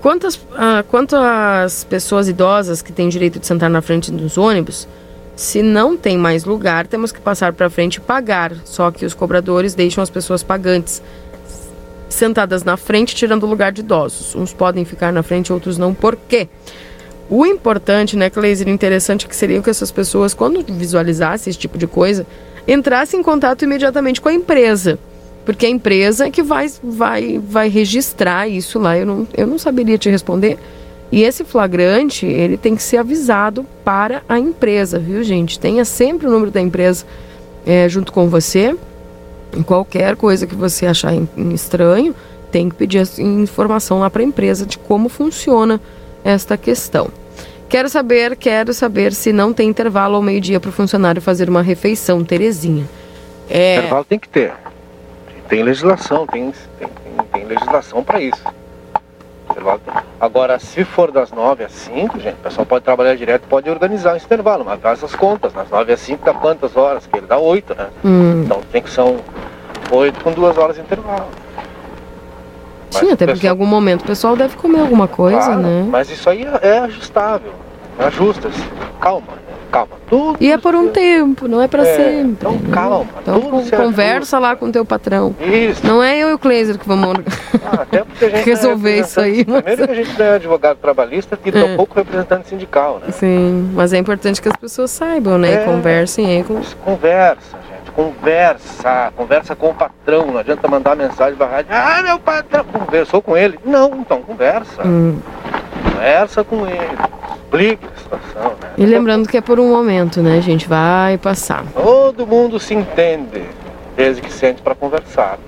Quantas, 0.00 0.40
ah, 0.54 0.84
quanto 0.88 1.16
às 1.16 1.82
pessoas 1.84 2.28
idosas 2.28 2.80
que 2.80 2.92
têm 2.92 3.08
direito 3.08 3.40
de 3.40 3.46
sentar 3.46 3.68
na 3.68 3.82
frente 3.82 4.10
dos 4.12 4.38
ônibus, 4.38 4.86
se 5.34 5.62
não 5.62 5.96
tem 5.96 6.16
mais 6.16 6.44
lugar, 6.44 6.86
temos 6.86 7.12
que 7.12 7.20
passar 7.20 7.52
para 7.52 7.68
frente 7.68 7.96
e 7.96 8.00
pagar. 8.00 8.54
Só 8.64 8.90
que 8.90 9.04
os 9.04 9.14
cobradores 9.14 9.74
deixam 9.74 10.02
as 10.02 10.10
pessoas 10.10 10.42
pagantes 10.42 11.02
sentadas 12.08 12.64
na 12.64 12.76
frente, 12.76 13.14
tirando 13.14 13.42
o 13.42 13.46
lugar 13.46 13.72
de 13.72 13.80
idosos. 13.80 14.34
Uns 14.34 14.52
podem 14.52 14.84
ficar 14.84 15.12
na 15.12 15.22
frente, 15.22 15.52
outros 15.52 15.76
não. 15.76 15.92
Por 15.92 16.16
quê? 16.16 16.48
O 17.28 17.44
importante, 17.44 18.16
né, 18.16 18.30
Cleiser, 18.30 18.68
interessante 18.68 19.26
que 19.26 19.34
seria 19.34 19.60
que 19.60 19.70
essas 19.70 19.90
pessoas, 19.90 20.32
quando 20.32 20.62
visualizassem 20.62 21.50
esse 21.50 21.58
tipo 21.58 21.76
de 21.76 21.86
coisa, 21.86 22.26
entrassem 22.68 23.20
em 23.20 23.22
contato 23.22 23.62
imediatamente 23.62 24.20
com 24.20 24.28
a 24.28 24.34
empresa. 24.34 24.98
Porque 25.44 25.66
a 25.66 25.68
empresa 25.70 26.26
é 26.26 26.30
que 26.30 26.42
vai, 26.42 26.70
vai, 26.82 27.38
vai 27.38 27.68
registrar 27.68 28.48
isso 28.48 28.78
lá. 28.78 28.96
Eu 28.96 29.06
não, 29.06 29.28
eu 29.36 29.46
não 29.46 29.58
saberia 29.58 29.98
te 29.98 30.10
responder. 30.10 30.58
E 31.10 31.22
esse 31.22 31.44
flagrante, 31.44 32.26
ele 32.26 32.56
tem 32.56 32.74
que 32.74 32.82
ser 32.82 32.96
avisado 32.96 33.64
para 33.84 34.22
a 34.28 34.38
empresa, 34.38 34.98
viu, 34.98 35.22
gente? 35.22 35.58
Tenha 35.58 35.84
sempre 35.84 36.26
o 36.26 36.30
número 36.30 36.50
da 36.50 36.60
empresa 36.60 37.04
eh, 37.64 37.88
junto 37.88 38.12
com 38.12 38.28
você. 38.28 38.76
Qualquer 39.64 40.16
coisa 40.16 40.46
que 40.46 40.54
você 40.54 40.86
achar 40.86 41.12
estranho, 41.52 42.14
tem 42.50 42.68
que 42.68 42.74
pedir 42.74 43.06
informação 43.18 44.00
lá 44.00 44.10
para 44.10 44.22
a 44.22 44.24
empresa 44.24 44.66
de 44.66 44.78
como 44.78 45.08
funciona 45.08 45.80
esta 46.26 46.56
questão. 46.56 47.08
Quero 47.68 47.88
saber, 47.88 48.36
quero 48.36 48.72
saber 48.74 49.12
se 49.12 49.32
não 49.32 49.52
tem 49.52 49.68
intervalo 49.68 50.16
ao 50.16 50.22
meio-dia 50.22 50.58
para 50.60 50.68
o 50.68 50.72
funcionário 50.72 51.20
fazer 51.22 51.48
uma 51.48 51.62
refeição, 51.62 52.24
Terezinha. 52.24 52.84
É, 53.48 53.78
Intervalo 53.78 54.04
tem 54.04 54.18
que 54.18 54.28
ter. 54.28 54.52
Tem 55.48 55.62
legislação, 55.62 56.26
tem, 56.26 56.52
tem, 56.78 56.88
tem- 56.88 57.26
tem 57.32 57.44
legislação 57.44 58.02
pra 58.02 58.20
isso. 58.20 58.42
Intervalo 59.50 59.80
tem. 59.84 59.94
Agora, 60.20 60.58
se 60.58 60.84
for 60.84 61.12
das 61.12 61.30
9 61.30 61.62
às 61.64 61.72
5, 61.72 62.18
gente, 62.18 62.34
o 62.34 62.38
pessoal 62.42 62.66
pode 62.66 62.84
trabalhar 62.84 63.14
direto, 63.16 63.46
pode 63.48 63.70
organizar 63.70 64.16
esse 64.16 64.26
intervalo, 64.26 64.64
mas 64.64 64.80
faz 64.80 65.02
as 65.04 65.14
contas. 65.14 65.52
Nas 65.54 65.68
9 65.70 65.92
às 65.92 66.00
5 66.00 66.24
dá 66.24 66.34
quantas 66.34 66.76
horas? 66.76 67.06
Que 67.06 67.18
ele 67.18 67.26
dá 67.26 67.38
8, 67.38 67.74
né? 67.76 67.86
Hum. 68.04 68.42
Então 68.44 68.60
tem 68.72 68.82
que 68.82 68.90
são 68.90 69.18
8 69.90 70.22
com 70.22 70.32
2 70.32 70.56
horas 70.58 70.74
de 70.76 70.82
intervalo. 70.82 71.28
Sim, 73.00 73.12
até 73.12 73.26
porque 73.26 73.46
em 73.46 73.50
algum 73.50 73.66
momento 73.66 74.02
o 74.02 74.06
pessoal 74.06 74.36
deve 74.36 74.56
comer 74.56 74.80
alguma 74.80 75.06
coisa, 75.08 75.38
Claro, 75.38 75.60
né? 75.60 75.86
Mas 75.88 76.10
isso 76.10 76.28
aí 76.28 76.44
é 76.62 76.68
é 76.68 76.78
ajustável. 76.80 77.52
Ajusta-se. 77.98 78.62
Calma, 79.00 79.26
calma. 79.72 79.96
Tudo 80.08 80.36
E 80.38 80.52
é 80.52 80.58
por 80.58 80.74
um 80.74 80.88
tempo, 80.88 81.48
não 81.48 81.62
é 81.62 81.66
pra 81.68 81.82
É, 81.86 81.96
sempre. 81.96 82.20
então 82.32 82.52
né? 82.52 82.58
calma, 82.72 83.06
Então 83.22 83.64
se 83.64 83.70
conversa 83.74 84.38
lá 84.38 84.54
com 84.54 84.66
o 84.66 84.72
teu 84.72 84.84
patrão. 84.84 85.34
Isso. 85.40 85.86
Não 85.86 86.02
é 86.02 86.18
eu 86.18 86.28
e 86.28 86.32
o 86.34 86.38
Kleiser 86.38 86.78
que 86.78 86.86
vamos 86.86 87.16
Até 87.64 88.04
porque 88.04 88.24
a 88.26 88.28
gente 88.30 88.44
resolver 88.44 88.96
é 88.96 89.00
isso 89.00 89.18
aí. 89.20 89.44
mas- 89.48 89.62
Primeiro 89.62 89.86
que 89.86 89.92
a 89.92 90.04
gente 90.04 90.18
não 90.18 90.26
é 90.26 90.34
advogado 90.34 90.76
trabalhista 90.76 91.38
e 91.44 91.48
É. 91.48 91.52
tampouco 91.52 91.94
representante 91.96 92.48
sindical, 92.48 93.00
né? 93.04 93.10
Sim, 93.12 93.70
mas 93.74 93.92
é 93.94 93.98
importante 93.98 94.42
que 94.42 94.48
as 94.48 94.56
pessoas 94.56 94.90
saibam, 94.90 95.38
né? 95.38 95.50
E 95.50 95.54
É. 95.54 95.64
conversem 95.64 96.26
aí 96.26 96.44
com. 96.44 96.60
Conversa. 96.84 97.56
Conversa. 97.96 99.10
Conversa 99.16 99.56
com 99.56 99.70
o 99.70 99.74
patrão. 99.74 100.26
Não 100.26 100.38
adianta 100.38 100.68
mandar 100.68 100.94
mensagem 100.94 101.34
pra 101.34 101.46
rádio. 101.46 101.72
Ah, 101.72 102.02
meu 102.02 102.18
patrão. 102.18 102.62
Conversou 102.64 103.22
com 103.22 103.34
ele? 103.34 103.58
Não, 103.64 103.88
então 104.00 104.20
conversa. 104.20 104.86
Hum. 104.86 105.18
Conversa 105.82 106.44
com 106.44 106.66
ele. 106.66 106.98
Explique 107.36 107.86
a 107.86 107.98
situação, 107.98 108.50
né? 108.60 108.70
E 108.76 108.84
lembrando 108.84 109.26
que 109.26 109.38
é 109.38 109.40
por 109.40 109.58
um 109.58 109.70
momento, 109.70 110.20
né, 110.20 110.42
gente? 110.42 110.68
Vai 110.68 111.16
passar. 111.16 111.64
Todo 111.72 112.26
mundo 112.26 112.60
se 112.60 112.74
entende, 112.74 113.44
desde 113.96 114.20
que 114.20 114.30
sente 114.30 114.60
para 114.60 114.74
conversar, 114.74 115.38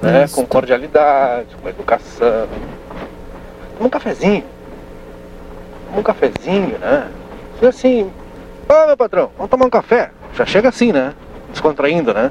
né? 0.00 0.24
Isso. 0.24 0.34
Com 0.34 0.46
cordialidade, 0.46 1.48
com 1.60 1.68
educação. 1.68 2.48
Toma 3.76 3.86
um 3.86 3.90
cafezinho. 3.90 4.44
Toma 5.88 6.00
um 6.00 6.02
cafezinho, 6.02 6.78
né? 6.78 7.08
E 7.60 7.66
assim, 7.66 8.10
ô 8.66 8.86
meu 8.86 8.96
patrão, 8.96 9.30
vamos 9.36 9.50
tomar 9.50 9.66
um 9.66 9.70
café. 9.70 10.10
Já 10.32 10.46
chega 10.46 10.70
assim, 10.70 10.90
né? 10.90 11.12
Descontraindo, 11.50 12.12
né? 12.14 12.30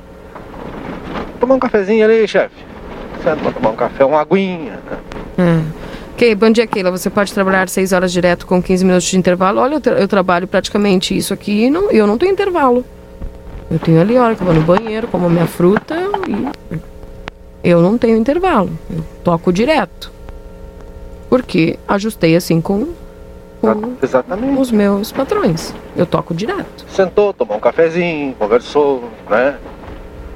Tomar 1.40 1.56
um 1.56 1.60
cafezinho 1.60 2.04
ali, 2.06 2.28
chefe. 2.28 2.56
Senta 3.24 3.38
pra 3.38 3.52
tomar 3.52 3.70
um 3.70 3.76
café, 3.76 4.06
uma 4.06 4.22
aguinha. 4.22 4.80
Né? 5.38 5.64
É. 6.20 6.36
Bom 6.36 6.50
dia, 6.50 6.66
Keila. 6.66 6.90
Você 6.92 7.10
pode 7.10 7.32
trabalhar 7.34 7.70
6 7.70 7.94
horas 7.94 8.12
direto 8.12 8.46
com 8.48 8.62
15 8.62 8.84
minutos 8.86 9.08
de 9.08 9.18
intervalo. 9.18 9.62
Olha, 9.62 9.76
eu, 9.76 9.82
tra- 9.82 9.94
eu 10.00 10.08
trabalho 10.08 10.48
praticamente 10.48 11.16
isso 11.16 11.34
aqui 11.34 11.66
e 11.66 11.70
não, 11.70 11.92
eu 11.92 12.08
não 12.08 12.18
tenho 12.18 12.32
intervalo. 12.32 12.84
Eu 13.70 13.78
tenho 13.78 14.00
ali 14.02 14.18
a 14.18 14.24
hora 14.24 14.36
que 14.36 14.42
eu 14.42 14.46
vou 14.46 14.56
no 14.56 14.62
banheiro, 14.62 15.08
como 15.08 15.30
minha 15.30 15.46
fruta 15.46 15.96
e 17.64 17.70
eu 17.70 17.82
não 17.82 17.98
tenho 17.98 18.18
intervalo. 18.18 18.72
Eu 18.90 19.04
toco 19.24 19.52
direto. 19.54 20.12
Porque 21.30 21.78
ajustei 21.88 22.36
assim 22.36 22.62
com, 22.62 22.88
com 23.62 23.94
Exatamente. 24.02 24.60
os 24.60 24.72
meus 24.72 25.12
patrões. 25.12 25.74
Eu 25.96 26.06
toco 26.06 26.34
direto. 26.34 26.86
Sentou, 26.90 27.34
tomou 27.34 27.58
um 27.58 27.60
cafezinho, 27.60 28.34
conversou, 28.38 29.04
né? 29.30 29.58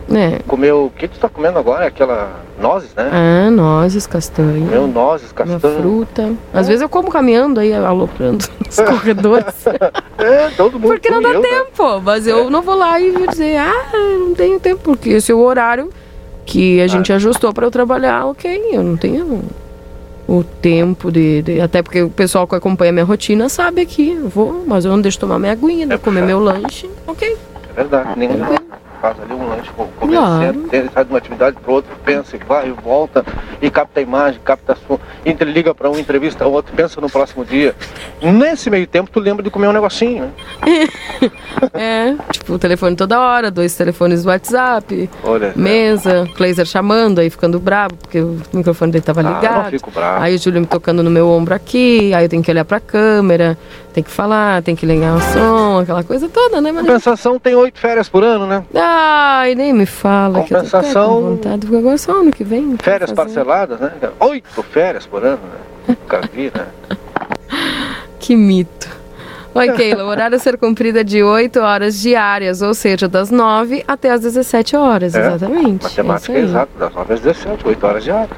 né? 0.07 0.39
Comeu. 0.47 0.85
O 0.85 0.89
que 0.89 1.07
tu 1.07 1.19
tá 1.19 1.29
comendo 1.29 1.57
agora? 1.57 1.85
É 1.85 1.87
aquela 1.87 2.41
nozes, 2.59 2.93
né? 2.93 3.09
Ah, 3.11 3.49
nozes, 3.49 4.05
castanha. 4.05 4.65
Comeu 4.65 4.87
nozes, 4.87 5.31
Uma 5.31 5.45
castanha. 5.45 5.79
fruta. 5.79 6.33
Às 6.53 6.67
vezes 6.67 6.81
eu 6.81 6.89
como 6.89 7.09
caminhando 7.09 7.59
aí, 7.59 7.73
aloprando 7.73 8.45
nos 8.65 8.75
corredores. 8.75 9.53
É, 10.21 10.51
todo 10.51 10.73
mundo. 10.73 10.89
Porque 10.89 11.09
não 11.09 11.19
dá 11.19 11.29
comeu, 11.29 11.41
né? 11.41 11.47
tempo. 11.49 11.99
Mas 12.01 12.27
eu 12.27 12.47
não 12.47 12.61
vou 12.61 12.75
lá 12.75 12.99
e 12.99 13.09
vou 13.09 13.25
dizer, 13.25 13.57
ah, 13.57 13.89
eu 13.91 14.19
não 14.19 14.35
tenho 14.35 14.59
tempo, 14.59 14.79
porque 14.83 15.09
esse 15.09 15.31
é 15.31 15.35
o 15.35 15.39
horário 15.39 15.89
que 16.45 16.79
a 16.79 16.85
gente 16.85 17.11
ajustou 17.11 17.51
para 17.51 17.65
eu 17.65 17.71
trabalhar, 17.71 18.27
ok. 18.27 18.69
Eu 18.71 18.83
não 18.83 18.95
tenho 18.95 19.41
o 20.33 20.43
tempo 20.43 21.11
de, 21.11 21.41
de- 21.41 21.59
Até 21.61 21.81
porque 21.81 22.01
o 22.01 22.09
pessoal 22.09 22.47
que 22.47 22.55
acompanha 22.55 22.91
minha 22.91 23.03
rotina 23.05 23.49
sabe 23.49 23.81
aqui. 23.81 24.11
Eu 24.11 24.29
vou, 24.29 24.63
mas 24.65 24.85
eu 24.85 24.91
não 24.91 25.01
deixo 25.01 25.19
tomar 25.19 25.37
minha 25.39 25.51
aguinha, 25.51 25.85
né? 25.85 25.97
comer 25.97 26.21
meu 26.23 26.39
lanche, 26.39 26.89
ok. 27.05 27.35
É 27.69 27.73
verdade. 27.73 28.17
Nenhum 28.17 28.37
faz 29.01 29.19
ali 29.19 29.33
um 29.33 29.47
lanche 29.49 29.69
Claro. 29.75 29.91
comerciante, 29.99 30.59
ele 30.75 30.89
sai 30.93 31.03
de 31.05 31.09
uma 31.11 31.17
atividade 31.17 31.57
para 31.61 31.71
outra, 31.73 31.91
pensa 32.05 32.35
e 32.35 32.39
vai 32.39 32.67
e 32.69 32.71
volta, 32.71 33.25
e 33.61 33.69
capta 33.69 33.99
a 33.99 34.03
imagem, 34.03 34.39
capta 34.43 34.73
a 34.73 34.75
sua, 34.75 34.99
interliga 35.25 35.73
para 35.73 35.89
um, 35.89 35.97
entrevista 35.97 36.45
o 36.47 36.51
outro, 36.51 36.73
pensa 36.75 37.01
no 37.01 37.09
próximo 37.09 37.43
dia. 37.43 37.75
Nesse 38.21 38.69
meio 38.69 38.85
tempo, 38.85 39.09
tu 39.11 39.19
lembra 39.19 39.43
de 39.43 39.49
comer 39.49 39.67
um 39.67 39.71
negocinho, 39.73 40.25
né? 40.25 40.31
É, 41.73 42.15
tipo, 42.31 42.53
o 42.53 42.59
telefone 42.59 42.95
toda 42.95 43.19
hora, 43.19 43.51
dois 43.51 43.75
telefones 43.75 44.23
do 44.23 44.29
WhatsApp, 44.29 45.09
Olha. 45.23 45.53
mesa, 45.55 46.27
Kleiser 46.35 46.65
chamando, 46.65 47.19
aí 47.19 47.29
ficando 47.29 47.59
bravo, 47.59 47.95
porque 47.95 48.19
o 48.19 48.39
microfone 48.53 48.91
dele 48.91 49.03
tava 49.03 49.21
Ah, 49.21 49.23
eu 49.23 49.33
ligado. 49.35 49.63
não 49.63 49.69
fico 49.71 49.91
bravo. 49.91 50.23
Aí 50.23 50.35
o 50.35 50.39
Júlio 50.39 50.61
me 50.61 50.67
tocando 50.67 51.03
no 51.03 51.09
meu 51.09 51.27
ombro 51.29 51.53
aqui, 51.53 52.13
aí 52.13 52.25
eu 52.25 52.29
tenho 52.29 52.41
que 52.43 52.49
olhar 52.51 52.65
pra 52.65 52.79
câmera, 52.79 53.57
tem 53.93 54.03
que 54.03 54.09
falar, 54.09 54.61
tem 54.63 54.75
que 54.75 54.85
ligar 54.85 55.15
o 55.15 55.21
som, 55.21 55.79
aquela 55.79 56.03
coisa 56.03 56.27
toda, 56.29 56.59
né, 56.61 56.71
mano? 56.71 56.87
Compensação 56.87 57.37
tem 57.39 57.53
oito 57.55 57.79
férias 57.79 58.09
por 58.09 58.23
ano, 58.23 58.47
né? 58.47 58.63
Ai, 58.93 59.55
nem 59.55 59.71
me 59.73 59.85
fala 59.85 60.43
que 60.43 60.53
eu 60.53 60.57
Compensação- 60.57 61.21
vontade, 61.21 61.59
porque 61.61 61.77
agora 61.77 61.97
só 61.97 62.19
ano 62.19 62.31
que 62.31 62.43
vem. 62.43 62.75
Férias 62.81 63.11
parceladas, 63.11 63.79
né? 63.79 63.91
Oito 64.19 64.61
férias 64.63 65.05
por 65.07 65.23
ano, 65.23 65.39
né? 65.41 65.59
Nunca 65.87 66.21
vi, 66.33 66.51
né? 66.53 66.67
Que 68.19 68.35
mito. 68.35 68.89
Oi, 69.55 69.71
Keila, 69.75 70.03
o 70.05 70.07
horário 70.07 70.35
a 70.35 70.39
ser 70.39 70.57
cumprido 70.57 70.99
é 70.99 71.03
de 71.03 71.23
8 71.23 71.59
horas 71.59 71.99
diárias, 71.99 72.61
ou 72.61 72.73
seja, 72.73 73.07
das 73.07 73.31
9 73.31 73.83
até 73.87 74.11
as 74.11 74.21
17 74.21 74.75
horas, 74.75 75.15
É, 75.15 75.19
exatamente. 75.19 75.83
Matemática 75.83 76.33
é 76.33 76.39
exata, 76.41 76.71
das 76.77 76.93
nove 76.93 77.13
às 77.13 77.19
17, 77.21 77.67
oito 77.67 77.87
horas 77.87 78.03
de 78.03 78.11
área. 78.11 78.29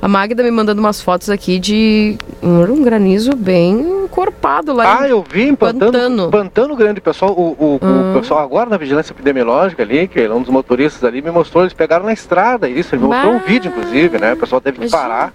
A 0.00 0.06
Magda 0.06 0.42
me 0.44 0.50
mandando 0.50 0.80
umas 0.80 1.00
fotos 1.00 1.28
aqui 1.28 1.58
de 1.58 2.16
um, 2.42 2.62
um 2.72 2.82
granizo 2.82 3.34
bem 3.34 3.80
encorpado 4.04 4.72
lá. 4.72 5.00
Ah, 5.00 5.08
eu 5.08 5.24
vi 5.28 5.48
em 5.48 5.54
Pantano, 5.56 5.90
Pantano. 5.92 6.30
Pantano 6.30 6.76
Grande, 6.76 7.00
pessoal, 7.00 7.32
o, 7.32 7.50
o, 7.58 7.80
Ah. 7.82 8.16
o 8.16 8.20
pessoal 8.20 8.40
agora 8.40 8.70
na 8.70 8.76
vigilância 8.76 9.12
epidemiológica 9.12 9.82
ali, 9.82 10.06
que 10.06 10.26
um 10.28 10.40
dos 10.40 10.50
motoristas 10.50 11.02
ali 11.02 11.20
me 11.20 11.30
mostrou, 11.32 11.64
eles 11.64 11.72
pegaram 11.74 12.04
na 12.04 12.12
estrada 12.12 12.68
isso, 12.68 12.94
ele 12.94 13.02
me 13.02 13.08
mostrou 13.08 13.32
um 13.34 13.38
Bah. 13.38 13.44
vídeo 13.44 13.70
inclusive, 13.76 14.18
né? 14.18 14.34
O 14.34 14.36
pessoal 14.36 14.60
teve 14.60 14.78
que 14.78 14.88
parar. 14.88 15.32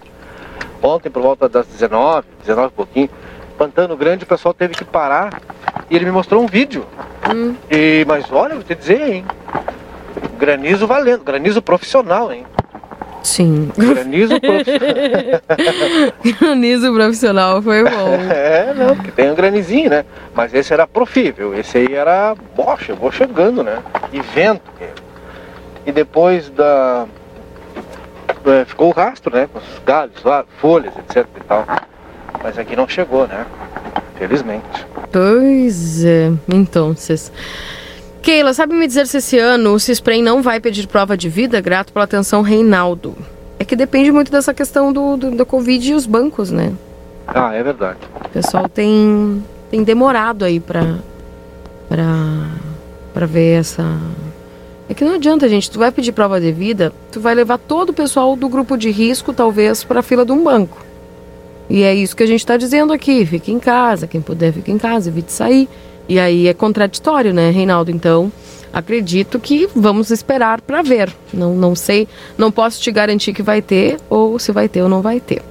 Ontem 0.82 1.10
por 1.10 1.22
volta 1.22 1.46
das 1.48 1.66
19, 1.66 2.26
19 2.40 2.68
e 2.68 2.70
pouquinho, 2.72 3.10
Pantano 3.58 3.96
Grande, 3.96 4.24
o 4.24 4.26
pessoal 4.26 4.54
teve 4.54 4.74
que 4.74 4.84
parar 4.84 5.40
e 5.90 5.94
ele 5.96 6.06
me 6.06 6.10
mostrou 6.10 6.42
um 6.42 6.46
vídeo. 6.46 6.84
Hum. 7.34 7.54
E, 7.70 8.04
mas 8.08 8.24
olha, 8.32 8.54
vou 8.54 8.64
te 8.64 8.74
dizer, 8.74 9.00
hein? 9.12 9.24
Granizo 10.38 10.86
valendo, 10.86 11.22
granizo 11.22 11.60
profissional, 11.62 12.32
hein? 12.32 12.44
Sim. 13.24 13.72
Granizo 13.76 14.38
profissional. 14.38 16.12
granizo 16.38 16.92
profissional, 16.92 17.62
foi 17.62 17.82
bom. 17.82 18.14
É, 18.30 18.74
não, 18.74 18.94
porque 18.94 19.10
tem 19.10 19.30
um 19.30 19.34
granizinho, 19.34 19.90
né? 19.90 20.04
Mas 20.34 20.52
esse 20.52 20.72
era 20.72 20.86
profível, 20.86 21.58
esse 21.58 21.78
aí 21.78 21.94
era 21.94 22.34
bocha, 22.54 22.94
vou 22.94 23.10
chegando, 23.10 23.62
né? 23.62 23.82
E 24.12 24.20
vento. 24.20 24.70
E 25.86 25.92
depois 25.92 26.50
da. 26.50 27.06
é, 28.46 28.64
ficou 28.64 28.88
o 28.88 28.92
rastro, 28.92 29.34
né? 29.34 29.48
Com 29.50 29.58
os 29.58 29.78
galhos, 29.84 30.22
lá, 30.22 30.44
folhas, 30.60 30.94
etc 30.98 31.26
e 31.36 31.44
tal. 31.44 31.66
Mas 32.42 32.58
aqui 32.58 32.76
não 32.76 32.86
chegou, 32.86 33.26
né? 33.26 33.46
Felizmente. 34.18 34.86
Pois 35.10 36.04
é, 36.04 36.30
então. 36.48 36.94
Keila, 38.24 38.54
sabe 38.54 38.74
me 38.74 38.86
dizer 38.86 39.06
se 39.06 39.18
esse 39.18 39.38
ano 39.38 39.74
o 39.74 39.78
Cisprem 39.78 40.22
não 40.22 40.40
vai 40.40 40.58
pedir 40.58 40.86
prova 40.86 41.14
de 41.14 41.28
vida? 41.28 41.60
Grato 41.60 41.92
pela 41.92 42.06
atenção, 42.06 42.40
Reinaldo. 42.40 43.14
É 43.58 43.66
que 43.66 43.76
depende 43.76 44.10
muito 44.10 44.32
dessa 44.32 44.54
questão 44.54 44.94
do, 44.94 45.14
do, 45.18 45.30
da 45.32 45.44
Covid 45.44 45.90
e 45.90 45.94
os 45.94 46.06
bancos, 46.06 46.50
né? 46.50 46.72
Ah, 47.26 47.52
é 47.52 47.62
verdade. 47.62 47.98
O 48.24 48.28
pessoal 48.30 48.66
tem, 48.66 49.44
tem 49.70 49.84
demorado 49.84 50.42
aí 50.42 50.58
pra, 50.58 51.00
pra, 51.86 52.06
pra 53.12 53.26
ver 53.26 53.60
essa. 53.60 53.84
É 54.88 54.94
que 54.94 55.04
não 55.04 55.16
adianta, 55.16 55.46
gente. 55.46 55.70
Tu 55.70 55.78
vai 55.78 55.92
pedir 55.92 56.12
prova 56.12 56.40
de 56.40 56.50
vida, 56.50 56.94
tu 57.12 57.20
vai 57.20 57.34
levar 57.34 57.58
todo 57.58 57.90
o 57.90 57.94
pessoal 57.94 58.34
do 58.36 58.48
grupo 58.48 58.78
de 58.78 58.90
risco, 58.90 59.34
talvez, 59.34 59.84
pra 59.84 60.00
fila 60.00 60.24
de 60.24 60.32
um 60.32 60.42
banco. 60.42 60.82
E 61.68 61.82
é 61.82 61.94
isso 61.94 62.16
que 62.16 62.22
a 62.22 62.26
gente 62.26 62.46
tá 62.46 62.56
dizendo 62.56 62.90
aqui. 62.90 63.26
Fique 63.26 63.52
em 63.52 63.58
casa, 63.58 64.06
quem 64.06 64.22
puder, 64.22 64.50
fique 64.50 64.72
em 64.72 64.78
casa, 64.78 65.10
evite 65.10 65.30
sair. 65.30 65.68
E 66.08 66.18
aí 66.18 66.48
é 66.48 66.54
contraditório, 66.54 67.32
né, 67.32 67.50
Reinaldo? 67.50 67.90
Então, 67.90 68.30
acredito 68.72 69.38
que 69.38 69.68
vamos 69.74 70.10
esperar 70.10 70.60
pra 70.60 70.82
ver. 70.82 71.10
Não, 71.32 71.54
não 71.54 71.74
sei, 71.74 72.08
não 72.36 72.50
posso 72.50 72.80
te 72.80 72.90
garantir 72.90 73.32
que 73.32 73.42
vai 73.42 73.62
ter, 73.62 73.98
ou 74.10 74.38
se 74.38 74.52
vai 74.52 74.68
ter 74.68 74.82
ou 74.82 74.88
não 74.88 75.00
vai 75.00 75.20
ter. 75.20 75.42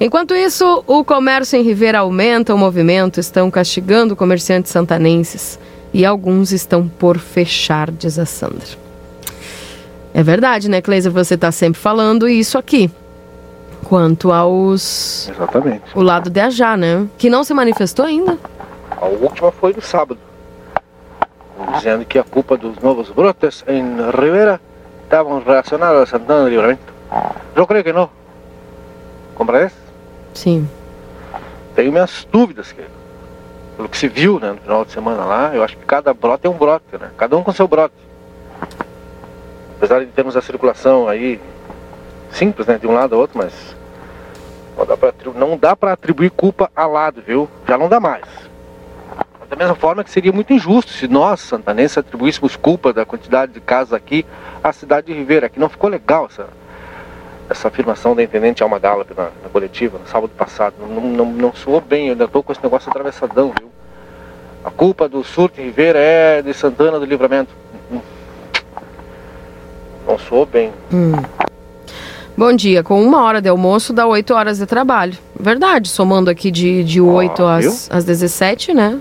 Enquanto 0.00 0.34
isso, 0.34 0.84
o 0.86 1.04
comércio 1.04 1.58
em 1.58 1.62
Ribeira 1.62 1.98
aumenta 2.00 2.54
o 2.54 2.58
movimento, 2.58 3.18
estão 3.18 3.50
castigando 3.50 4.14
comerciantes 4.14 4.70
santanenses 4.70 5.58
e 5.92 6.04
alguns 6.04 6.52
estão 6.52 6.86
por 6.86 7.18
fechar, 7.18 7.90
diz 7.90 8.18
a 8.18 8.24
Sandra. 8.24 8.88
É 10.14 10.22
verdade, 10.22 10.68
né, 10.68 10.80
Cleisa? 10.80 11.10
Você 11.10 11.34
está 11.34 11.50
sempre 11.50 11.80
falando 11.80 12.28
isso 12.28 12.56
aqui. 12.56 12.90
Quanto 13.84 14.32
aos. 14.32 15.28
Exatamente. 15.28 15.82
O 15.94 16.02
lado 16.02 16.30
de 16.30 16.40
Ajá, 16.40 16.76
né? 16.76 17.06
Que 17.16 17.30
não 17.30 17.42
se 17.42 17.54
manifestou 17.54 18.04
ainda. 18.04 18.38
A 19.00 19.06
última 19.06 19.52
foi 19.52 19.72
no 19.72 19.80
sábado. 19.80 20.18
Dizendo 21.74 22.04
que 22.04 22.18
a 22.18 22.24
culpa 22.24 22.56
dos 22.56 22.78
novos 22.78 23.10
brotes 23.10 23.64
em 23.68 23.82
Rivera 24.10 24.60
estavam 25.04 25.42
relacionados 25.42 26.02
a 26.02 26.06
Santana 26.06 26.44
do 26.44 26.48
Livramento. 26.48 26.92
Eu 27.54 27.66
creio 27.66 27.84
que 27.84 27.92
não. 27.92 28.10
Compreendes? 29.34 29.74
Sim. 30.34 30.68
Tenho 31.74 31.92
minhas 31.92 32.26
dúvidas, 32.30 32.72
que, 32.72 32.82
pelo 33.76 33.88
que 33.88 33.96
se 33.96 34.08
viu 34.08 34.40
né, 34.40 34.50
no 34.50 34.58
final 34.58 34.84
de 34.84 34.90
semana 34.90 35.24
lá, 35.24 35.54
eu 35.54 35.62
acho 35.62 35.76
que 35.76 35.84
cada 35.84 36.12
brote 36.12 36.46
é 36.46 36.50
um 36.50 36.56
brote, 36.56 36.84
né? 36.98 37.10
Cada 37.16 37.36
um 37.36 37.42
com 37.42 37.52
seu 37.52 37.68
brote. 37.68 37.94
Apesar 39.76 40.00
de 40.00 40.06
termos 40.06 40.36
a 40.36 40.42
circulação 40.42 41.08
aí 41.08 41.40
simples, 42.32 42.66
né, 42.66 42.78
de 42.78 42.86
um 42.86 42.94
lado 42.94 43.14
ao 43.14 43.20
outro, 43.20 43.38
mas 43.38 43.76
não 45.36 45.56
dá 45.56 45.76
para 45.76 45.92
atribuir 45.92 46.30
culpa 46.30 46.70
a 46.74 46.86
lado, 46.86 47.22
viu? 47.24 47.48
Já 47.66 47.78
não 47.78 47.88
dá 47.88 48.00
mais. 48.00 48.47
Da 49.48 49.56
mesma 49.56 49.74
forma 49.74 50.04
que 50.04 50.10
seria 50.10 50.30
muito 50.30 50.52
injusto 50.52 50.92
se 50.92 51.08
nós, 51.08 51.40
santanenses, 51.40 51.96
atribuíssemos 51.96 52.54
culpa 52.54 52.92
da 52.92 53.06
quantidade 53.06 53.52
de 53.52 53.60
casos 53.60 53.94
aqui 53.94 54.26
à 54.62 54.72
cidade 54.72 55.06
de 55.06 55.14
Ribeira, 55.14 55.48
que 55.48 55.58
não 55.58 55.70
ficou 55.70 55.88
legal 55.88 56.26
essa, 56.30 56.48
essa 57.48 57.68
afirmação 57.68 58.14
da 58.14 58.22
intendente 58.22 58.62
Alma 58.62 58.78
Gallop 58.78 59.10
na, 59.16 59.30
na 59.42 59.48
coletiva, 59.50 59.98
no 59.98 60.06
sábado 60.06 60.32
passado. 60.36 60.74
Não, 60.78 61.00
não, 61.00 61.24
não 61.24 61.54
soou 61.54 61.80
bem, 61.80 62.06
eu 62.06 62.12
ainda 62.12 62.24
estou 62.24 62.42
com 62.42 62.52
esse 62.52 62.62
negócio 62.62 62.90
atravessadão, 62.90 63.52
viu? 63.58 63.70
A 64.62 64.70
culpa 64.70 65.08
do 65.08 65.24
surto 65.24 65.60
em 65.60 65.64
Ribeira 65.64 65.98
é 65.98 66.42
de 66.42 66.52
Santana 66.52 66.98
do 66.98 67.06
Livramento. 67.06 67.50
Não 70.06 70.18
soou 70.18 70.44
bem. 70.44 70.72
Hum. 70.92 71.12
Bom 72.36 72.52
dia, 72.52 72.82
com 72.82 73.02
uma 73.02 73.22
hora 73.22 73.40
de 73.40 73.48
almoço 73.48 73.92
dá 73.92 74.06
oito 74.06 74.34
horas 74.34 74.58
de 74.58 74.66
trabalho. 74.66 75.16
Verdade, 75.38 75.88
somando 75.88 76.28
aqui 76.28 76.50
de, 76.50 76.84
de 76.84 77.00
8 77.00 77.44
às, 77.44 77.90
às 77.90 78.04
17, 78.04 78.74
né? 78.74 79.00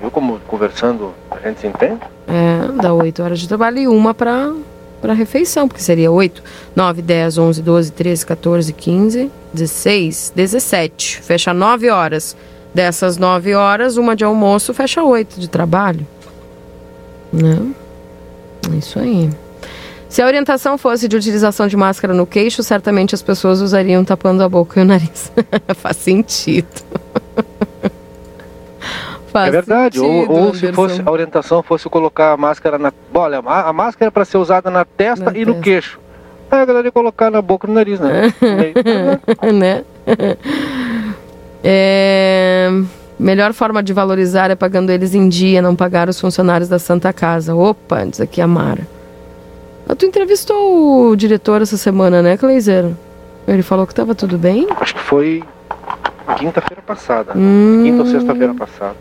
Viu 0.00 0.10
como 0.10 0.38
conversando 0.46 1.12
a 1.30 1.38
gente 1.38 1.60
se 1.60 1.66
entende? 1.66 2.00
É, 2.26 2.80
dá 2.80 2.92
8 2.92 3.22
horas 3.22 3.40
de 3.40 3.48
trabalho 3.48 3.78
e 3.78 3.88
uma 3.88 4.14
para 4.14 4.52
para 5.00 5.12
refeição, 5.12 5.68
porque 5.68 5.80
seria 5.80 6.10
8, 6.10 6.42
9, 6.74 7.02
10, 7.02 7.38
11, 7.38 7.62
12, 7.62 7.92
13, 7.92 8.26
14, 8.26 8.72
15, 8.72 9.30
16, 9.52 10.32
17. 10.34 11.22
Fecha 11.22 11.54
9 11.54 11.88
horas. 11.88 12.36
Dessas 12.74 13.16
9 13.16 13.54
horas, 13.54 13.96
uma 13.96 14.14
de 14.14 14.24
almoço 14.24 14.74
fecha 14.74 15.02
8 15.02 15.40
de 15.40 15.48
trabalho. 15.48 16.06
Né? 17.32 17.72
É 18.72 18.76
isso 18.76 18.98
aí. 18.98 19.30
Se 20.08 20.22
a 20.22 20.26
orientação 20.26 20.78
fosse 20.78 21.06
de 21.06 21.16
utilização 21.16 21.66
de 21.66 21.76
máscara 21.76 22.14
no 22.14 22.26
queixo, 22.26 22.62
certamente 22.62 23.14
as 23.14 23.22
pessoas 23.22 23.60
usariam 23.60 24.04
tapando 24.04 24.42
a 24.42 24.48
boca 24.48 24.80
e 24.80 24.82
o 24.82 24.86
nariz. 24.86 25.32
Faz 25.76 25.96
sentido. 25.96 26.66
Faz 29.28 29.48
é 29.48 29.50
verdade. 29.50 30.00
Ou, 30.00 30.06
sentido, 30.06 30.32
ou 30.32 30.54
se 30.54 30.66
Anderson. 30.66 30.74
fosse 30.74 31.02
a 31.04 31.10
orientação 31.10 31.62
fosse 31.62 31.88
colocar 31.88 32.32
a 32.32 32.36
máscara 32.36 32.78
na. 32.78 32.92
Olha, 33.14 33.40
a, 33.44 33.68
a 33.68 33.72
máscara 33.72 34.08
é 34.08 34.10
para 34.10 34.24
ser 34.24 34.38
usada 34.38 34.70
na 34.70 34.84
testa 34.84 35.36
e 35.36 35.44
no 35.44 35.60
queixo. 35.60 36.00
Aí 36.50 36.60
a 36.60 36.64
galera 36.64 36.88
ia 36.88 36.92
colocar 36.92 37.30
na 37.30 37.42
boca 37.42 37.66
e 37.66 37.70
no 37.70 37.74
nariz, 37.74 38.00
né? 38.00 38.32
né? 39.52 39.84
É, 41.60 42.70
Melhor 43.18 43.52
forma 43.52 43.82
de 43.82 43.92
valorizar 43.92 44.48
é 44.48 44.54
pagando 44.54 44.90
eles 44.90 45.12
em 45.12 45.28
dia, 45.28 45.60
não 45.60 45.74
pagar 45.74 46.08
os 46.08 46.20
funcionários 46.20 46.68
da 46.68 46.78
Santa 46.78 47.12
Casa. 47.12 47.52
Opa, 47.52 48.04
diz 48.04 48.20
aqui 48.20 48.40
a 48.40 48.46
Mara. 48.46 48.86
Ah, 49.88 49.96
Tu 49.96 50.06
entrevistou 50.06 51.10
o 51.10 51.16
diretor 51.16 51.60
essa 51.60 51.76
semana, 51.76 52.22
né, 52.22 52.36
Cleiser? 52.36 52.92
Ele 53.46 53.62
falou 53.62 53.88
que 53.88 53.94
tava 53.94 54.14
tudo 54.14 54.38
bem? 54.38 54.68
Acho 54.80 54.94
que 54.94 55.00
foi 55.00 55.42
quinta-feira 56.36 56.80
passada. 56.80 57.32
Hum. 57.34 57.82
Quinta 57.82 58.02
ou 58.02 58.06
sexta-feira 58.06 58.54
passada. 58.54 58.96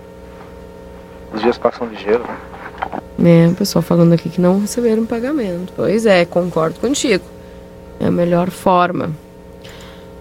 Os 1.34 1.42
dias 1.42 1.58
passam 1.58 1.88
ligeiro, 1.88 2.24
né? 2.24 2.38
É, 3.24 3.48
o 3.48 3.56
pessoal 3.56 3.82
falando 3.82 4.14
aqui 4.14 4.30
que 4.30 4.40
não 4.40 4.60
receberam 4.60 5.06
pagamento. 5.06 5.74
Pois 5.76 6.06
é, 6.06 6.24
concordo 6.26 6.80
contigo. 6.80 7.24
É 8.00 8.08
a 8.08 8.12
melhor 8.12 8.50
forma 8.50 9.12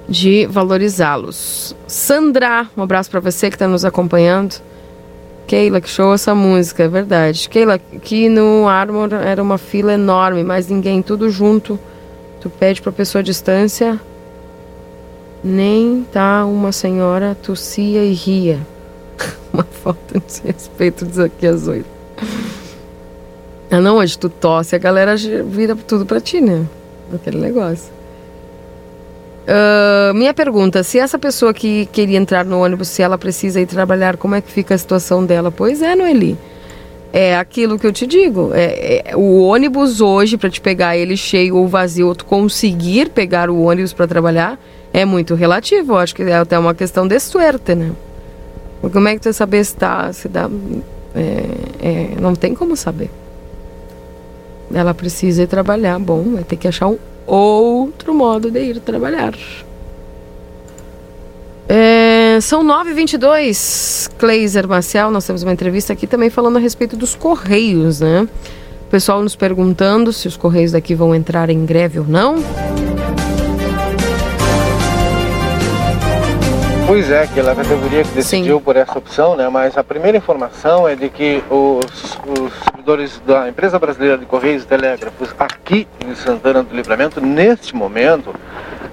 de 0.09 0.47
valorizá-los. 0.47 1.77
Sandra, 1.87 2.67
um 2.77 2.83
abraço 2.83 3.11
pra 3.11 3.21
você 3.21 3.51
que 3.51 3.59
tá 3.59 3.69
nos 3.69 3.85
acompanhando. 3.85 4.61
Keila, 5.47 5.81
que 5.81 5.89
show 5.89 6.13
essa 6.13 6.35
música, 6.35 6.85
é 6.85 6.89
verdade. 6.89 7.49
Keila, 7.49 7.75
aqui 7.75 8.29
no 8.29 8.67
Armor 8.67 9.13
era 9.13 9.43
uma 9.43 9.59
fila 9.59 9.93
enorme, 9.93 10.43
mas 10.43 10.69
ninguém, 10.69 11.03
tudo 11.03 11.31
junto. 11.31 11.79
Tu 12.41 12.51
pede 12.51 12.83
pra 12.83 12.91
pessoa 12.91 13.21
à 13.21 13.25
distância. 13.25 14.01
Nem 15.45 16.05
tá 16.13 16.45
uma 16.45 16.73
senhora 16.73 17.37
tossia 17.41 18.03
e 18.03 18.13
ria. 18.13 18.59
Uma 19.57 19.65
falta 19.65 20.21
de 20.21 20.53
respeito 20.53 21.05
diz 21.05 21.19
aqui 21.19 21.47
às 21.47 21.67
oito. 21.67 21.87
Ah, 23.71 23.81
não, 23.81 23.97
hoje 23.97 24.19
tu 24.19 24.29
tosse, 24.29 24.77
a 24.77 24.79
galera 24.79 25.17
vira 25.17 25.75
tudo 25.75 26.07
pra 26.07 26.21
ti, 26.21 26.41
né? 26.41 26.65
Aquele 27.13 27.39
negócio. 27.39 27.97
Ah, 29.47 30.13
minha 30.15 30.35
pergunta, 30.35 30.83
se 30.83 30.99
essa 30.99 31.19
pessoa 31.19 31.55
que 31.55 31.87
queria 31.87 32.19
entrar 32.19 32.45
no 32.45 32.63
ônibus, 32.63 32.89
se 32.89 33.03
ela 33.03 33.17
precisa 33.17 33.61
ir 33.61 33.67
trabalhar, 33.67 34.17
como 34.17 34.35
é 34.35 34.41
que 34.41 34.51
fica 34.51 34.75
a 34.75 34.79
situação 34.79 35.25
dela? 35.25 35.51
Pois 35.51 35.83
é, 35.83 35.95
Noeli. 35.95 36.37
É 37.13 37.37
aquilo 37.37 37.79
que 37.79 37.87
eu 37.87 37.93
te 37.93 38.07
digo. 38.07 38.51
É, 38.53 39.11
é, 39.11 39.17
o 39.17 39.41
ônibus 39.43 40.01
hoje, 40.01 40.37
para 40.37 40.51
te 40.51 40.61
pegar 40.61 40.97
ele 40.97 41.17
cheio 41.17 41.57
ou 41.57 41.67
vazio, 41.67 42.09
ou 42.09 42.15
tu 42.15 42.25
conseguir 42.25 43.09
pegar 43.11 43.49
o 43.49 43.63
ônibus 43.63 43.93
para 43.93 44.07
trabalhar, 44.07 44.59
é 44.93 45.05
muito 45.05 45.35
relativo. 45.35 45.95
Eu 45.95 45.99
acho 45.99 46.15
que 46.15 46.23
é 46.23 46.35
até 46.35 46.59
uma 46.59 46.75
questão 46.75 47.07
de 47.07 47.19
suerte, 47.21 47.75
né? 47.75 47.93
Como 48.81 49.09
é 49.09 49.15
que 49.15 49.21
tu 49.21 49.25
vai 49.25 49.33
saber 49.33 49.65
se 49.65 49.77
tá, 49.77 50.13
se 50.13 50.29
dá... 50.29 50.49
é, 51.15 51.45
é, 51.81 52.21
não 52.21 52.35
tem 52.35 52.55
como 52.55 52.77
saber. 52.77 53.11
Ela 54.73 54.95
precisa 54.95 55.43
ir 55.43 55.47
trabalhar. 55.47 55.99
Bom, 55.99 56.35
vai 56.35 56.45
ter 56.45 56.57
que 56.57 56.69
achar 56.69 56.89
um 56.89 56.99
outro 57.27 58.15
modo 58.15 58.51
de 58.51 58.61
ir 58.61 58.81
trabalhar. 58.81 59.35
É, 61.69 62.39
são 62.41 62.65
9h22, 62.65 64.09
Kleiser 64.19 64.69
Marcial, 64.69 65.11
nós 65.11 65.27
temos 65.27 65.43
uma 65.43 65.53
entrevista 65.53 65.93
aqui 65.93 66.07
também 66.07 66.31
falando 66.31 66.59
a 66.59 66.61
respeito 66.61 66.97
dos 66.97 67.17
Correios, 67.17 68.01
né? 68.01 68.29
O 68.87 68.91
pessoal 68.91 69.21
nos 69.21 69.35
perguntando 69.35 70.13
se 70.13 70.29
os 70.29 70.37
Correios 70.37 70.71
daqui 70.71 70.95
vão 70.95 71.13
entrar 71.13 71.51
em 71.51 71.67
greve 71.67 71.99
ou 71.99 72.07
não. 72.07 72.37
Pois 76.87 77.11
é, 77.11 77.27
que 77.27 77.41
é 77.41 77.43
a 77.43 77.53
categoria 77.53 78.05
que 78.05 78.11
decidiu 78.11 78.61
por 78.61 78.77
essa 78.77 78.97
opção, 78.97 79.35
né? 79.35 79.49
Mas 79.49 79.77
a 79.77 79.83
primeira 79.83 80.17
informação 80.17 80.87
é 80.87 80.95
de 80.95 81.09
que 81.09 81.43
os, 81.51 82.17
os 82.39 82.53
servidores 82.63 83.21
da 83.27 83.49
empresa 83.49 83.77
brasileira 83.77 84.17
de 84.17 84.25
Correios 84.25 84.63
e 84.63 84.67
Telégrafos 84.69 85.35
aqui 85.37 85.89
em 86.07 86.15
Santana 86.15 86.63
do 86.63 86.73
Livramento, 86.73 87.21
neste 87.21 87.75
momento, 87.75 88.33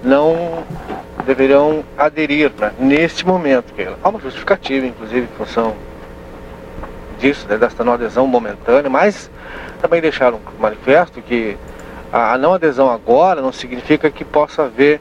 não 0.03 0.63
deverão 1.23 1.83
aderir, 1.95 2.51
né? 2.57 2.71
Neste 2.79 3.27
momento, 3.27 3.71
que 3.73 3.87
há 4.03 4.09
uma 4.09 4.19
justificativa, 4.19 4.87
inclusive, 4.87 5.27
em 5.31 5.37
função 5.37 5.75
disso, 7.19 7.45
né? 7.47 7.59
desta 7.59 7.83
não 7.83 7.93
adesão 7.93 8.25
momentânea, 8.25 8.89
mas 8.89 9.29
também 9.79 10.01
deixaram 10.01 10.39
manifesto 10.59 11.21
que 11.21 11.55
a 12.11 12.39
não 12.39 12.55
adesão 12.55 12.89
agora 12.89 13.39
não 13.39 13.51
significa 13.51 14.09
que 14.09 14.25
possa 14.25 14.63
haver 14.63 14.99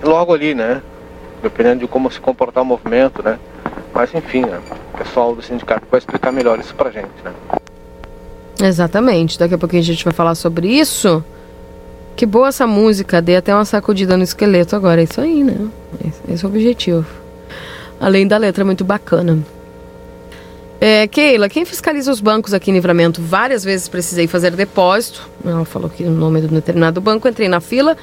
logo 0.00 0.32
ali, 0.32 0.54
né? 0.54 0.80
Dependendo 1.42 1.80
de 1.80 1.88
como 1.88 2.10
se 2.10 2.20
comportar 2.20 2.62
o 2.62 2.66
movimento, 2.66 3.22
né? 3.22 3.38
Mas 3.94 4.14
enfim, 4.14 4.40
né? 4.40 4.60
o 4.92 4.98
pessoal 4.98 5.34
do 5.34 5.42
sindicato 5.42 5.86
vai 5.90 5.98
explicar 5.98 6.32
melhor 6.32 6.58
isso 6.58 6.74
pra 6.74 6.90
gente, 6.90 7.10
né? 7.24 7.32
Exatamente, 8.62 9.38
daqui 9.38 9.54
a 9.54 9.58
pouquinho 9.58 9.82
a 9.82 9.84
gente 9.84 10.04
vai 10.04 10.14
falar 10.14 10.34
sobre 10.34 10.68
isso. 10.68 11.22
Que 12.16 12.24
boa 12.24 12.48
essa 12.48 12.66
música, 12.66 13.20
dei 13.20 13.36
até 13.36 13.54
uma 13.54 13.66
sacudida 13.66 14.16
no 14.16 14.22
esqueleto 14.22 14.74
agora, 14.74 15.02
é 15.02 15.04
isso 15.04 15.20
aí, 15.20 15.44
né? 15.44 15.68
Esse, 16.28 16.44
é 16.44 16.48
o 16.48 16.50
objetivo. 16.50 17.06
Além 18.00 18.26
da 18.26 18.38
letra 18.38 18.64
muito 18.64 18.84
bacana. 18.84 19.38
É, 20.80 21.06
Keila, 21.06 21.48
quem 21.48 21.64
fiscaliza 21.64 22.10
os 22.10 22.20
bancos 22.20 22.54
aqui 22.54 22.70
em 22.70 22.74
Livramento? 22.74 23.20
Várias 23.20 23.64
vezes 23.64 23.88
precisei 23.88 24.26
fazer 24.26 24.50
depósito. 24.52 25.28
Ela 25.44 25.64
falou 25.64 25.88
aqui 25.88 26.04
o 26.04 26.10
nome 26.10 26.40
do 26.40 26.48
determinado 26.48 27.00
banco. 27.00 27.28
Entrei 27.28 27.48
na 27.48 27.60
fila 27.60 27.96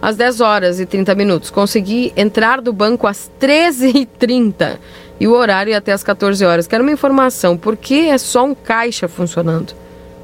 às 0.00 0.16
10 0.16 0.40
horas 0.40 0.80
e 0.80 0.86
30 0.86 1.14
minutos. 1.14 1.50
Consegui 1.50 2.12
entrar 2.16 2.60
do 2.60 2.72
banco 2.72 3.06
às 3.06 3.30
13h30 3.40 4.78
e 5.18 5.28
o 5.28 5.32
horário 5.32 5.70
ia 5.70 5.78
até 5.78 5.92
às 5.92 6.02
14 6.02 6.44
horas. 6.44 6.66
Quero 6.66 6.82
uma 6.82 6.92
informação: 6.92 7.56
por 7.56 7.76
que 7.76 8.08
é 8.08 8.18
só 8.18 8.44
um 8.44 8.54
caixa 8.54 9.08
funcionando? 9.08 9.74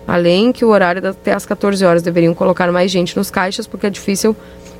Além 0.06 0.52
que 0.52 0.64
o 0.64 0.68
horário 0.68 1.04
é 1.04 1.08
até 1.08 1.32
às 1.32 1.44
14 1.44 1.84
horas 1.84 2.02
deveriam 2.02 2.32
colocar 2.32 2.70
mais 2.70 2.90
gente 2.90 3.16
nos 3.16 3.30
caixas, 3.30 3.66
porque 3.66 3.86
é 3.86 3.90
difícil 3.90 4.36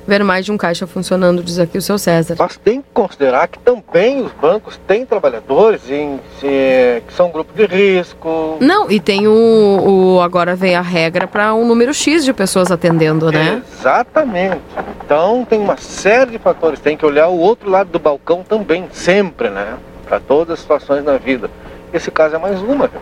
ver 0.07 0.23
mais 0.25 0.45
de 0.45 0.53
um 0.53 0.57
caixa 0.57 0.87
funcionando, 0.87 1.43
diz 1.43 1.59
aqui 1.59 1.77
o 1.79 1.83
seu 1.83 1.99
César. 1.99 2.37
Mas 2.39 2.57
tem 2.57 2.81
que 2.81 2.89
considerar 2.95 3.49
que 3.49 3.59
também 3.59 4.23
os 4.23 4.33
bancos 4.33 4.79
têm 4.87 5.05
trabalhadores 5.05 5.91
em, 5.91 6.21
se- 6.41 7.03
que 7.07 7.13
são 7.15 7.31
grupo 7.31 7.53
de 7.55 7.67
risco. 7.67 8.57
Não, 8.61 8.91
e 8.91 9.01
tem 9.01 9.27
o, 9.27 10.17
o- 10.17 10.21
agora 10.23 10.55
vem 10.55 10.75
a 10.77 10.81
regra 10.81 11.27
para 11.27 11.55
um 11.55 11.67
número 11.67 11.93
X 11.93 12.25
de 12.25 12.33
pessoas 12.33 12.71
atendendo, 12.71 13.31
né? 13.33 13.63
Exatamente. 13.79 14.61
Então 15.05 15.45
tem 15.49 15.61
uma 15.61 15.77
série 15.77 16.33
de 16.33 16.39
fatores. 16.39 16.81
Tem 16.81 16.97
que 16.97 17.05
olhar 17.07 17.29
o 17.29 17.39
outro 17.39 17.69
lado 17.71 17.91
do 17.91 17.99
balcão 17.99 18.43
também, 18.43 18.87
sempre, 18.93 19.51
né? 19.51 19.75
Para 20.07 20.21
todas 20.21 20.55
as 20.55 20.61
situações 20.61 21.05
na 21.05 21.17
vida. 21.17 21.51
Esse 21.93 22.11
caso 22.11 22.37
é 22.37 22.39
mais 22.39 22.61
uma. 22.61 22.87
viu? 22.89 23.01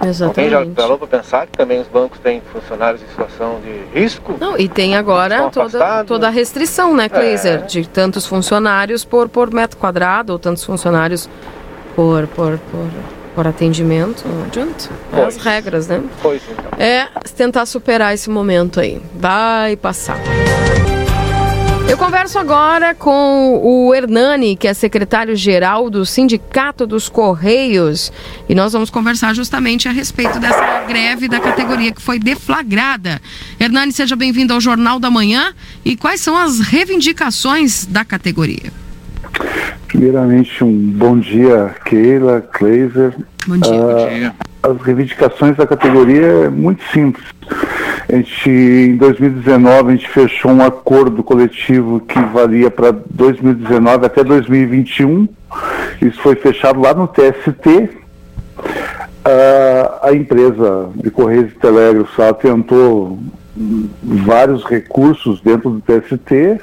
Alguém 0.00 0.12
já 0.12 0.60
Exatamente. 0.60 0.74
parou 0.74 0.98
para 0.98 1.06
pensar 1.06 1.46
que 1.46 1.52
também 1.52 1.80
os 1.80 1.88
bancos 1.88 2.18
têm 2.18 2.42
funcionários 2.52 3.02
em 3.02 3.06
situação 3.06 3.60
de 3.60 3.98
risco? 3.98 4.36
Não, 4.38 4.58
e 4.58 4.68
tem 4.68 4.96
agora 4.96 5.50
toda, 5.50 6.04
toda 6.04 6.26
a 6.28 6.30
restrição, 6.30 6.94
né, 6.94 7.08
Kleiser? 7.08 7.60
É. 7.60 7.66
De 7.66 7.88
tantos 7.88 8.26
funcionários 8.26 9.04
por, 9.04 9.28
por 9.28 9.52
metro 9.52 9.78
quadrado, 9.78 10.32
ou 10.32 10.38
tantos 10.38 10.64
funcionários 10.64 11.28
por, 11.94 12.26
por, 12.28 12.58
por, 12.58 12.88
por 13.34 13.46
atendimento. 13.46 14.26
Não 14.26 14.44
adianta. 14.44 14.90
É 15.12 15.24
as 15.24 15.36
regras, 15.36 15.88
né? 15.88 16.02
Pois 16.22 16.42
então. 16.50 16.78
É 16.78 17.08
tentar 17.36 17.66
superar 17.66 18.14
esse 18.14 18.30
momento 18.30 18.80
aí. 18.80 19.00
Vai 19.14 19.76
passar. 19.76 20.18
Eu 21.88 21.96
converso 21.96 22.38
agora 22.38 22.94
com 22.94 23.60
o 23.62 23.94
Hernani, 23.94 24.56
que 24.56 24.66
é 24.66 24.74
secretário-geral 24.74 25.88
do 25.88 26.04
Sindicato 26.04 26.84
dos 26.86 27.08
Correios, 27.08 28.12
e 28.48 28.54
nós 28.54 28.72
vamos 28.72 28.90
conversar 28.90 29.34
justamente 29.34 29.88
a 29.88 29.92
respeito 29.92 30.40
dessa 30.40 30.82
greve 30.82 31.28
da 31.28 31.38
categoria 31.38 31.92
que 31.92 32.02
foi 32.02 32.18
deflagrada. 32.18 33.20
Hernani, 33.58 33.92
seja 33.92 34.16
bem-vindo 34.16 34.52
ao 34.52 34.60
Jornal 34.60 34.98
da 34.98 35.10
Manhã. 35.10 35.54
E 35.84 35.96
quais 35.96 36.20
são 36.20 36.36
as 36.36 36.58
reivindicações 36.58 37.86
da 37.86 38.04
categoria? 38.04 38.72
Primeiramente, 39.86 40.64
um 40.64 40.72
bom 40.72 41.18
dia, 41.18 41.74
Keila, 41.84 42.40
Kleiser. 42.40 43.14
Bom 43.46 43.58
dia. 43.58 44.34
Ah, 44.62 44.70
As 44.70 44.82
reivindicações 44.82 45.56
da 45.56 45.66
categoria 45.66 46.26
é 46.26 46.48
muito 46.50 46.82
simples. 46.92 47.24
Gente, 48.08 48.50
em 48.50 48.96
2019, 48.96 49.92
a 49.92 49.96
gente 49.96 50.08
fechou 50.08 50.52
um 50.52 50.62
acordo 50.62 51.22
coletivo 51.24 52.00
que 52.00 52.18
valia 52.20 52.70
para 52.70 52.92
2019 52.92 54.06
até 54.06 54.22
2021. 54.22 55.28
Isso 56.00 56.20
foi 56.20 56.36
fechado 56.36 56.80
lá 56.80 56.94
no 56.94 57.08
TST. 57.08 57.90
Ah, 59.24 60.00
a 60.04 60.12
empresa 60.14 60.88
de 60.94 61.10
Correios 61.10 61.50
e 61.50 61.56
Telégrafos 61.56 62.14
tentou 62.40 63.18
vários 64.02 64.64
recursos 64.64 65.40
dentro 65.40 65.70
do 65.70 65.80
TST. 65.80 66.60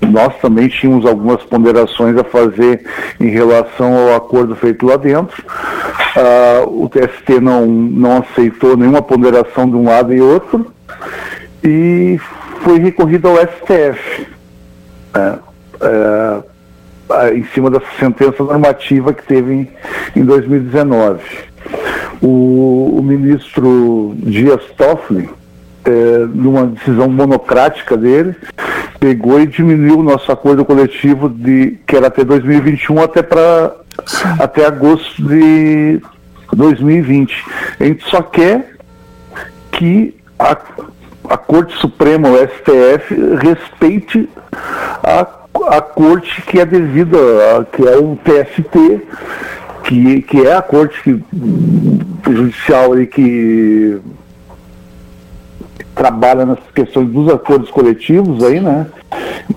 Nós 0.00 0.34
também 0.40 0.68
tínhamos 0.68 1.04
algumas 1.04 1.42
ponderações 1.42 2.16
a 2.16 2.24
fazer 2.24 2.84
em 3.20 3.28
relação 3.28 3.94
ao 3.94 4.16
acordo 4.16 4.56
feito 4.56 4.86
lá 4.86 4.96
dentro. 4.96 5.42
Ah, 6.16 6.64
o 6.66 6.88
TST 6.88 7.40
não, 7.40 7.66
não 7.66 8.18
aceitou 8.18 8.76
nenhuma 8.76 9.02
ponderação 9.02 9.68
de 9.68 9.76
um 9.76 9.84
lado 9.84 10.12
e 10.12 10.20
outro 10.20 10.72
e 11.62 12.18
foi 12.62 12.78
recorrido 12.78 13.28
ao 13.28 13.36
STF. 13.36 14.26
né, 15.14 15.38
é, 15.82 16.42
ah, 17.10 17.32
em 17.34 17.44
cima 17.46 17.70
dessa 17.70 17.86
sentença 17.98 18.42
normativa 18.42 19.12
que 19.12 19.22
teve 19.22 19.52
em, 19.52 19.68
em 20.16 20.24
2019. 20.24 21.20
O, 22.22 22.96
o 22.98 23.02
ministro 23.02 24.14
Dias 24.16 24.62
Toffoli, 24.76 25.28
é, 25.84 26.18
numa 26.34 26.66
decisão 26.66 27.08
monocrática 27.08 27.96
dele, 27.96 28.34
pegou 28.98 29.40
e 29.40 29.46
diminuiu 29.46 29.98
o 30.00 30.02
nosso 30.02 30.30
acordo 30.30 30.64
coletivo 30.64 31.28
de 31.28 31.78
que 31.86 31.96
era 31.96 32.08
até 32.08 32.22
2021 32.24 33.02
até 33.02 33.22
para 33.22 33.74
até 34.38 34.66
agosto 34.66 35.22
de 35.22 36.00
2020. 36.54 37.44
A 37.78 37.84
gente 37.84 38.04
só 38.10 38.22
quer 38.22 38.74
que 39.72 40.14
a, 40.38 40.56
a 41.28 41.36
Corte 41.36 41.76
Suprema, 41.78 42.28
o 42.28 42.36
STF, 42.36 43.14
respeite 43.42 44.28
a, 45.02 45.26
a 45.76 45.80
corte 45.80 46.42
que 46.42 46.60
é 46.60 46.64
devida, 46.66 47.16
a- 47.58 47.64
que 47.64 47.86
é 47.86 47.96
o 47.98 48.16
TST, 48.16 49.00
que, 49.84 50.22
que 50.22 50.46
é 50.46 50.56
a 50.56 50.62
corte 50.62 51.00
que, 51.02 51.22
judicial 52.32 52.92
aí 52.94 53.06
que 53.06 53.98
trabalha 56.04 56.46
nas 56.46 56.58
questões 56.74 57.08
dos 57.08 57.30
acordos 57.30 57.70
coletivos 57.70 58.42
aí, 58.42 58.58
né? 58.58 58.86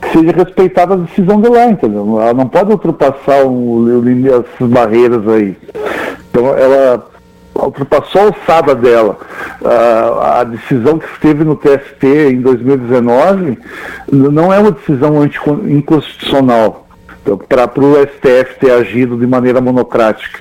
Que 0.01 0.09
seja 0.11 0.33
respeitada 0.33 0.93
a 0.93 0.97
decisão 0.97 1.39
de 1.39 1.47
lá, 1.47 1.67
entendeu? 1.67 2.19
Ela 2.19 2.33
não 2.33 2.47
pode 2.49 2.69
ultrapassar 2.69 3.45
o, 3.45 3.85
essas 4.27 4.67
barreiras 4.69 5.25
aí. 5.29 5.55
Então 6.29 6.47
ela 6.47 7.05
ultrapassou 7.55 8.19
a 8.21 8.25
alçada 8.25 8.75
dela. 8.75 9.17
Ah, 9.63 10.39
a 10.41 10.43
decisão 10.43 10.99
que 10.99 11.07
teve 11.21 11.45
no 11.45 11.55
TST 11.55 12.03
em 12.31 12.41
2019 12.41 13.57
n- 14.11 14.29
não 14.29 14.51
é 14.51 14.59
uma 14.59 14.71
decisão 14.71 15.21
anticon- 15.21 15.61
inconstitucional 15.65 16.85
para 17.47 17.69
o 17.85 17.95
STF 18.01 18.59
ter 18.59 18.71
agido 18.71 19.15
de 19.15 19.25
maneira 19.25 19.61
monocrática. 19.61 20.39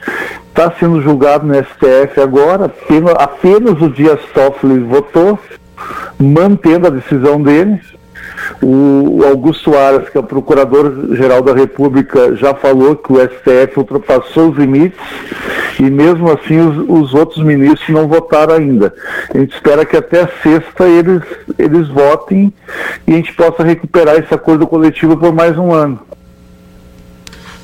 Está 0.48 0.72
sendo 0.80 1.00
julgado 1.00 1.46
no 1.46 1.54
STF 1.54 2.20
agora, 2.20 2.64
apenas, 2.64 3.14
apenas 3.16 3.80
o 3.80 3.88
Dias 3.88 4.18
Toffoli 4.34 4.80
votou, 4.80 5.38
mantendo 6.18 6.86
a 6.86 6.90
decisão 6.90 7.42
dele. 7.42 7.80
O 8.62 9.24
Augusto 9.24 9.76
Aras, 9.76 10.08
que 10.08 10.16
é 10.16 10.20
o 10.20 10.24
Procurador-Geral 10.24 11.42
da 11.42 11.54
República, 11.54 12.34
já 12.36 12.54
falou 12.54 12.96
que 12.96 13.12
o 13.12 13.20
STF 13.20 13.78
ultrapassou 13.78 14.50
os 14.50 14.58
limites 14.58 14.98
e 15.78 15.90
mesmo 15.90 16.30
assim 16.30 16.60
os, 16.60 16.84
os 16.88 17.14
outros 17.14 17.44
ministros 17.44 17.88
não 17.88 18.06
votaram 18.06 18.54
ainda. 18.54 18.94
A 19.32 19.38
gente 19.38 19.54
espera 19.54 19.84
que 19.84 19.96
até 19.96 20.28
sexta 20.42 20.86
eles, 20.86 21.22
eles 21.58 21.88
votem 21.88 22.52
e 23.06 23.12
a 23.12 23.16
gente 23.16 23.32
possa 23.34 23.62
recuperar 23.62 24.16
esse 24.16 24.32
acordo 24.32 24.66
coletivo 24.66 25.16
por 25.16 25.32
mais 25.32 25.56
um 25.58 25.72
ano. 25.72 26.00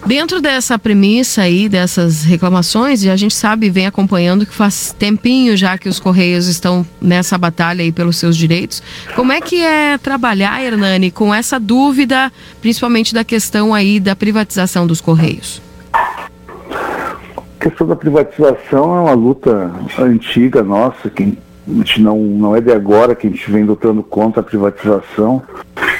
Dentro 0.07 0.41
dessa 0.41 0.79
premissa 0.79 1.43
aí, 1.43 1.69
dessas 1.69 2.25
reclamações, 2.25 3.05
e 3.05 3.11
a 3.11 3.16
gente 3.16 3.35
sabe, 3.35 3.69
vem 3.69 3.87
acompanhando 3.87 4.47
que 4.47 4.55
faz 4.55 4.95
tempinho 4.99 5.57
já 5.57 5.77
que 5.77 5.89
os 5.89 6.01
Correios 6.01 6.47
estão 6.47 6.87
nessa 7.01 7.37
batalha 7.37 7.83
aí 7.83 7.93
pelos 7.93 8.16
seus 8.16 8.37
direitos. 8.37 8.83
Como 9.15 9.33
é 9.33 9.41
que 9.41 9.61
é 9.61 9.99
trabalhar, 9.99 10.62
Hernani, 10.62 11.11
com 11.11 11.35
essa 11.35 11.59
dúvida, 11.61 12.33
principalmente 12.61 13.12
da 13.12 13.25
questão 13.25 13.75
aí 13.75 14.01
da 14.01 14.16
privatização 14.16 14.87
dos 14.87 15.01
Correios? 15.01 15.61
A 15.93 17.65
questão 17.65 17.87
da 17.87 17.97
privatização 17.97 18.97
é 18.97 19.01
uma 19.01 19.15
luta 19.15 19.70
antiga 19.99 20.62
nossa, 20.62 21.11
que 21.11 21.37
a 21.69 21.73
gente 21.79 22.01
não, 22.01 22.19
não 22.19 22.57
é 22.57 22.61
de 22.61 22.73
agora 22.73 23.15
que 23.15 23.27
a 23.27 23.31
gente 23.31 23.51
vem 23.51 23.65
lutando 23.65 24.03
contra 24.03 24.41
a 24.41 24.45
privatização, 24.45 25.43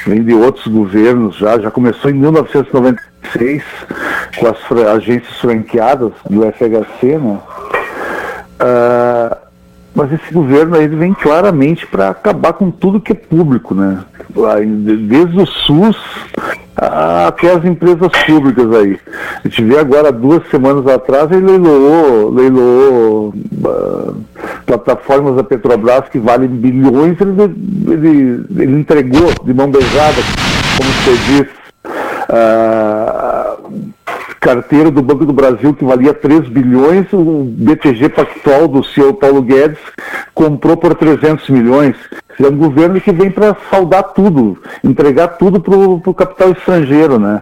vem 0.07 0.23
de 0.23 0.33
outros 0.33 0.65
governos 0.67 1.35
já, 1.35 1.59
já 1.59 1.69
começou 1.69 2.09
em 2.09 2.15
1996 3.23 3.63
com 4.37 4.47
as 4.47 4.87
agências 4.95 5.37
franqueadas 5.39 6.11
do 6.29 6.41
FHC, 6.43 7.17
né? 7.17 7.37
Ah, 8.59 9.37
mas 9.95 10.11
esse 10.13 10.33
governo 10.33 10.75
aí 10.77 10.87
vem 10.87 11.13
claramente 11.13 11.85
para 11.87 12.09
acabar 12.09 12.53
com 12.53 12.71
tudo 12.71 13.01
que 13.01 13.11
é 13.11 13.15
público, 13.15 13.73
né? 13.75 14.03
De- 14.29 14.97
Desde 14.97 15.41
o 15.41 15.45
SUS 15.45 15.97
até 16.77 17.51
as 17.51 17.65
empresas 17.65 18.07
públicas 18.25 18.71
aí. 18.73 18.97
A 19.43 19.47
gente 19.47 19.63
vê 19.65 19.77
agora, 19.79 20.11
duas 20.11 20.47
semanas 20.49 20.87
atrás, 20.87 21.29
ele 21.31 21.45
leiloou, 21.45 22.29
leiloou 22.31 23.33
ah, 23.65 24.13
plataformas 24.65 25.35
da 25.35 25.43
Petrobras 25.43 26.07
que 26.09 26.19
valem 26.19 26.47
bilhões, 26.47 27.17
ele, 27.19 27.41
ele, 27.87 28.45
ele 28.57 28.79
entregou 28.79 29.33
de 29.43 29.53
mão 29.53 29.69
beijada, 29.69 30.21
como 30.77 30.89
você 30.91 31.17
diz. 31.27 31.59
Ah, 32.29 33.57
carteira 34.39 34.91
do 34.91 35.01
Banco 35.01 35.25
do 35.25 35.33
Brasil 35.33 35.73
que 35.73 35.83
valia 35.83 36.13
3 36.13 36.47
bilhões, 36.47 37.11
o 37.11 37.43
BTG 37.43 38.09
Pactual 38.09 38.67
do 38.67 38.83
CEO 38.83 39.15
Paulo 39.15 39.41
Guedes 39.41 39.79
comprou 40.33 40.77
por 40.77 40.95
300 40.95 41.49
milhões. 41.49 41.95
É 42.39 42.47
um 42.47 42.55
governo 42.55 43.01
que 43.01 43.11
vem 43.11 43.29
para 43.29 43.57
saldar 43.69 44.03
tudo, 44.13 44.57
entregar 44.83 45.27
tudo 45.29 45.59
para 45.59 45.75
o 45.75 46.13
capital 46.13 46.51
estrangeiro, 46.51 47.19
né? 47.19 47.41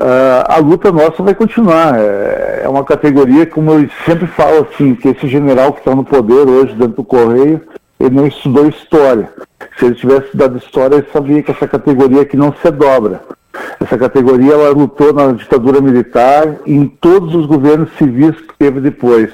Ah, 0.00 0.56
a 0.56 0.58
luta 0.58 0.90
nossa 0.90 1.22
vai 1.22 1.34
continuar. 1.34 1.98
É, 1.98 2.62
é 2.64 2.68
uma 2.68 2.84
categoria, 2.84 3.46
como 3.46 3.72
eu 3.72 3.88
sempre 4.04 4.26
falo 4.26 4.66
assim, 4.70 4.94
que 4.94 5.08
esse 5.08 5.28
general 5.28 5.72
que 5.74 5.80
está 5.80 5.94
no 5.94 6.04
poder 6.04 6.48
hoje 6.48 6.74
dentro 6.74 6.96
do 6.96 7.04
Correio, 7.04 7.60
ele 8.00 8.14
não 8.14 8.26
estudou 8.26 8.66
história. 8.66 9.28
Se 9.78 9.86
ele 9.86 9.94
tivesse 9.94 10.26
estudado 10.26 10.58
história, 10.58 10.96
ele 10.96 11.06
sabia 11.12 11.42
que 11.42 11.50
essa 11.50 11.68
categoria 11.68 12.22
aqui 12.22 12.36
não 12.36 12.52
se 12.62 12.70
dobra. 12.70 13.20
Essa 13.80 13.96
categoria 13.98 14.52
ela 14.54 14.70
lutou 14.70 15.12
na 15.12 15.32
ditadura 15.32 15.80
militar 15.80 16.56
e 16.64 16.74
em 16.74 16.86
todos 16.86 17.34
os 17.34 17.46
governos 17.46 17.88
civis 17.98 18.34
que 18.36 18.54
teve 18.58 18.80
depois. 18.80 19.30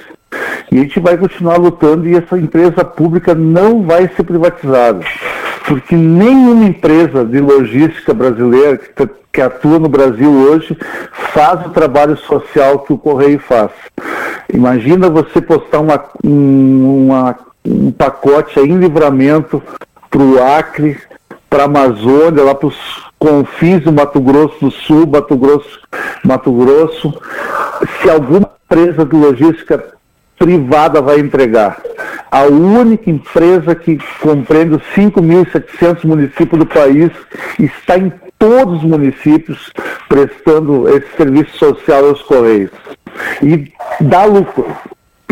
E 0.71 0.79
a 0.79 0.83
gente 0.83 0.99
vai 1.01 1.17
continuar 1.17 1.57
lutando 1.59 2.09
e 2.09 2.17
essa 2.17 2.39
empresa 2.39 2.85
pública 2.85 3.35
não 3.35 3.83
vai 3.83 4.09
ser 4.17 4.23
privatizada. 4.25 5.01
Porque 5.67 5.95
nenhuma 5.95 6.65
empresa 6.65 7.25
de 7.25 7.39
logística 7.41 8.13
brasileira 8.15 8.79
que, 8.79 8.89
tá- 8.91 9.09
atua 9.47 9.79
no 9.79 9.89
Brasil 9.89 10.31
hoje 10.31 10.77
faz 11.33 11.65
o 11.67 11.71
trabalho 11.71 12.17
social 12.19 12.81
que 12.81 12.93
o 12.93 12.99
Correio 12.99 13.39
faz. 13.39 13.71
Imagina 14.53 15.09
você 15.09 15.41
postar 15.41 15.81
uma, 15.81 16.03
um, 16.23 17.07
uma- 17.07 17.39
um 17.65 17.91
pacote 17.93 18.61
em 18.61 18.77
livramento 18.77 19.63
para 20.11 20.23
o 20.23 20.43
Acre, 20.43 20.99
para 21.49 21.63
a 21.63 21.67
Amazônia, 21.67 22.43
lá 22.45 22.55
para 22.55 22.67
os 22.69 22.77
confins 23.23 23.85
do 23.85 23.93
Mato 23.93 24.21
Grosso 24.21 24.57
do 24.61 24.71
Sul, 24.73 25.07
Mato 25.07 25.37
Grosso, 25.37 25.81
Mato 26.25 26.53
Grosso. 26.53 27.15
Se 28.01 28.11
alguma 28.11 28.51
empresa 28.65 29.05
de 29.05 29.15
logística 29.15 29.95
privada 30.37 31.01
vai 31.01 31.21
entregar. 31.21 31.81
A 32.29 32.43
única 32.43 33.09
empresa 33.09 33.77
que 33.77 33.97
compreende 34.21 34.75
os 34.75 34.83
5.700 34.97 36.05
municípios 36.05 36.59
do 36.59 36.67
país 36.67 37.13
está 37.61 37.97
em 37.97 38.13
todos 38.37 38.79
os 38.79 38.83
municípios 38.83 39.73
prestando 40.09 40.89
esse 40.89 41.07
serviço 41.17 41.57
social 41.57 42.07
aos 42.07 42.23
Correios. 42.23 42.73
E 43.41 43.71
dá 44.01 44.25
lucro. 44.25 44.67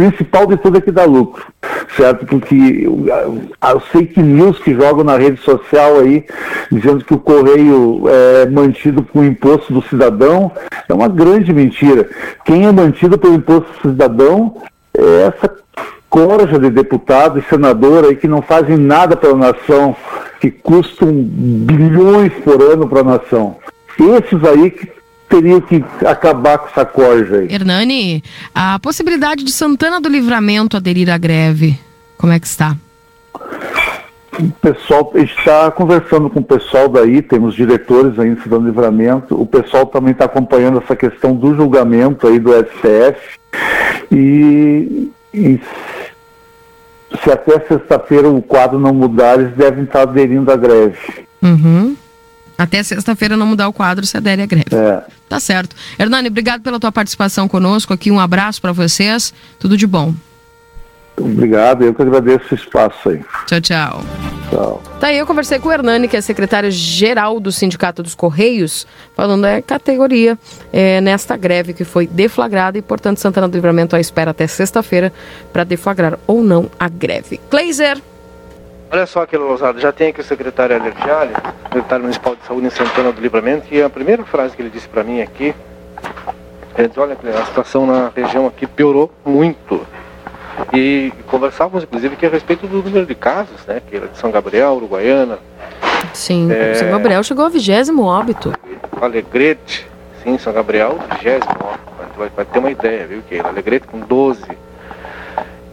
Principal 0.01 0.47
de 0.47 0.57
tudo 0.57 0.79
é 0.79 0.81
que 0.81 0.91
dá 0.91 1.05
lucro, 1.05 1.45
certo? 1.95 2.25
Porque 2.25 2.89
as 3.61 3.85
fake 3.89 4.23
news 4.23 4.59
que 4.59 4.73
jogam 4.73 5.05
na 5.05 5.19
rede 5.19 5.39
social 5.43 5.99
aí, 5.99 6.25
dizendo 6.73 7.05
que 7.05 7.13
o 7.13 7.19
correio 7.19 8.05
é 8.09 8.47
mantido 8.49 9.03
com 9.03 9.19
o 9.19 9.25
imposto 9.27 9.71
do 9.75 9.83
cidadão, 9.83 10.51
é 10.89 10.95
uma 10.95 11.07
grande 11.07 11.53
mentira. 11.53 12.09
Quem 12.47 12.65
é 12.65 12.73
mantido 12.73 13.19
pelo 13.19 13.35
imposto 13.35 13.71
do 13.75 13.91
cidadão 13.91 14.57
é 14.97 15.27
essa 15.27 15.55
corja 16.09 16.59
de 16.59 16.71
deputado 16.71 17.39
e 17.39 17.43
senador 17.43 18.07
aí 18.07 18.17
que 18.17 18.27
não 18.27 18.41
fazem 18.41 18.79
nada 18.79 19.19
pela 19.19 19.37
nação, 19.37 19.95
que 20.41 20.51
custam 20.51 21.13
bilhões 21.13 22.33
por 22.43 22.63
ano 22.63 22.89
para 22.89 23.01
a 23.01 23.19
nação. 23.19 23.57
Esses 23.99 24.43
aí 24.49 24.71
que 24.71 24.91
teriam 25.31 25.61
que 25.61 25.82
acabar 26.05 26.59
com 26.59 26.66
essa 26.66 26.85
corja 26.85 27.39
aí. 27.39 27.48
Hernani, 27.51 28.23
a 28.52 28.78
possibilidade 28.81 29.44
de 29.44 29.52
Santana 29.52 30.01
do 30.01 30.09
Livramento 30.09 30.77
aderir 30.77 31.09
à 31.09 31.16
greve, 31.16 31.78
como 32.19 32.32
é 32.32 32.40
que 32.40 32.47
está? 32.47 32.77
O 34.39 34.51
pessoal 34.61 35.12
está 35.15 35.70
conversando 35.70 36.28
com 36.28 36.40
o 36.40 36.44
pessoal 36.44 36.89
daí, 36.89 37.23
temos 37.23 37.55
diretores 37.55 38.19
aí 38.19 38.28
em 38.28 38.36
Santana 38.36 38.59
do 38.59 38.66
Livramento, 38.66 39.40
o 39.40 39.47
pessoal 39.47 39.86
também 39.86 40.12
está 40.12 40.24
acompanhando 40.24 40.78
essa 40.78 40.97
questão 40.97 41.35
do 41.35 41.55
julgamento 41.55 42.27
aí 42.27 42.39
do 42.39 42.51
STF 42.52 43.39
e, 44.11 45.11
e 45.32 45.61
se 47.23 47.31
até 47.31 47.61
sexta-feira 47.61 48.28
o 48.28 48.43
quadro 48.43 48.78
não 48.78 48.94
mudar, 48.94 49.39
eles 49.39 49.55
devem 49.55 49.85
estar 49.85 50.02
aderindo 50.02 50.51
à 50.51 50.57
greve. 50.57 51.27
Uhum. 51.43 51.97
Até 52.61 52.82
sexta-feira 52.82 53.39
não 53.39 53.47
mudar 53.47 53.69
o 53.69 53.73
quadro, 53.73 54.05
você 54.05 54.19
adere 54.19 54.43
à 54.43 54.47
greve. 54.47 54.77
É. 54.77 55.03
Tá 55.27 55.41
certo. 55.41 55.74
Hernani, 55.99 56.28
obrigado 56.28 56.61
pela 56.61 56.78
tua 56.78 56.93
participação 56.93 57.49
conosco 57.49 57.95
aqui. 57.95 58.11
Um 58.11 58.20
abraço 58.20 58.61
para 58.61 58.70
vocês. 58.70 59.32
Tudo 59.59 59.78
de 59.78 59.87
bom. 59.87 60.12
Obrigado, 61.16 61.85
eu 61.85 61.95
que 61.95 62.03
agradeço 62.03 62.47
o 62.51 62.55
espaço 62.55 63.09
aí. 63.09 63.24
Tchau, 63.47 63.61
tchau. 63.62 64.03
Tchau. 64.51 64.82
Tá 65.01 65.07
aí, 65.07 65.16
eu 65.16 65.27
conversei 65.27 65.59
com 65.59 65.70
o 65.70 65.73
Hernani, 65.73 66.07
que 66.07 66.19
é 66.19 66.20
secretário-geral 66.20 67.41
do 67.41 67.51
Sindicato 67.51 68.03
dos 68.03 68.15
Correios, 68.15 68.87
falando 69.16 69.47
é 69.47 69.62
categoria 69.62 70.39
é, 70.70 71.01
nesta 71.01 71.39
greve 71.39 71.73
que 71.73 71.85
foi 71.85 72.07
deflagrada 72.07 72.77
e, 72.77 72.82
portanto, 72.82 73.20
Santana 73.20 73.49
do 73.49 73.55
Livramento 73.55 73.97
à 73.97 74.01
espera 74.01 74.32
até 74.32 74.47
sexta-feira 74.47 75.12
para 75.51 75.65
deflagrar 75.65 76.19
ou 76.27 76.43
não 76.43 76.70
a 76.78 76.91
greve. 76.91 77.41
Kleiser. 77.49 78.03
Olha 78.91 79.07
só 79.07 79.23
aquele 79.23 79.45
ousado, 79.45 79.79
já 79.79 79.93
tem 79.93 80.09
aqui 80.09 80.21
o 80.21 80.25
secretário 80.25 80.75
Alergiali, 80.75 81.33
secretário 81.65 82.03
municipal 82.03 82.35
de 82.35 82.45
saúde 82.45 82.67
em 82.67 82.71
Santana 82.71 83.12
do 83.12 83.21
Livramento, 83.21 83.67
e 83.71 83.81
a 83.81 83.89
primeira 83.89 84.25
frase 84.25 84.57
que 84.57 84.62
ele 84.62 84.71
disse 84.71 84.89
para 84.89 85.05
mim 85.05 85.21
aqui, 85.21 85.55
ele 86.77 86.89
disse, 86.89 86.99
olha, 86.99 87.17
a 87.41 87.47
situação 87.47 87.87
na 87.87 88.11
região 88.15 88.47
aqui 88.47 88.67
piorou 88.67 89.11
muito. 89.25 89.87
E 90.73 91.12
conversávamos, 91.29 91.85
inclusive, 91.85 92.15
aqui 92.15 92.27
a 92.27 92.31
respeito 92.31 92.67
do 92.67 92.83
número 92.83 93.07
de 93.07 93.15
casos, 93.15 93.65
né, 93.67 93.81
que 93.89 93.97
era 93.97 94.09
de 94.09 94.19
São 94.19 94.31
Gabriel, 94.31 94.73
Uruguaiana, 94.75 95.39
Sim, 96.12 96.51
É. 96.51 96.75
São 96.75 96.91
Gabriel 96.91 97.23
chegou 97.23 97.45
ao 97.45 97.51
vigésimo 97.51 98.03
óbito. 98.03 98.53
Alegrete, 99.01 99.87
sim, 100.23 100.39
São 100.39 100.53
Gabriel, 100.53 100.99
20 101.23 101.47
vai, 102.17 102.29
vai 102.35 102.45
ter 102.45 102.59
uma 102.59 102.71
ideia, 102.71 103.07
viu, 103.07 103.23
que 103.29 103.39
Alegrete 103.39 103.87
com 103.87 104.01
12. 104.01 104.43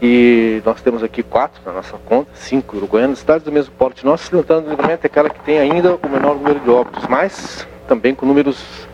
E 0.00 0.62
nós 0.64 0.80
temos 0.80 1.02
aqui 1.02 1.24
quatro 1.24 1.60
na 1.66 1.72
nossa 1.72 1.98
conta, 1.98 2.30
cinco 2.34 2.76
uruguaianas, 2.76 3.18
cidades 3.18 3.44
do 3.44 3.50
mesmo 3.50 3.74
porte. 3.76 4.06
Nossa 4.06 4.30
Santana 4.30 4.60
do 4.60 4.70
Livramento 4.70 5.04
é 5.04 5.08
aquela 5.08 5.28
que 5.28 5.40
tem 5.40 5.58
ainda 5.58 5.96
o 5.96 6.08
menor 6.08 6.36
número 6.36 6.60
de 6.60 6.70
óbitos, 6.70 7.04
mas 7.08 7.66
também 7.88 8.14
com 8.14 8.24
números 8.24 8.86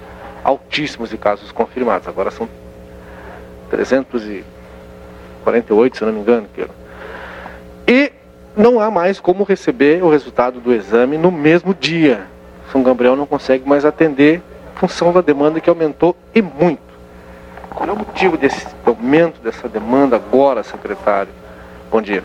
altíssimos 0.42 1.10
de 1.10 1.18
casos 1.18 1.52
confirmados. 1.52 2.08
Agora 2.08 2.30
são 2.30 2.48
348, 3.68 5.98
se 5.98 6.04
não 6.04 6.12
me 6.12 6.20
engano. 6.20 6.46
Keila. 6.54 6.70
E 7.86 8.10
não 8.56 8.80
há 8.80 8.90
mais 8.90 9.20
como 9.20 9.44
receber 9.44 10.02
o 10.02 10.08
resultado 10.08 10.58
do 10.58 10.72
exame 10.72 11.18
no 11.18 11.30
mesmo 11.30 11.74
dia. 11.74 12.22
São 12.72 12.82
Gabriel 12.82 13.14
não 13.14 13.26
consegue 13.26 13.68
mais 13.68 13.84
atender 13.84 14.40
função 14.74 15.12
da 15.12 15.20
demanda 15.20 15.60
que 15.60 15.68
aumentou 15.68 16.16
e 16.34 16.40
muito. 16.40 16.93
Qual 17.74 17.88
é 17.88 17.92
o 17.92 17.96
motivo 17.96 18.36
desse 18.36 18.68
aumento 18.86 19.40
dessa 19.40 19.68
demanda 19.68 20.14
agora, 20.14 20.62
secretário? 20.62 21.32
Bom 21.90 22.00
dia. 22.00 22.22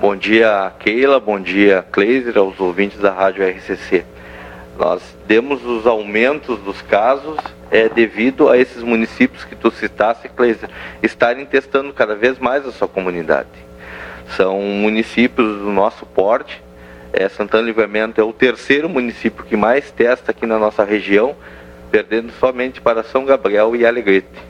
Bom 0.00 0.16
dia, 0.16 0.72
Keila. 0.80 1.20
Bom 1.20 1.38
dia, 1.38 1.84
Kleiser, 1.92 2.36
aos 2.36 2.58
ouvintes 2.58 2.98
da 2.98 3.12
Rádio 3.12 3.48
RCC. 3.48 4.04
Nós 4.76 5.00
demos 5.28 5.64
os 5.64 5.86
aumentos 5.86 6.58
dos 6.58 6.82
casos 6.82 7.38
é, 7.70 7.88
devido 7.88 8.48
a 8.48 8.58
esses 8.58 8.82
municípios 8.82 9.44
que 9.44 9.54
tu 9.54 9.70
citaste, 9.70 10.28
Kleiser, 10.28 10.68
estarem 11.00 11.46
testando 11.46 11.92
cada 11.92 12.16
vez 12.16 12.40
mais 12.40 12.66
a 12.66 12.72
sua 12.72 12.88
comunidade. 12.88 13.48
São 14.36 14.60
municípios 14.60 15.58
do 15.58 15.70
nosso 15.70 16.04
porte. 16.04 16.60
É, 17.12 17.28
Santana 17.28 17.62
Livramento 17.62 18.20
é 18.20 18.24
o 18.24 18.32
terceiro 18.32 18.88
município 18.88 19.44
que 19.44 19.56
mais 19.56 19.88
testa 19.92 20.32
aqui 20.32 20.46
na 20.46 20.58
nossa 20.58 20.82
região, 20.82 21.36
perdendo 21.92 22.32
somente 22.40 22.80
para 22.80 23.04
São 23.04 23.24
Gabriel 23.24 23.76
e 23.76 23.86
Alegrete. 23.86 24.49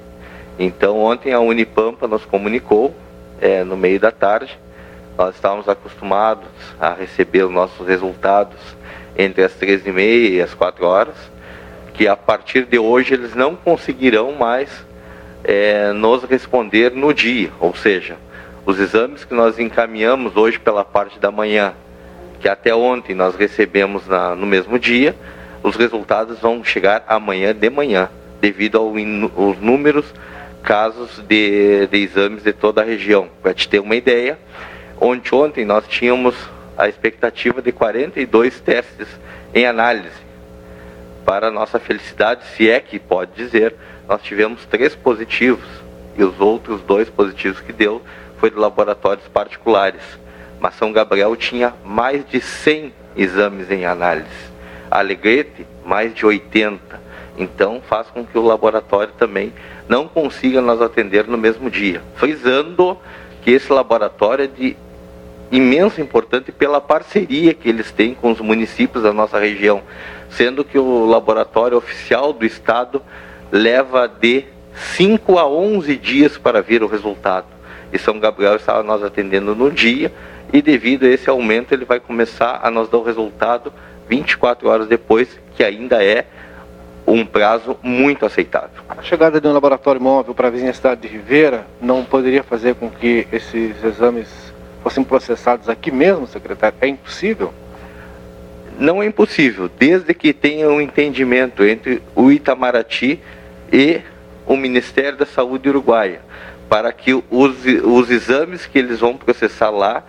Então, 0.63 0.99
ontem 0.99 1.33
a 1.33 1.41
Unipampa 1.41 2.07
nos 2.07 2.27
comunicou, 2.27 2.95
é, 3.41 3.65
no 3.65 3.79
meio 3.79 3.99
da 3.99 4.13
tarde, 4.13 4.59
nós 5.17 5.35
estávamos 5.35 5.67
acostumados 5.67 6.47
a 6.79 6.93
receber 6.93 7.45
os 7.45 7.51
nossos 7.51 7.87
resultados 7.89 8.59
entre 9.17 9.43
as 9.43 9.55
13h30 9.55 10.33
e 10.33 10.43
as 10.43 10.53
4 10.53 10.85
horas, 10.85 11.15
que 11.95 12.07
a 12.07 12.15
partir 12.15 12.67
de 12.67 12.79
hoje 12.79 13.15
eles 13.15 13.35
não 13.35 13.57
conseguirão 13.57 14.33
mais 14.33 14.69
é, 15.43 15.93
nos 15.95 16.25
responder 16.25 16.93
no 16.93 17.15
dia, 17.15 17.51
ou 17.59 17.75
seja, 17.75 18.17
os 18.67 18.79
exames 18.79 19.25
que 19.25 19.33
nós 19.33 19.59
encaminhamos 19.59 20.37
hoje 20.37 20.59
pela 20.59 20.85
parte 20.85 21.19
da 21.19 21.31
manhã, 21.31 21.73
que 22.39 22.51
até 22.51 22.75
ontem 22.75 23.15
nós 23.15 23.35
recebemos 23.35 24.07
na- 24.07 24.35
no 24.35 24.45
mesmo 24.47 24.79
dia, 24.79 25.17
os 25.63 25.75
resultados 25.75 26.39
vão 26.39 26.63
chegar 26.63 27.03
amanhã 27.09 27.55
de 27.55 27.71
manhã, 27.71 28.11
devido 28.43 28.77
aos 28.77 29.59
números 29.59 30.05
casos 30.63 31.21
de, 31.27 31.87
de 31.87 31.99
exames 31.99 32.43
de 32.43 32.53
toda 32.53 32.83
a 32.83 32.85
região. 32.85 33.29
Para 33.43 33.55
te 33.55 33.69
ter 33.69 33.81
uma 33.81 33.97
ideia, 33.97 34.39
ontem, 35.01 35.35
ontem 35.35 35.65
nós 35.65 35.87
tínhamos 35.89 36.35
a 36.77 36.89
expectativa 36.89 37.61
de 37.61 37.73
42 37.73 38.61
testes 38.61 39.09
em 39.55 39.67
análise. 39.67 40.31
Para 41.25 41.51
nossa 41.51 41.79
felicidade, 41.79 42.45
se 42.57 42.69
é 42.71 42.81
que 42.81 42.99
pode 42.99 43.33
dizer, 43.33 43.75
nós 44.09 44.23
tivemos 44.23 44.65
três 44.67 44.95
positivos 44.95 45.69
e 46.17 46.25
os 46.25 46.41
outros 46.41 46.81
dois 46.83 47.09
positivos 47.09 47.61
que 47.61 47.73
deu 47.73 48.03
foi 48.39 48.51
de 48.51 48.57
laboratórios 48.57 49.29
particulares. 49.29 50.03
Mas 50.59 50.75
São 50.75 50.93
Gabriel 50.93 51.35
tinha 51.37 51.75
mais 51.85 52.27
de 52.29 52.41
100 52.41 52.93
exames 53.17 53.71
em 53.71 53.85
análise. 53.85 54.51
Alegrete, 54.91 55.67
mais 55.85 56.15
de 56.15 56.27
80. 56.27 57.01
Então 57.39 57.81
faz 57.81 58.09
com 58.09 58.25
que 58.25 58.39
o 58.39 58.43
laboratório 58.43 59.13
também 59.19 59.53
não 59.89 60.07
consiga 60.07 60.61
nos 60.61 60.81
atender 60.81 61.27
no 61.27 61.39
mesmo 61.39 61.71
dia. 61.71 62.03
Frisando 62.17 62.99
que 63.43 63.51
esse 63.51 63.73
laboratório 63.73 64.45
é 64.45 64.49
de 64.49 64.77
imensa 65.51 66.01
importância 66.01 66.53
pela 66.53 66.81
parceria 66.81 67.55
que 67.55 67.69
eles 67.69 67.91
têm 67.91 68.15
com 68.15 68.31
os 68.31 68.41
municípios 68.41 69.03
da 69.03 69.13
nossa 69.13 69.39
região, 69.39 69.83
sendo 70.31 70.65
que 70.65 70.79
o 70.79 71.07
laboratório 71.07 71.77
oficial 71.77 72.33
do 72.33 72.45
estado 72.45 73.03
leva 73.51 74.07
de 74.07 74.45
5 74.97 75.39
a 75.39 75.47
11 75.49 75.97
dias 75.97 76.39
para 76.39 76.63
vir 76.63 76.83
o 76.83 76.87
resultado. 76.87 77.47
E 77.93 77.99
São 77.99 78.21
Gabriel 78.21 78.55
estava 78.55 78.83
nós 78.83 79.03
atendendo 79.03 79.55
no 79.55 79.71
dia 79.71 80.13
e 80.53 80.63
devido 80.63 81.05
a 81.05 81.09
esse 81.09 81.29
aumento 81.29 81.73
ele 81.73 81.85
vai 81.85 81.99
começar 81.99 82.61
a 82.63 82.71
nos 82.71 82.89
dar 82.89 82.99
o 82.99 83.03
resultado 83.03 83.73
24 84.09 84.69
horas 84.69 84.89
depois, 84.89 85.39
que 85.57 85.63
ainda 85.63 86.03
é 86.03 86.27
um 87.07 87.25
prazo 87.25 87.77
muito 87.83 88.25
aceitável. 88.25 88.83
A 88.89 89.03
chegada 89.03 89.41
de 89.41 89.49
um 89.49 89.53
laboratório 89.53 90.01
móvel 90.01 90.35
para 90.35 90.49
a 90.49 90.51
vizinha 90.51 90.73
cidade 90.73 91.03
de 91.03 91.09
Ribeira 91.09 91.67
não 91.81 92.05
poderia 92.05 92.43
fazer 92.43 92.75
com 92.75 92.91
que 92.91 93.27
esses 93.33 93.83
exames 93.83 94.29
fossem 94.83 95.05
processados 95.05 95.69
aqui 95.69 95.91
mesmo, 95.91 96.27
secretário? 96.27 96.77
É 96.81 96.87
impossível? 96.87 97.53
Não 98.79 99.03
é 99.03 99.07
impossível, 99.07 99.71
desde 99.79 100.15
que 100.15 100.33
tenha 100.33 100.69
um 100.69 100.81
entendimento 100.81 101.63
entre 101.65 102.03
o 102.15 102.31
Itamaraty 102.31 103.21
e 103.73 104.01
o 104.47 104.57
Ministério 104.57 105.19
da 105.19 105.27
Saúde 105.27 105.69
Uruguaia, 105.69 106.21
para 106.69 106.93
que 106.93 107.13
os, 107.13 107.57
os 107.85 108.11
exames 108.11 108.67
que 108.67 108.79
eles 108.79 109.01
vão 109.01 109.17
processar 109.17 109.71
lá, 109.71 110.03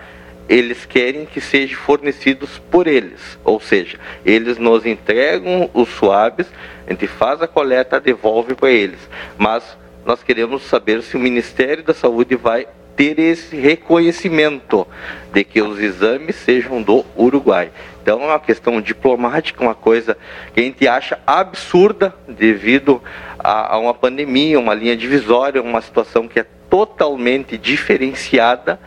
eles 0.51 0.85
querem 0.85 1.25
que 1.25 1.39
sejam 1.39 1.79
fornecidos 1.79 2.59
por 2.69 2.85
eles, 2.85 3.39
ou 3.41 3.57
seja, 3.57 3.97
eles 4.25 4.57
nos 4.57 4.85
entregam 4.85 5.69
os 5.73 5.87
suaves, 5.87 6.45
a 6.85 6.91
gente 6.91 7.07
faz 7.07 7.41
a 7.41 7.47
coleta, 7.47 8.01
devolve 8.01 8.53
para 8.53 8.69
eles, 8.69 8.99
mas 9.37 9.63
nós 10.05 10.21
queremos 10.21 10.63
saber 10.63 11.01
se 11.03 11.15
o 11.15 11.19
Ministério 11.19 11.85
da 11.85 11.93
Saúde 11.93 12.35
vai 12.35 12.67
ter 12.97 13.17
esse 13.17 13.55
reconhecimento 13.55 14.85
de 15.31 15.45
que 15.45 15.61
os 15.61 15.79
exames 15.79 16.35
sejam 16.35 16.81
do 16.81 17.05
Uruguai. 17.17 17.71
Então 18.03 18.21
é 18.21 18.25
uma 18.25 18.39
questão 18.39 18.81
diplomática, 18.81 19.63
uma 19.63 19.73
coisa 19.73 20.17
que 20.53 20.59
a 20.59 20.63
gente 20.63 20.85
acha 20.85 21.17
absurda 21.25 22.13
devido 22.27 23.01
a, 23.39 23.75
a 23.75 23.79
uma 23.79 23.93
pandemia, 23.93 24.59
uma 24.59 24.73
linha 24.73 24.97
divisória, 24.97 25.61
uma 25.61 25.81
situação 25.81 26.27
que 26.27 26.41
é 26.41 26.45
totalmente 26.69 27.57
diferenciada, 27.57 28.77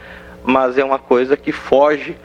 mas 0.45 0.77
é 0.79 0.85
uma 0.85 0.99
coisa 0.99 1.37
que 1.37 1.51
foge 1.51 2.17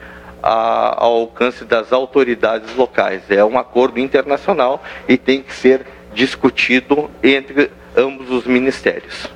a- 0.42 0.96
ao 1.04 1.12
alcance 1.20 1.64
das 1.64 1.92
autoridades 1.92 2.74
locais. 2.76 3.22
É 3.30 3.44
um 3.44 3.58
acordo 3.58 3.98
internacional 3.98 4.82
e 5.08 5.16
tem 5.16 5.42
que 5.42 5.52
ser 5.54 5.86
discutido 6.12 7.10
entre 7.22 7.70
ambos 7.96 8.30
os 8.30 8.44
ministérios. 8.44 9.26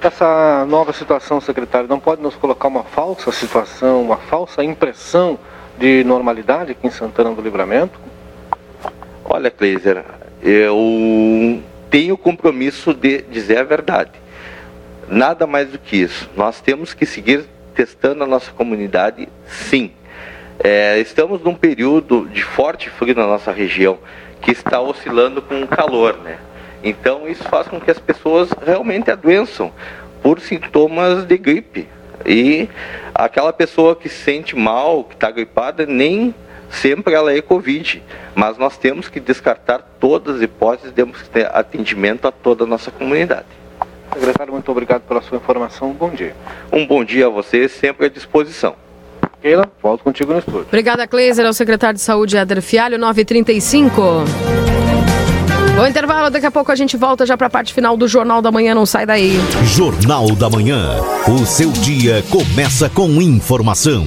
Essa 0.00 0.64
nova 0.66 0.92
situação, 0.92 1.40
secretário, 1.40 1.88
não 1.88 2.00
pode 2.00 2.20
nos 2.20 2.34
colocar 2.34 2.68
uma 2.68 2.82
falsa 2.82 3.30
situação, 3.30 4.02
uma 4.02 4.16
falsa 4.16 4.64
impressão 4.64 5.38
de 5.78 6.02
normalidade 6.04 6.72
aqui 6.72 6.86
em 6.86 6.90
Santana 6.90 7.30
do 7.30 7.40
Livramento? 7.40 8.00
Olha, 9.24 9.50
Kleiser, 9.50 10.04
eu 10.42 11.62
tenho 11.88 12.14
o 12.14 12.18
compromisso 12.18 12.92
de 12.92 13.22
dizer 13.22 13.58
a 13.58 13.62
verdade. 13.62 14.10
Nada 15.08 15.46
mais 15.46 15.68
do 15.68 15.78
que 15.78 15.96
isso. 15.96 16.28
Nós 16.36 16.60
temos 16.60 16.92
que 16.94 17.06
seguir 17.06 17.44
testando 17.74 18.24
a 18.24 18.26
nossa 18.26 18.50
comunidade, 18.52 19.28
sim. 19.46 19.92
É, 20.62 20.98
estamos 21.00 21.42
num 21.42 21.54
período 21.54 22.28
de 22.28 22.42
forte 22.42 22.88
frio 22.90 23.14
na 23.14 23.26
nossa 23.26 23.50
região, 23.50 23.98
que 24.40 24.50
está 24.50 24.80
oscilando 24.80 25.42
com 25.42 25.62
o 25.62 25.66
calor, 25.66 26.18
né? 26.18 26.38
Então 26.84 27.28
isso 27.28 27.44
faz 27.44 27.68
com 27.68 27.80
que 27.80 27.90
as 27.90 27.98
pessoas 27.98 28.50
realmente 28.64 29.10
adoeçam 29.10 29.72
por 30.22 30.40
sintomas 30.40 31.24
de 31.24 31.38
gripe. 31.38 31.88
E 32.24 32.68
aquela 33.14 33.52
pessoa 33.52 33.96
que 33.96 34.08
se 34.08 34.22
sente 34.22 34.56
mal, 34.56 35.04
que 35.04 35.14
está 35.14 35.30
gripada, 35.30 35.86
nem 35.86 36.34
sempre 36.70 37.14
ela 37.14 37.32
é 37.32 37.40
Covid. 37.40 38.02
Mas 38.34 38.56
nós 38.56 38.76
temos 38.76 39.08
que 39.08 39.20
descartar 39.20 39.78
todas 40.00 40.36
as 40.36 40.42
hipóteses, 40.42 40.92
temos 40.92 41.20
que 41.20 41.28
ter 41.28 41.46
atendimento 41.54 42.26
a 42.26 42.32
toda 42.32 42.64
a 42.64 42.66
nossa 42.66 42.90
comunidade. 42.90 43.61
Secretário, 44.12 44.52
muito 44.52 44.70
obrigado 44.70 45.02
pela 45.02 45.22
sua 45.22 45.38
informação. 45.38 45.92
Bom 45.92 46.10
dia. 46.10 46.34
Um 46.72 46.86
bom 46.86 47.04
dia 47.04 47.26
a 47.26 47.30
você, 47.30 47.68
sempre 47.68 48.06
à 48.06 48.08
disposição. 48.08 48.74
Keila, 49.40 49.68
volto 49.82 50.04
contigo 50.04 50.32
no 50.32 50.38
estúdio. 50.38 50.66
Obrigada, 50.68 51.06
Kleiser, 51.06 51.44
ao 51.46 51.52
secretário 51.52 51.96
de 51.96 52.02
Saúde, 52.02 52.36
Éder 52.36 52.62
Fialho, 52.62 52.98
935. 52.98 54.00
Bom 55.74 55.86
intervalo, 55.86 56.30
daqui 56.30 56.46
a 56.46 56.50
pouco 56.50 56.70
a 56.70 56.76
gente 56.76 56.96
volta 56.96 57.24
já 57.24 57.36
para 57.36 57.46
a 57.46 57.50
parte 57.50 57.72
final 57.72 57.96
do 57.96 58.06
Jornal 58.06 58.42
da 58.42 58.52
Manhã, 58.52 58.74
não 58.74 58.86
sai 58.86 59.06
daí. 59.06 59.32
Jornal 59.64 60.30
da 60.36 60.48
Manhã. 60.48 61.00
O 61.26 61.46
seu 61.46 61.72
dia 61.72 62.22
começa 62.30 62.88
com 62.90 63.20
informação. 63.22 64.06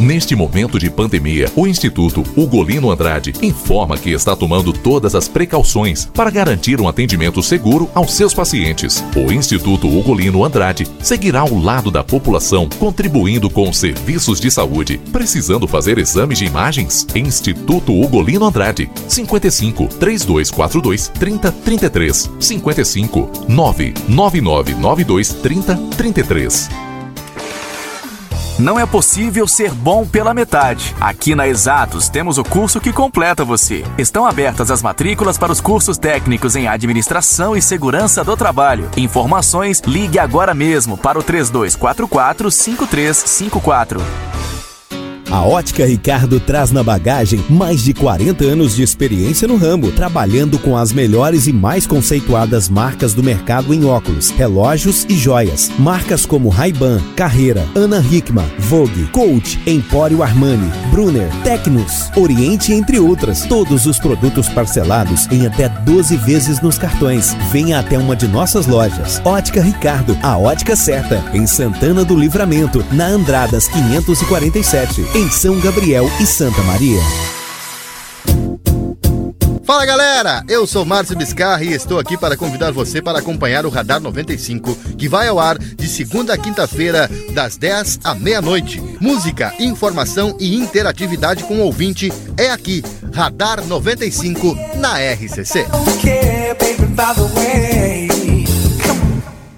Neste 0.00 0.34
momento 0.34 0.78
de 0.78 0.90
pandemia, 0.90 1.50
o 1.54 1.68
Instituto 1.68 2.24
Ugolino 2.36 2.90
Andrade 2.90 3.32
informa 3.40 3.96
que 3.96 4.10
está 4.10 4.34
tomando 4.34 4.72
todas 4.72 5.14
as 5.14 5.28
precauções 5.28 6.06
para 6.06 6.30
garantir 6.30 6.80
um 6.80 6.88
atendimento 6.88 7.40
seguro 7.42 7.88
aos 7.94 8.12
seus 8.12 8.34
pacientes. 8.34 9.04
O 9.16 9.32
Instituto 9.32 9.86
Ugolino 9.86 10.44
Andrade 10.44 10.86
seguirá 11.00 11.40
ao 11.40 11.56
lado 11.56 11.92
da 11.92 12.02
população, 12.02 12.68
contribuindo 12.78 13.48
com 13.48 13.68
os 13.70 13.78
serviços 13.78 14.40
de 14.40 14.50
saúde. 14.50 15.00
Precisando 15.12 15.68
fazer 15.68 15.96
exames 15.98 16.38
de 16.38 16.44
imagens? 16.44 17.06
Instituto 17.14 17.92
Ugolino 17.92 18.46
Andrade, 18.46 18.90
55 19.08 19.86
3242 20.00 21.08
3033 21.08 22.30
55 22.40 23.30
99992 23.48 25.28
3033. 25.34 26.93
Não 28.58 28.78
é 28.78 28.86
possível 28.86 29.48
ser 29.48 29.72
bom 29.72 30.06
pela 30.06 30.32
metade. 30.32 30.94
Aqui 31.00 31.34
na 31.34 31.48
Exatos 31.48 32.08
temos 32.08 32.38
o 32.38 32.44
curso 32.44 32.80
que 32.80 32.92
completa 32.92 33.44
você. 33.44 33.84
Estão 33.98 34.24
abertas 34.24 34.70
as 34.70 34.80
matrículas 34.80 35.36
para 35.36 35.50
os 35.50 35.60
cursos 35.60 35.98
técnicos 35.98 36.54
em 36.54 36.68
Administração 36.68 37.56
e 37.56 37.62
Segurança 37.62 38.22
do 38.22 38.36
Trabalho. 38.36 38.88
Informações, 38.96 39.82
ligue 39.84 40.20
agora 40.20 40.54
mesmo 40.54 40.96
para 40.96 41.18
o 41.18 41.22
3244 41.22 42.48
5354. 42.48 44.00
A 45.34 45.42
Ótica 45.42 45.84
Ricardo 45.84 46.38
traz 46.38 46.70
na 46.70 46.80
bagagem 46.80 47.44
mais 47.50 47.82
de 47.82 47.92
40 47.92 48.44
anos 48.44 48.76
de 48.76 48.84
experiência 48.84 49.48
no 49.48 49.56
ramo, 49.56 49.90
trabalhando 49.90 50.60
com 50.60 50.76
as 50.76 50.92
melhores 50.92 51.48
e 51.48 51.52
mais 51.52 51.88
conceituadas 51.88 52.68
marcas 52.68 53.14
do 53.14 53.20
mercado 53.20 53.74
em 53.74 53.84
óculos, 53.84 54.30
relógios 54.30 55.04
e 55.08 55.16
joias. 55.16 55.72
Marcas 55.76 56.24
como 56.24 56.48
Ray-Ban, 56.48 57.00
Carreira, 57.16 57.66
Ana 57.74 57.98
Hickman, 57.98 58.46
Vogue, 58.60 59.08
Coach, 59.10 59.58
Empório 59.66 60.22
Armani, 60.22 60.70
Brunner, 60.92 61.28
Tecnos, 61.42 62.12
Oriente, 62.16 62.72
entre 62.72 63.00
outras. 63.00 63.44
Todos 63.44 63.86
os 63.86 63.98
produtos 63.98 64.48
parcelados 64.48 65.26
em 65.32 65.48
até 65.48 65.68
12 65.68 66.16
vezes 66.18 66.60
nos 66.60 66.78
cartões. 66.78 67.36
Venha 67.50 67.80
até 67.80 67.98
uma 67.98 68.14
de 68.14 68.28
nossas 68.28 68.68
lojas. 68.68 69.20
Ótica 69.24 69.60
Ricardo, 69.60 70.16
a 70.22 70.38
ótica 70.38 70.76
certa, 70.76 71.24
em 71.34 71.44
Santana 71.44 72.04
do 72.04 72.16
Livramento, 72.16 72.84
na 72.92 73.08
Andradas 73.08 73.66
547, 73.66 75.04
em 75.12 75.23
São 75.30 75.58
Gabriel 75.60 76.10
e 76.20 76.26
Santa 76.26 76.62
Maria. 76.62 77.00
Fala 79.64 79.86
galera, 79.86 80.44
eu 80.46 80.66
sou 80.66 80.84
Márcio 80.84 81.16
Biscarra 81.16 81.64
e 81.64 81.72
estou 81.72 81.98
aqui 81.98 82.18
para 82.18 82.36
convidar 82.36 82.70
você 82.70 83.00
para 83.00 83.18
acompanhar 83.18 83.64
o 83.64 83.70
Radar 83.70 83.98
95, 83.98 84.74
que 84.98 85.08
vai 85.08 85.26
ao 85.26 85.40
ar 85.40 85.58
de 85.58 85.88
segunda 85.88 86.34
a 86.34 86.38
quinta-feira, 86.38 87.08
das 87.32 87.56
10 87.56 88.00
à 88.04 88.14
meia-noite. 88.14 88.82
Música, 89.00 89.54
informação 89.58 90.36
e 90.38 90.54
interatividade 90.54 91.44
com 91.44 91.60
o 91.60 91.62
ouvinte 91.62 92.12
é 92.36 92.50
aqui, 92.50 92.82
Radar 93.12 93.64
95 93.66 94.54
na 94.76 94.98
RCC. 94.98 95.66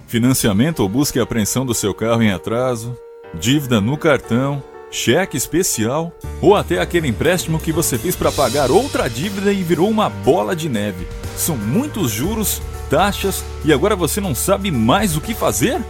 Financiamento 0.07 0.81
ou 0.81 0.89
busca 0.89 1.19
e 1.19 1.23
apreensão 1.23 1.67
do 1.67 1.75
seu 1.75 1.93
carro 1.93 2.23
em 2.23 2.31
atraso, 2.31 2.97
dívida 3.35 3.81
no 3.81 3.99
cartão, 3.99 4.63
cheque 4.97 5.37
especial 5.37 6.11
ou 6.41 6.57
até 6.57 6.81
aquele 6.81 7.07
empréstimo 7.07 7.61
que 7.61 7.71
você 7.71 7.99
fez 7.99 8.17
para 8.17 8.33
pagar 8.33 8.71
outra 8.71 9.09
dívida 9.09 9.53
e 9.53 9.63
virou 9.63 9.91
uma 9.91 10.09
bola 10.09 10.57
de 10.57 10.69
neve. 10.69 11.07
São 11.37 11.57
muitos 11.57 12.11
juros, 12.11 12.63
taxas 12.89 13.45
e 13.65 13.73
agora 13.73 13.95
você 13.95 14.21
não 14.21 14.35
sabe 14.35 14.71
mais 14.71 15.17
o 15.17 15.21
que 15.21 15.35
fazer? 15.35 15.83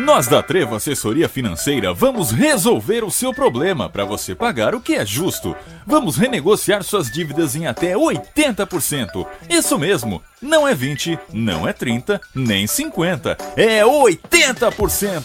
Nós 0.00 0.26
da 0.26 0.42
Trevo 0.42 0.74
Assessoria 0.74 1.28
Financeira 1.28 1.92
vamos 1.92 2.30
resolver 2.30 3.04
o 3.04 3.10
seu 3.10 3.34
problema 3.34 3.86
para 3.86 4.02
você 4.02 4.34
pagar 4.34 4.74
o 4.74 4.80
que 4.80 4.94
é 4.94 5.04
justo. 5.04 5.54
Vamos 5.86 6.16
renegociar 6.16 6.82
suas 6.82 7.10
dívidas 7.10 7.54
em 7.54 7.66
até 7.66 7.92
80%. 7.92 9.26
Isso 9.50 9.78
mesmo, 9.78 10.22
não 10.40 10.66
é 10.66 10.74
20, 10.74 11.18
não 11.34 11.68
é 11.68 11.74
30, 11.74 12.18
nem 12.34 12.66
50, 12.66 13.36
é 13.54 13.82
80%. 13.82 15.22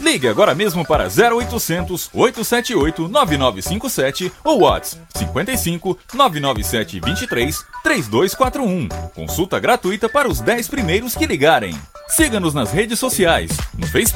Ligue 0.00 0.26
agora 0.26 0.56
mesmo 0.56 0.84
para 0.84 1.04
0800 1.04 2.10
878 2.12 3.06
9957 3.06 4.32
ou 4.42 4.62
WhatsApp 4.62 5.04
55 5.14 5.98
997 6.12 6.98
23 6.98 7.64
3241. 7.84 8.88
Consulta 9.14 9.60
gratuita 9.60 10.08
para 10.08 10.28
os 10.28 10.40
10 10.40 10.66
primeiros 10.66 11.14
que 11.14 11.26
ligarem. 11.26 11.78
Siga-nos 12.08 12.54
nas 12.54 12.70
redes 12.70 12.98
sociais, 13.00 13.50
no 13.76 13.86
Facebook, 13.86 14.15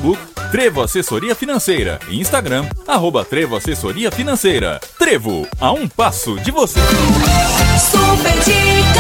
Trevo 0.51 0.83
Assessoria 0.83 1.35
Financeira 1.35 1.99
e 2.09 2.19
Instagram, 2.19 2.67
arroba 2.89 3.23
Trevo 3.25 3.55
Assessoria 3.55 4.11
Financeira. 4.11 4.81
Trevo, 4.99 5.47
a 5.61 5.73
um 5.73 5.87
passo 5.87 6.37
de 6.41 6.51
você. 6.51 6.81
Super 7.79 8.33
Dicas! 8.45 9.00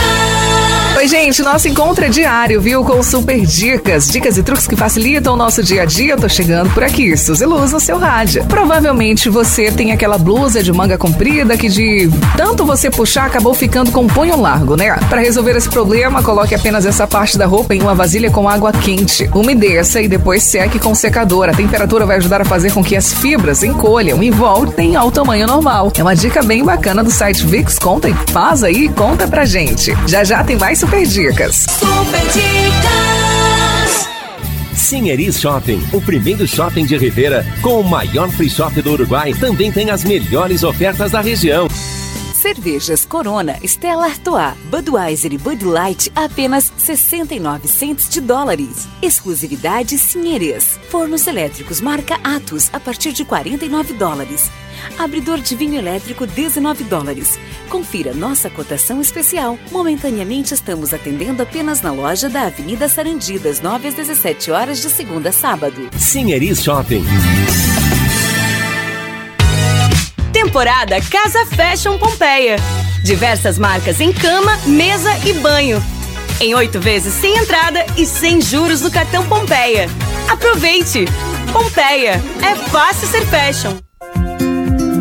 Oi, 1.00 1.08
gente, 1.08 1.40
nosso 1.40 1.66
encontro 1.66 2.04
é 2.04 2.10
diário, 2.10 2.60
viu? 2.60 2.84
Com 2.84 3.02
super 3.02 3.40
dicas, 3.46 4.06
dicas 4.06 4.36
e 4.36 4.42
truques 4.42 4.66
que 4.66 4.76
facilitam 4.76 5.32
o 5.32 5.36
nosso 5.36 5.62
dia 5.62 5.80
a 5.80 5.84
dia. 5.86 6.14
Tô 6.14 6.28
chegando 6.28 6.68
por 6.74 6.84
aqui, 6.84 7.16
Suzy 7.16 7.46
Luz 7.46 7.72
no 7.72 7.80
seu 7.80 7.96
rádio. 7.96 8.44
Provavelmente 8.44 9.30
você 9.30 9.72
tem 9.72 9.92
aquela 9.92 10.18
blusa 10.18 10.62
de 10.62 10.70
manga 10.70 10.98
comprida 10.98 11.56
que 11.56 11.70
de 11.70 12.10
tanto 12.36 12.66
você 12.66 12.90
puxar 12.90 13.24
acabou 13.24 13.54
ficando 13.54 13.90
com 13.90 14.02
um 14.02 14.06
punho 14.08 14.38
largo, 14.38 14.76
né? 14.76 14.94
Para 15.08 15.22
resolver 15.22 15.56
esse 15.56 15.70
problema, 15.70 16.22
coloque 16.22 16.54
apenas 16.54 16.84
essa 16.84 17.06
parte 17.06 17.38
da 17.38 17.46
roupa 17.46 17.74
em 17.74 17.80
uma 17.80 17.94
vasilha 17.94 18.30
com 18.30 18.46
água 18.46 18.70
quente. 18.70 19.26
Umedeça 19.34 20.02
e 20.02 20.06
depois 20.06 20.42
seque 20.42 20.78
com 20.78 20.94
secador. 20.94 21.48
A 21.48 21.54
temperatura 21.54 22.04
vai 22.04 22.18
ajudar 22.18 22.42
a 22.42 22.44
fazer 22.44 22.74
com 22.74 22.84
que 22.84 22.94
as 22.94 23.10
fibras 23.10 23.62
encolham 23.62 24.22
e 24.22 24.30
voltem 24.30 24.96
ao 24.96 25.10
tamanho 25.10 25.46
normal. 25.46 25.90
É 25.96 26.02
uma 26.02 26.14
dica 26.14 26.42
bem 26.42 26.62
bacana 26.62 27.02
do 27.02 27.10
site 27.10 27.46
Vix. 27.46 27.78
Conta 27.78 28.06
e 28.06 28.14
faz 28.30 28.62
aí, 28.62 28.90
conta 28.90 29.26
pra 29.26 29.46
gente. 29.46 29.96
Já 30.06 30.22
já 30.24 30.44
tem 30.44 30.58
mais 30.58 30.78
super 30.78 30.89
dicas. 30.90 31.66
Super 31.68 32.20
Dicas! 32.32 34.08
Sinheris 34.74 35.40
Shopping, 35.40 35.80
o 35.92 36.00
primeiro 36.00 36.46
shopping 36.46 36.84
de 36.84 36.96
Rivera 36.96 37.46
com 37.62 37.80
o 37.80 37.84
maior 37.88 38.28
free 38.30 38.50
shop 38.50 38.82
do 38.82 38.92
Uruguai, 38.92 39.32
também 39.34 39.70
tem 39.70 39.90
as 39.90 40.04
melhores 40.04 40.64
ofertas 40.64 41.12
da 41.12 41.20
região. 41.20 41.68
Cervejas 42.40 43.04
Corona, 43.04 43.58
Stella 43.62 44.06
Artois, 44.06 44.54
Budweiser 44.70 45.30
e 45.30 45.36
Bud 45.36 45.62
Light 45.62 46.10
apenas 46.16 46.72
69 46.78 47.68
cents 47.68 48.08
de 48.08 48.18
dólares. 48.18 48.88
Exclusividade 49.02 49.98
Sinherias. 49.98 50.80
Fornos 50.88 51.26
elétricos 51.26 51.82
marca 51.82 52.18
Atos 52.24 52.70
a 52.72 52.80
partir 52.80 53.12
de 53.12 53.26
49 53.26 53.92
dólares. 53.92 54.50
Abridor 54.98 55.38
de 55.40 55.54
vinho 55.54 55.78
elétrico 55.78 56.26
19 56.26 56.84
dólares. 56.84 57.38
Confira 57.68 58.14
nossa 58.14 58.48
cotação 58.48 59.02
especial. 59.02 59.58
Momentaneamente 59.70 60.54
estamos 60.54 60.94
atendendo 60.94 61.42
apenas 61.42 61.82
na 61.82 61.92
loja 61.92 62.30
da 62.30 62.46
Avenida 62.46 62.88
Sarandi 62.88 63.38
das 63.38 63.60
9 63.60 63.88
às 63.88 63.94
17 63.94 64.50
horas 64.50 64.80
de 64.80 64.88
segunda 64.88 65.28
a 65.28 65.32
sábado. 65.32 65.90
Sinheris 65.98 66.62
Shopping. 66.62 67.04
Temporada 70.42 70.98
Casa 71.02 71.44
Fashion 71.44 71.98
Pompeia. 71.98 72.56
Diversas 73.04 73.58
marcas 73.58 74.00
em 74.00 74.10
cama, 74.10 74.56
mesa 74.64 75.10
e 75.26 75.34
banho. 75.34 75.84
Em 76.40 76.54
oito 76.54 76.80
vezes 76.80 77.12
sem 77.12 77.36
entrada 77.36 77.84
e 77.94 78.06
sem 78.06 78.40
juros 78.40 78.80
no 78.80 78.90
cartão 78.90 79.22
Pompeia. 79.26 79.86
Aproveite! 80.26 81.04
Pompeia, 81.52 82.22
é 82.42 82.56
fácil 82.70 83.06
ser 83.06 83.26
fashion. 83.26 83.76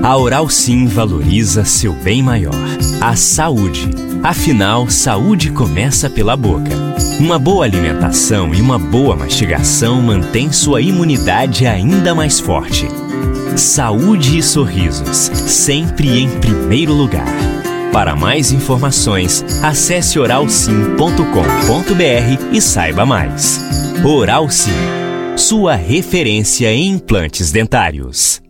A 0.04 0.18
Oral 0.18 0.50
Sim 0.50 0.88
valoriza 0.88 1.64
seu 1.64 1.94
bem 1.94 2.22
maior, 2.22 2.54
a 3.00 3.16
saúde. 3.16 3.90
Afinal, 4.22 4.90
saúde 4.90 5.52
começa 5.52 6.10
pela 6.10 6.36
boca. 6.36 6.72
Uma 7.18 7.40
boa 7.40 7.64
alimentação 7.64 8.54
e 8.54 8.60
uma 8.60 8.78
boa 8.78 9.16
mastigação 9.16 10.02
mantém 10.02 10.52
sua 10.52 10.82
imunidade 10.82 11.66
ainda 11.66 12.14
mais 12.14 12.42
forte. 12.42 12.90
Saúde 13.60 14.38
e 14.38 14.42
sorrisos, 14.42 15.18
sempre 15.18 16.22
em 16.22 16.30
primeiro 16.40 16.94
lugar. 16.94 17.28
Para 17.92 18.16
mais 18.16 18.54
informações, 18.54 19.44
acesse 19.62 20.18
oralsim.com.br 20.18 22.54
e 22.54 22.62
saiba 22.62 23.06
mais. 23.06 23.60
Oral 24.02 24.50
Sim, 24.50 24.72
sua 25.36 25.76
referência 25.76 26.72
em 26.72 26.92
implantes 26.92 27.52
dentários. 27.52 28.42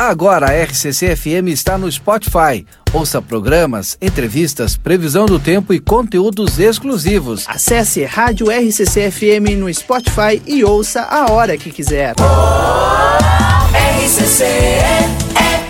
Agora 0.00 0.46
a 0.46 0.64
RCC 0.64 1.14
FM 1.14 1.48
está 1.48 1.76
no 1.76 1.92
Spotify. 1.92 2.64
Ouça 2.90 3.20
programas, 3.20 3.98
entrevistas, 4.00 4.74
previsão 4.74 5.26
do 5.26 5.38
tempo 5.38 5.74
e 5.74 5.78
conteúdos 5.78 6.58
exclusivos. 6.58 7.44
Acesse 7.46 8.02
Rádio 8.06 8.46
RCC 8.50 9.10
FM 9.10 9.58
no 9.58 9.72
Spotify 9.74 10.40
e 10.46 10.64
ouça 10.64 11.02
a 11.02 11.30
hora 11.30 11.58
que 11.58 11.70
quiser. 11.70 12.14
RCC 14.02 14.46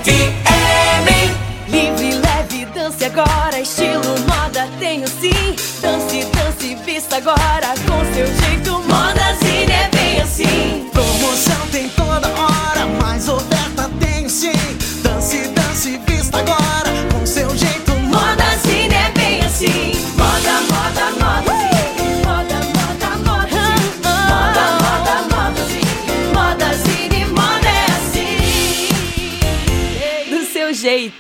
FM. 0.05 0.40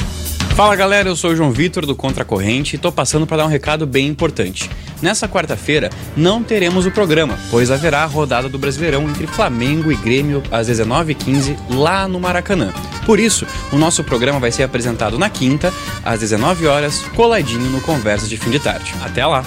Fala 0.55 0.73
galera, 0.73 1.09
eu 1.09 1.17
sou 1.17 1.31
o 1.31 1.35
João 1.35 1.51
Vitor 1.51 1.85
do 1.85 1.93
Contra 1.93 2.23
Corrente 2.23 2.77
e 2.77 2.79
tô 2.79 2.89
passando 2.89 3.27
para 3.27 3.35
dar 3.35 3.45
um 3.45 3.49
recado 3.49 3.85
bem 3.85 4.07
importante. 4.07 4.71
Nessa 5.01 5.27
quarta-feira 5.27 5.89
não 6.15 6.41
teremos 6.41 6.85
o 6.85 6.91
programa, 6.91 7.37
pois 7.51 7.69
haverá 7.69 8.03
a 8.03 8.05
rodada 8.05 8.47
do 8.47 8.57
Brasileirão 8.57 9.03
entre 9.03 9.27
Flamengo 9.27 9.91
e 9.91 9.97
Grêmio 9.97 10.41
às 10.49 10.69
19h15 10.69 11.57
lá 11.71 12.07
no 12.07 12.21
Maracanã. 12.21 12.73
Por 13.05 13.19
isso, 13.19 13.45
o 13.73 13.75
nosso 13.77 14.01
programa 14.01 14.39
vai 14.39 14.49
ser 14.49 14.63
apresentado 14.63 15.19
na 15.19 15.29
quinta, 15.29 15.73
às 16.05 16.21
19 16.21 16.65
horas, 16.67 17.01
coladinho 17.17 17.69
no 17.69 17.81
Conversa 17.81 18.25
de 18.25 18.37
Fim 18.37 18.49
de 18.49 18.59
Tarde. 18.59 18.95
Até 19.03 19.25
lá! 19.25 19.43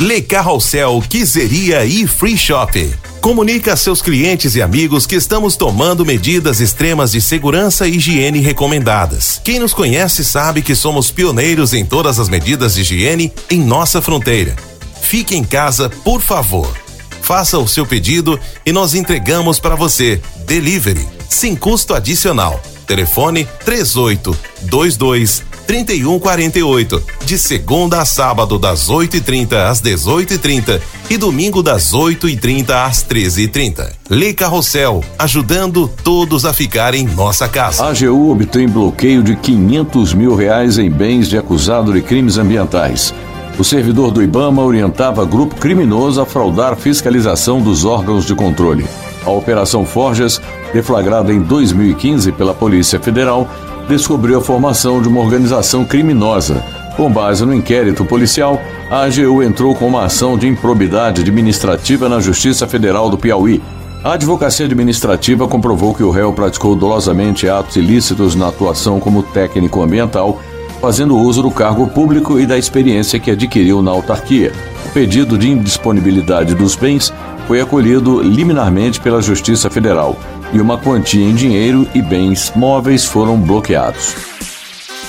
Le 0.00 0.20
Carrossel 0.20 1.00
Quiseria 1.08 1.84
e 1.84 2.04
Free 2.04 2.36
Shop. 2.36 2.92
Comunica 3.20 3.74
a 3.74 3.76
seus 3.76 4.02
clientes 4.02 4.56
e 4.56 4.62
amigos 4.62 5.06
que 5.06 5.14
estamos 5.14 5.54
tomando 5.54 6.04
medidas 6.04 6.60
extremas 6.60 7.12
de 7.12 7.20
segurança 7.20 7.86
e 7.86 7.96
higiene 7.96 8.40
recomendadas. 8.40 9.40
Quem 9.44 9.60
nos 9.60 9.72
conhece 9.72 10.24
sabe 10.24 10.62
que 10.62 10.74
somos 10.74 11.12
pioneiros 11.12 11.72
em 11.72 11.84
todas 11.84 12.18
as 12.18 12.28
medidas 12.28 12.74
de 12.74 12.80
higiene 12.80 13.32
em 13.48 13.60
nossa 13.60 14.02
fronteira. 14.02 14.56
Fique 15.00 15.36
em 15.36 15.44
casa, 15.44 15.88
por 15.88 16.20
favor. 16.20 16.76
Faça 17.22 17.56
o 17.56 17.68
seu 17.68 17.86
pedido 17.86 18.38
e 18.66 18.72
nós 18.72 18.94
entregamos 18.94 19.60
para 19.60 19.76
você. 19.76 20.20
Delivery, 20.44 21.06
sem 21.28 21.54
custo 21.54 21.94
adicional. 21.94 22.60
Telefone 22.84 23.46
3822 23.64 25.53
3148. 25.66 27.02
De 27.24 27.38
segunda 27.38 28.00
a 28.00 28.04
sábado, 28.04 28.58
das 28.58 28.90
8h30 28.90 29.54
às 29.68 29.80
18h30 29.80 30.80
e 31.10 31.16
domingo 31.16 31.62
das 31.62 31.92
8h30 31.92 32.70
às 32.70 33.04
13h30. 33.04 33.90
Lei 34.08 34.32
Carrossel, 34.32 35.02
ajudando 35.18 35.88
todos 36.02 36.44
a 36.44 36.52
ficar 36.52 36.94
em 36.94 37.06
nossa 37.06 37.48
casa. 37.48 37.84
A 37.84 37.88
AGU 37.88 38.30
obtém 38.30 38.68
bloqueio 38.68 39.22
de 39.22 39.36
500 39.36 40.14
mil 40.14 40.34
reais 40.34 40.78
em 40.78 40.90
bens 40.90 41.28
de 41.28 41.38
acusado 41.38 41.92
de 41.92 42.02
crimes 42.02 42.38
ambientais. 42.38 43.12
O 43.58 43.62
servidor 43.62 44.10
do 44.10 44.22
Ibama 44.22 44.62
orientava 44.62 45.24
grupo 45.24 45.54
criminoso 45.54 46.20
a 46.20 46.26
fraudar 46.26 46.74
fiscalização 46.76 47.60
dos 47.60 47.84
órgãos 47.84 48.26
de 48.26 48.34
controle. 48.34 48.84
A 49.24 49.30
Operação 49.30 49.86
Forjas, 49.86 50.40
deflagrada 50.72 51.32
em 51.32 51.40
2015 51.40 52.32
pela 52.32 52.52
Polícia 52.52 52.98
Federal, 52.98 53.48
descobriu 53.88 54.38
a 54.38 54.42
formação 54.42 55.00
de 55.00 55.08
uma 55.08 55.20
organização 55.20 55.84
criminosa, 55.84 56.62
Com 56.96 57.10
base 57.10 57.44
no 57.44 57.52
inquérito 57.52 58.04
policial, 58.04 58.60
a 58.88 59.02
AGU 59.02 59.42
entrou 59.42 59.74
com 59.74 59.88
uma 59.88 60.04
ação 60.04 60.38
de 60.38 60.46
improbidade 60.46 61.22
administrativa 61.22 62.08
na 62.08 62.20
Justiça 62.20 62.68
Federal 62.68 63.10
do 63.10 63.18
Piauí. 63.18 63.60
A 64.04 64.12
Advocacia 64.12 64.66
Administrativa 64.66 65.48
comprovou 65.48 65.92
que 65.92 66.04
o 66.04 66.10
réu 66.10 66.32
praticou 66.32 66.76
dolosamente 66.76 67.48
atos 67.48 67.74
ilícitos 67.74 68.36
na 68.36 68.46
atuação 68.46 69.00
como 69.00 69.24
técnico 69.24 69.82
ambiental, 69.82 70.40
fazendo 70.80 71.18
uso 71.18 71.42
do 71.42 71.50
cargo 71.50 71.88
público 71.88 72.38
e 72.38 72.46
da 72.46 72.56
experiência 72.56 73.18
que 73.18 73.32
adquiriu 73.32 73.82
na 73.82 73.90
autarquia. 73.90 74.52
O 74.86 74.90
pedido 74.90 75.36
de 75.36 75.50
indisponibilidade 75.50 76.54
dos 76.54 76.76
bens 76.76 77.12
foi 77.48 77.60
acolhido 77.60 78.22
liminarmente 78.22 79.00
pela 79.00 79.20
Justiça 79.20 79.68
Federal 79.68 80.16
e 80.54 80.60
uma 80.60 80.78
quantia 80.78 81.28
em 81.28 81.34
dinheiro 81.34 81.86
e 81.94 82.00
bens 82.00 82.52
móveis 82.54 83.04
foram 83.04 83.36
bloqueados. 83.36 84.14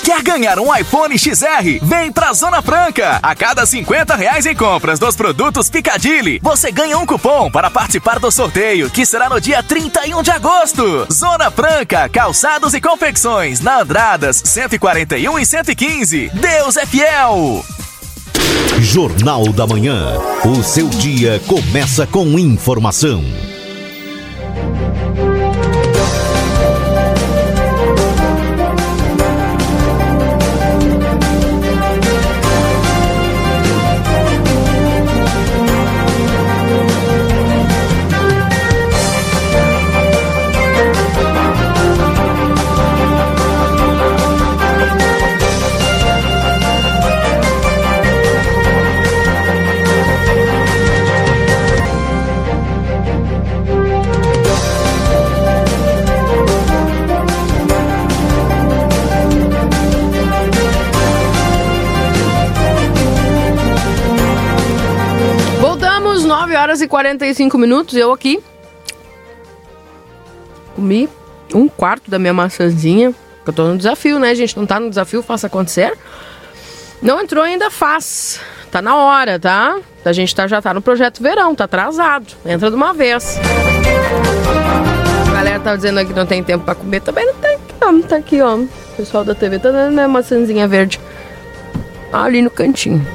Quer 0.06 0.22
ganhar 0.22 0.60
um 0.60 0.76
iPhone 0.76 1.18
XR? 1.18 1.80
Vem 1.82 2.12
pra 2.12 2.32
Zona 2.32 2.62
Franca! 2.62 3.20
A 3.24 3.34
cada 3.34 3.66
50 3.66 4.16
reais 4.16 4.46
em 4.46 4.56
compras 4.56 5.00
dos 5.00 5.16
produtos 5.16 5.68
Picadilly, 5.68 6.40
você 6.44 6.72
ganha 6.72 6.98
um 7.00 7.08
cupom 7.08 7.50
para 7.50 7.72
participar 7.72 8.20
do 8.20 8.30
sorteio, 8.30 8.88
que 8.90 9.04
será 9.04 9.30
no 9.30 9.42
dia 9.42 9.64
31 9.64 10.22
de 10.22 10.30
agosto. 10.30 11.08
Zona 11.12 11.50
Franca, 11.50 12.08
calçados 12.08 12.76
e 12.76 12.82
confecções, 12.82 13.62
na 13.62 13.82
Andradas 13.82 14.44
141 14.46 15.40
e 15.40 15.46
115. 15.46 16.32
Deus 16.36 16.78
é 16.78 16.86
fiel! 16.86 17.66
Jornal 18.80 19.52
da 19.54 19.66
Manhã. 19.66 20.20
O 20.44 20.62
seu 20.62 20.88
dia 20.88 21.42
começa 21.48 22.06
com 22.06 22.38
informação. 22.38 23.24
Horas 66.76 66.82
e 66.82 66.88
45 66.88 67.58
minutos. 67.58 67.96
Eu 67.96 68.12
aqui. 68.12 68.42
Comi 70.76 71.08
um 71.54 71.70
quarto 71.70 72.12
da 72.12 72.20
minha 72.20 72.34
maçãzinha. 72.34 73.14
Eu 73.46 73.54
tô 73.54 73.64
no 73.66 73.78
desafio, 73.78 74.20
né, 74.20 74.36
gente? 74.36 74.58
Não 74.58 74.66
tá 74.66 74.80
no 74.80 74.90
desafio, 74.90 75.24
faça 75.24 75.48
acontecer. 75.48 75.94
Não 77.02 77.22
entrou 77.22 77.44
ainda, 77.44 77.70
faz. 77.70 78.42
Tá 78.72 78.82
na 78.82 78.96
hora, 78.96 79.40
tá? 79.40 79.80
A 80.04 80.12
gente 80.12 80.36
tá, 80.36 80.48
já 80.48 80.62
tá 80.62 80.74
no 80.74 80.82
projeto 80.82 81.22
verão, 81.22 81.56
tá 81.56 81.64
atrasado. 81.64 82.34
Entra 82.46 82.70
de 82.70 82.76
uma 82.76 82.94
vez. 82.94 83.40
A 85.30 85.34
galera 85.34 85.60
tá 85.60 85.76
dizendo 85.76 86.06
que 86.06 86.14
não 86.14 86.26
tem 86.26 86.44
tempo 86.44 86.66
pra 86.66 86.76
comer. 86.76 87.02
Também 87.02 87.26
não 87.26 87.36
tem, 87.36 87.58
não. 87.80 88.02
Tá 88.02 88.18
aqui, 88.18 88.42
ó. 88.42 88.56
O 88.56 88.68
pessoal 88.98 89.24
da 89.24 89.34
TV 89.34 89.60
tá 89.60 89.72
dando 89.72 89.94
minha 89.94 90.08
maçãzinha 90.08 90.68
verde. 90.68 91.00
Ali 92.12 92.42
no 92.42 92.50
cantinho. 92.50 93.06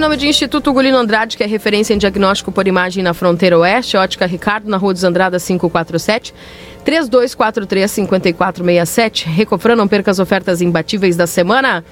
Em 0.00 0.02
nome 0.02 0.16
de 0.16 0.26
Instituto 0.26 0.72
Gulino 0.72 0.96
Andrade, 0.96 1.36
que 1.36 1.42
é 1.42 1.46
referência 1.46 1.92
em 1.92 1.98
diagnóstico 1.98 2.50
por 2.50 2.66
imagem 2.66 3.04
na 3.04 3.12
fronteira 3.12 3.58
oeste. 3.58 3.98
Ótica 3.98 4.24
Ricardo, 4.24 4.66
na 4.66 4.78
Rua 4.78 4.94
dos 4.94 5.04
Andradas 5.04 5.46
547. 5.46 6.32
3243-5467. 6.86 9.26
Recofran, 9.26 9.76
não 9.76 9.86
perca 9.86 10.10
as 10.10 10.18
ofertas 10.18 10.62
imbatíveis 10.62 11.18
da 11.18 11.26
semana. 11.26 11.84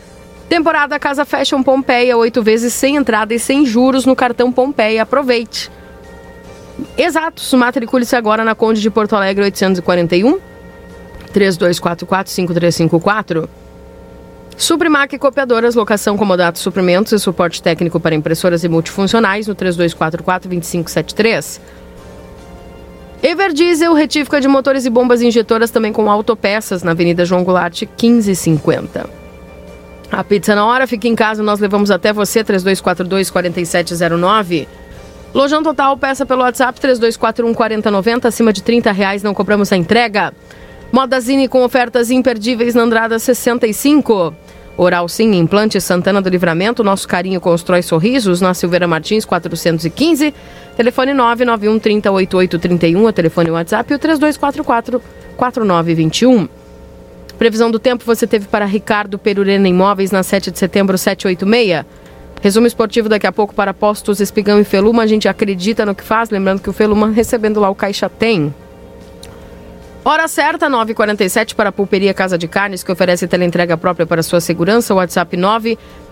Temporada 0.48 0.98
Casa 0.98 1.26
Fashion 1.26 1.62
Pompeia, 1.62 2.16
oito 2.16 2.42
vezes 2.42 2.72
sem 2.72 2.96
entrada 2.96 3.34
e 3.34 3.38
sem 3.38 3.66
juros 3.66 4.06
no 4.06 4.16
cartão 4.16 4.50
Pompeia. 4.50 5.02
Aproveite. 5.02 5.70
Exatos, 6.96 7.52
matricule-se 7.52 8.16
agora 8.16 8.42
na 8.42 8.54
Conde 8.54 8.80
de 8.80 8.88
Porto 8.88 9.16
Alegre 9.16 9.44
841 9.44 10.38
3244-5354. 11.34 13.46
Suprimac 14.58 15.16
Copiadoras, 15.18 15.74
locação, 15.76 16.16
comodato, 16.16 16.58
suprimentos 16.58 17.12
e 17.12 17.18
suporte 17.20 17.62
técnico 17.62 18.00
para 18.00 18.16
impressoras 18.16 18.64
e 18.64 18.68
multifuncionais 18.68 19.46
no 19.46 19.54
3244-2573. 19.54 21.60
Everdiesel, 23.22 23.94
retífica 23.94 24.40
de 24.40 24.48
motores 24.48 24.84
e 24.84 24.90
bombas 24.90 25.22
injetoras 25.22 25.70
também 25.70 25.92
com 25.92 26.10
autopeças 26.10 26.82
na 26.82 26.90
Avenida 26.90 27.24
João 27.24 27.44
Goulart 27.44 27.82
1550. 27.82 29.08
A 30.10 30.24
pizza 30.24 30.56
na 30.56 30.66
hora, 30.66 30.88
fica 30.88 31.06
em 31.06 31.14
casa, 31.14 31.40
nós 31.40 31.60
levamos 31.60 31.92
até 31.92 32.12
você, 32.12 32.42
3242-4709. 32.42 34.66
Lojão 35.32 35.62
Total, 35.62 35.96
peça 35.96 36.26
pelo 36.26 36.42
WhatsApp 36.42 36.80
3241-4090, 36.80 38.24
acima 38.24 38.52
de 38.52 38.64
30 38.64 38.90
reais, 38.90 39.22
não 39.22 39.32
cobramos 39.32 39.72
a 39.72 39.76
entrega. 39.76 40.34
Modazine 40.90 41.46
com 41.46 41.62
ofertas 41.62 42.10
imperdíveis 42.10 42.74
na 42.74 42.82
Andrada 42.82 43.20
65. 43.20 44.34
Oral 44.78 45.08
Sim, 45.08 45.34
implante 45.34 45.80
Santana 45.80 46.22
do 46.22 46.28
Livramento, 46.28 46.84
nosso 46.84 47.08
carinho 47.08 47.40
constrói 47.40 47.82
sorrisos, 47.82 48.40
na 48.40 48.54
Silveira 48.54 48.86
Martins 48.86 49.24
415. 49.24 50.32
Telefone 50.76 51.12
991 51.12 51.80
30 51.80 52.12
8831, 52.12 53.04
o 53.04 53.12
telefone 53.12 53.50
WhatsApp 53.50 53.92
e 53.92 53.96
o 53.96 53.98
3244 53.98 55.02
4921. 55.36 56.48
Previsão 57.36 57.72
do 57.72 57.80
tempo 57.80 58.04
você 58.06 58.24
teve 58.24 58.46
para 58.46 58.64
Ricardo 58.64 59.18
Perurena 59.18 59.66
Imóveis 59.66 60.12
na 60.12 60.22
7 60.22 60.52
de 60.52 60.58
setembro 60.60 60.96
786. 60.96 61.84
Resumo 62.40 62.68
esportivo 62.68 63.08
daqui 63.08 63.26
a 63.26 63.32
pouco 63.32 63.52
para 63.52 63.74
Postos 63.74 64.20
Espigão 64.20 64.60
e 64.60 64.64
Feluma. 64.64 65.02
A 65.02 65.06
gente 65.08 65.26
acredita 65.26 65.84
no 65.84 65.92
que 65.92 66.04
faz, 66.04 66.30
lembrando 66.30 66.60
que 66.60 66.70
o 66.70 66.72
Feluma 66.72 67.10
recebendo 67.10 67.58
lá 67.58 67.68
o 67.68 67.74
Caixa 67.74 68.08
tem. 68.08 68.54
Hora 70.04 70.28
certa, 70.28 70.70
9h47 70.70 71.54
para 71.54 71.70
a 71.70 71.72
Pulperia 71.72 72.14
Casa 72.14 72.38
de 72.38 72.46
Carnes, 72.48 72.82
que 72.82 72.90
oferece 72.90 73.28
teleentrega 73.28 73.76
própria 73.76 74.06
para 74.06 74.22
sua 74.22 74.40
segurança. 74.40 74.94
WhatsApp 74.94 75.36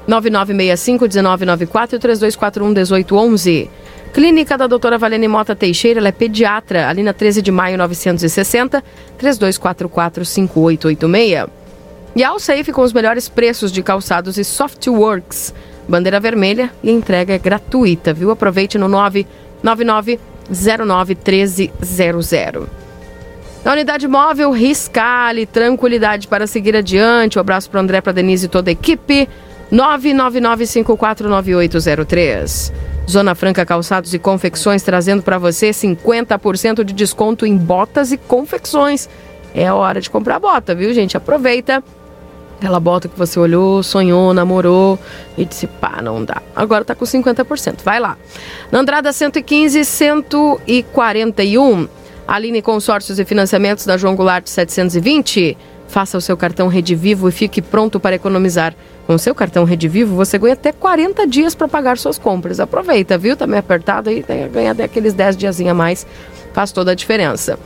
99965-1994 0.09 1.95
e 1.95 1.99
3241-1811. 1.99 3.71
Clínica 4.13 4.59
da 4.59 4.67
doutora 4.67 4.99
Valene 4.99 5.29
Mota 5.29 5.55
Teixeira, 5.55 6.01
ela 6.01 6.09
é 6.09 6.13
pediatra, 6.13 6.89
ali 6.89 7.03
na 7.03 7.13
13 7.13 7.43
de 7.43 7.53
maio 7.53 7.77
960, 7.79 8.83
3244-5886. 9.21 11.49
E 12.15 12.25
ao 12.25 12.39
Safe 12.39 12.73
com 12.73 12.83
os 12.83 12.95
melhores 12.95 13.29
preços 13.29 13.71
de 13.71 13.83
calçados 13.83 14.39
e 14.39 14.45
softworks. 14.45 15.53
Bandeira 15.87 16.19
vermelha 16.19 16.73
e 16.83 16.91
entrega 16.91 17.35
é 17.35 17.39
gratuita, 17.39 18.13
viu? 18.13 18.31
Aproveite 18.31 18.79
no 18.79 18.89
999 18.89 20.19
09 20.87 21.15
1300. 21.15 22.86
Na 23.67 23.73
unidade 23.73 24.07
móvel, 24.07 24.53
Riscale, 24.53 25.45
tranquilidade 25.45 26.29
para 26.29 26.47
seguir 26.47 26.77
adiante. 26.77 27.37
Um 27.37 27.41
abraço 27.41 27.69
para 27.69 27.79
o 27.79 27.81
André, 27.83 28.01
para 28.01 28.13
a 28.13 28.15
Denise 28.15 28.47
e 28.47 28.49
toda 28.49 28.71
a 28.71 28.73
equipe. 28.73 29.29
999549803. 29.73 32.73
Zona 33.11 33.35
Franca 33.35 33.67
Calçados 33.67 34.15
e 34.15 34.21
Confecções 34.21 34.85
trazendo 34.85 35.21
para 35.21 35.37
você 35.37 35.71
50% 35.71 36.85
de 36.85 36.93
desconto 36.93 37.45
em 37.45 37.57
botas 37.57 38.13
e 38.13 38.17
confecções. 38.17 39.09
É 39.53 39.73
hora 39.73 40.01
de 40.01 40.11
comprar 40.11 40.39
bota, 40.39 40.73
viu, 40.73 40.95
gente? 40.95 41.17
Aproveita. 41.17 41.83
Aquela 42.59 42.79
bota 42.79 43.09
que 43.09 43.19
você 43.19 43.37
olhou, 43.37 43.83
sonhou, 43.83 44.33
namorou 44.33 44.97
e 45.37 45.45
disse, 45.45 45.67
pá, 45.67 46.01
não 46.01 46.25
dá. 46.25 46.41
Agora 46.55 46.85
tá 46.85 46.95
com 46.95 47.05
50%. 47.05 47.79
Vai 47.85 47.99
lá. 47.99 48.17
Na 48.71 48.79
Andrada 48.79 49.13
115, 49.13 49.85
141. 49.85 51.89
Aline 52.27 52.61
Consórcios 52.61 53.19
e 53.19 53.25
Financiamentos 53.25 53.87
da 53.87 53.97
João 53.97 54.17
Goulart 54.17 54.47
720. 54.47 55.57
Faça 55.87 56.19
o 56.19 56.21
seu 56.21 56.37
cartão 56.37 56.67
Rede 56.67 56.95
Vivo 56.95 57.29
e 57.29 57.33
fique 57.33 57.63
pronto 57.63 58.01
para 58.01 58.17
economizar. 58.17 58.75
Com 59.07 59.15
o 59.15 59.19
seu 59.19 59.35
cartão 59.35 59.65
Rede 59.65 59.87
Vivo, 59.87 60.17
você 60.17 60.37
ganha 60.37 60.55
até 60.55 60.73
40 60.73 61.27
dias 61.29 61.55
para 61.55 61.69
pagar 61.69 61.97
suas 61.97 62.19
compras. 62.19 62.59
Aproveita, 62.59 63.17
viu? 63.17 63.37
Tá 63.37 63.47
meio 63.47 63.61
apertado 63.61 64.11
aí, 64.11 64.25
ganha 64.53 64.73
aqueles 64.73 65.15
10 65.15 65.37
dias 65.37 65.61
a 65.61 65.75
mais. 65.75 66.05
Faz 66.53 66.73
toda 66.73 66.91
a 66.91 66.95
diferença. 66.95 67.57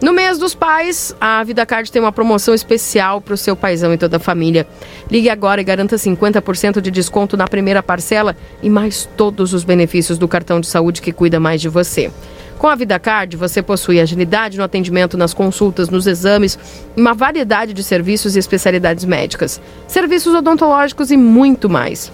No 0.00 0.12
mês 0.12 0.38
dos 0.38 0.54
pais, 0.54 1.14
a 1.18 1.42
Vida 1.42 1.64
Card 1.64 1.90
tem 1.90 2.00
uma 2.00 2.12
promoção 2.12 2.54
especial 2.54 3.20
para 3.20 3.32
o 3.32 3.36
seu 3.36 3.56
paizão 3.56 3.92
e 3.94 3.98
toda 3.98 4.18
a 4.18 4.20
família. 4.20 4.66
Ligue 5.10 5.30
agora 5.30 5.60
e 5.60 5.64
garanta 5.64 5.96
50% 5.96 6.80
de 6.80 6.90
desconto 6.90 7.36
na 7.36 7.48
primeira 7.48 7.82
parcela 7.82 8.36
e 8.62 8.68
mais 8.68 9.08
todos 9.16 9.54
os 9.54 9.64
benefícios 9.64 10.18
do 10.18 10.28
cartão 10.28 10.60
de 10.60 10.66
saúde 10.66 11.00
que 11.00 11.12
cuida 11.12 11.40
mais 11.40 11.62
de 11.62 11.70
você. 11.70 12.10
Com 12.58 12.68
a 12.68 12.74
VidaCard, 12.74 13.36
você 13.36 13.62
possui 13.62 14.00
agilidade 14.00 14.56
no 14.56 14.64
atendimento 14.64 15.18
nas 15.18 15.34
consultas, 15.34 15.90
nos 15.90 16.06
exames, 16.06 16.58
uma 16.96 17.12
variedade 17.12 17.74
de 17.74 17.82
serviços 17.82 18.34
e 18.34 18.38
especialidades 18.38 19.04
médicas, 19.04 19.60
serviços 19.86 20.34
odontológicos 20.34 21.10
e 21.10 21.16
muito 21.16 21.68
mais. 21.68 22.10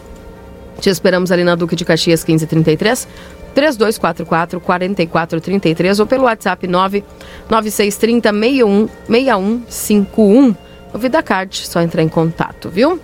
Te 0.81 0.91
esperamos 0.91 1.31
ali 1.31 1.45
na 1.45 1.55
Duque 1.55 1.77
de 1.77 1.85
Caxias 1.85 2.25
1533, 2.25 3.07
3244 3.55 4.61
4433 4.61 6.01
ou 6.01 6.07
pelo 6.07 6.25
WhatsApp 6.25 6.67
99630 6.67 8.31
61 8.31 8.89
6151. 9.09 10.57
O 10.93 10.99
VidaCard, 10.99 11.57
só 11.57 11.81
entrar 11.81 12.03
em 12.03 12.09
contato, 12.09 12.69
viu? 12.69 13.01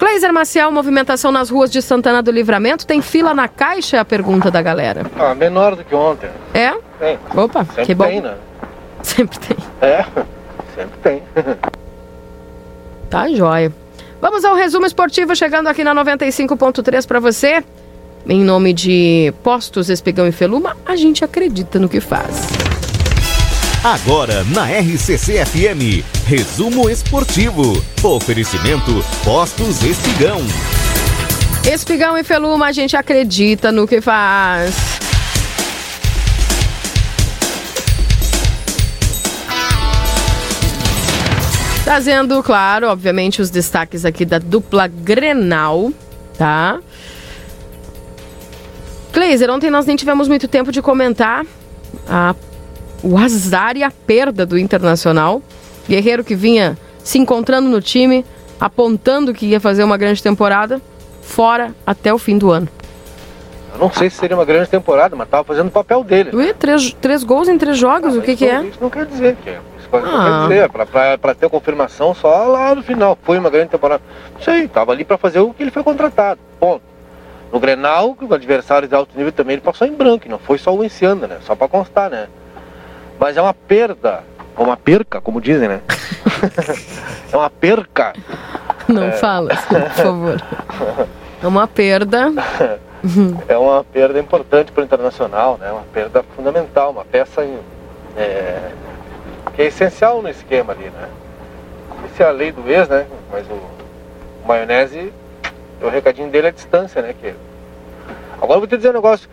Cleiser 0.00 0.32
Maciel, 0.32 0.72
movimentação 0.72 1.30
nas 1.30 1.50
ruas 1.50 1.70
de 1.70 1.82
Santana 1.82 2.22
do 2.22 2.30
Livramento. 2.30 2.86
Tem 2.86 3.02
fila 3.02 3.34
na 3.34 3.46
caixa? 3.46 3.98
É 3.98 4.00
a 4.00 4.04
pergunta 4.04 4.50
da 4.50 4.62
galera. 4.62 5.04
Ah, 5.14 5.34
menor 5.34 5.76
do 5.76 5.84
que 5.84 5.94
ontem. 5.94 6.30
É? 6.54 6.72
Tem. 6.98 7.18
Opa, 7.36 7.66
Sempre 7.66 7.84
que 7.84 7.94
bom. 7.94 8.06
tem, 8.06 8.20
né? 8.22 8.34
Sempre 9.02 9.38
tem. 9.38 9.56
É, 9.82 10.04
sempre 10.74 10.98
tem. 11.02 11.22
Tá 13.10 13.28
jóia. 13.28 13.72
Vamos 14.20 14.44
ao 14.44 14.54
resumo 14.54 14.86
esportivo, 14.86 15.34
chegando 15.34 15.66
aqui 15.66 15.82
na 15.82 15.92
95.3 15.92 17.06
para 17.08 17.18
você. 17.18 17.62
Em 18.24 18.44
nome 18.44 18.72
de 18.72 19.34
Postos 19.42 19.90
Espigão 19.90 20.28
e 20.28 20.32
Feluma, 20.32 20.76
a 20.86 20.94
gente 20.94 21.24
acredita 21.24 21.78
no 21.80 21.88
que 21.88 21.98
faz. 21.98 22.46
Agora 23.82 24.44
na 24.44 24.66
RCC 24.66 25.42
FM, 25.46 26.04
resumo 26.26 26.90
esportivo. 26.90 27.82
Oferecimento 28.02 29.02
Postos 29.24 29.82
Espigão. 29.82 30.40
Espigão 31.66 32.18
e 32.18 32.22
Feluma, 32.22 32.66
a 32.66 32.72
gente 32.72 32.94
acredita 32.94 33.72
no 33.72 33.88
que 33.88 34.02
faz. 34.02 34.74
Trazendo, 41.82 42.42
claro, 42.42 42.86
obviamente, 42.86 43.40
os 43.40 43.48
destaques 43.48 44.04
aqui 44.04 44.26
da 44.26 44.38
dupla 44.38 44.88
Grenal, 44.88 45.90
tá? 46.36 46.78
Kleiser, 49.10 49.50
ontem 49.50 49.70
nós 49.70 49.86
nem 49.86 49.96
tivemos 49.96 50.28
muito 50.28 50.46
tempo 50.46 50.70
de 50.70 50.82
comentar 50.82 51.46
a, 52.06 52.34
o 53.02 53.16
azar 53.18 53.76
e 53.76 53.82
a 53.82 53.90
perda 53.90 54.44
do 54.46 54.58
Internacional. 54.58 55.42
Guerreiro 55.88 56.22
que 56.24 56.34
vinha 56.34 56.76
se 57.02 57.18
encontrando 57.18 57.68
no 57.68 57.80
time, 57.80 58.24
apontando 58.60 59.32
que 59.34 59.46
ia 59.46 59.60
fazer 59.60 59.82
uma 59.84 59.96
grande 59.96 60.22
temporada, 60.22 60.80
fora 61.22 61.74
até 61.86 62.12
o 62.12 62.18
fim 62.18 62.36
do 62.38 62.50
ano. 62.50 62.68
Eu 63.72 63.78
não 63.80 63.92
sei 63.92 64.10
se 64.10 64.16
seria 64.16 64.36
uma 64.36 64.44
grande 64.44 64.68
temporada, 64.68 65.14
mas 65.16 65.28
tava 65.28 65.44
fazendo 65.44 65.68
o 65.68 65.70
papel 65.70 66.04
dele. 66.04 66.30
Ué, 66.34 66.52
três, 66.52 66.92
três 67.00 67.22
gols 67.24 67.48
em 67.48 67.56
três 67.56 67.78
jogos, 67.78 68.16
o 68.16 68.20
que 68.22 68.36
que 68.36 68.44
é? 68.44 68.62
Isso 68.64 68.78
não 68.80 68.90
quer 68.90 69.06
dizer 69.06 69.36
que 69.42 69.48
é. 69.50 69.60
Isso 69.78 69.88
não 69.92 70.00
Ah. 70.00 70.46
quer 70.48 70.54
dizer. 70.54 70.68
Pra, 70.70 70.86
pra, 70.86 71.18
pra 71.18 71.34
ter 71.34 71.48
confirmação 71.48 72.14
só 72.14 72.44
lá 72.46 72.74
no 72.74 72.82
final. 72.82 73.16
Foi 73.22 73.38
uma 73.38 73.48
grande 73.48 73.70
temporada. 73.70 74.02
Isso 74.38 74.50
aí, 74.50 74.68
tava 74.68 74.92
ali 74.92 75.04
pra 75.04 75.16
fazer 75.16 75.38
o 75.40 75.54
que 75.54 75.62
ele 75.62 75.70
foi 75.70 75.82
contratado. 75.82 76.40
Ponto. 76.58 76.82
No 77.52 77.58
Grenal, 77.58 78.16
o 78.20 78.34
adversário 78.34 78.86
de 78.86 78.94
alto 78.94 79.16
nível 79.16 79.32
também 79.32 79.54
ele 79.54 79.62
passou 79.62 79.86
em 79.86 79.92
branco, 79.92 80.28
não 80.28 80.38
foi 80.38 80.58
só 80.58 80.74
o 80.74 80.84
Encianda, 80.84 81.26
né? 81.26 81.38
Só 81.44 81.54
pra 81.56 81.66
constar, 81.66 82.10
né? 82.10 82.28
Mas 83.20 83.36
é 83.36 83.42
uma 83.42 83.52
perda, 83.52 84.24
ou 84.56 84.64
uma 84.64 84.76
perca, 84.78 85.20
como 85.20 85.40
dizem, 85.42 85.68
né? 85.68 85.80
é 87.30 87.36
uma 87.36 87.50
perca. 87.50 88.14
Não 88.88 89.04
É. 89.04 89.12
fala, 89.12 89.54
por 89.56 89.90
favor. 89.90 90.42
É 91.42 91.46
uma 91.46 91.68
perda. 91.68 92.32
é 93.46 93.56
uma 93.58 93.84
perda 93.84 94.18
importante 94.18 94.72
para 94.72 94.80
o 94.80 94.84
internacional, 94.84 95.58
né? 95.58 95.70
Uma 95.70 95.82
perda 95.92 96.24
fundamental, 96.34 96.90
uma 96.92 97.04
peça 97.04 97.44
em- 97.44 97.58
é, 98.16 98.70
que 99.54 99.62
é 99.62 99.66
essencial 99.66 100.22
no 100.22 100.28
esquema 100.28 100.72
ali, 100.72 100.84
né? 100.86 101.08
Isso 102.10 102.22
é 102.22 102.26
a 102.26 102.30
lei 102.30 102.50
do 102.52 102.68
ex, 102.70 102.88
né? 102.88 103.06
Mas 103.30 103.46
o, 103.48 103.52
o 103.52 104.46
maionese, 104.48 105.12
o 105.82 105.88
recadinho 105.88 106.30
dele 106.30 106.46
é 106.46 106.50
a 106.50 106.52
distância, 106.52 107.02
né? 107.02 107.14
Que... 107.20 107.34
Agora 108.40 108.54
eu 108.54 108.60
vou 108.60 108.66
te 108.66 108.76
dizer 108.76 108.90
um 108.90 108.94
negócio. 108.94 109.28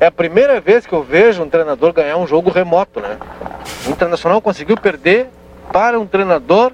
É 0.00 0.06
a 0.06 0.10
primeira 0.10 0.58
vez 0.60 0.86
que 0.86 0.92
eu 0.94 1.02
vejo 1.02 1.42
um 1.42 1.48
treinador 1.48 1.92
ganhar 1.92 2.16
um 2.16 2.26
jogo 2.26 2.50
remoto, 2.50 3.00
né? 3.00 3.18
O 3.86 3.90
Internacional 3.90 4.40
conseguiu 4.40 4.76
perder 4.76 5.28
para 5.70 6.00
um 6.00 6.06
treinador 6.06 6.72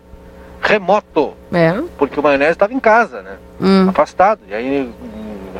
remoto. 0.63 1.35
É. 1.53 1.75
Porque 1.99 2.19
o 2.19 2.23
maionese 2.23 2.53
estava 2.53 2.73
em 2.73 2.79
casa, 2.79 3.23
né? 3.23 3.33
Hum. 3.61 3.89
Afastado. 3.89 4.41
E 4.49 4.55
aí, 4.55 4.89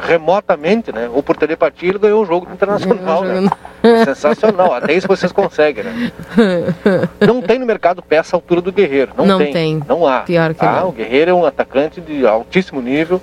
remotamente, 0.01 0.93
né? 0.93 1.11
Ou 1.13 1.23
por 1.25 1.37
telepatia, 1.37 1.89
ele 1.89 1.99
ganhou 1.99 2.23
um 2.23 2.27
jogo 2.27 2.47
internacional, 2.53 3.25
né? 3.25 3.51
Sensacional. 4.05 4.73
Até 4.75 4.93
isso 4.95 5.09
vocês 5.09 5.33
conseguem, 5.33 5.85
né? 5.85 6.13
Não 7.21 7.43
tem 7.43 7.59
no 7.59 7.67
mercado 7.67 8.01
peça 8.01 8.37
à 8.37 8.39
altura 8.39 8.61
do 8.61 8.73
Guerreiro. 8.73 9.13
Não, 9.17 9.27
Não 9.27 9.39
tem. 9.39 9.53
tem. 9.53 9.83
Não 9.89 10.07
há. 10.07 10.21
Pior 10.21 10.55
que 10.55 10.61
tá? 10.61 10.81
não. 10.81 10.89
O 10.91 10.93
Guerreiro 10.93 11.31
é 11.33 11.35
um 11.35 11.45
atacante 11.45 12.01
de 12.01 12.27
altíssimo 12.27 12.81
nível 12.81 13.21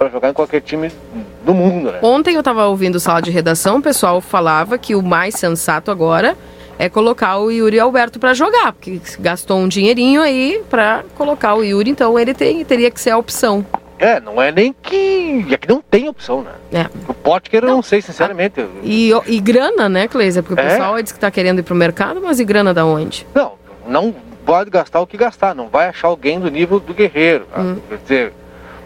para 0.00 0.08
jogar 0.08 0.30
em 0.30 0.32
qualquer 0.32 0.62
time 0.62 0.90
do 1.44 1.52
mundo, 1.52 1.92
né? 1.92 1.98
Ontem 2.00 2.34
eu 2.34 2.42
tava 2.42 2.66
ouvindo 2.66 2.98
sala 2.98 3.20
de 3.20 3.30
redação, 3.30 3.76
o 3.76 3.82
pessoal 3.82 4.18
falava 4.22 4.78
que 4.78 4.94
o 4.94 5.02
mais 5.02 5.34
sensato 5.34 5.90
agora 5.90 6.38
é 6.78 6.88
colocar 6.88 7.36
o 7.36 7.50
Yuri 7.50 7.78
Alberto 7.78 8.18
pra 8.18 8.32
jogar, 8.32 8.72
porque 8.72 8.98
gastou 9.18 9.58
um 9.58 9.68
dinheirinho 9.68 10.22
aí 10.22 10.62
pra 10.70 11.04
colocar 11.18 11.54
o 11.54 11.62
Yuri, 11.62 11.90
então 11.90 12.18
ele 12.18 12.32
tem- 12.32 12.64
teria 12.64 12.90
que 12.90 12.98
ser 12.98 13.10
a 13.10 13.18
opção. 13.18 13.64
É, 13.98 14.18
não 14.18 14.40
é 14.40 14.50
nem 14.50 14.72
que. 14.82 15.46
É 15.50 15.58
que 15.58 15.68
não 15.68 15.82
tem 15.82 16.08
opção, 16.08 16.40
né? 16.40 16.52
É. 16.72 16.86
O 17.06 17.12
Potker 17.12 17.62
eu 17.64 17.68
não 17.68 17.82
sei, 17.82 18.00
sinceramente. 18.00 18.64
E, 18.82 19.10
e 19.26 19.38
grana, 19.38 19.86
né, 19.90 20.08
Cleisa? 20.08 20.42
Porque 20.42 20.58
o 20.58 20.64
É? 20.64 20.70
pessoal 20.70 21.02
diz 21.02 21.12
que 21.12 21.18
tá 21.20 21.30
querendo 21.30 21.58
ir 21.58 21.62
pro 21.62 21.74
mercado, 21.74 22.18
mas 22.24 22.40
e 22.40 22.44
grana 22.46 22.72
da 22.72 22.86
onde? 22.86 23.26
Não, 23.34 23.52
não 23.86 24.14
pode 24.46 24.70
gastar 24.70 25.00
o 25.02 25.06
que 25.06 25.18
gastar, 25.18 25.54
não 25.54 25.68
vai 25.68 25.88
achar 25.88 26.08
alguém 26.08 26.40
do 26.40 26.50
nível 26.50 26.80
do 26.80 26.94
guerreiro. 26.94 27.44
tá? 27.54 27.60
Hum. 27.60 27.76
Quer 27.90 27.98
dizer, 27.98 28.32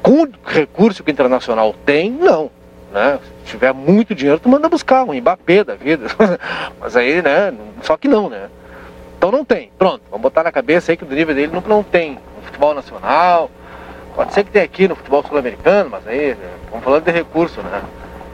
com 0.04 0.24
o 0.24 0.28
recurso 0.44 1.02
que 1.02 1.10
o 1.10 1.12
Internacional 1.12 1.74
tem, 1.86 2.10
não. 2.10 2.50
Né? 2.92 3.18
Se 3.42 3.52
tiver 3.52 3.72
muito 3.72 4.14
dinheiro, 4.14 4.38
tu 4.38 4.50
manda 4.50 4.68
buscar 4.68 5.02
um 5.02 5.14
Mbappé 5.14 5.64
da 5.64 5.74
vida. 5.74 6.08
Mas 6.78 6.94
aí, 6.94 7.22
né? 7.22 7.54
Só 7.80 7.96
que 7.96 8.06
não, 8.06 8.28
né? 8.28 8.50
Então 9.16 9.32
não 9.32 9.46
tem. 9.46 9.70
Pronto, 9.78 10.02
vamos 10.10 10.22
botar 10.22 10.42
na 10.42 10.52
cabeça 10.52 10.92
aí 10.92 10.96
que 10.98 11.06
do 11.06 11.14
nível 11.14 11.34
dele 11.34 11.50
não, 11.50 11.62
não 11.62 11.82
tem. 11.82 12.18
No 12.36 12.42
futebol 12.42 12.74
nacional, 12.74 13.50
pode 14.14 14.34
ser 14.34 14.44
que 14.44 14.50
tenha 14.50 14.66
aqui 14.66 14.86
no 14.86 14.94
futebol 14.94 15.24
sul-americano, 15.26 15.88
mas 15.88 16.06
aí, 16.06 16.34
né, 16.34 16.80
falando 16.82 17.04
de 17.04 17.10
recurso, 17.10 17.62
né? 17.62 17.82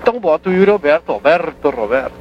Então 0.02 0.18
bota 0.18 0.50
o 0.50 0.52
Yuri 0.52 0.72
Alberto, 0.72 1.12
Alberto 1.12 1.70
Roberto, 1.70 2.12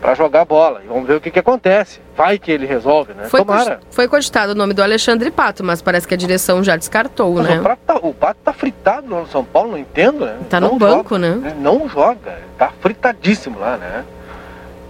pra 0.00 0.14
jogar 0.14 0.44
bola. 0.44 0.80
E 0.84 0.88
vamos 0.88 1.06
ver 1.06 1.14
o 1.16 1.20
que, 1.20 1.30
que 1.30 1.38
acontece. 1.38 2.00
Vai 2.16 2.38
que 2.38 2.50
ele 2.50 2.66
resolve, 2.66 3.12
né? 3.14 3.24
Foi, 3.28 3.40
Tomara. 3.40 3.80
foi 3.90 4.08
cogitado 4.08 4.52
o 4.52 4.54
nome 4.54 4.74
do 4.74 4.82
Alexandre 4.82 5.30
Pato, 5.30 5.62
mas 5.64 5.80
parece 5.82 6.06
que 6.08 6.14
a 6.14 6.16
direção 6.16 6.62
já 6.64 6.76
descartou, 6.76 7.34
Mas 7.34 7.46
né? 7.48 7.60
o, 7.60 7.62
Pato 7.62 7.82
tá, 7.86 7.96
o 7.96 8.14
Pato 8.14 8.40
tá 8.44 8.52
fritado 8.52 9.10
lá 9.10 9.20
no 9.20 9.26
São 9.26 9.44
Paulo, 9.44 9.72
não 9.72 9.78
entendo, 9.78 10.24
né? 10.26 10.38
Tá 10.48 10.60
Não 10.60 10.72
no 10.72 10.78
banco, 10.78 11.14
joga. 11.16 11.18
né? 11.36 11.50
Ele 11.50 11.60
não 11.60 11.88
joga, 11.88 12.38
tá 12.58 12.70
fritadíssimo 12.80 13.58
lá, 13.58 13.76
né? 13.76 14.04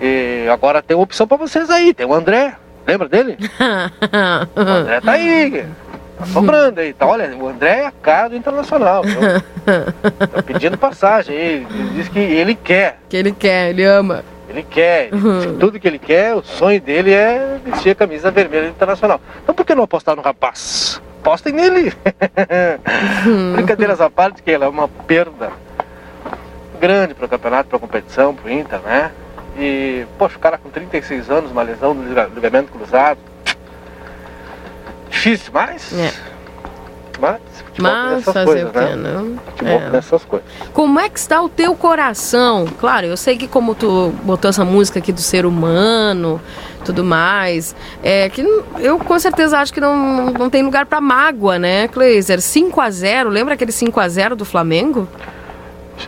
E 0.01 0.49
agora 0.51 0.81
tem 0.83 0.97
uma 0.97 1.03
opção 1.05 1.27
pra 1.27 1.37
vocês 1.37 1.69
aí, 1.71 1.93
tem 1.93 2.07
o 2.07 2.15
André. 2.15 2.55
Lembra 2.87 3.09
dele? 3.09 3.37
O 4.57 4.61
André 4.61 5.01
tá 5.01 5.13
aí, 5.13 5.65
tá 6.19 6.27
sobrando 6.27 6.81
aí. 6.81 6.93
Tá, 6.93 7.07
olha, 7.07 7.37
o 7.37 7.49
André 7.49 7.81
é 7.83 7.87
a 7.87 7.93
cara 7.93 8.31
do 8.31 8.37
Internacional, 8.37 9.03
viu? 9.03 9.21
Tá 10.33 10.43
pedindo 10.43 10.77
passagem 10.79 11.37
aí. 11.37 11.67
Ele 11.71 11.91
diz 11.95 12.09
que 12.09 12.19
ele 12.19 12.55
quer. 12.55 12.99
que 13.09 13.17
ele 13.17 13.31
quer, 13.33 13.69
ele 13.71 13.85
ama. 13.85 14.25
Ele 14.51 14.63
quer, 14.65 15.09
ele 15.13 15.21
que 15.47 15.59
tudo 15.61 15.79
que 15.81 15.87
ele 15.87 15.99
quer, 15.99 16.35
o 16.35 16.43
sonho 16.43 16.81
dele 16.81 17.15
é 17.15 17.59
vestir 17.65 17.91
a 17.91 17.95
camisa 17.95 18.31
vermelha 18.33 18.65
do 18.65 18.71
Internacional. 18.71 19.21
Então 19.43 19.55
por 19.55 19.65
que 19.65 19.75
não 19.75 19.85
apostar 19.85 20.17
no 20.17 20.23
rapaz? 20.23 21.01
Apostem 21.21 21.53
nele. 21.53 21.93
Brincadeiras 23.55 24.01
à 24.01 24.11
parte, 24.11 24.43
que 24.43 24.51
ela 24.51 24.65
é 24.65 24.69
uma 24.69 24.89
perda 24.89 25.51
grande 26.81 27.15
para 27.15 27.27
o 27.27 27.29
campeonato, 27.29 27.69
para 27.69 27.77
a 27.77 27.81
competição, 27.81 28.35
para 28.35 28.47
o 28.49 28.51
Inter, 28.53 28.81
né? 28.81 29.13
E, 29.59 30.05
poxa, 30.19 30.37
o 30.37 30.41
cara 30.41 30.57
com 30.59 30.71
36 30.71 31.31
anos, 31.31 31.51
uma 31.51 31.63
lesão 31.63 31.93
liga- 31.93 32.31
ligamento 32.35 32.73
cruzado. 32.73 33.19
Difícil, 35.11 35.51
mas. 35.53 35.93
É. 35.93 36.13
Mas, 37.21 37.39
futebol 37.67 37.93
Mas 37.93 38.25
fazer 38.25 38.45
coisas, 38.45 38.69
o 38.69 38.73
quê, 38.73 38.79
né? 38.97 39.13
não? 39.15 39.37
Futebol 39.47 39.81
É. 39.93 39.97
essas 39.97 40.25
coisas. 40.25 40.49
Como 40.73 40.99
é 40.99 41.09
que 41.09 41.19
está 41.19 41.43
o 41.43 41.49
teu 41.49 41.75
coração? 41.75 42.67
Claro, 42.79 43.07
eu 43.07 43.17
sei 43.17 43.37
que 43.37 43.47
como 43.47 43.75
tu 43.75 44.13
botou 44.23 44.49
essa 44.49 44.65
música 44.65 44.99
aqui 44.99 45.13
do 45.13 45.21
ser 45.21 45.45
humano, 45.45 46.41
tudo 46.85 47.05
mais, 47.05 47.77
é 48.03 48.29
que 48.31 48.41
eu 48.79 48.99
com 48.99 49.19
certeza 49.19 49.59
acho 49.59 49.73
que 49.73 49.81
não, 49.81 50.31
não 50.31 50.49
tem 50.49 50.63
lugar 50.63 50.87
pra 50.87 51.01
mágoa, 51.01 51.59
né, 51.59 51.89
Kleiser? 51.89 52.41
5 52.41 52.81
a 52.81 52.91
0 52.91 53.29
lembra 53.29 53.55
aquele 53.55 53.73
5 53.73 54.01
a 54.01 54.09
0 54.09 54.35
do 54.35 54.45
Flamengo? 54.45 55.07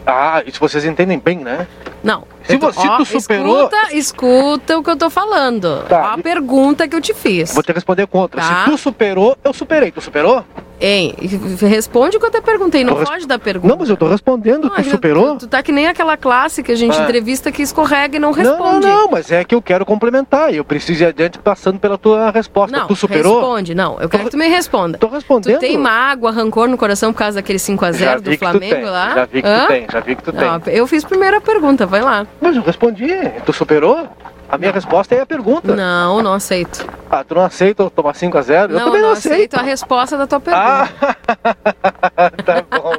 Ah, 0.07 0.43
isso 0.47 0.59
vocês 0.59 0.85
entendem 0.85 1.19
bem, 1.19 1.39
né? 1.39 1.67
Não, 2.03 2.25
Se 2.45 2.57
você 2.57 2.81
Ó, 2.89 2.97
tu 2.99 3.05
superou, 3.05 3.57
Escuta, 3.65 3.95
escuta 3.95 4.79
o 4.79 4.83
que 4.83 4.91
eu 4.91 4.97
tô 4.97 5.09
falando. 5.11 5.85
Tá. 5.89 6.13
A 6.15 6.19
pergunta 6.19 6.87
que 6.89 6.95
eu 6.97 7.01
te 7.01 7.15
fiz. 7.15 7.55
vou 7.55 7.63
que 7.63 7.73
responder 7.73 8.07
contra. 8.07 8.41
Tá. 8.41 8.65
Se 8.65 8.71
tu 8.71 8.79
superou, 8.79 9.37
eu 9.45 9.53
superei. 9.53 9.91
Tu 9.91 10.01
superou? 10.01 10.45
Hein, 10.85 11.15
responde 11.61 12.17
o 12.17 12.21
que 12.21 12.27
eu 12.27 12.31
te 12.33 12.41
perguntei, 12.41 12.83
não 12.83 12.95
Tô 12.95 12.99
res- 13.01 13.09
foge 13.09 13.25
da 13.25 13.39
pergunta. 13.39 13.69
Não, 13.73 13.79
mas 13.79 13.89
eu 13.89 13.97
tô 13.97 14.09
respondendo. 14.09 14.65
Não, 14.65 14.71
tu 14.75 14.83
superou? 14.83 15.35
Tu, 15.37 15.41
tu 15.41 15.47
tá 15.47 15.63
que 15.63 15.71
nem 15.71 15.87
aquela 15.87 16.17
classe 16.17 16.61
que 16.61 16.73
a 16.73 16.75
gente 16.75 16.99
Ah. 16.99 17.05
entrevista 17.05 17.53
que 17.53 17.63
escorrega 17.63 18.17
e 18.17 18.19
não 18.19 18.31
Não, 18.31 18.35
responde. 18.37 18.87
não, 18.89 19.03
não, 19.05 19.09
mas 19.13 19.31
é 19.31 19.45
que 19.45 19.55
eu 19.55 19.63
quero 19.63 19.87
complementar. 19.87 20.53
Eu 20.53 20.65
preciso 20.65 21.05
ir 21.05 21.07
adiante 21.07 21.39
passando 21.39 21.79
pela 21.79 21.97
tua 21.97 22.33
resposta. 22.33 22.77
Não, 22.77 22.89
tu 22.89 22.97
superou? 22.97 23.35
responde, 23.39 23.77
não. 23.77 24.01
Eu 24.01 24.09
quero 24.09 24.25
que 24.25 24.31
tu 24.31 24.37
me 24.37 24.49
responda. 24.49 24.99
Tô 24.99 25.07
respondendo. 25.07 25.55
Tu 25.55 25.61
tem 25.61 25.79
mágoa, 25.79 26.33
rancor 26.33 26.67
no 26.67 26.77
coração 26.77 27.13
por 27.13 27.19
causa 27.21 27.37
daquele 27.37 27.61
5x0 27.61 27.99
Já 27.99 28.17
do 28.17 28.33
tu 28.33 28.39
Flamengo 28.39 28.75
tem, 28.75 28.85
lá? 28.85 29.15
já 29.15 29.25
vi 29.27 29.41
que 29.41 29.49
tu 29.49 29.55
Hã? 29.55 29.67
tem, 29.69 29.87
já 29.89 30.01
vi 30.01 30.17
que 30.17 30.23
tu 30.25 30.33
Não, 30.33 30.59
tem. 30.61 30.75
eu 30.75 30.87
fiz 30.89 31.05
primeiro 31.05 31.37
a 31.37 31.41
pergunta, 31.41 31.87
vai 31.87 32.01
lá. 32.01 32.27
Mas 32.43 32.57
eu 32.57 32.63
respondi. 32.63 33.07
Tu 33.47 33.53
superou? 33.53 34.09
A 34.49 34.59
minha 34.59 34.73
resposta 34.73 35.15
é 35.15 35.21
a 35.21 35.25
pergunta. 35.25 35.75
Não, 35.75 36.21
não 36.23 36.35
aceito. 36.35 36.85
Ah, 37.09 37.23
tu 37.25 37.37
não 37.37 37.45
aceita 37.45 37.85
eu 37.85 37.89
tomar 37.89 38.13
5x0? 38.13 38.63
Eu 38.65 38.69
não, 38.69 38.85
também 38.87 39.01
não 39.01 39.09
não 39.09 39.13
aceito 39.13 39.55
aceito. 39.55 39.57
a 39.57 39.63
resposta 39.63 40.19
da 40.19 40.27
tua 40.27 40.41
pergunta. 40.41 40.89
tá 42.45 42.65
bom, 42.69 42.93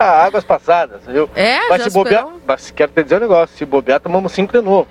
ah, 0.00 0.24
águas 0.24 0.42
passadas, 0.44 1.02
viu? 1.06 1.28
É, 1.36 1.68
Mas 1.68 1.84
já 1.84 1.90
se 1.90 1.94
bobear, 1.94 2.26
mas 2.44 2.70
quero 2.72 2.90
te 2.90 3.02
dizer 3.04 3.18
um 3.18 3.20
negócio, 3.20 3.56
se 3.56 3.64
bobear, 3.64 4.00
tomamos 4.00 4.32
5 4.32 4.50
de 4.52 4.64
novo. 4.64 4.88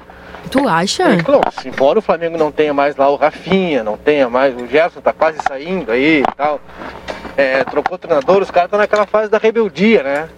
Tu 0.49 0.67
acha? 0.67 1.09
Não, 1.09 1.41
se 1.59 1.67
embora 1.67 1.99
o 1.99 2.01
Flamengo 2.01 2.37
não 2.37 2.51
tenha 2.51 2.73
mais 2.73 2.95
lá 2.95 3.09
o 3.09 3.15
Rafinha, 3.15 3.83
não 3.83 3.97
tenha 3.97 4.29
mais, 4.29 4.55
o 4.55 4.67
Gerson 4.67 5.01
tá 5.01 5.11
quase 5.11 5.39
saindo 5.47 5.91
aí 5.91 6.21
e 6.21 6.35
tal. 6.37 6.61
É, 7.35 7.63
trocou 7.63 7.95
o 7.95 7.97
treinador, 7.97 8.41
os 8.41 8.51
caras 8.51 8.67
estão 8.67 8.79
naquela 8.79 9.05
fase 9.05 9.29
da 9.29 9.37
rebeldia, 9.37 10.03
né? 10.03 10.29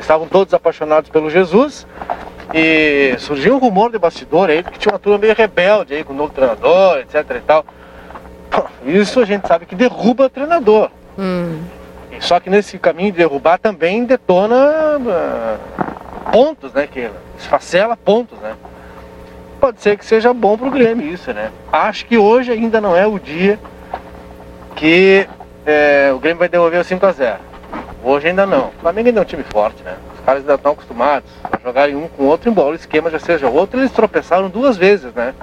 Estavam 0.00 0.26
todos 0.26 0.52
apaixonados 0.54 1.10
pelo 1.10 1.30
Jesus 1.30 1.86
e 2.52 3.14
surgiu 3.18 3.54
um 3.54 3.58
rumor 3.58 3.92
de 3.92 3.98
bastidor 3.98 4.50
aí 4.50 4.62
que 4.62 4.78
tinha 4.78 4.92
uma 4.92 4.98
turma 4.98 5.18
meio 5.18 5.34
rebelde 5.34 5.94
aí 5.94 6.02
com 6.02 6.12
o 6.12 6.16
novo 6.16 6.32
treinador, 6.32 6.98
etc 6.98 7.36
e 7.36 7.40
tal. 7.40 7.64
Isso 8.84 9.20
a 9.20 9.24
gente 9.24 9.46
sabe 9.46 9.66
que 9.66 9.74
derruba 9.74 10.24
o 10.24 10.30
treinador. 10.30 10.90
Hum. 11.18 11.62
Só 12.18 12.40
que 12.40 12.50
nesse 12.50 12.78
caminho 12.78 13.12
de 13.12 13.18
derrubar 13.18 13.58
também 13.58 14.04
detona 14.04 14.56
ah, 14.56 15.56
pontos, 16.32 16.72
né? 16.72 16.86
Que 16.86 17.08
esfacela 17.38 17.96
pontos, 17.96 18.38
né? 18.40 18.54
Pode 19.60 19.80
ser 19.80 19.96
que 19.96 20.04
seja 20.04 20.32
bom 20.32 20.56
pro 20.56 20.70
Grêmio 20.70 21.06
isso, 21.06 21.32
né? 21.32 21.50
Acho 21.70 22.06
que 22.06 22.16
hoje 22.16 22.50
ainda 22.50 22.80
não 22.80 22.96
é 22.96 23.06
o 23.06 23.18
dia 23.18 23.58
que 24.74 25.28
é, 25.66 26.10
o 26.14 26.18
Grêmio 26.18 26.38
vai 26.38 26.48
devolver 26.48 26.80
o 26.80 26.84
5x0. 26.84 27.49
Hoje 28.02 28.28
ainda 28.28 28.46
não. 28.46 28.68
O 28.68 28.72
Flamengo 28.80 29.08
ainda 29.08 29.20
é 29.20 29.22
um 29.22 29.26
time 29.26 29.42
forte, 29.44 29.82
né? 29.82 29.96
Os 30.18 30.24
caras 30.24 30.40
ainda 30.42 30.54
estão 30.54 30.72
acostumados 30.72 31.30
a 31.44 31.58
jogarem 31.62 31.94
um 31.96 32.08
com 32.08 32.22
o 32.24 32.26
outro, 32.26 32.48
embora 32.50 32.70
o 32.70 32.74
esquema 32.74 33.10
já 33.10 33.18
seja 33.18 33.48
outro. 33.48 33.78
Eles 33.78 33.92
tropeçaram 33.92 34.48
duas 34.48 34.76
vezes, 34.76 35.12
né? 35.14 35.34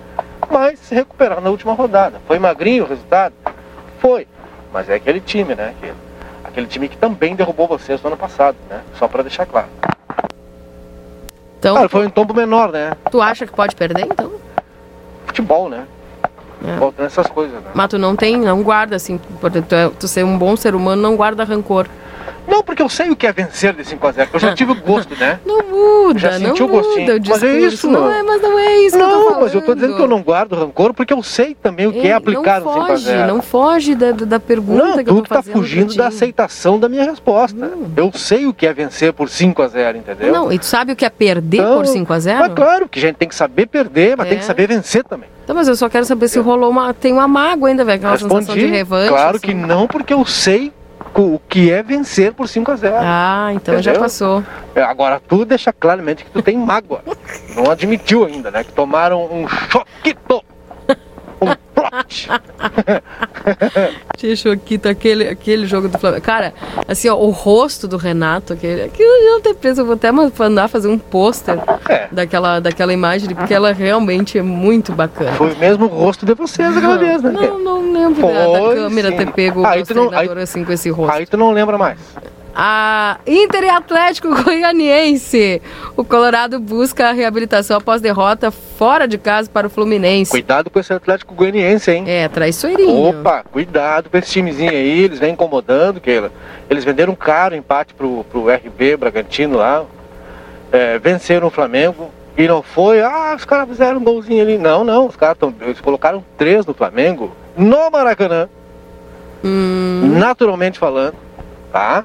Mas 0.50 0.80
se 0.80 0.96
recuperaram 0.96 1.42
na 1.42 1.50
última 1.50 1.74
rodada. 1.74 2.20
Foi 2.26 2.40
magrinho 2.40 2.84
o 2.86 2.88
resultado? 2.88 3.34
Foi. 4.00 4.28
Mas 4.74 4.90
é 4.90 4.96
aquele 4.96 5.20
time, 5.20 5.54
né? 5.56 5.74
Que- 5.80 5.94
aquele 6.44 6.66
time 6.68 6.88
que 6.88 6.98
também 6.98 7.36
derrubou 7.36 7.68
vocês 7.68 8.02
no 8.02 8.08
ano 8.08 8.18
passado, 8.18 8.58
né? 8.70 8.82
Só 8.98 9.08
pra 9.08 9.22
deixar 9.22 9.46
claro. 9.46 9.68
Então, 11.60 11.76
Claro, 11.76 11.90
foi 11.90 12.06
um 12.08 12.10
tombo 12.10 12.34
menor, 12.34 12.72
né? 12.72 12.92
tu 13.12 13.22
acha 13.22 13.46
que 13.46 13.54
pode 13.54 13.76
perder, 13.76 14.06
então? 14.06 14.32
Futebol, 15.26 15.70
né? 15.70 15.86
É. 16.66 16.76
Volta 16.78 17.04
nessas 17.04 17.28
coisas, 17.28 17.56
né? 17.62 17.70
Mas 17.74 17.88
tu 17.88 17.98
não 18.00 18.16
tem, 18.16 18.38
não 18.38 18.64
guarda, 18.64 18.96
assim, 18.96 19.18
por 19.40 19.52
tu, 19.52 19.76
é- 19.76 19.90
tu 20.00 20.08
ser 20.08 20.24
um 20.24 20.38
bom 20.38 20.56
ser 20.56 20.74
humano, 20.76 21.02
não 21.02 21.16
guarda 21.16 21.44
rancor. 21.44 21.88
Não, 22.48 22.64
porque 22.64 22.82
eu 22.82 22.90
sei 22.90 23.10
o 23.10 23.16
que 23.16 23.28
é 23.28 23.32
vencer 23.34 23.74
de 23.74 23.84
5x0, 23.84 24.28
eu 24.34 24.40
já 24.40 24.54
tive 24.56 24.72
o 24.72 24.76
gosto, 24.82 25.16
né? 25.20 25.40
Não 25.46 25.62
muda, 25.64 26.20
Já 26.20 26.40
não 26.40 26.48
senti 26.50 26.64
o 26.64 26.68
gostinho. 26.68 27.02
muda 27.02 27.14
o 27.16 27.30
Mas 27.30 27.44
é 27.44 27.48
discurso. 27.58 27.68
isso. 27.76 27.90
Não 27.92 28.12
é, 28.12 28.24
mas 28.24 28.42
não 28.42 28.60
é 28.60 28.78
isso 28.80 28.96
eu 28.96 29.00
Não, 29.08 29.24
falando. 29.26 29.42
mas 29.44 29.54
eu 29.54 29.62
tô 29.62 29.76
dizendo 29.76 29.96
que 29.96 30.02
eu 30.02 30.08
não 30.08 30.22
guardo 30.22 30.56
rancor 30.56 30.94
porque 30.94 31.14
eu 31.14 31.22
sei 31.24 31.56
também 31.56 31.88
o 31.88 31.92
que 31.92 32.00
Ei, 32.00 32.08
é 32.08 32.14
aplicar 32.14 32.62
não 32.62 32.74
no 32.80 32.88
foge, 32.88 33.06
5x0. 33.12 33.28
não 33.28 33.42
foge 33.42 33.96
da, 33.96 34.12
da 34.12 34.40
pergunta 34.40 34.84
Não, 34.86 34.94
que 35.04 35.10
eu 35.10 35.16
tu 35.16 35.16
tô 35.16 35.22
tá 35.24 35.36
fazendo. 35.36 35.54
pra 35.54 35.62
fugindo 35.62 35.90
ti. 35.92 35.98
da 35.98 36.08
aceitação 36.08 36.80
da 36.80 36.88
minha 36.90 37.04
resposta. 37.04 37.72
Eu 37.96 38.12
sei 38.14 38.46
o 38.46 38.54
que 38.54 38.66
é 38.66 38.74
vencer 38.74 39.14
por 39.14 39.28
5x0, 39.28 39.96
entendeu? 39.98 40.32
Não, 40.34 40.52
e 40.52 40.58
tu 40.60 40.66
sabe 40.66 40.92
o 40.92 40.96
que 40.96 41.06
é 41.06 41.10
perder 41.10 41.58
Então, 41.58 41.76
por 41.82 41.86
5x0? 41.86 42.38
Mas 42.40 42.54
claro 42.54 42.88
que 42.88 43.00
a 43.00 43.02
gente 43.02 43.16
tem 43.16 43.28
que 43.28 43.36
saber 43.36 43.68
perder, 43.68 44.16
mas 44.18 44.28
tem 44.28 44.38
É. 44.38 44.40
que 44.40 44.46
saber 44.46 44.68
vencer 44.68 45.04
também. 45.04 45.30
Então, 45.44 45.56
mas 45.56 45.68
eu 45.68 45.76
só 45.76 45.88
quero 45.88 46.04
saber 46.06 46.28
se 46.28 46.40
rolou 46.40 46.70
uma. 46.70 46.94
Tem 46.94 47.14
uma 47.14 47.28
mágoa 47.28 47.70
ainda, 47.70 47.86
velho. 47.86 47.98
Aquela 47.98 48.18
sensação 48.18 48.56
de 48.56 48.66
revanche. 48.66 49.10
claro 49.10 49.38
assim. 49.38 49.48
que 49.48 49.54
não, 49.54 49.88
porque 49.88 50.14
eu 50.14 50.26
sei 50.26 50.74
o 51.16 51.40
que 51.48 51.72
é 51.72 51.82
vencer 51.82 52.34
por 52.34 52.48
5x0. 52.48 52.94
Ah, 53.00 53.50
então 53.54 53.82
já 53.82 53.98
passou. 53.98 54.44
Agora 54.76 55.20
tu 55.20 55.46
deixa 55.46 55.74
claramente 55.74 56.24
que 56.24 56.32
tu 56.32 56.42
tem 56.42 56.58
mágoa. 56.58 57.02
não 57.56 57.70
admitiu 57.72 58.26
ainda, 58.26 58.52
né? 58.52 58.64
Que 58.64 58.72
tomaram 58.72 59.24
um 59.26 59.48
choquito. 59.48 60.44
Plot. 61.90 62.28
Tá 64.82 64.90
aquele, 64.90 65.28
aquele 65.30 65.66
jogo 65.68 65.88
do 65.88 65.98
Flamengo. 65.98 66.22
Cara, 66.24 66.54
assim, 66.88 67.08
ó, 67.10 67.16
o 67.16 67.30
rosto 67.30 67.88
do 67.88 67.98
Renato, 67.98 68.54
aquele, 68.54 68.84
aquilo 68.84 69.08
eu 69.10 69.34
não 69.36 69.42
tenho 69.42 69.56
preso, 69.56 69.82
eu 69.82 69.86
vou 69.86 69.96
até 69.96 70.12
mandar 70.12 70.68
fazer 70.68 70.88
um 70.88 70.98
pôster 70.98 71.58
É. 71.88 72.08
daquela, 72.12 72.60
daquela 72.60 72.92
imagem, 72.94 73.34
porque 73.36 73.54
ela 73.54 73.72
realmente 73.72 74.38
é 74.38 74.42
muito 74.42 74.92
bacana. 74.92 75.34
Foi 75.34 75.54
o 75.54 75.58
mesmo 75.58 75.88
rosto 75.88 76.26
de 76.26 76.34
vocês 76.34 76.76
aquela 76.76 76.98
vez, 76.98 77.22
né? 77.22 77.32
Não, 77.32 77.60
não 77.60 77.94
lembro 77.94 78.22
da, 78.28 78.34
da 78.34 78.60
Foi, 78.60 78.76
câmera 78.76 79.10
sim. 79.12 79.18
ter 79.18 79.32
pego 79.32 79.66
Aí 79.66 79.82
o 79.82 79.86
tu 79.86 79.94
não- 79.94 80.08
treinador 80.10 80.38
assim 80.40 80.64
com 80.66 80.72
esse 80.72 80.90
rosto. 80.90 81.16
Aí 81.16 81.26
tu 81.26 81.38
não 81.38 81.52
lembra 81.52 81.78
mais. 81.78 82.00
A 82.60 83.20
Inter 83.28 83.66
e 83.66 83.70
Atlético 83.70 84.30
Goianiense. 84.44 85.62
O 85.96 86.04
Colorado 86.04 86.60
busca 86.60 87.10
a 87.10 87.12
reabilitação 87.12 87.78
após 87.78 88.02
derrota 88.02 88.50
fora 88.50 89.08
de 89.08 89.20
casa 89.20 89.48
para 89.48 89.68
o 89.68 89.70
Fluminense. 89.70 90.32
Cuidado 90.32 90.72
com 90.72 90.80
esse 90.80 90.92
Atlético 90.92 91.36
Goianiense, 91.36 91.92
hein? 91.92 92.06
É, 92.08 92.28
traiçoeirinho. 92.28 93.10
Opa, 93.10 93.44
cuidado 93.44 94.10
com 94.10 94.18
esse 94.18 94.32
timezinho 94.32 94.72
aí, 94.72 95.04
eles 95.04 95.20
vêm 95.20 95.34
incomodando, 95.34 96.02
que 96.02 96.10
eles 96.68 96.84
venderam 96.84 97.14
caro 97.14 97.54
o 97.54 97.58
empate 97.60 97.94
pro, 97.94 98.24
pro 98.24 98.48
RB 98.50 98.98
Bragantino 98.98 99.58
lá, 99.58 99.86
é, 100.72 100.98
venceram 100.98 101.50
o 101.50 101.52
Flamengo 101.52 102.10
e 102.36 102.48
não 102.48 102.64
foi, 102.64 103.02
ah, 103.02 103.36
os 103.38 103.46
caras 103.46 103.70
fizeram 103.70 104.00
um 104.00 104.04
golzinho 104.04 104.42
ali. 104.42 104.58
Não, 104.58 104.84
não, 104.84 105.06
os 105.06 105.16
caras 105.16 105.38
tão, 105.38 105.54
eles 105.62 105.80
colocaram 105.80 106.26
três 106.36 106.66
no 106.66 106.74
Flamengo, 106.74 107.36
no 107.56 107.92
Maracanã, 107.92 108.50
naturalmente 109.44 110.80
falando, 110.80 111.14
tá? 111.72 112.04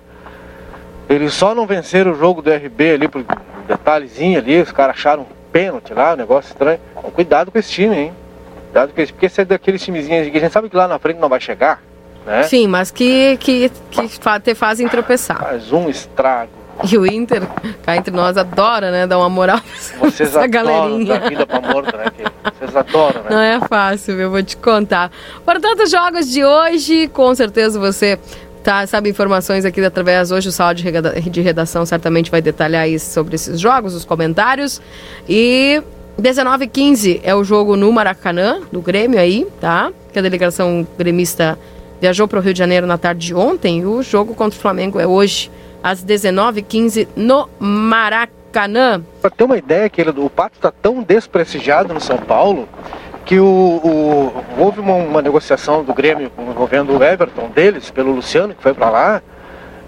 Eles 1.12 1.34
só 1.34 1.54
não 1.54 1.66
venceram 1.66 2.12
o 2.12 2.14
jogo 2.14 2.40
do 2.40 2.50
RB 2.50 2.92
ali 2.94 3.06
por 3.06 3.22
detalhezinho 3.68 4.38
ali, 4.38 4.62
os 4.62 4.72
caras 4.72 4.96
acharam 4.96 5.22
um 5.24 5.26
pênalti 5.52 5.92
lá, 5.92 6.14
um 6.14 6.16
negócio 6.16 6.48
estranho. 6.50 6.80
Então, 6.96 7.10
cuidado 7.10 7.50
com 7.50 7.58
esse 7.58 7.70
time, 7.70 7.94
hein? 7.94 8.12
Cuidado 8.64 8.92
com 8.94 9.00
esse, 9.02 9.12
porque 9.12 9.26
esse 9.26 9.40
é 9.42 9.44
daqueles 9.44 9.82
timezinhos 9.82 10.30
que 10.30 10.36
a 10.38 10.40
gente 10.40 10.52
sabe 10.52 10.70
que 10.70 10.76
lá 10.76 10.88
na 10.88 10.98
frente 10.98 11.18
não 11.18 11.28
vai 11.28 11.38
chegar, 11.38 11.82
né? 12.24 12.44
Sim, 12.44 12.66
mas 12.66 12.90
que, 12.90 13.36
que, 13.38 13.70
que 13.90 14.08
te 14.08 14.54
fazem 14.54 14.88
tropeçar. 14.88 15.38
Faz 15.38 15.70
um 15.70 15.90
estrago. 15.90 16.50
E 16.90 16.96
o 16.96 17.04
Inter, 17.04 17.42
cá 17.84 17.94
entre 17.94 18.14
nós, 18.14 18.38
adora, 18.38 18.90
né? 18.90 19.06
Dar 19.06 19.18
uma 19.18 19.28
moral 19.28 19.60
pra 19.60 20.10
Vocês 20.10 20.30
essa 20.30 20.44
adoram 20.44 20.50
galerinha. 20.50 21.18
dar 21.18 21.28
vida 21.28 21.46
pra 21.46 21.60
morto, 21.60 21.94
né? 21.94 22.06
Vocês 22.58 22.74
adoram, 22.74 23.22
né? 23.24 23.28
Não 23.28 23.40
é 23.40 23.60
fácil, 23.68 24.18
eu 24.18 24.30
vou 24.30 24.42
te 24.42 24.56
contar. 24.56 25.10
Portanto, 25.44 25.82
os 25.82 25.90
jogos 25.90 26.30
de 26.30 26.42
hoje, 26.42 27.08
com 27.08 27.34
certeza 27.34 27.78
você 27.78 28.18
tá, 28.62 28.86
sabe 28.86 29.10
informações 29.10 29.64
aqui 29.64 29.84
através 29.84 30.30
hoje 30.30 30.48
o 30.48 30.52
sala 30.52 30.74
de 30.74 31.40
redação 31.40 31.84
certamente 31.84 32.30
vai 32.30 32.40
detalhar 32.40 32.88
isso 32.88 33.10
sobre 33.12 33.34
esses 33.34 33.60
jogos, 33.60 33.94
os 33.94 34.04
comentários. 34.04 34.80
E 35.28 35.82
19 36.18 36.64
h 36.64 36.72
15 36.72 37.20
é 37.24 37.34
o 37.34 37.42
jogo 37.42 37.76
no 37.76 37.90
Maracanã, 37.92 38.60
do 38.70 38.80
Grêmio 38.80 39.18
aí, 39.18 39.46
tá? 39.60 39.92
Que 40.12 40.18
a 40.18 40.22
delegação 40.22 40.86
gremista 40.96 41.58
viajou 42.00 42.28
para 42.28 42.38
o 42.38 42.42
Rio 42.42 42.52
de 42.52 42.58
Janeiro 42.58 42.86
na 42.86 42.98
tarde 42.98 43.26
de 43.26 43.34
ontem. 43.34 43.80
E 43.80 43.86
o 43.86 44.02
jogo 44.02 44.34
contra 44.34 44.58
o 44.58 44.60
Flamengo 44.60 45.00
é 45.00 45.06
hoje, 45.06 45.50
às 45.82 46.04
19h15, 46.04 47.08
no 47.16 47.48
Maracanã. 47.58 49.02
Pra 49.20 49.30
ter 49.30 49.44
uma 49.44 49.56
ideia, 49.56 49.88
que 49.88 50.00
ele, 50.00 50.10
o 50.10 50.30
Pato 50.30 50.56
está 50.56 50.70
tão 50.70 51.02
desprestigiado 51.02 51.92
no 51.92 52.00
São 52.00 52.18
Paulo 52.18 52.68
que 53.24 53.38
o, 53.38 53.44
o- 53.44 54.44
houve 54.58 54.80
uma, 54.80 54.94
uma 54.94 55.22
negociação 55.22 55.82
do 55.84 55.94
Grêmio 55.94 56.30
envolvendo 56.38 56.96
o 56.98 57.02
Everton 57.02 57.48
deles, 57.48 57.90
pelo 57.90 58.12
Luciano, 58.12 58.54
que 58.54 58.62
foi 58.62 58.74
para 58.74 58.90
lá. 58.90 59.22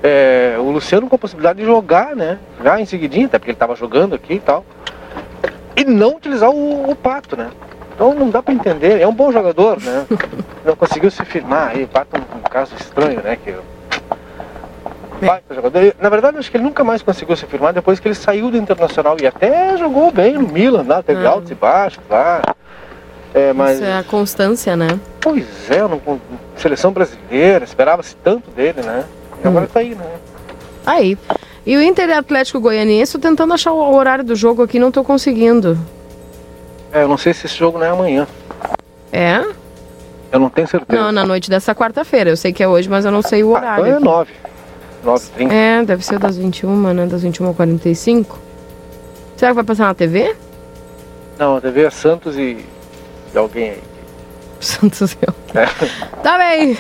É, 0.03 0.57
o 0.59 0.71
Luciano 0.71 1.09
com 1.09 1.17
a 1.17 1.19
possibilidade 1.19 1.59
de 1.61 1.65
jogar, 1.65 2.15
né? 2.15 2.39
Já 2.63 2.79
em 2.81 2.85
seguidinho, 2.85 3.27
até 3.27 3.39
porque 3.39 3.51
ele 3.51 3.57
estava 3.57 3.75
jogando 3.75 4.15
aqui 4.15 4.35
e 4.35 4.41
tal. 4.41 4.65
E 5.77 5.85
não 5.85 6.11
utilizar 6.17 6.51
o, 6.51 6.91
o 6.91 6.95
Pato, 6.95 7.37
né? 7.37 7.51
Então 7.95 8.15
não 8.15 8.29
dá 8.29 8.43
para 8.43 8.53
entender. 8.55 9.01
É 9.01 9.07
um 9.09 9.15
bom 9.15 9.33
jogador, 9.33 9.81
né? 9.81 10.05
Não 10.65 10.75
conseguiu 10.75 11.11
se 11.11 11.23
firmar 11.27 11.73
aí. 11.73 11.85
O 11.85 11.89
Pato 11.89 12.17
é 12.17 12.19
um, 12.19 12.39
um 12.39 12.43
caso 12.43 12.75
estranho, 12.75 13.21
né? 13.23 13.37
Que 13.37 13.55
Na 16.01 16.09
verdade, 16.09 16.39
acho 16.39 16.51
que 16.51 16.57
ele 16.57 16.65
nunca 16.65 16.83
mais 16.83 17.03
conseguiu 17.03 17.37
se 17.37 17.47
firmar 17.47 17.73
depois 17.73 18.01
que 18.01 18.09
ele 18.09 18.15
saiu 18.15 18.51
do 18.51 18.57
Internacional. 18.57 19.17
E 19.21 19.27
até 19.27 19.77
jogou 19.77 20.11
bem 20.11 20.35
no 20.35 20.49
Milan, 20.49 20.85
lá, 20.87 21.03
teve 21.03 21.25
Ah. 21.27 21.31
altos 21.31 21.51
e 21.51 21.55
baixos 21.55 22.03
lá. 22.11 22.43
É, 23.35 23.53
mas. 23.53 23.77
Isso 23.77 23.85
é 23.85 23.99
a 23.99 24.05
constância, 24.05 24.77
né? 24.77 24.99
Pois 25.21 25.45
é, 25.69 25.81
não, 25.81 26.01
seleção 26.57 26.93
brasileira, 26.93 27.65
esperava-se 27.65 28.15
tanto 28.17 28.51
dele, 28.53 28.81
né? 28.83 29.05
E 29.43 29.49
agora 29.49 29.67
tá 29.67 29.81
aí, 29.81 29.95
né? 29.95 30.07
Aí. 30.87 31.19
E 31.67 31.77
o 31.77 31.83
Inter 31.83 32.09
e 32.09 32.13
Atlético 32.13 32.61
Goianiense, 32.61 33.13
tô 33.13 33.19
tentando 33.19 33.53
achar 33.53 33.73
o 33.73 33.95
horário 33.95 34.23
do 34.23 34.37
jogo 34.37 34.63
aqui, 34.63 34.79
não 34.79 34.93
tô 34.93 35.03
conseguindo. 35.03 35.79
É, 36.93 37.03
eu 37.03 37.09
não 37.09 37.17
sei 37.17 37.35
se 37.35 37.47
esse 37.47 37.57
jogo 37.57 37.79
não 37.79 37.87
é 37.87 37.91
amanhã. 37.91 38.27
É? 39.13 39.45
Eu 40.31 40.39
não 40.39 40.51
tenho 40.51 40.69
certeza. 40.69 41.01
Não, 41.01 41.11
na 41.11 41.25
noite 41.25 41.49
dessa 41.51 41.75
quarta-feira. 41.75 42.31
Eu 42.31 42.37
sei 42.37 42.53
que 42.53 42.63
é 42.63 42.69
hoje, 42.69 42.89
mas 42.89 43.05
eu 43.05 43.11
não 43.11 43.23
sei 43.23 43.43
o 43.43 43.51
horário. 43.51 43.87
Então 43.87 44.21
é 44.21 44.23
aqui. 44.23 44.33
9. 45.05 45.21
9h30. 45.21 45.53
É, 45.53 45.85
deve 45.85 46.05
ser 46.05 46.19
das 46.19 46.37
21, 46.37 46.93
né? 46.93 47.07
Das 47.07 47.25
21h45. 47.25 48.27
Será 49.37 49.51
que 49.51 49.55
vai 49.55 49.65
passar 49.65 49.87
na 49.87 49.95
TV? 49.95 50.35
Não, 51.39 51.57
a 51.57 51.61
TV 51.61 51.83
é 51.83 51.91
Santos 51.91 52.37
e, 52.37 52.65
e 53.35 53.39
alguém 53.39 53.71
aí. 53.71 53.79
Santos 54.61 55.13
e 55.13 55.19
É. 55.59 55.67
Tá 56.23 56.39
bem. 56.39 56.77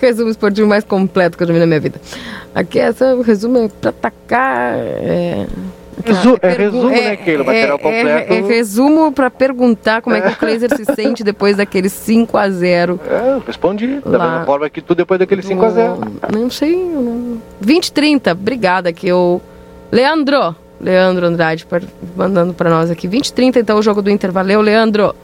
Resumo 0.00 0.30
esportivo 0.30 0.66
mais 0.68 0.82
completo 0.84 1.36
que 1.36 1.42
eu 1.42 1.46
já 1.48 1.52
vi 1.54 1.58
na 1.60 1.66
minha 1.66 1.80
vida. 1.80 2.00
Aqui 2.54 2.78
essa, 2.78 3.14
o 3.14 3.22
resumo 3.22 3.58
é 3.58 3.68
pra 3.68 3.90
atacar. 3.90 4.74
É, 4.76 5.46
Resu- 6.04 6.34
é 6.40 6.54
pergu- 6.54 6.62
resumo, 6.78 6.88
né, 6.88 7.16
Keila? 7.16 7.44
Material 7.44 7.78
completo. 7.78 8.32
É, 8.32 8.38
é 8.38 8.40
resumo 8.42 9.12
pra 9.12 9.30
perguntar 9.30 10.00
como 10.00 10.16
é 10.16 10.20
que 10.22 10.28
o 10.28 10.36
Kleiser 10.36 10.74
se 10.74 10.84
sente 10.94 11.22
depois 11.22 11.58
daquele 11.58 11.88
5x0. 11.88 12.98
É, 13.06 13.32
eu 13.34 13.42
respondi. 13.46 14.00
Da 14.00 14.18
mesma 14.18 14.44
forma 14.46 14.70
que 14.70 14.80
tu 14.80 14.94
depois 14.94 15.18
daquele 15.20 15.42
5x0. 15.42 15.98
Não 16.32 16.50
sei. 16.50 16.74
eu 16.74 16.86
Não... 17.02 17.42
20 17.60 17.92
30, 17.92 18.32
obrigada 18.32 18.88
aqui. 18.88 19.08
Eu... 19.08 19.40
Leandro, 19.92 20.56
Leandro 20.80 21.26
Andrade 21.26 21.66
mandando 22.16 22.54
pra 22.54 22.70
nós 22.70 22.90
aqui. 22.90 23.06
20 23.06 23.32
30, 23.34 23.60
então 23.60 23.78
o 23.78 23.82
jogo 23.82 24.00
do 24.00 24.10
Inter. 24.10 24.32
Valeu, 24.32 24.60
Leandro. 24.62 25.14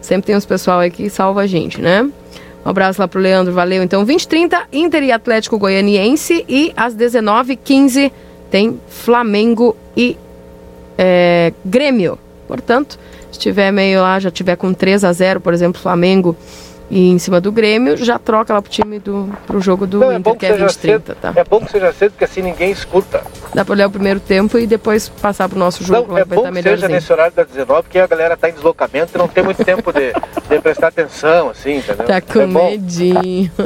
Sempre 0.00 0.26
tem 0.26 0.36
uns 0.36 0.46
pessoal 0.46 0.80
aí 0.80 0.90
que 0.90 1.08
salva 1.10 1.42
a 1.42 1.46
gente, 1.46 1.80
né? 1.80 2.02
Um 2.64 2.68
abraço 2.68 3.00
lá 3.00 3.08
pro 3.08 3.20
Leandro, 3.20 3.52
valeu. 3.52 3.82
Então, 3.82 4.04
20 4.04 4.28
30, 4.28 4.62
Inter 4.72 5.02
e 5.02 5.12
Atlético 5.12 5.58
Goianiense. 5.58 6.44
E 6.48 6.72
às 6.76 6.94
19h15 6.94 8.10
tem 8.50 8.80
Flamengo 8.88 9.76
e 9.96 10.16
é, 10.98 11.52
Grêmio. 11.64 12.18
Portanto, 12.46 12.98
se 13.30 13.38
tiver 13.38 13.70
meio 13.70 14.02
lá, 14.02 14.18
já 14.18 14.30
tiver 14.30 14.56
com 14.56 14.74
3 14.74 15.04
a 15.04 15.12
0 15.12 15.40
por 15.40 15.54
exemplo, 15.54 15.80
Flamengo 15.80 16.36
e 16.90 17.08
em 17.08 17.18
cima 17.18 17.40
do 17.40 17.52
Grêmio, 17.52 17.96
já 17.96 18.18
troca 18.18 18.52
lá 18.52 18.60
pro 18.60 18.70
time 18.70 18.98
do 18.98 19.30
pro 19.46 19.60
jogo 19.60 19.86
do 19.86 20.00
Não, 20.00 20.10
é 20.10 20.16
Inter, 20.16 20.34
que 20.34 20.46
é 20.46 20.52
seja 20.52 20.66
20 20.66 20.76
30, 20.76 21.06
cedo. 21.06 21.16
tá? 21.20 21.32
É 21.36 21.44
bom 21.44 21.60
que 21.60 21.70
seja 21.70 21.92
cedo, 21.92 22.10
porque 22.10 22.24
assim 22.24 22.42
ninguém 22.42 22.72
escuta. 22.72 23.22
Dá 23.54 23.64
pra 23.64 23.74
olhar 23.74 23.86
o 23.86 23.90
primeiro 23.90 24.18
tempo 24.18 24.58
e 24.58 24.66
depois 24.66 25.08
passar 25.08 25.48
pro 25.48 25.58
nosso 25.58 25.84
jogo, 25.84 26.08
Não, 26.08 26.14
lá 26.14 26.20
é 26.20 26.24
bom 26.24 26.48
estar 26.48 26.52
que 26.52 26.62
seja 26.62 26.88
nesse 26.88 27.12
horário 27.12 27.32
das 27.32 27.46
19, 27.46 27.82
porque 27.84 27.98
a 27.98 28.06
galera 28.08 28.36
tá 28.36 28.48
em 28.48 28.52
deslocamento 28.52 29.12
e 29.14 29.18
não 29.18 29.28
tem 29.28 29.44
muito 29.44 29.64
tempo 29.64 29.92
de, 29.92 30.12
de 30.48 30.60
prestar 30.60 30.88
atenção, 30.88 31.50
assim, 31.50 31.76
entendeu? 31.76 32.06
Tá 32.06 32.20
com 32.20 32.40
é 32.40 32.46
medinho. 32.46 33.50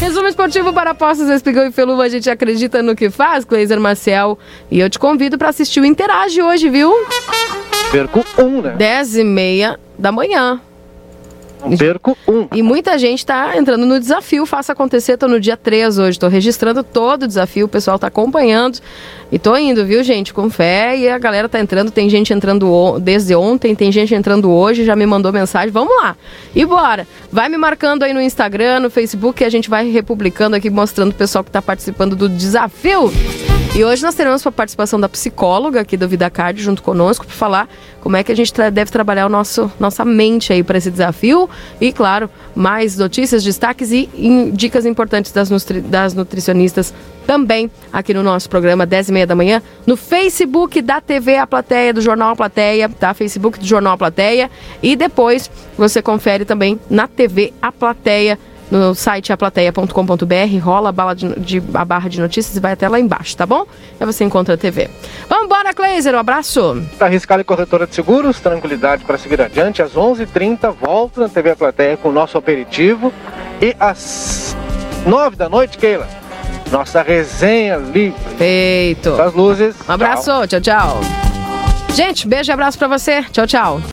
Resumo 0.00 0.26
esportivo 0.26 0.72
para 0.72 0.90
apostas 0.90 1.28
Espigão 1.28 1.66
e 1.66 1.72
Feluva. 1.72 2.04
A 2.04 2.08
gente 2.08 2.28
acredita 2.28 2.82
no 2.82 2.96
que 2.96 3.10
faz, 3.10 3.44
Cleiser 3.44 3.80
Marcel. 3.80 4.38
E 4.70 4.80
eu 4.80 4.90
te 4.90 4.98
convido 4.98 5.38
para 5.38 5.48
assistir 5.48 5.80
o 5.80 5.84
Interage 5.84 6.42
hoje, 6.42 6.68
viu? 6.68 6.92
Perco 7.90 8.24
um, 8.38 8.60
né? 8.60 8.74
10 8.76 9.16
e 9.16 9.24
meia 9.24 9.78
da 9.98 10.10
manhã. 10.10 10.60
Perco 11.78 12.16
um. 12.28 12.46
E 12.54 12.62
muita 12.62 12.98
gente 12.98 13.24
tá 13.24 13.56
entrando 13.56 13.86
no 13.86 13.98
desafio. 13.98 14.44
Faça 14.46 14.72
acontecer. 14.72 15.16
Tô 15.16 15.28
no 15.28 15.40
dia 15.40 15.56
3 15.56 15.98
hoje. 15.98 16.18
Tô 16.18 16.28
registrando 16.28 16.82
todo 16.82 17.24
o 17.24 17.26
desafio. 17.26 17.66
O 17.66 17.68
pessoal 17.68 17.98
tá 17.98 18.08
acompanhando. 18.08 18.78
E 19.32 19.38
tô 19.38 19.56
indo, 19.56 19.84
viu, 19.84 20.02
gente? 20.02 20.32
Com 20.32 20.50
fé. 20.50 20.96
E 20.96 21.08
a 21.08 21.18
galera 21.18 21.48
tá 21.48 21.60
entrando. 21.60 21.90
Tem 21.90 22.08
gente 22.08 22.32
entrando 22.32 22.98
desde 23.00 23.34
ontem. 23.34 23.74
Tem 23.74 23.90
gente 23.90 24.14
entrando 24.14 24.50
hoje. 24.50 24.84
Já 24.84 24.94
me 24.94 25.06
mandou 25.06 25.32
mensagem. 25.32 25.70
Vamos 25.70 25.94
lá. 25.96 26.16
E 26.54 26.64
bora. 26.64 27.06
Vai 27.30 27.48
me 27.48 27.56
marcando 27.56 28.02
aí 28.02 28.12
no 28.12 28.20
Instagram, 28.20 28.80
no 28.80 28.90
Facebook. 28.90 29.38
Que 29.38 29.44
a 29.44 29.50
gente 29.50 29.70
vai 29.70 29.90
republicando 29.90 30.56
aqui, 30.56 30.70
mostrando 30.70 31.10
o 31.10 31.14
pessoal 31.14 31.42
que 31.42 31.50
tá 31.50 31.62
participando 31.62 32.14
do 32.14 32.28
desafio. 32.28 33.10
E 33.76 33.84
hoje 33.84 34.04
nós 34.04 34.14
teremos 34.14 34.46
a 34.46 34.52
participação 34.52 35.00
da 35.00 35.08
psicóloga 35.08 35.80
aqui 35.80 35.96
do 35.96 36.06
VidaCard 36.06 36.62
junto 36.62 36.80
conosco 36.80 37.26
para 37.26 37.34
falar 37.34 37.68
como 38.00 38.16
é 38.16 38.22
que 38.22 38.30
a 38.30 38.36
gente 38.36 38.52
tra- 38.52 38.70
deve 38.70 38.88
trabalhar 38.88 39.26
o 39.26 39.28
nosso, 39.28 39.70
nossa 39.80 40.04
mente 40.04 40.52
aí 40.52 40.62
para 40.62 40.78
esse 40.78 40.92
desafio. 40.92 41.50
E, 41.80 41.92
claro, 41.92 42.30
mais 42.54 42.96
notícias, 42.96 43.42
destaques 43.42 43.90
e 43.90 44.08
em- 44.14 44.52
dicas 44.52 44.86
importantes 44.86 45.32
das, 45.32 45.50
nutri- 45.50 45.80
das 45.80 46.14
nutricionistas 46.14 46.94
também 47.26 47.68
aqui 47.92 48.14
no 48.14 48.22
nosso 48.22 48.48
programa, 48.48 48.86
10 48.86 49.08
e 49.08 49.12
meia 49.12 49.26
da 49.26 49.34
manhã, 49.34 49.60
no 49.84 49.96
Facebook 49.96 50.80
da 50.80 51.00
TV 51.00 51.36
A 51.38 51.46
Plateia, 51.46 51.92
do 51.92 52.00
Jornal 52.00 52.30
A 52.30 52.36
Plateia, 52.36 52.88
tá? 52.88 53.12
Facebook 53.12 53.58
do 53.58 53.66
Jornal 53.66 53.94
A 53.94 53.98
Plateia. 53.98 54.48
E 54.84 54.94
depois 54.94 55.50
você 55.76 56.00
confere 56.00 56.44
também 56.44 56.78
na 56.88 57.08
TV 57.08 57.52
A 57.60 57.72
Plateia 57.72 58.38
no 58.70 58.94
site 58.94 59.32
aplateia.com.br, 59.32 60.58
rola 60.62 60.88
a, 60.88 60.92
bala 60.92 61.14
de, 61.14 61.28
de- 61.38 61.62
a 61.74 61.84
barra 61.84 62.08
de 62.08 62.20
notícias 62.20 62.56
e 62.56 62.60
vai 62.60 62.72
até 62.72 62.88
lá 62.88 62.98
embaixo, 62.98 63.36
tá 63.36 63.46
bom? 63.46 63.66
Aí 64.00 64.06
você 64.06 64.24
encontra 64.24 64.54
a 64.54 64.56
TV. 64.56 64.88
Vamos 65.28 65.44
embora, 65.46 65.72
Kleiser, 65.74 66.14
um 66.14 66.18
abraço. 66.18 66.82
Da 66.98 67.06
Riscale 67.06 67.44
Tá 67.44 67.48
Corretora 67.48 67.86
de 67.86 67.94
Seguros, 67.94 68.40
tranquilidade 68.40 69.04
para 69.04 69.18
seguir 69.18 69.40
adiante. 69.40 69.82
Às 69.82 69.92
11h30, 69.92 70.74
volto 70.80 71.20
na 71.20 71.28
TV 71.28 71.50
A 71.50 71.56
Plateia 71.56 71.96
com 71.96 72.08
o 72.08 72.12
nosso 72.12 72.36
aperitivo. 72.38 73.12
E 73.60 73.74
às 73.78 74.56
9 75.06 75.36
da 75.36 75.48
noite, 75.48 75.78
Keila, 75.78 76.08
nossa 76.72 77.02
resenha 77.02 77.76
livre. 77.76 78.14
Feito. 78.36 79.16
Das 79.16 79.32
luzes. 79.34 79.76
Um 79.88 79.92
abraço, 79.92 80.30
tchau, 80.48 80.60
tchau. 80.60 81.00
Gente, 81.94 82.26
beijo 82.26 82.50
e 82.50 82.52
abraço 82.52 82.76
pra 82.78 82.88
você. 82.88 83.22
Tchau, 83.30 83.46
tchau. 83.46 83.80